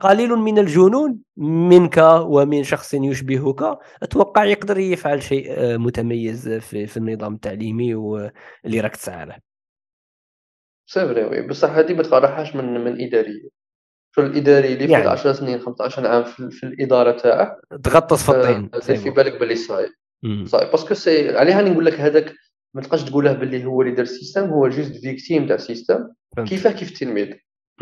قليل 0.00 0.30
من 0.30 0.58
الجنون 0.58 1.18
منك 1.36 1.96
ومن 2.20 2.62
شخص 2.64 2.94
يشبهك 2.94 3.78
أتوقع 4.02 4.44
يقدر 4.44 4.78
يفعل 4.78 5.22
شيء 5.22 5.46
آه، 5.50 5.76
متميز 5.76 6.48
في, 6.48 6.86
في 6.86 6.96
النظام 6.96 7.34
التعليمي 7.34 7.94
واللي 7.94 8.80
راك 8.80 8.96
تسعى 8.96 9.26
له. 9.26 9.36
c'est 10.86 11.00
vrai 11.08 11.46
بصح 11.48 11.70
هذه 11.70 11.94
ما 11.94 12.02
تقارحهاش 12.02 12.56
من 12.56 12.84
من 12.84 13.00
إدارية. 13.00 13.63
شغل 14.16 14.26
الإداري 14.26 14.72
اللي 14.72 14.92
يعني. 14.92 15.08
10 15.08 15.32
سنين 15.32 15.60
15 15.60 16.06
عام 16.06 16.24
في, 16.24 16.50
في 16.50 16.66
الإدارة 16.66 17.12
تاعه؟ 17.12 17.60
تغطس 17.82 18.22
في 18.22 18.28
الطين 18.28 18.70
آه، 18.74 18.78
في 18.78 19.10
بالك 19.10 19.40
باللي 19.40 19.54
صعيب 19.54 19.90
صعيب 20.44 20.70
parce 20.70 20.85
que 20.85 20.94
c'est 20.94 21.36
عليها 21.36 21.62
نقول 21.62 21.86
لك 21.86 22.00
هذاك 22.00 22.34
ما 22.74 22.82
تبقاش 22.82 23.04
تقول 23.04 23.24
له 23.24 23.32
باللي 23.32 23.64
هو 23.64 23.82
اللي 23.82 23.94
دار 23.94 24.02
ال 24.02 24.07
système 24.07 24.44
هو 24.44 24.68
juste 24.68 24.96
victime 24.96 25.46
تاع 25.46 25.56
ال 25.56 25.62
système 25.62 26.08
كيفاه 26.46 26.72
كيف 26.72 26.90
التلميذ 26.90 27.32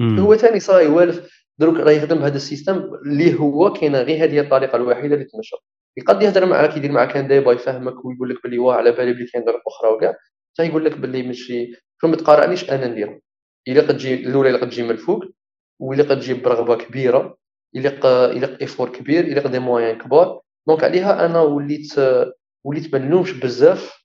هو 0.00 0.36
ثاني 0.36 0.60
صاي 0.60 0.86
والف 0.86 1.42
دروك 1.58 1.76
راه 1.76 1.90
يخدم 1.90 2.18
بهذا 2.18 2.36
ال 2.36 2.43
système 2.43 2.90
اللي 3.06 3.40
هو 3.40 3.72
كاينة 3.72 4.00
غير 4.02 4.24
هذه 4.24 4.40
الطريقة 4.40 4.76
الوحيدة 4.76 5.14
اللي 5.14 5.24
تمشى. 5.24 5.56
يقد 5.96 6.22
يهضر 6.22 6.46
معاك 6.46 6.76
يدير 6.76 6.92
معاك 6.92 7.12
un 7.12 7.28
débat 7.28 7.52
يفهمك 7.52 8.04
ويقول 8.04 8.30
لك 8.30 8.42
باللي 8.42 8.58
واه 8.58 8.74
على 8.74 8.92
بالي 8.92 9.12
بلي 9.12 9.26
كاين 9.26 9.44
طرق 9.44 9.62
أخرى 9.66 9.90
وكاع. 9.90 10.14
حتى 10.54 10.66
يقول 10.68 10.84
لك 10.84 10.98
باللي 10.98 11.22
ماشي 11.22 11.72
شو 12.00 12.08
ما 12.08 12.16
تقارعنيش 12.16 12.70
أنا 12.70 12.86
ندير. 12.86 13.20
إلا 13.68 13.80
قد 13.80 13.96
تجي 13.96 14.14
الأولى 14.14 14.50
إلا 14.50 14.58
قد 14.58 14.70
تجي 14.70 14.82
من 14.82 14.90
الفوق. 14.90 15.24
وإلا 15.82 16.02
قد 16.02 16.20
تجيب 16.20 16.42
برغبة 16.42 16.76
كبيرة 16.76 17.36
إلا 17.76 18.30
إلا 18.32 18.60
effort 18.60 18.88
كبير 18.88 19.24
إلا 19.24 19.48
des 19.48 19.58
moyens 19.58 19.98
كبار. 19.98 20.40
donc 20.68 20.84
عليها 20.84 21.26
أنا 21.26 21.40
وليت 21.40 21.94
وليت 22.64 22.92
ما 22.94 22.98
نلومش 22.98 23.32
بزاف 23.32 24.04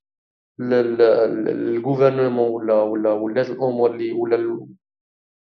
ال 0.62 0.76
gouvernement 0.76 2.50
ولا 2.52 2.74
ولا 2.74 3.12
ولات 3.12 3.50
الأمور 3.50 3.92
اللي 3.92 4.12
ولا 4.12 4.66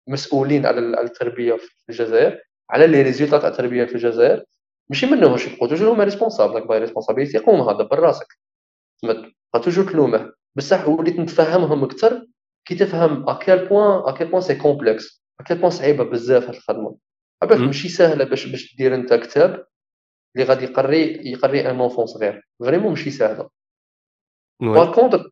المسؤولين 0.08 0.66
على 0.66 0.80
التربية 0.80 1.52
في 1.52 1.70
الجزائر 1.90 2.40
على 2.70 2.86
les 2.86 3.02
résultats 3.02 3.38
تاع 3.38 3.48
التربية 3.48 3.84
في 3.84 3.94
الجزائر. 3.94 4.44
ماشي 4.90 5.06
منهمش 5.06 5.46
يبقوا 5.46 5.68
toujours 5.68 5.92
هما 5.92 6.04
responsables 6.04 6.66
باي 6.66 6.78
responsabilité 6.78 7.38
قومها 7.38 7.72
دبر 7.72 7.98
راسك. 7.98 8.26
تبقى 9.02 9.32
toujours 9.64 9.84
تلومه. 9.92 10.32
بصح 10.56 10.88
وليت 10.88 11.18
نتفهمهم 11.18 11.84
أكثر 11.84 12.26
كي 12.64 12.74
تفهم 12.74 13.28
à 13.28 13.36
quel 13.36 13.68
point 13.68 14.14
à 14.14 14.17
quel 14.17 14.28
point 14.28 14.42
c'est 14.42 14.54
complexe 14.54 15.25
à 15.40 15.44
quel 15.44 15.58
point 15.58 15.70
صعيبة 15.70 16.04
بزاف 16.04 16.44
هاد 16.44 16.54
الخدمة. 16.54 16.96
عباك 17.42 17.58
ماشي 17.58 17.88
ساهلة 17.88 18.24
باش 18.24 18.46
باش 18.46 18.76
دير 18.76 18.94
أنت 18.94 19.14
كتاب 19.14 19.66
اللي 20.36 20.46
غادي 20.46 20.64
يقري 20.64 21.30
يقري 21.30 21.70
un 21.70 21.80
enfant 21.80 22.06
صغير. 22.06 22.48
vraiment 22.60 22.88
ماشي 22.88 23.10
ساهلة. 23.10 23.48
par 24.60 24.94
contre 24.94 25.30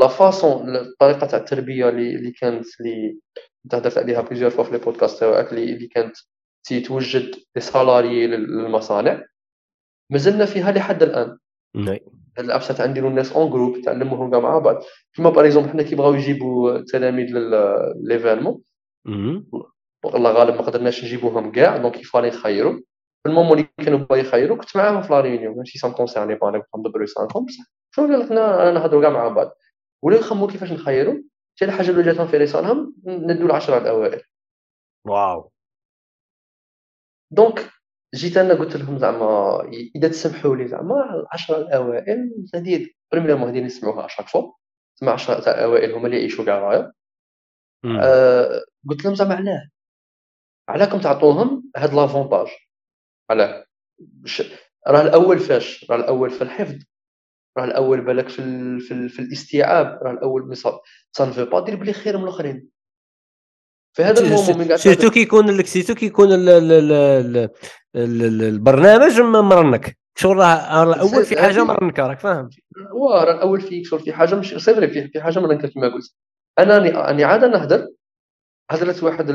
la 0.00 0.08
façon 0.08 0.76
الطريقة 0.76 1.26
تاع 1.26 1.38
التربية 1.38 1.88
اللي 1.88 2.14
اللي 2.14 2.30
كانت 2.30 2.66
اللي 2.80 3.18
أنت 3.64 3.74
هضرت 3.74 3.98
عليها 3.98 4.20
plusieurs 4.20 4.50
fois 4.50 4.64
في 4.64 4.72
les 4.72 4.78
podcasts 4.78 5.20
تاعك 5.20 5.52
اللي 5.52 5.86
كانت 5.86 6.16
توجد 6.86 7.34
les 7.56 7.62
salariés 7.62 8.26
للمصانع 8.26 9.24
مازلنا 10.10 10.46
فيها 10.46 10.72
لحد 10.72 11.02
الآن. 11.02 11.38
هاد 12.38 12.44
الابسط 12.44 12.80
نديرو 12.80 13.08
الناس 13.08 13.32
en 13.32 13.50
groupe 13.50 13.80
تعلموهم 13.80 14.30
كاع 14.30 14.40
مع 14.40 14.58
بعض. 14.58 14.82
كيما 15.14 15.30
par 15.30 15.44
exemple 15.44 15.70
حنا 15.70 15.82
كيبغاو 15.82 16.14
يجيبوا 16.14 16.78
تلاميذ 16.78 17.26
l'événement 18.02 18.62
والله 20.04 20.32
غالب 20.32 20.54
ما 20.54 20.62
قدرناش 20.62 21.04
نجيبوهم 21.04 21.52
كاع 21.52 21.76
donc 21.76 22.00
il 22.00 22.06
fallait 22.06 22.28
نخيروا 22.28 22.72
في 23.22 23.28
ال 23.28 23.32
moment 23.32 23.58
اللي 23.58 23.68
كانوا 23.84 23.98
باغي 23.98 24.20
يخيروا 24.20 24.56
كنت 24.56 24.76
معاهم 24.76 25.02
في 25.02 25.12
la 25.12 25.20
réunion. 25.20 25.58
ماشي 25.58 25.78
ça 25.78 25.92
concernait 25.92 26.34
pas 26.34 26.48
أنا 26.48 26.62
ندبروا 26.78 27.04
يسانكم 27.04 27.44
بصح 27.44 27.64
شنو 27.94 28.06
قال 28.06 28.26
لنا 28.26 28.70
نهضروا 28.70 29.02
كاع 29.02 29.10
مع 29.10 29.28
بعض. 29.28 29.50
ولاو 30.02 30.20
يخمموا 30.20 30.48
كيفاش 30.48 30.72
نخيروا 30.72 31.14
حتى 31.56 31.64
الحاجة 31.64 31.90
اللي 31.90 32.02
جاتهم 32.02 32.26
في 32.26 32.36
راسهم 32.36 32.94
ندوا 33.06 33.46
العشرة 33.46 33.78
الأوائل. 33.78 34.22
واو. 35.06 35.52
donc 37.30 37.70
جيت 38.14 38.36
أنا 38.36 38.54
قلت 38.54 38.76
لهم 38.76 38.98
زعما 38.98 39.60
إذا 39.96 40.08
تسمحوا 40.08 40.56
لي 40.56 40.68
زعما 40.68 41.14
العشرة 41.14 41.56
الأوائل 41.56 42.46
هذه 42.54 42.88
premièrement 43.12 43.48
هذه 43.48 43.60
نسمعوها 43.60 44.06
à 44.06 44.09
chaque 44.09 44.28
fois 44.28 44.52
تسمع 44.96 45.12
10 45.12 45.40
تاع 45.40 45.54
الأوائل 45.54 45.92
هما 45.92 46.06
اللي 46.06 46.18
يعيشوا 46.18 46.44
كاع 46.44 46.58
رايا 46.58 46.92
آه 47.84 48.64
قلت 48.88 49.04
لهم 49.04 49.14
زعما 49.14 49.34
علاه. 49.34 49.68
علاكم 50.68 51.00
تعطوهم 51.00 51.70
هاد 51.76 51.94
l'avantage. 51.94 52.46
علاه. 53.30 53.66
راه 54.88 55.02
الأول 55.02 55.38
فاش؟ 55.38 55.90
راه 55.90 55.96
الأول 55.96 56.30
في 56.30 56.42
الحفظ. 56.42 56.82
راه 57.58 57.64
الأول 57.64 58.00
بالك 58.00 58.28
في 58.28 58.38
ال 58.38 58.80
في, 58.80 58.94
ال 58.94 59.08
في 59.08 59.18
الاستيعاب. 59.18 59.98
راه 60.02 60.12
الأول 60.12 60.56
ça 60.56 60.80
ne 61.20 61.28
veut 61.28 61.44
pas 61.44 61.64
dire 61.64 61.76
بلي 61.76 61.92
خير 61.92 62.18
من 62.18 62.24
الآخرين. 62.24 62.68
في 63.96 64.02
هذا 64.02 64.20
ال 64.20 64.28
moment 64.28 64.76
surtout 64.76 65.10
كيكون 65.10 65.56
لك 65.56 65.66
surtout 65.66 65.94
كيكون 65.94 66.28
البرنامج 67.96 69.20
مرنك. 69.20 69.98
شغل 70.14 70.36
راه 70.36 70.82
الأول 70.82 71.24
في 71.24 71.42
حاجة 71.42 71.64
مرنكة 71.64 72.06
راك 72.06 72.20
فاهم؟ 72.20 72.50
واه 72.92 73.24
راه 73.24 73.34
الأول 73.34 73.60
فيك 73.60 73.86
شغل 73.86 74.00
في 74.00 74.12
حاجة 74.12 74.34
مش 74.34 74.54
سي 74.54 74.74
في, 74.74 75.08
في 75.08 75.20
حاجة 75.20 75.38
مرنكة 75.38 75.68
كما 75.68 75.88
قلت. 75.88 76.14
أنا 76.58 77.10
اني 77.10 77.24
عاده 77.24 77.48
نهضر 77.48 77.88
هضرت 78.70 79.02
واحد 79.02 79.30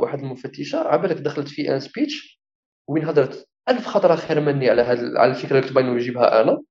واحد 0.00 0.18
المفتشه 0.18 0.78
عبالك 0.78 1.16
دخلت 1.16 1.48
في 1.48 1.74
un 1.74 1.80
speech 1.80 2.40
وين 2.88 3.04
هضرت 3.04 3.48
ألف 3.68 3.86
خطره 3.86 4.16
خير 4.16 4.40
مني 4.40 4.70
على 4.70 4.82
هاد 4.82 5.16
على 5.16 5.30
الفكرة 5.30 5.58
اللي 5.58 5.70
تبين 5.70 5.94
نجيبها 5.94 6.42
أنا 6.42 6.62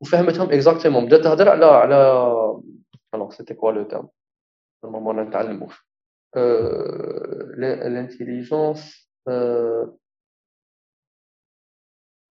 وفهمتهم 0.00 0.52
exactement 0.52 1.06
بدات 1.06 1.24
تهضر 1.24 1.48
على 1.48 1.66
على 1.66 1.94
alors 3.14 3.30
c'était 3.30 3.54
quoi 3.54 3.72
le 3.72 3.84
terme 3.84 4.08
normalement 4.84 5.20
نتعلمو 5.20 5.68
ال 7.56 7.68
intelligence 7.68 9.08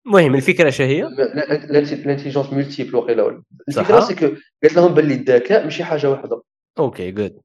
المهم 0.06 0.34
الفكرة 0.34 0.68
اش 0.68 0.80
هي؟ 0.80 1.06
ال 1.06 1.17
intelligence 1.17 2.52
multiple 2.52 2.96
وقيلا 2.96 3.42
الفكرة 3.68 4.00
c'est 4.00 4.14
que 4.14 4.26
قالت 4.62 4.76
لهم 4.76 4.94
باللي 4.94 5.14
الذكاء 5.14 5.64
ماشي 5.64 5.84
حاجة 5.84 6.10
واحدة 6.10 6.42
okay 6.78 7.10
good 7.10 7.40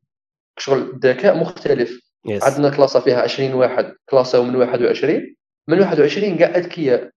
شغل 0.59 0.81
الذكاء 0.81 1.37
مختلف. 1.37 2.07
Yes. 2.29 2.43
عندنا 2.43 2.69
كلاسة 2.69 2.99
فيها 2.99 3.21
20 3.21 3.53
واحد 3.53 3.93
كلاسة 4.09 4.43
من 4.43 4.55
21 4.55 5.35
من 5.67 5.79
21 5.79 6.37
كاع 6.37 6.55
اذكياء 6.55 7.09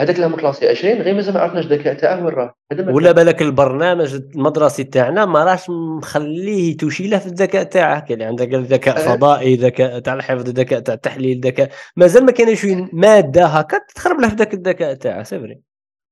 هذاك 0.00 0.16
اللي 0.16 0.36
classé 0.36 0.68
20 0.68 0.94
غير 0.94 1.14
مازال 1.14 1.34
ما 1.34 1.40
عرفناش 1.40 1.64
الذكاء 1.64 1.94
تاعه 1.94 2.24
وين 2.24 2.34
راه. 2.34 2.54
ولا 2.88 3.12
بالك 3.12 3.42
البرنامج 3.42 4.14
المدرسي 4.14 4.84
تاعنا 4.84 5.24
ما 5.24 5.44
راش 5.44 5.70
مخليه 5.70 6.76
له 7.00 7.18
في 7.18 7.26
الذكاء 7.26 7.62
تاعه. 7.62 8.00
كاين 8.00 8.22
عندك 8.22 8.48
ذكاء 8.48 8.96
أه. 8.96 9.16
فضائي 9.16 9.56
ذكاء 9.56 9.98
تاع 9.98 10.14
الحفظ 10.14 10.48
ذكاء 10.48 10.80
تاع 10.80 10.94
التحليل 10.94 11.40
ذكاء 11.40 11.70
مازال 11.96 12.24
ما 12.24 12.32
كاينش 12.32 12.66
مادة 12.92 13.46
هكا 13.46 13.80
تخرب 13.94 14.20
له 14.20 14.28
في 14.28 14.34
ذاك 14.34 14.54
الذكاء 14.54 14.94
تاعه 14.94 15.22
سي 15.22 15.60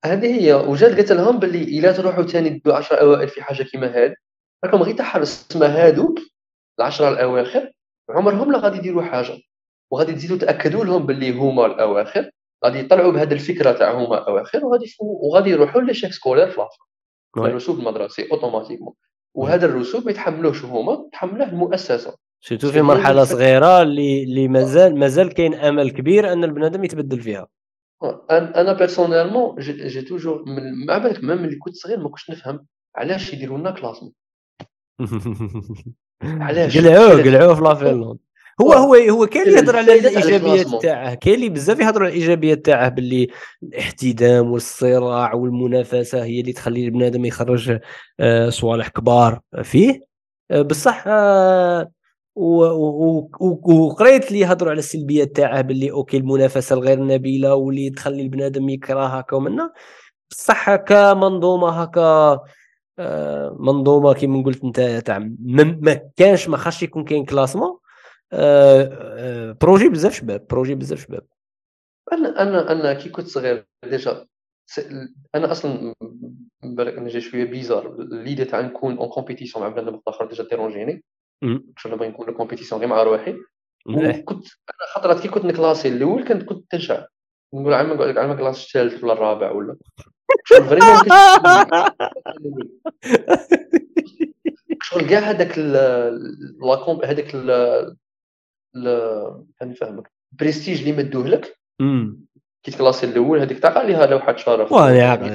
هذه 0.05 0.41
هي. 0.41 0.55
وجات 0.55 0.95
قالت 0.95 1.13
لهم 1.13 1.39
باللي 1.39 1.79
إلا 1.79 1.93
تروحوا 1.93 2.23
ثاني 2.23 2.51
تدوا 2.51 2.75
10 2.75 2.97
أوائل 2.97 3.29
في 3.29 3.43
حاجة 3.43 3.63
كيما 3.63 3.87
هاد 3.87 4.15
راكم 4.65 4.83
غير 4.83 4.97
تحرص 4.97 5.47
اسمها 5.51 5.87
هادوك 5.87 6.19
العشرة 6.79 7.09
الأواخر 7.09 7.71
عمرهم 8.11 8.53
لا 8.53 8.59
غادي 8.59 8.79
يديروا 8.79 9.03
حاجة. 9.03 9.39
وغادي 9.91 10.13
تزيدوا 10.13 10.39
تأكدوا 10.39 10.85
لهم 10.85 11.07
باللي 11.07 11.33
هما 11.33 11.67
الأواخر 11.67 12.31
غادي 12.65 12.79
يطلعوا 12.79 13.13
بهذه 13.13 13.33
الفكرة 13.33 13.73
تاع 13.73 13.93
هما 13.93 14.29
اواخر 14.29 14.67
وغادي 14.67 14.97
وغادي 15.01 15.51
يروحوا 15.51 15.83
l'échec 15.83 16.13
scolaire 16.13 16.51
في 16.51 16.61
لافر 16.61 17.49
الرسوب 17.49 17.79
المدرسي 17.79 18.29
automatiquement 18.33 18.95
وهذا 19.35 19.67
الرسوب 19.67 20.05
ما 20.05 20.11
يتحملوش 20.11 20.65
هما 20.65 21.09
تحمله 21.13 21.49
المؤسسة. 21.49 22.15
surtout 22.41 22.73
في 22.73 22.83
مرحلة 22.83 23.25
صغيرة 23.25 23.83
اللي 23.83 24.23
اللي 24.23 24.49
مازال 24.49 24.99
مازال 24.99 25.35
كاين 25.35 25.55
أمل 25.55 25.91
كبير 25.91 26.33
أن 26.33 26.45
البنادم 26.45 26.85
يتبدل 26.85 27.21
فيها. 27.21 27.49
أنا 28.31 28.73
personnellement 28.73 29.57
j'ai 29.61 30.03
toujours 30.03 30.45
مع 30.87 30.99
بالك 30.99 31.25
même 31.25 31.43
ملي 31.43 31.57
كنت 31.57 31.75
صغير 31.75 31.99
ما 31.99 32.09
كنتش 32.09 32.31
نفهم 32.31 32.67
علاش 32.97 33.33
يديروا 33.33 33.59
لنا 33.59 33.71
classement 33.71 34.13
علاش؟ 36.23 36.79
قلعوه 36.79 37.23
قلعوه 37.23 37.55
في 37.55 37.63
la 37.63 37.74
Finlande 37.74 38.19
هو 38.61 38.73
هو 38.73 38.95
هو 38.95 39.27
كاين 39.27 39.47
اللي 39.47 39.59
يهضر 39.59 39.77
على 39.77 39.95
الإيجابيات 39.95 40.83
تاعه. 40.83 41.15
كاين 41.15 41.35
اللي 41.35 41.49
بزاف 41.49 41.81
يهضروا 41.81 42.07
على 42.07 42.17
الإيجابيات 42.17 42.67
تاعه 42.67 42.89
باللي 42.89 43.29
الاحتدام 43.63 44.53
والصراع 44.53 45.35
والمنافسة 45.35 46.25
هي 46.25 46.41
اللي 46.41 46.53
تخلي 46.53 46.85
البنادم 46.85 47.25
يخرج 47.25 47.79
آه، 48.21 48.51
صوالح 48.51 48.89
كبار. 48.89 49.41
فيه؟ 49.63 50.01
آه، 50.51 50.63
بصح 50.63 51.05
آه، 51.07 51.91
وقريت 52.37 54.33
لي 54.33 54.41
يهضروا 54.41 54.71
على 54.71 54.79
السلبيات 54.79 55.37
تاعه 55.37 55.61
باللي 55.61 55.91
أوكي 55.91 56.17
المنافسة 56.17 56.75
الغير 56.75 57.05
نبيلة 57.05 57.55
واللي 57.55 57.91
تخلي 57.91 58.23
البنادم 58.23 58.69
يكره 58.69 59.07
هكا 59.07 59.37
ومنا 59.37 59.73
بصح 60.31 60.75
كمنظومة 60.75 61.83
هكا 61.83 62.41
منظومه 63.59 64.15
كيما 64.15 64.43
قلت 64.43 64.65
انت 64.65 64.81
تاع 64.81 65.19
ما 65.39 66.11
كانش 66.17 66.49
ما 66.49 66.57
خاصش 66.57 66.83
يكون 66.83 67.05
كاين 67.05 67.25
كلاسمون 67.25 67.79
projet 69.61 69.89
بزاف 69.89 70.15
شباب 70.15 70.47
projet 70.51 70.75
بزاف 70.75 71.01
شباب. 71.01 71.27
أنا 72.13 72.43
أنا 72.43 72.73
أنا 72.73 72.95
كي 72.95 73.09
كنت 73.09 73.27
صغير 73.27 73.67
déjà 73.85 74.27
أنا 75.35 75.53
أصلا 75.53 75.95
بالك 76.63 76.95
أنا 76.95 77.09
جاي 77.09 77.21
شوية 77.21 77.45
bizarre 77.45 77.97
l'idée 77.99 78.45
تاع 78.45 78.61
نكون 78.61 78.97
en 78.97 79.09
compétition 79.09 79.65
مع 79.65 79.71
بنادم 79.71 80.01
آخر 80.09 80.27
déjà 80.27 80.45
déranger 80.45 80.93
ني 80.93 81.05
كنت 81.43 81.87
نبغي 81.87 82.09
نكون 82.09 82.35
compétition 82.35 82.81
غير 82.81 82.91
مع 82.91 83.03
روحي. 83.03 83.37
وكنت 83.87 84.47
أنا 84.47 84.95
خطرات 84.95 85.21
كي 85.21 85.29
كنت 85.29 85.45
ن 85.45 85.50
classer 85.50 85.89
الأول 85.89 86.29
كنت 86.29 86.43
كنت 86.43 86.71
تنشع. 86.71 87.05
نقول 87.55 87.75
عم 87.75 87.93
نقول 87.93 88.09
لك 88.09 88.19
عم 88.19 88.37
classe 88.37 88.67
الثالث 88.67 89.05
ولا 89.05 89.13
الرابع 89.13 89.51
ولا. 89.51 89.77
شغل 94.83 95.09
كاع 95.09 95.21
هذاك 95.21 95.59
لاكوم 95.59 97.05
هذاك 97.05 97.31
فاهمك 99.81 100.11
بريستيج 100.33 100.79
اللي 100.79 100.93
مدوه 100.93 101.29
لك؟ 101.29 101.59
كي 102.63 102.71
ت 102.71 102.75
classer 102.75 103.07
الأول 103.07 103.41
هذيك 103.41 103.59
تعقل 103.59 103.81
عليها 103.81 104.07
لوحه 104.07 104.37
شرف. 104.37 104.73
واني 104.73 105.35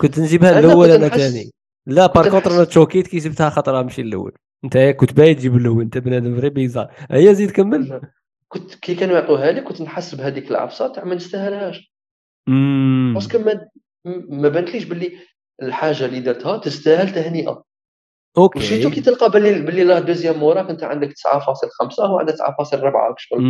كنت 0.00 0.18
نجيبها 0.18 0.58
الأول 0.58 0.90
أنا 0.90 1.08
ثاني 1.08 1.50
لا 1.86 2.06
par 2.06 2.30
contre 2.30 2.50
أنا 2.50 2.64
تشوكيت 2.64 3.06
كي 3.06 3.18
جبتها 3.18 3.50
خاطر 3.50 3.82
نمشي 3.82 4.02
الأول. 4.02 4.32
أنت 4.64 4.78
كنت 4.78 5.12
باغي 5.12 5.34
تجيب 5.34 5.56
الأول 5.56 5.82
أنت 5.82 5.98
بنادم 5.98 6.36
vrai 6.36 6.50
bizarre. 6.50 6.92
هيا 7.10 7.32
زيد 7.32 7.50
كمل. 7.50 8.00
كنت 8.48 8.74
كي 8.74 8.94
كانوا 8.94 9.14
يعطوها 9.14 9.52
لي 9.52 9.60
كنت 9.60 9.80
نحس 9.80 10.14
بهذيك 10.14 10.50
العفسة 10.50 10.88
تاع 10.88 11.04
ما 11.04 11.14
نستاهلهاش. 11.14 11.92
parce 13.14 13.29
que 13.29 13.38
ما 13.38 13.68
ما 14.28 14.48
بانت 14.48 14.63
ليش 14.63 14.84
باللي 14.84 15.12
الحاجة 15.62 16.04
اللي 16.04 16.20
درتها 16.20 16.58
تستاهل 16.58 17.12
تهنئة. 17.12 17.64
okay. 18.38 18.58
و 18.58 18.62
surtout 18.62 18.90
كي 18.90 19.00
تلقى 19.00 19.30
باللي 19.30 19.60
باللي 19.60 19.84
la 19.84 20.00
deuxième 20.00 20.38
موراك 20.38 20.70
انت 20.70 20.84
عندك 20.84 21.08
9.5 21.08 22.00
هو 22.00 22.18
عنده 22.18 22.32
9.4 22.32 23.14
شغل 23.18 23.40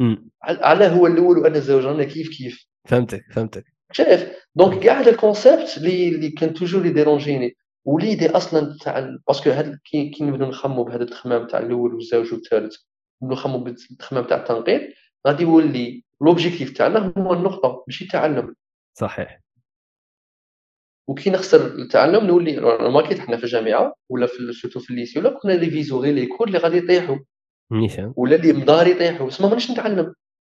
0.01 0.00 0.04
على 0.42 0.86
هو 0.86 1.06
الأول 1.06 1.38
وأنا 1.38 1.58
زوج 1.58 1.86
رانا 1.86 2.04
كيف 2.04 2.28
كيف؟ 2.28 2.66
فهمتك 2.88 3.24
فهمتك. 3.32 3.64
شايف؟ 3.92 4.30
donc 4.54 4.82
كاع 4.82 5.00
هذا 5.00 5.10
ال 5.10 5.18
concept 5.18 5.76
اللي 5.76 6.08
اللي 6.08 6.30
كان 6.30 6.54
toujours 6.54 6.82
لي 6.82 6.90
déranger 6.90 7.38
ني. 7.38 7.56
و 7.84 7.91
l'idée 7.91 8.30
أصلا 8.30 8.76
تاع 8.80 9.16
parce 9.26 9.41
que 9.41 9.50
هاد 9.50 9.78
كي 9.84 10.08
كي 10.08 10.24
نبداو 10.24 10.48
نخمو 10.48 10.84
بهذا 10.84 11.02
التخمام 11.02 11.46
تاع 11.46 11.58
الأول 11.58 11.94
والزوج 11.94 12.32
والثالث 12.32 12.76
نبداو 13.22 13.38
نخمو 13.38 13.58
بالتخمام 13.58 14.24
تاع 14.24 14.36
التنقيط 14.36 14.82
غادي 15.26 15.42
يولي 15.42 16.04
l'objectif 16.22 16.70
تاعنا 16.70 17.12
هو 17.18 17.32
النقطة 17.32 17.84
ماشي 17.88 18.04
التعلم. 18.04 18.54
صحيح. 18.98 19.40
وكي 21.08 21.30
نخسر 21.30 21.66
التعلم 21.66 22.26
نولي 22.26 22.60
ماركيت 22.90 23.18
حنا 23.18 23.36
في 23.36 23.44
الجامعة 23.44 23.94
ولا 24.08 24.26
في 24.26 24.52
surtout 24.52 24.80
في 24.80 24.90
ال 24.90 24.95
lycée 24.95 25.18
ولا 25.18 25.30
كنا 25.30 25.54
ن 25.54 25.59
réviser 25.59 25.95
و 25.95 26.00
غير 26.00 26.14
les 26.14 26.26
cours 26.26 26.46
اللي 26.46 26.58
غادي 26.58 26.76
يطيحوا 26.76 27.18
نيشان. 27.72 28.12
ولا 28.16 28.36
اللي 28.36 28.52
مدار 28.52 28.86
يطيحوا 28.86 29.28
اسما 29.28 29.48
مانيش 29.48 29.70
نتعلم. 29.70 30.14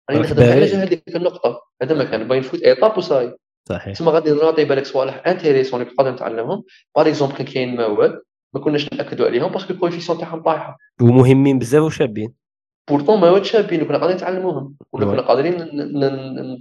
راني 0.10 0.22
نخدم 0.22 0.44
على 0.44 0.76
هذيك 0.76 1.16
النقطة. 1.16 1.62
هذا 1.82 1.96
ما 1.96 2.04
كان. 2.04 2.28
باين 2.28 2.42
فوت 2.42 2.62
étape 2.62 2.98
و 2.98 3.03
ça 3.03 3.12
y 3.12 3.18
est. 3.18 3.38
صحيح. 3.70 3.94
تسمى 3.94 4.12
غادي 4.12 4.32
نراطي 4.32 4.66
بالك 4.66 4.86
صوالح 4.86 5.28
intéressants 5.28 5.82
اللي 5.82 5.94
قادر 5.94 6.12
نتعلمهم. 6.12 6.64
par 6.96 7.08
exemple 7.08 7.36
كان 7.36 7.46
كاين 7.46 7.76
مواد 7.76 8.22
ما 8.54 8.62
كناش 8.62 8.94
ناكدوا 8.94 9.26
عليهم 9.26 9.52
parce 9.52 9.65
que 9.65 9.74
ال 9.74 9.77
coefficient 9.77 10.18
تاعهم 10.18 10.44
طايحة. 10.44 10.78
ومهمين 11.02 11.60
بزاف 11.60 11.84
وشابين. 11.84 12.34
pourtant 12.90 13.20
مواد 13.20 13.44
شابين 13.44 13.82
وكنا 13.82 13.98
قادرين 13.98 14.16
نتعلموهم 14.16 14.76
ولا 14.91 15.06
كنا 15.06 15.22
قادرين 15.22 15.70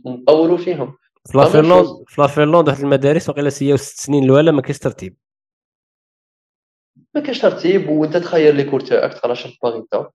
نطوروا 0.06 0.56
فيهم. 0.56 0.96
في 1.26 1.38
la 1.38 1.52
Finlande 1.52 2.04
في 2.06 2.20
واحد 2.20 2.80
المدارس 2.82 3.28
وقيلا 3.28 3.50
c'est 3.50 3.76
ست 3.76 4.00
سنين 4.00 4.24
الأولى 4.24 4.52
ما 4.52 4.62
كاينش 4.62 4.78
ترتيب. 4.78 5.16
ما 7.14 7.20
كاينش 7.20 7.38
ترتيب 7.38 7.88
وانت 7.88 8.16
تخير 8.16 8.54
les 8.54 8.64
cours 8.64 8.80
تاعك 8.80 9.14
تقرا 9.14 9.34
شنو 9.34 9.52
باغي 9.62 9.78
انت 9.78 10.08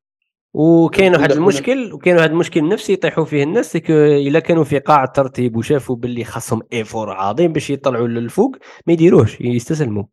وكاين 0.53 1.15
واحد 1.15 1.31
المشكل 1.31 1.93
وكاين 1.93 2.15
واحد 2.15 2.29
المشكل 2.29 2.67
نفسي 2.67 2.93
يطيحوا 2.93 3.25
فيه 3.25 3.43
الناس 3.43 3.71
c'est 3.71 3.85
que 3.85 3.93
إلا 3.93 4.39
كانوا 4.39 4.63
في 4.63 4.79
قاع 4.79 5.03
الترتيب 5.03 5.55
وشافوا 5.55 5.95
باللي 5.95 6.23
خاصهم 6.23 6.61
effort 6.73 7.11
عظيم 7.11 7.53
باش 7.53 7.69
يطلعوا 7.69 8.07
للفوق 8.07 8.55
ما 8.87 8.93
يديروش 8.93 9.41
يستسلموا. 9.41 10.03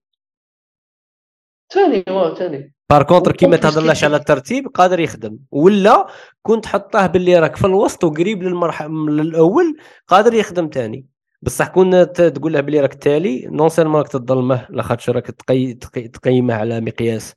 ثاني 1.73 2.05
واه 2.09 2.35
ثاني 2.35 2.74
par 2.90 3.03
contre 3.03 3.32
كي 3.33 3.47
ما 3.47 3.57
تهضرلاش 3.57 4.05
على 4.05 4.17
الترتيب 4.17 4.69
قادر 4.69 5.01
يخدم 5.01 5.39
ولا 5.51 6.07
كنت 6.43 6.65
تحطه 6.65 7.07
باللي 7.07 7.39
راك 7.39 7.57
في 7.57 7.67
الوسط 7.67 8.05
وقريب 8.05 8.43
للمرحله 8.43 8.89
الأول 9.09 9.77
قادر 10.07 10.35
يخدم 10.35 10.71
ثاني 10.73 11.07
بصح 11.43 11.69
كون 11.69 12.13
تقول 12.13 12.53
له 12.53 12.61
بلي 12.61 12.81
راك 12.81 12.93
التالي 12.93 13.47
non 13.47 13.69
seulement 13.69 14.01
راك 14.01 14.09
تظلمه 14.09 14.67
لاخاطش 14.71 15.11
راك 15.11 15.27
تقي... 15.27 15.75
تقيمه 16.09 16.55
على 16.55 16.81
مقياس 16.81 17.35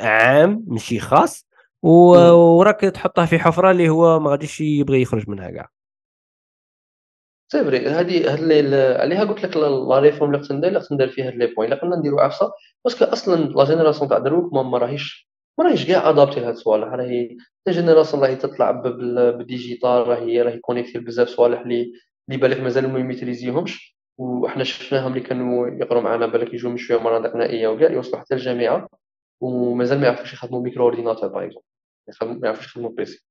عام 0.00 0.64
ماشي 0.66 1.00
خاص 1.00 1.48
وراك 1.82 2.80
تحطه 2.80 3.26
في 3.26 3.38
حفره 3.38 3.70
اللي 3.70 3.88
هو 3.88 4.20
ما 4.20 4.30
غاديش 4.30 4.60
يبغي 4.60 5.02
يخرج 5.02 5.28
منها 5.28 5.50
كاع 5.50 5.68
c'est 7.52 7.64
vrai 7.64 7.88
هذه 7.88 8.30
عليها 9.00 9.24
قلت 9.24 9.44
لك 9.44 9.56
la 9.56 9.98
réforme 9.98 10.34
اللي 10.34 10.44
خصنا 10.44 10.56
ندير 10.56 10.80
خصنا 10.80 10.94
ندير 10.94 11.08
فيها 11.08 11.30
les 11.30 11.46
points 11.46 11.72
اللي 11.72 11.80
قلنا 11.80 11.96
نديرو 11.96 12.18
عفسه 12.18 12.52
parce 12.84 12.97
que 12.97 13.04
أصلا 13.04 13.44
la 13.44 13.64
génération 13.64 14.08
تاع 14.08 14.18
دروك 14.18 14.52
ما 14.52 14.78
راهيش 14.78 15.28
ما 15.58 15.64
راهيش 15.64 15.86
كاع 15.86 16.10
adaptée 16.10 16.40
لهاد 16.40 16.54
الصوالح 16.54 16.88
راهي 16.88 17.36
génération 17.68 18.22
راهي 18.22 18.36
تطلع 18.36 18.70
بال 18.70 19.01
digital 19.01 20.08
راهي 20.08 20.42
راهي 20.42 20.58
connectée 20.58 20.98
بزاف 20.98 21.28
صوالح 21.28 21.60
اللي 21.60 21.92
اللي 22.28 22.40
بالك 22.40 22.60
مازال 22.60 22.88
ما 22.88 22.98
يميتريزيهمش. 22.98 23.98
وحنا 24.18 24.64
شفناهم 24.64 25.12
اللي 25.12 25.20
كانوا 25.20 25.68
يقراو 25.68 26.00
معنا 26.00 26.26
بالك 26.26 26.54
يجوا 26.54 26.70
من 26.70 26.76
شوية 26.76 26.98
مناطق 26.98 27.36
نائيه 27.36 27.68
وكاع 27.68 27.90
يوصلوا 27.90 28.20
حتى 28.20 28.34
الجامعة. 28.34 28.88
ومازال 29.40 30.00
ما 30.00 30.06
يعرفوش 30.06 30.32
يخدموا 30.32 30.62
micro-ordinateur 30.62 31.28
par 31.28 31.50
exemple 32.08 32.40
ما 32.40 32.46
يعرفوش 32.46 32.66
يخدموا 32.66 32.90
PC 32.90 33.24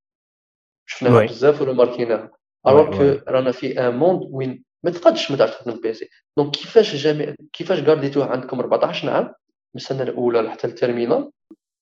شفناها 0.85 1.25
بزاف 1.25 1.61
ولا 1.61 1.73
ماركيناها. 1.73 2.31
alors 2.67 3.17
رانا 3.27 3.51
في 3.51 3.79
un 3.79 3.97
monde 3.97 4.27
وين 4.31 4.63
ما 4.85 4.91
تقدش 4.91 5.31
ما 5.31 5.37
تعرفش 5.37 5.55
تخدم 5.55 5.81
PC 5.81 6.09
donc 6.37 6.51
كيفاش 6.51 6.95
جامع 6.95 7.35
كيفاش 7.53 7.79
غارديتوه 7.79 8.25
عندكم 8.25 8.59
14 8.59 9.09
عام؟ 9.09 9.23
من 9.23 9.33
السنة 9.75 10.03
الاولى 10.03 10.51
حتى 10.51 10.67
ال 10.67 10.73
terminale 10.73 11.29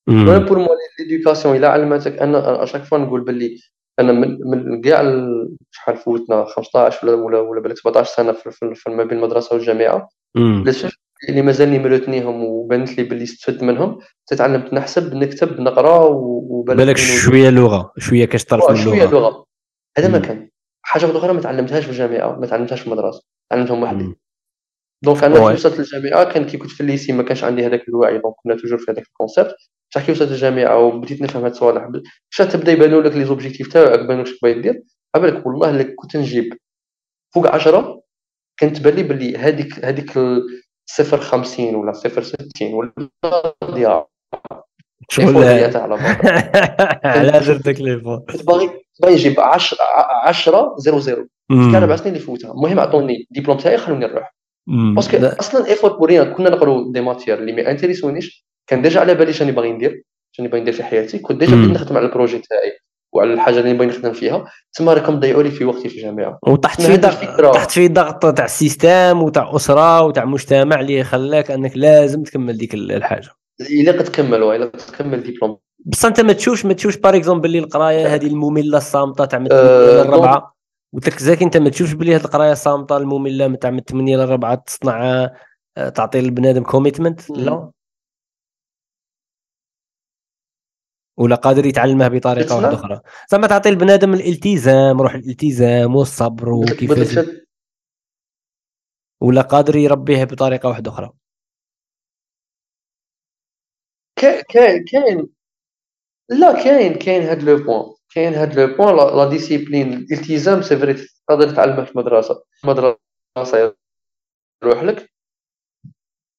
أنا 0.10 0.38
pour 0.38 0.60
moi 0.60 0.68
l'éducation 1.00 1.56
الا 1.56 1.70
علمتك 1.70 2.22
أنا 2.22 2.64
à 2.64 2.67
chaque 2.67 2.84
fois 2.84 2.98
نقول 2.98 3.22
باللي 3.22 3.60
أنا 4.00 4.12
من 4.12 4.38
من 4.42 4.82
كاع 4.82 5.28
شحال 5.72 5.98
فوتنا؟ 5.98 6.46
15 6.46 7.08
ولا 7.08 7.16
ولا 7.16 7.40
ولا 7.40 7.62
بالك 7.62 7.78
17 7.78 8.16
سنة 8.16 8.32
في 8.74 8.90
ما 8.90 9.04
بين 9.04 9.18
المدرسة 9.18 9.56
والجامعة. 9.56 10.10
اللي 11.30 11.42
مازال 11.42 11.82
مرتنيهم 11.84 12.44
وبانت 12.44 12.98
لي 12.98 13.04
باللي 13.04 13.24
استفدت 13.24 13.64
منهم 13.64 14.00
تعلمت 14.28 14.74
نحسب 14.74 15.16
نكتب 15.16 15.60
نقرأ 15.60 16.00
وبالك 16.00 16.98
شوية 16.98 17.50
لغة 17.50 17.92
شوية 17.98 18.26
كاش 18.26 18.46
طرف 18.46 18.70
من 18.70 18.76
اللغة. 18.80 18.84
شوية 18.84 19.06
لغة. 19.06 19.46
هذا 19.98 20.08
ما 20.08 20.20
كان. 20.20 20.50
حاجة 20.86 21.18
أخرى 21.18 21.34
ما 21.34 21.42
تعلمتهاش 21.42 21.84
في 21.86 21.90
الجامعة 21.92 22.40
ما 22.40 22.48
تعلمتهاش 22.48 22.82
في 22.82 22.88
المدرسة 22.88 23.24
تعلمتهم 23.50 23.84
وحدي. 23.84 24.16
donc 25.04 25.24
أنا 25.24 25.36
كي 25.36 25.42
وصلت 25.42 25.80
للجامعه 25.80 26.34
كان 26.34 26.46
كي 26.46 26.58
كنت 26.58 26.72
في 26.72 26.82
ال 26.82 26.87
lycée 26.87 27.14
ما 27.14 27.24
كانش 27.24 27.44
عندي 27.44 27.66
هذاك 27.66 27.90
الوعي 27.90 28.18
donc 28.18 28.36
كنا 28.44 28.56
toujours 28.56 28.78
في 28.78 28.92
هذاك 28.92 29.04
ال 29.08 29.14
concept 29.14 29.56
بصح 29.92 30.06
كي 30.06 30.12
وصلت 30.12 30.30
للجامعه 30.32 30.80
وبديت 30.80 31.22
نفهم 31.22 31.44
هاد 31.44 31.52
الصوالح 31.52 31.86
باش 31.88 32.52
تبدا 32.54 32.72
يبانوا 32.72 33.02
لك 33.02 33.12
les 33.12 33.26
objectifs 33.26 33.74
تاعك 33.74 34.00
يبانوا 34.00 34.22
واش 34.22 34.40
تبغي 34.40 34.62
دير 34.62 34.84
بالك 35.16 35.46
والله 35.46 35.70
اللي 35.70 35.84
كنت 35.84 36.18
نجيب. 36.18 36.58
فوق 37.36 37.48
10 37.48 38.02
كانت 38.60 38.78
تبان 38.78 38.94
لي 38.94 39.04
باللي 39.04 39.38
هذيك 39.38 39.86
هذيك 39.86 40.12
صفر 40.86 41.22
50 41.22 41.76
ولا 41.76 41.92
صفر 41.92 42.24
60 42.24 42.74
ولا 42.74 42.94
ضياع. 43.66 44.08
شغل 45.10 45.38
على 47.06 47.32
درتك 47.32 47.82
لي 47.82 48.00
كنت 48.00 48.44
باغي 48.44 48.85
باغي 49.02 49.14
نجيب 49.14 49.40
10 49.40 49.78
10 50.24 50.76
0 50.80 51.00
0 51.00 51.26
كان 51.50 51.76
أربع 51.76 51.96
سنين 51.96 52.14
اللي 52.14 52.26
فوتها. 52.26 52.52
المهم 52.52 52.80
عطوني 52.80 53.28
الدبلوم 53.32 53.58
تاعي 53.58 53.78
خلوني 53.78 54.06
نروح. 54.06 54.36
باسكو 54.68 55.18
أصلا 55.18 55.68
ايفورت 55.68 55.96
بورينا 55.96 56.24
كنا 56.24 56.50
نقرو 56.50 56.92
دي 56.92 57.02
ماتير 57.02 57.40
اللي 57.40 57.52
ما 57.52 57.72
انتريسونيش 57.72 58.46
كان 58.68 58.82
ديجا 58.82 59.00
على 59.00 59.16
بالي 59.16 59.34
شنو 59.34 59.52
باغي 59.52 59.72
ندير 59.72 60.04
شنو 60.32 60.48
باغي 60.48 60.62
ندير 60.62 60.74
في 60.74 60.84
حياتي. 60.84 61.20
كنت 61.20 61.40
ديجا 61.40 61.56
بديت 61.56 61.72
نخدم 61.72 61.98
على 61.98 62.06
البروجي 62.06 62.40
تاعي 62.40 62.72
وعلى 63.14 63.34
الحاجة 63.34 63.60
اللي 63.60 63.74
باغي 63.74 63.88
نخدم 63.88 64.14
فيها. 64.14 64.46
تما 64.74 64.94
راكم 64.94 65.20
ضيعوا 65.20 65.44
لي 65.44 65.52
في 65.52 65.66
وقتي 65.66 65.90
في 65.90 65.98
الجامعة. 65.98 66.40
وتحت 66.48 66.82
في 66.82 66.98
ضغط 66.98 67.54
تحت 67.54 67.72
في 67.72 67.88
ضغط 67.88 68.36
تاع 68.36 68.46
ال 68.46 68.55
système 68.56 69.24
وتاع 69.24 69.56
أسرة 69.56 70.02
وتاع 70.02 70.26
مجتمع 70.26 70.80
اللي 70.80 71.04
خلاك 71.04 71.52
أنك 71.52 71.78
لازم 71.78 72.24
تكمل 72.24 72.58
ديك 72.58 72.74
الحاجة. 72.74 73.30
إلا 73.62 73.92
كتكمل 73.92 74.44
الا 74.44 74.66
كتكمل 74.66 75.24
ديبلوم. 75.24 75.58
بصح 75.80 76.06
أنت 76.08 76.20
ما 76.20 76.34
تشوفش 76.34 76.66
ما 76.66 76.74
تشوفش 76.74 76.98
par 76.98 77.16
exemple 77.16 77.42
باللي 77.42 77.60
القراية 77.60 78.08
هذه 78.16 78.28
المملة 78.28 78.78
الصامتة 78.78 79.26
تاع 79.26 79.40
من 79.40 79.52
أه، 79.52 80.02
8 80.02 80.04
للربعه 80.04 80.56
قلت 80.94 81.10
لك 81.10 81.20
زاكي 81.20 81.44
أنت 81.46 81.58
ما 81.58 81.70
تشوفش 81.70 81.94
باللي 81.94 82.16
هذه 82.16 82.22
القراية 82.26 82.52
الصامتة 82.52 82.98
المملة 82.98 83.56
تاع 83.56 83.70
من 83.70 83.80
8 83.80 84.18
للربعه 84.18 84.56
تصنع 84.56 85.30
آه، 85.78 85.90
تعطي 85.90 86.20
البنادم 86.20 86.64
commitment 86.64 87.30
لا. 87.30 87.72
ولا 91.18 91.36
قادر 91.36 91.66
يتعلمها 91.66 92.08
بطريقة 92.08 92.56
واحدة 92.56 92.74
أخرى. 92.74 93.02
زعما 93.32 93.48
تعطي 93.48 93.70
البنادم 93.70 94.14
الالتزام 94.14 95.02
روح 95.02 95.14
الالتزام 95.14 95.96
والصبر 95.96 96.50
وكيفاش 96.50 97.20
ولا 99.22 99.42
قادر 99.42 99.76
يربيه 99.76 100.24
بطريقة 100.24 100.70
واحدة 100.70 100.92
أخرى. 100.92 101.12
كاين 104.16 105.35
لا 106.30 106.64
كاين 106.64 106.94
كاين 106.94 107.22
هاد 107.22 107.44
le 107.44 107.64
point 107.64 107.94
كاين 108.14 108.34
هاد 108.34 108.60
le 108.60 108.78
point 108.78 109.18
la 109.18 109.30
discipline 109.30 109.94
الالتزام 109.94 110.62
c'est 110.62 110.78
vrai 110.78 110.94
تقدر 111.28 111.56
تعلمه 111.56 111.86
في 111.86 111.92
المدرسة. 111.92 112.44
المدرسة 112.64 113.76
يروح 114.64 114.84
لك 114.84 115.12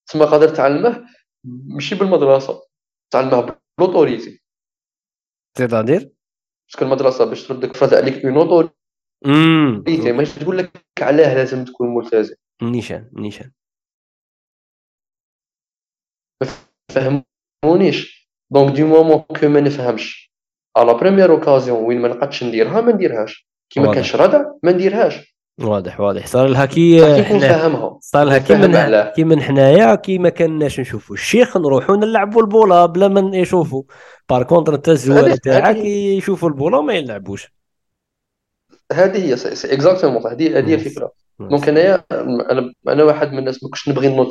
تما 0.06 0.24
قادر 0.24 0.48
تعلمه 0.48 1.06
ماشي 1.44 1.94
بالمدرسة 1.94 2.62
تعلمه 3.10 3.56
ب 3.78 3.84
l'autorité 3.84 4.42
تقدر 5.54 5.82
parce 5.82 6.46
que 6.46 6.84
المدرسة 6.84 7.24
باش 7.24 7.46
تردك 7.46 7.76
فرض 7.76 7.94
عليك 7.94 8.24
une 8.24 8.36
autorité 8.36 10.12
ماشي 10.12 10.40
تقول 10.40 10.58
لك 10.58 10.86
علاه 11.00 11.34
لازم 11.34 11.64
تكون 11.64 11.94
ملتزم. 11.94 12.34
نيشان 12.62 13.10
نيشان. 13.12 13.52
فهمونيش 16.90 18.15
donc 18.50 18.74
du 18.74 18.84
moment 18.84 19.18
que 19.18 19.48
ما 19.48 19.60
نفهمش 19.60 20.32
à 20.76 20.82
la 20.82 20.94
première 20.94 21.32
occasion 21.32 21.84
وين 21.84 22.00
ما 22.00 22.08
نقدش 22.08 22.44
نديرها 22.44 22.80
ما 22.80 22.92
نديرهاش 22.92 23.48
كي 23.70 23.80
ما 23.80 23.94
كانش 23.94 24.16
ردع 24.16 24.44
ما 24.62 24.72
نديرهاش 24.72 25.36
واضح 25.60 26.00
واضح 26.00 26.26
صار 26.26 26.46
لها 26.46 26.66
كي 26.66 27.00
فاهمها 27.24 27.98
صار 28.00 28.24
لها 28.24 28.38
كي 28.38 28.54
من 28.54 29.10
كي 29.10 29.24
من 29.24 29.42
حنايا 29.42 29.94
كي 29.94 30.18
ما 30.18 30.28
كناش 30.28 30.80
نشوفوا 30.80 31.16
الشيخ 31.16 31.56
نروحوا 31.56 31.96
نلعبوا 31.96 32.42
البولا 32.42 32.86
بلا 32.86 33.08
ما 33.08 33.36
يشوفوا 33.36 33.82
par 34.28 34.42
contre 34.42 34.74
انت 34.74 34.88
الزوار 34.88 35.36
تاعك 35.36 35.76
يشوفوا 35.76 36.48
البولا 36.48 36.80
ما 36.80 36.94
يلعبوش. 36.94 37.52
هذه 38.92 39.30
هي 39.30 39.36
c'est 39.36 39.74
exactement 39.74 40.26
هذه 40.26 40.58
هذه 40.58 40.74
الفكرة. 40.74 41.12
donc 41.40 41.68
انايا 41.68 42.04
أنا 42.12 42.72
أنا 42.88 43.04
واحد 43.04 43.32
من 43.32 43.38
الناس 43.38 43.62
ما 43.62 43.70
كنتش 43.70 43.88
نبغي 43.88 44.16
نوض. 44.16 44.30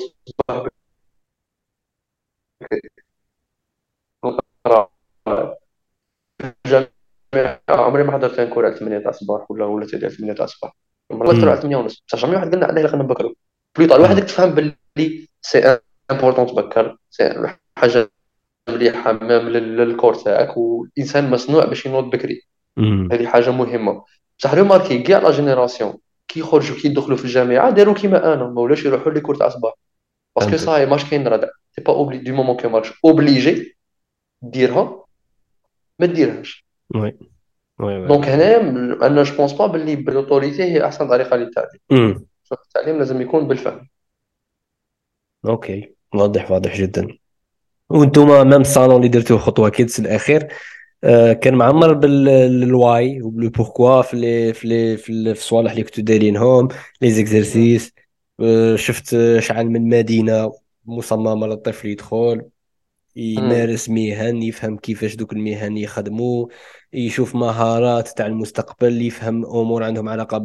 عمري 7.70 8.04
ما 8.04 8.12
حضرت 8.12 8.42
كوره 8.42 8.68
على 8.68 8.76
8 8.78 9.00
تاع 9.00 9.10
الصباح 9.10 9.52
ولا 9.52 9.66
ولا 9.66 9.86
8 9.88 10.34
تاع 10.34 10.46
الصباح 10.46 10.76
مرات 11.12 11.44
على 11.44 11.62
8 11.62 11.78
ونص. 11.78 12.04
بصح 12.08 12.20
jamais 12.22 12.36
واحد 12.36 12.50
قالنا 12.50 12.66
علاه 12.66 12.88
خلينا 12.88 13.04
نبكروا 13.04 13.34
plus 13.78 13.88
tôt 13.88 13.96
الواحد 13.96 14.26
تفهم 14.26 14.50
باللي 14.50 15.28
c'est 15.42 15.80
important 16.12 16.48
تبكر 16.48 16.98
c'est 17.10 17.56
حاجة 17.78 18.12
مليحه 18.70 19.12
même 19.12 19.50
لل 19.50 19.69
cours 19.69 20.16
تاعك 20.16 20.58
والإنسان 20.58 21.30
مصنوع 21.30 21.66
باش 21.66 21.86
ينوض 21.86 22.10
بكري. 22.10 22.42
هذه 23.12 23.28
حاجة 23.28 23.52
مهمة. 23.52 24.04
بصح 24.40 24.54
remarqué 24.54 25.00
كاع 25.00 25.20
la 25.20 25.32
génération 25.32 25.98
كي 26.28 26.40
يخرجوا 26.40 26.78
كي 26.78 26.88
يدخلوا 26.88 27.18
في 27.18 27.26
الجامعة 27.26 27.70
داروا 27.70 27.94
كيما 27.94 28.34
أنا 28.34 28.44
ما 28.44 28.62
ولاش 28.62 28.86
يروحوا 28.86 29.12
les 29.12 29.22
cours 29.22 29.36
تاع 29.36 29.48
الصباح 29.48 29.74
parce 30.36 30.47
que 30.47 30.53
ça 30.53 30.58
y 30.58 30.65
est 30.65 30.86
ماش 30.86 31.10
كاين 31.10 31.28
ردع 31.28 31.48
c'est 31.72 31.82
pas 31.82 31.94
obligé 31.94 32.18
du 32.18 32.34
moment 32.34 32.58
que 32.58 32.70
ماكش 32.70 32.94
obligé 33.06 33.78
ديرها 34.42 35.05
ما 36.00 36.06
ديرهاش. 36.06 36.66
oui 36.96 37.18
oui 37.80 38.08
donc 38.08 38.26
هنا 38.26 38.58
أنا 39.08 39.24
je 39.24 39.38
pense 39.38 39.54
pas 39.54 39.68
باللي 39.68 39.96
بال 39.96 40.10
autorité 40.10 40.64
هي 40.64 40.86
أحسن 40.86 41.08
طريقة 41.08 41.36
للتعليم. 41.36 42.26
التعليم 42.52 42.98
لازم 42.98 43.22
يكون 43.22 43.48
بالفهم. 43.48 43.88
OK. 45.46 45.96
واضح 46.14 46.52
واضح 46.52 46.78
جدا. 46.78 47.08
وأنتم 47.90 48.28
même 48.28 48.62
الصالون 48.62 48.96
اللي 48.96 49.08
درتوه 49.08 49.38
خطوة 49.38 49.70
Kids 49.70 50.00
الأخير. 50.00 50.48
آه، 51.04 51.34
كان 51.34 51.56
معمر 51.56 51.94
بال 51.94 53.22
why 53.22 53.34
وب 53.34 53.42
le 53.42 53.50
pourquoi 53.50 54.02
في 54.02 54.18
لي 54.18 54.54
في 54.54 54.68
لي 54.68 54.98
في 54.98 55.12
الصوالح 55.12 55.72
اللي 55.72 55.84
كنتو 55.84 56.02
دايرينهم 56.02 56.68
les 57.02 57.12
exercices. 57.12 57.94
آه، 58.40 58.76
شفت 58.76 59.16
شحال 59.40 59.72
من 59.72 59.90
مدينة 59.90 60.54
مصممة 60.86 61.48
للطفل 61.48 61.88
يدخل. 61.88 62.42
يمارس 63.16 63.90
مهن 63.90 64.44
يفهم 64.44 64.78
كيفاش 64.78 65.16
دوك 65.16 65.34
المهن 65.34 65.78
يخدموا 65.78 66.48
يشوف 66.94 67.36
مهارات 67.36 68.08
تاع 68.08 68.26
المستقبل 68.26 69.02
يفهم 69.02 69.46
أمور 69.46 69.84
عندهم 69.84 70.10
علاقة 70.10 70.38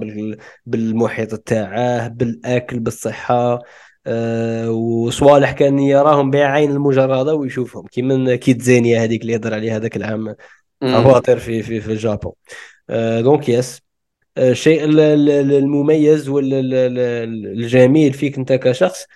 بالمحيط 0.67 1.35
تاعه 1.35 2.09
بالأكل 2.09 2.81
بالصحة 2.81 3.59
أه 4.07 4.71
وصوالح 4.71 5.53
كان 5.53 5.79
يراهم 5.79 6.31
بعين 6.31 6.71
المجردة 6.71 7.35
ويشوفهم. 7.35 7.87
كيما 7.87 8.37
KidZania 8.37 9.05
هذيك 9.05 9.23
اللي 9.23 9.33
يهضر 9.33 9.55
عليها 9.55 9.77
هذاك 9.77 9.97
العام 9.97 10.37
اواطر 10.83 11.39
في 11.39 11.63
في 11.63 11.81
في 11.81 11.93
الجابون. 11.93 12.33
أه 12.91 13.21
donc 13.21 13.49
yes 13.49 13.81
آه، 14.37 14.51
الشيء 14.51 14.85
المميز 14.85 16.29
والجميل 16.29 18.13
فيك 18.13 18.39
انت 18.39 18.53
كشخص 18.53 19.07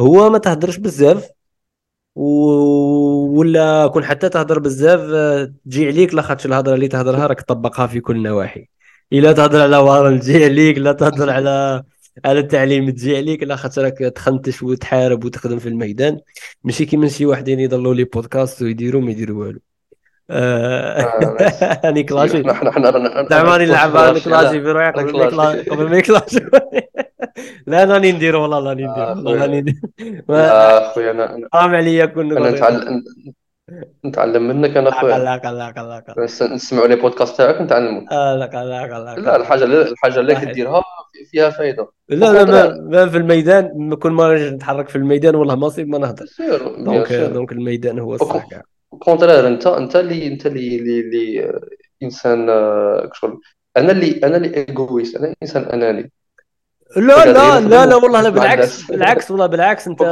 هو 0.00 0.30
ما 0.30 0.38
تهدرش 0.38 0.76
بزاف. 0.76 1.41
ولا 2.14 3.86
كون 3.86 4.04
حتى 4.04 4.28
تهضر 4.28 4.58
بزاف 4.58 5.00
تجي 5.66 5.86
عليك 5.86 6.14
لاخاطش 6.14 6.46
الهضرة 6.46 6.74
اللي 6.74 6.88
تهضرها 6.88 7.26
راك 7.26 7.40
تطبقها 7.40 7.86
في 7.86 8.00
كل 8.00 8.16
النواحي 8.16 8.68
إلا 9.12 9.32
تهضر 9.32 9.62
على 9.62 9.76
وارن 9.76 10.20
تجي 10.20 10.44
عليك 10.44 10.78
لا 10.78 10.92
تهضر 10.92 11.30
على 11.30 11.82
على 12.24 12.38
التعليم 12.40 12.90
تجي 12.90 13.16
عليك 13.16 13.42
لا 13.42 13.56
خاطر 13.56 13.84
راك 13.84 13.98
تخنتش 13.98 14.62
وتحارب 14.62 15.24
وتخدم 15.24 15.58
في 15.58 15.68
الميدان. 15.68 16.20
ماشي 16.64 16.86
كيما 16.86 17.08
شي 17.08 17.26
واحدين 17.26 17.60
يضلوا 17.60 17.94
لي 17.94 18.04
بودكاست 18.04 18.62
ويديروا 18.62 19.00
ما 19.02 19.10
يديروا 19.10 19.44
والو. 19.44 19.60
هاني 21.84 22.02
كلاشي. 22.02 22.42
زعما 23.30 23.58
نلعب 23.58 23.96
هاني 23.96 24.20
كلاشي 24.20 24.62
في 24.62 24.72
روحي 24.72 24.90
قبل 25.70 25.90
ما 25.90 25.98
يـ 25.98 26.04
clashi 26.04 26.40
لا 27.66 27.84
راني 27.84 28.12
ندير 28.12 28.36
والله 28.36 28.58
راني 28.58 28.86
ندير 28.86 29.08
والله 29.08 29.34
راني 29.42 29.60
ندير 29.60 29.74
اخويا 30.30 31.10
أنا 31.10 31.48
حرام 31.52 31.74
عليا 31.74 32.06
كون 32.06 32.32
أنا 32.32 32.50
نتعلم 32.50 33.04
نتعلم 34.06 34.42
منك 34.42 34.76
أنا 34.76 34.88
اخويا 34.88 35.18
لا 35.18 35.36
لا 35.36 35.52
لا 35.52 36.26
لا 36.40 36.54
نسمعوا 36.54 36.86
لي 36.86 36.96
بودكاست 36.96 37.36
تاعك 37.38 37.60
نتعلموا. 37.60 38.00
لا 38.10 38.36
لا 38.36 38.46
لا 38.46 39.20
لا 39.20 39.36
الحاجة 39.36 39.64
الحاجة 39.64 40.20
اللي 40.20 40.34
كديرها 40.34 40.82
فيها 41.30 41.50
فائده 41.50 41.88
لا 42.08 42.32
لا 42.32 42.44
ما, 42.44 42.68
ما 42.90 43.08
في 43.08 43.16
الميدان 43.16 43.94
كل 43.94 44.10
ما 44.10 44.50
نتحرك 44.50 44.88
في 44.88 44.96
الميدان 44.96 45.34
والله 45.34 45.54
ما 45.54 45.72
ما 45.78 45.98
نهضر 45.98 46.26
donc 46.84 47.12
donc 47.12 47.52
الميدان 47.52 47.98
هو 47.98 48.14
الصح 48.14 48.44
كاع 48.50 48.62
contraire 48.98 49.46
انت 49.48 49.66
أنت 49.66 49.96
اللي 49.96 50.26
أنت 50.26 50.46
اللي 50.46 50.76
اللي 51.00 51.52
إنسان 52.02 52.46
شغل 53.12 53.40
أنا 53.76 53.92
اللي 53.92 54.20
أنا 54.24 54.36
اللي 54.36 54.56
égoïste 54.56 55.16
أنا 55.16 55.34
إنسان 55.42 55.62
أناني. 55.62 56.12
لا 56.96 57.32
لا 57.32 57.60
لا 57.60 57.86
لا 57.86 57.96
والله 57.96 58.20
لا 58.20 58.28
بالعكس 58.28 58.90
بالعكس 58.90 59.30
والله 59.30 59.46
بالعكس 59.46 59.88
انت 59.88 60.02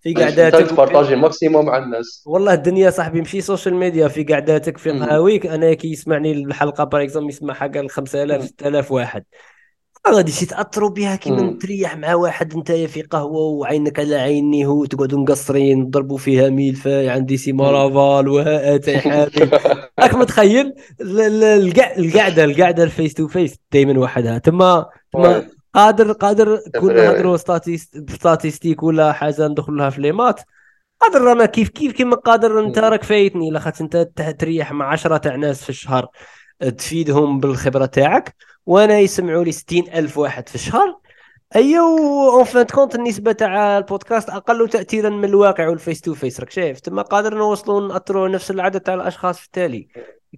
في 0.00 0.14
قعداتك 0.14 0.70
تـ 0.70 0.76
partagi 0.76 1.16
maximum 1.16 1.66
مع 1.66 1.78
الناس. 1.78 2.22
والله 2.26 2.54
الدنيا 2.54 2.90
صاحبي 2.90 3.20
مشي 3.20 3.40
social 3.40 3.74
media 3.74 4.08
في 4.08 4.24
قعداتك 4.24 4.78
في 4.78 4.90
قهاويك. 4.90 5.46
أنا 5.46 5.74
كي 5.74 5.92
يسمعني 5.92 6.32
الحلقة 6.32 6.84
par 6.84 7.02
exemple 7.02 7.28
يسمعها 7.28 7.66
قال 7.66 7.90
5000 7.90 8.44
6000 8.44 8.92
واحد. 8.92 9.24
غادي 10.08 10.32
شي 10.32 10.46
تاثروا 10.46 10.90
بها 10.90 11.16
كيما 11.16 11.58
تريح 11.60 11.96
مع 11.96 12.14
واحد 12.14 12.54
انت 12.54 12.72
في 12.72 13.02
قهوة 13.02 13.40
وعينك 13.40 13.98
على 13.98 14.16
عيني 14.16 14.66
هو 14.66 14.84
تقعدوا 14.84 15.18
مقصرين 15.18 15.90
تضربوا 15.90 16.18
فيها 16.18 16.48
ميلفا 16.48 17.10
عندي 17.10 17.36
سي 17.36 17.52
مارافال 17.52 18.28
وها 18.28 18.80
حامل. 18.98 19.50
راك 20.00 20.14
متخيل؟ 20.14 20.74
القعدة 21.00 22.44
القعدة 22.44 22.84
ال 22.84 22.90
face 22.90 23.14
to 23.14 23.28
face 23.28 23.56
دائما 23.72 24.00
وحدها. 24.00 24.38
تما 24.38 24.86
تما 25.12 25.46
قادر 25.74 26.12
قادر 26.12 26.60
كون 26.80 26.94
نهضروا 26.94 27.36
statistiques 27.36 28.82
ولا 28.82 29.12
حاجة 29.12 29.48
ندخل 29.48 29.72
لها 29.72 29.90
في 29.90 30.00
les 30.00 30.15
maths 30.15 30.40
قادر 31.00 31.22
رانا 31.22 31.46
كيف 31.46 31.68
كيف 31.68 31.92
كيما 31.92 32.16
قادر 32.16 32.60
انت 32.60 32.78
راك 32.78 33.02
فايتني 33.02 33.50
لا 33.50 33.60
خاطر 33.60 33.84
أنت 33.84 33.96
تريح 34.38 34.72
مع 34.72 34.92
10 34.92 35.16
تاع 35.16 35.36
ناس 35.36 35.62
في 35.62 35.70
الشهر 35.70 36.08
تفيدهم 36.78 37.40
بالخبرة 37.40 37.86
تاعك 37.86 38.34
وأنا 38.66 38.98
يسمعوا 38.98 39.44
لي 39.44 39.52
60 39.52 39.88
ألف 39.94 40.18
واحد 40.18 40.48
في 40.48 40.54
الشهر. 40.54 40.98
ايوا 41.56 42.32
en 42.32 42.44
fin 42.44 42.64
de 42.64 42.72
compte 42.72 42.94
النسبة 42.94 43.32
تاع 43.32 43.78
البودكاست 43.78 44.30
أقل 44.30 44.68
تاثيرا 44.68 45.10
من 45.10 45.24
الواقع 45.24 45.68
وال 45.68 45.79
face 45.79 46.00
to 46.00 46.14
face 46.14 46.40
راك 46.40 46.50
شايف؟ 46.50 46.80
تما 46.80 47.02
قادر 47.02 47.34
نوصلوا 47.34 47.88
نأثروا 47.88 48.28
نفس 48.28 48.50
العدد 48.50 48.80
تاع 48.80 48.94
الأشخاص 48.94 49.38
في 49.38 49.46
التالي. 49.46 49.88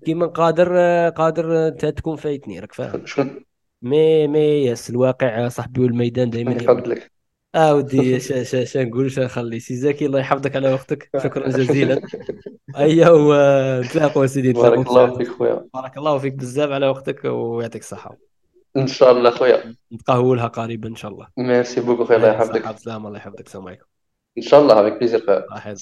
كيما 0.04 0.26
قادر 0.26 0.78
قادر 1.08 1.68
أنت 1.68 1.86
تكون 1.86 2.16
فايتني 2.16 2.60
راك 2.60 2.72
فاهم؟ 2.72 3.04
mais 3.82 4.26
mais 4.26 4.38
yes 4.38 4.90
الواقع 4.90 5.48
صاحبي 5.48 5.80
والميدان 5.80 6.30
دائما 6.30 6.52
يفضلك 6.52 7.14
آه 7.54 7.74
ودي 7.74 8.16
اش 8.16 8.76
نقول 8.76 9.06
اش 9.06 9.18
نخلي. 9.18 9.60
سي 9.60 9.76
زكي 9.76 10.06
الله 10.06 10.20
يحفظك 10.20 10.56
على 10.56 10.72
وقتك. 10.72 11.10
شكرا 11.24 11.48
جزيلا. 11.48 12.00
ايا 12.76 13.10
ونتلاقوا 13.10 14.26
سيدي 14.26 14.52
بارك 14.52 14.86
الله 14.86 15.18
فيك 15.18 15.28
خويا. 15.28 15.66
بارك 15.74 15.98
الله 15.98 16.18
فيك 16.18 16.34
بزاف 16.34 16.70
على 16.70 16.88
وقتك 16.88 17.24
ويعطيك 17.24 17.82
الصحة. 17.82 18.16
إن 18.76 18.86
شاء 18.86 19.12
الله 19.12 19.30
خويا. 19.30 19.74
نتقهوى 19.92 20.36
لها 20.36 20.46
قريبا 20.46 20.88
إن 20.88 20.96
شاء 20.96 21.10
الله. 21.10 21.28
merci 21.38 21.80
beaucoup 21.80 22.04
خويا 22.04 22.16
الله 22.16 22.28
يحفظك. 22.28 22.66
السلام 22.66 23.06
الله 23.06 23.18
يحفظك. 23.18 23.46
السلام 23.46 23.66
عليكم. 23.66 23.84
إن 24.38 24.42
شاء 24.42 24.60
الله 24.60 24.80
avec 24.80 24.98
plaisir 24.98 25.26
خويا. 25.26 25.74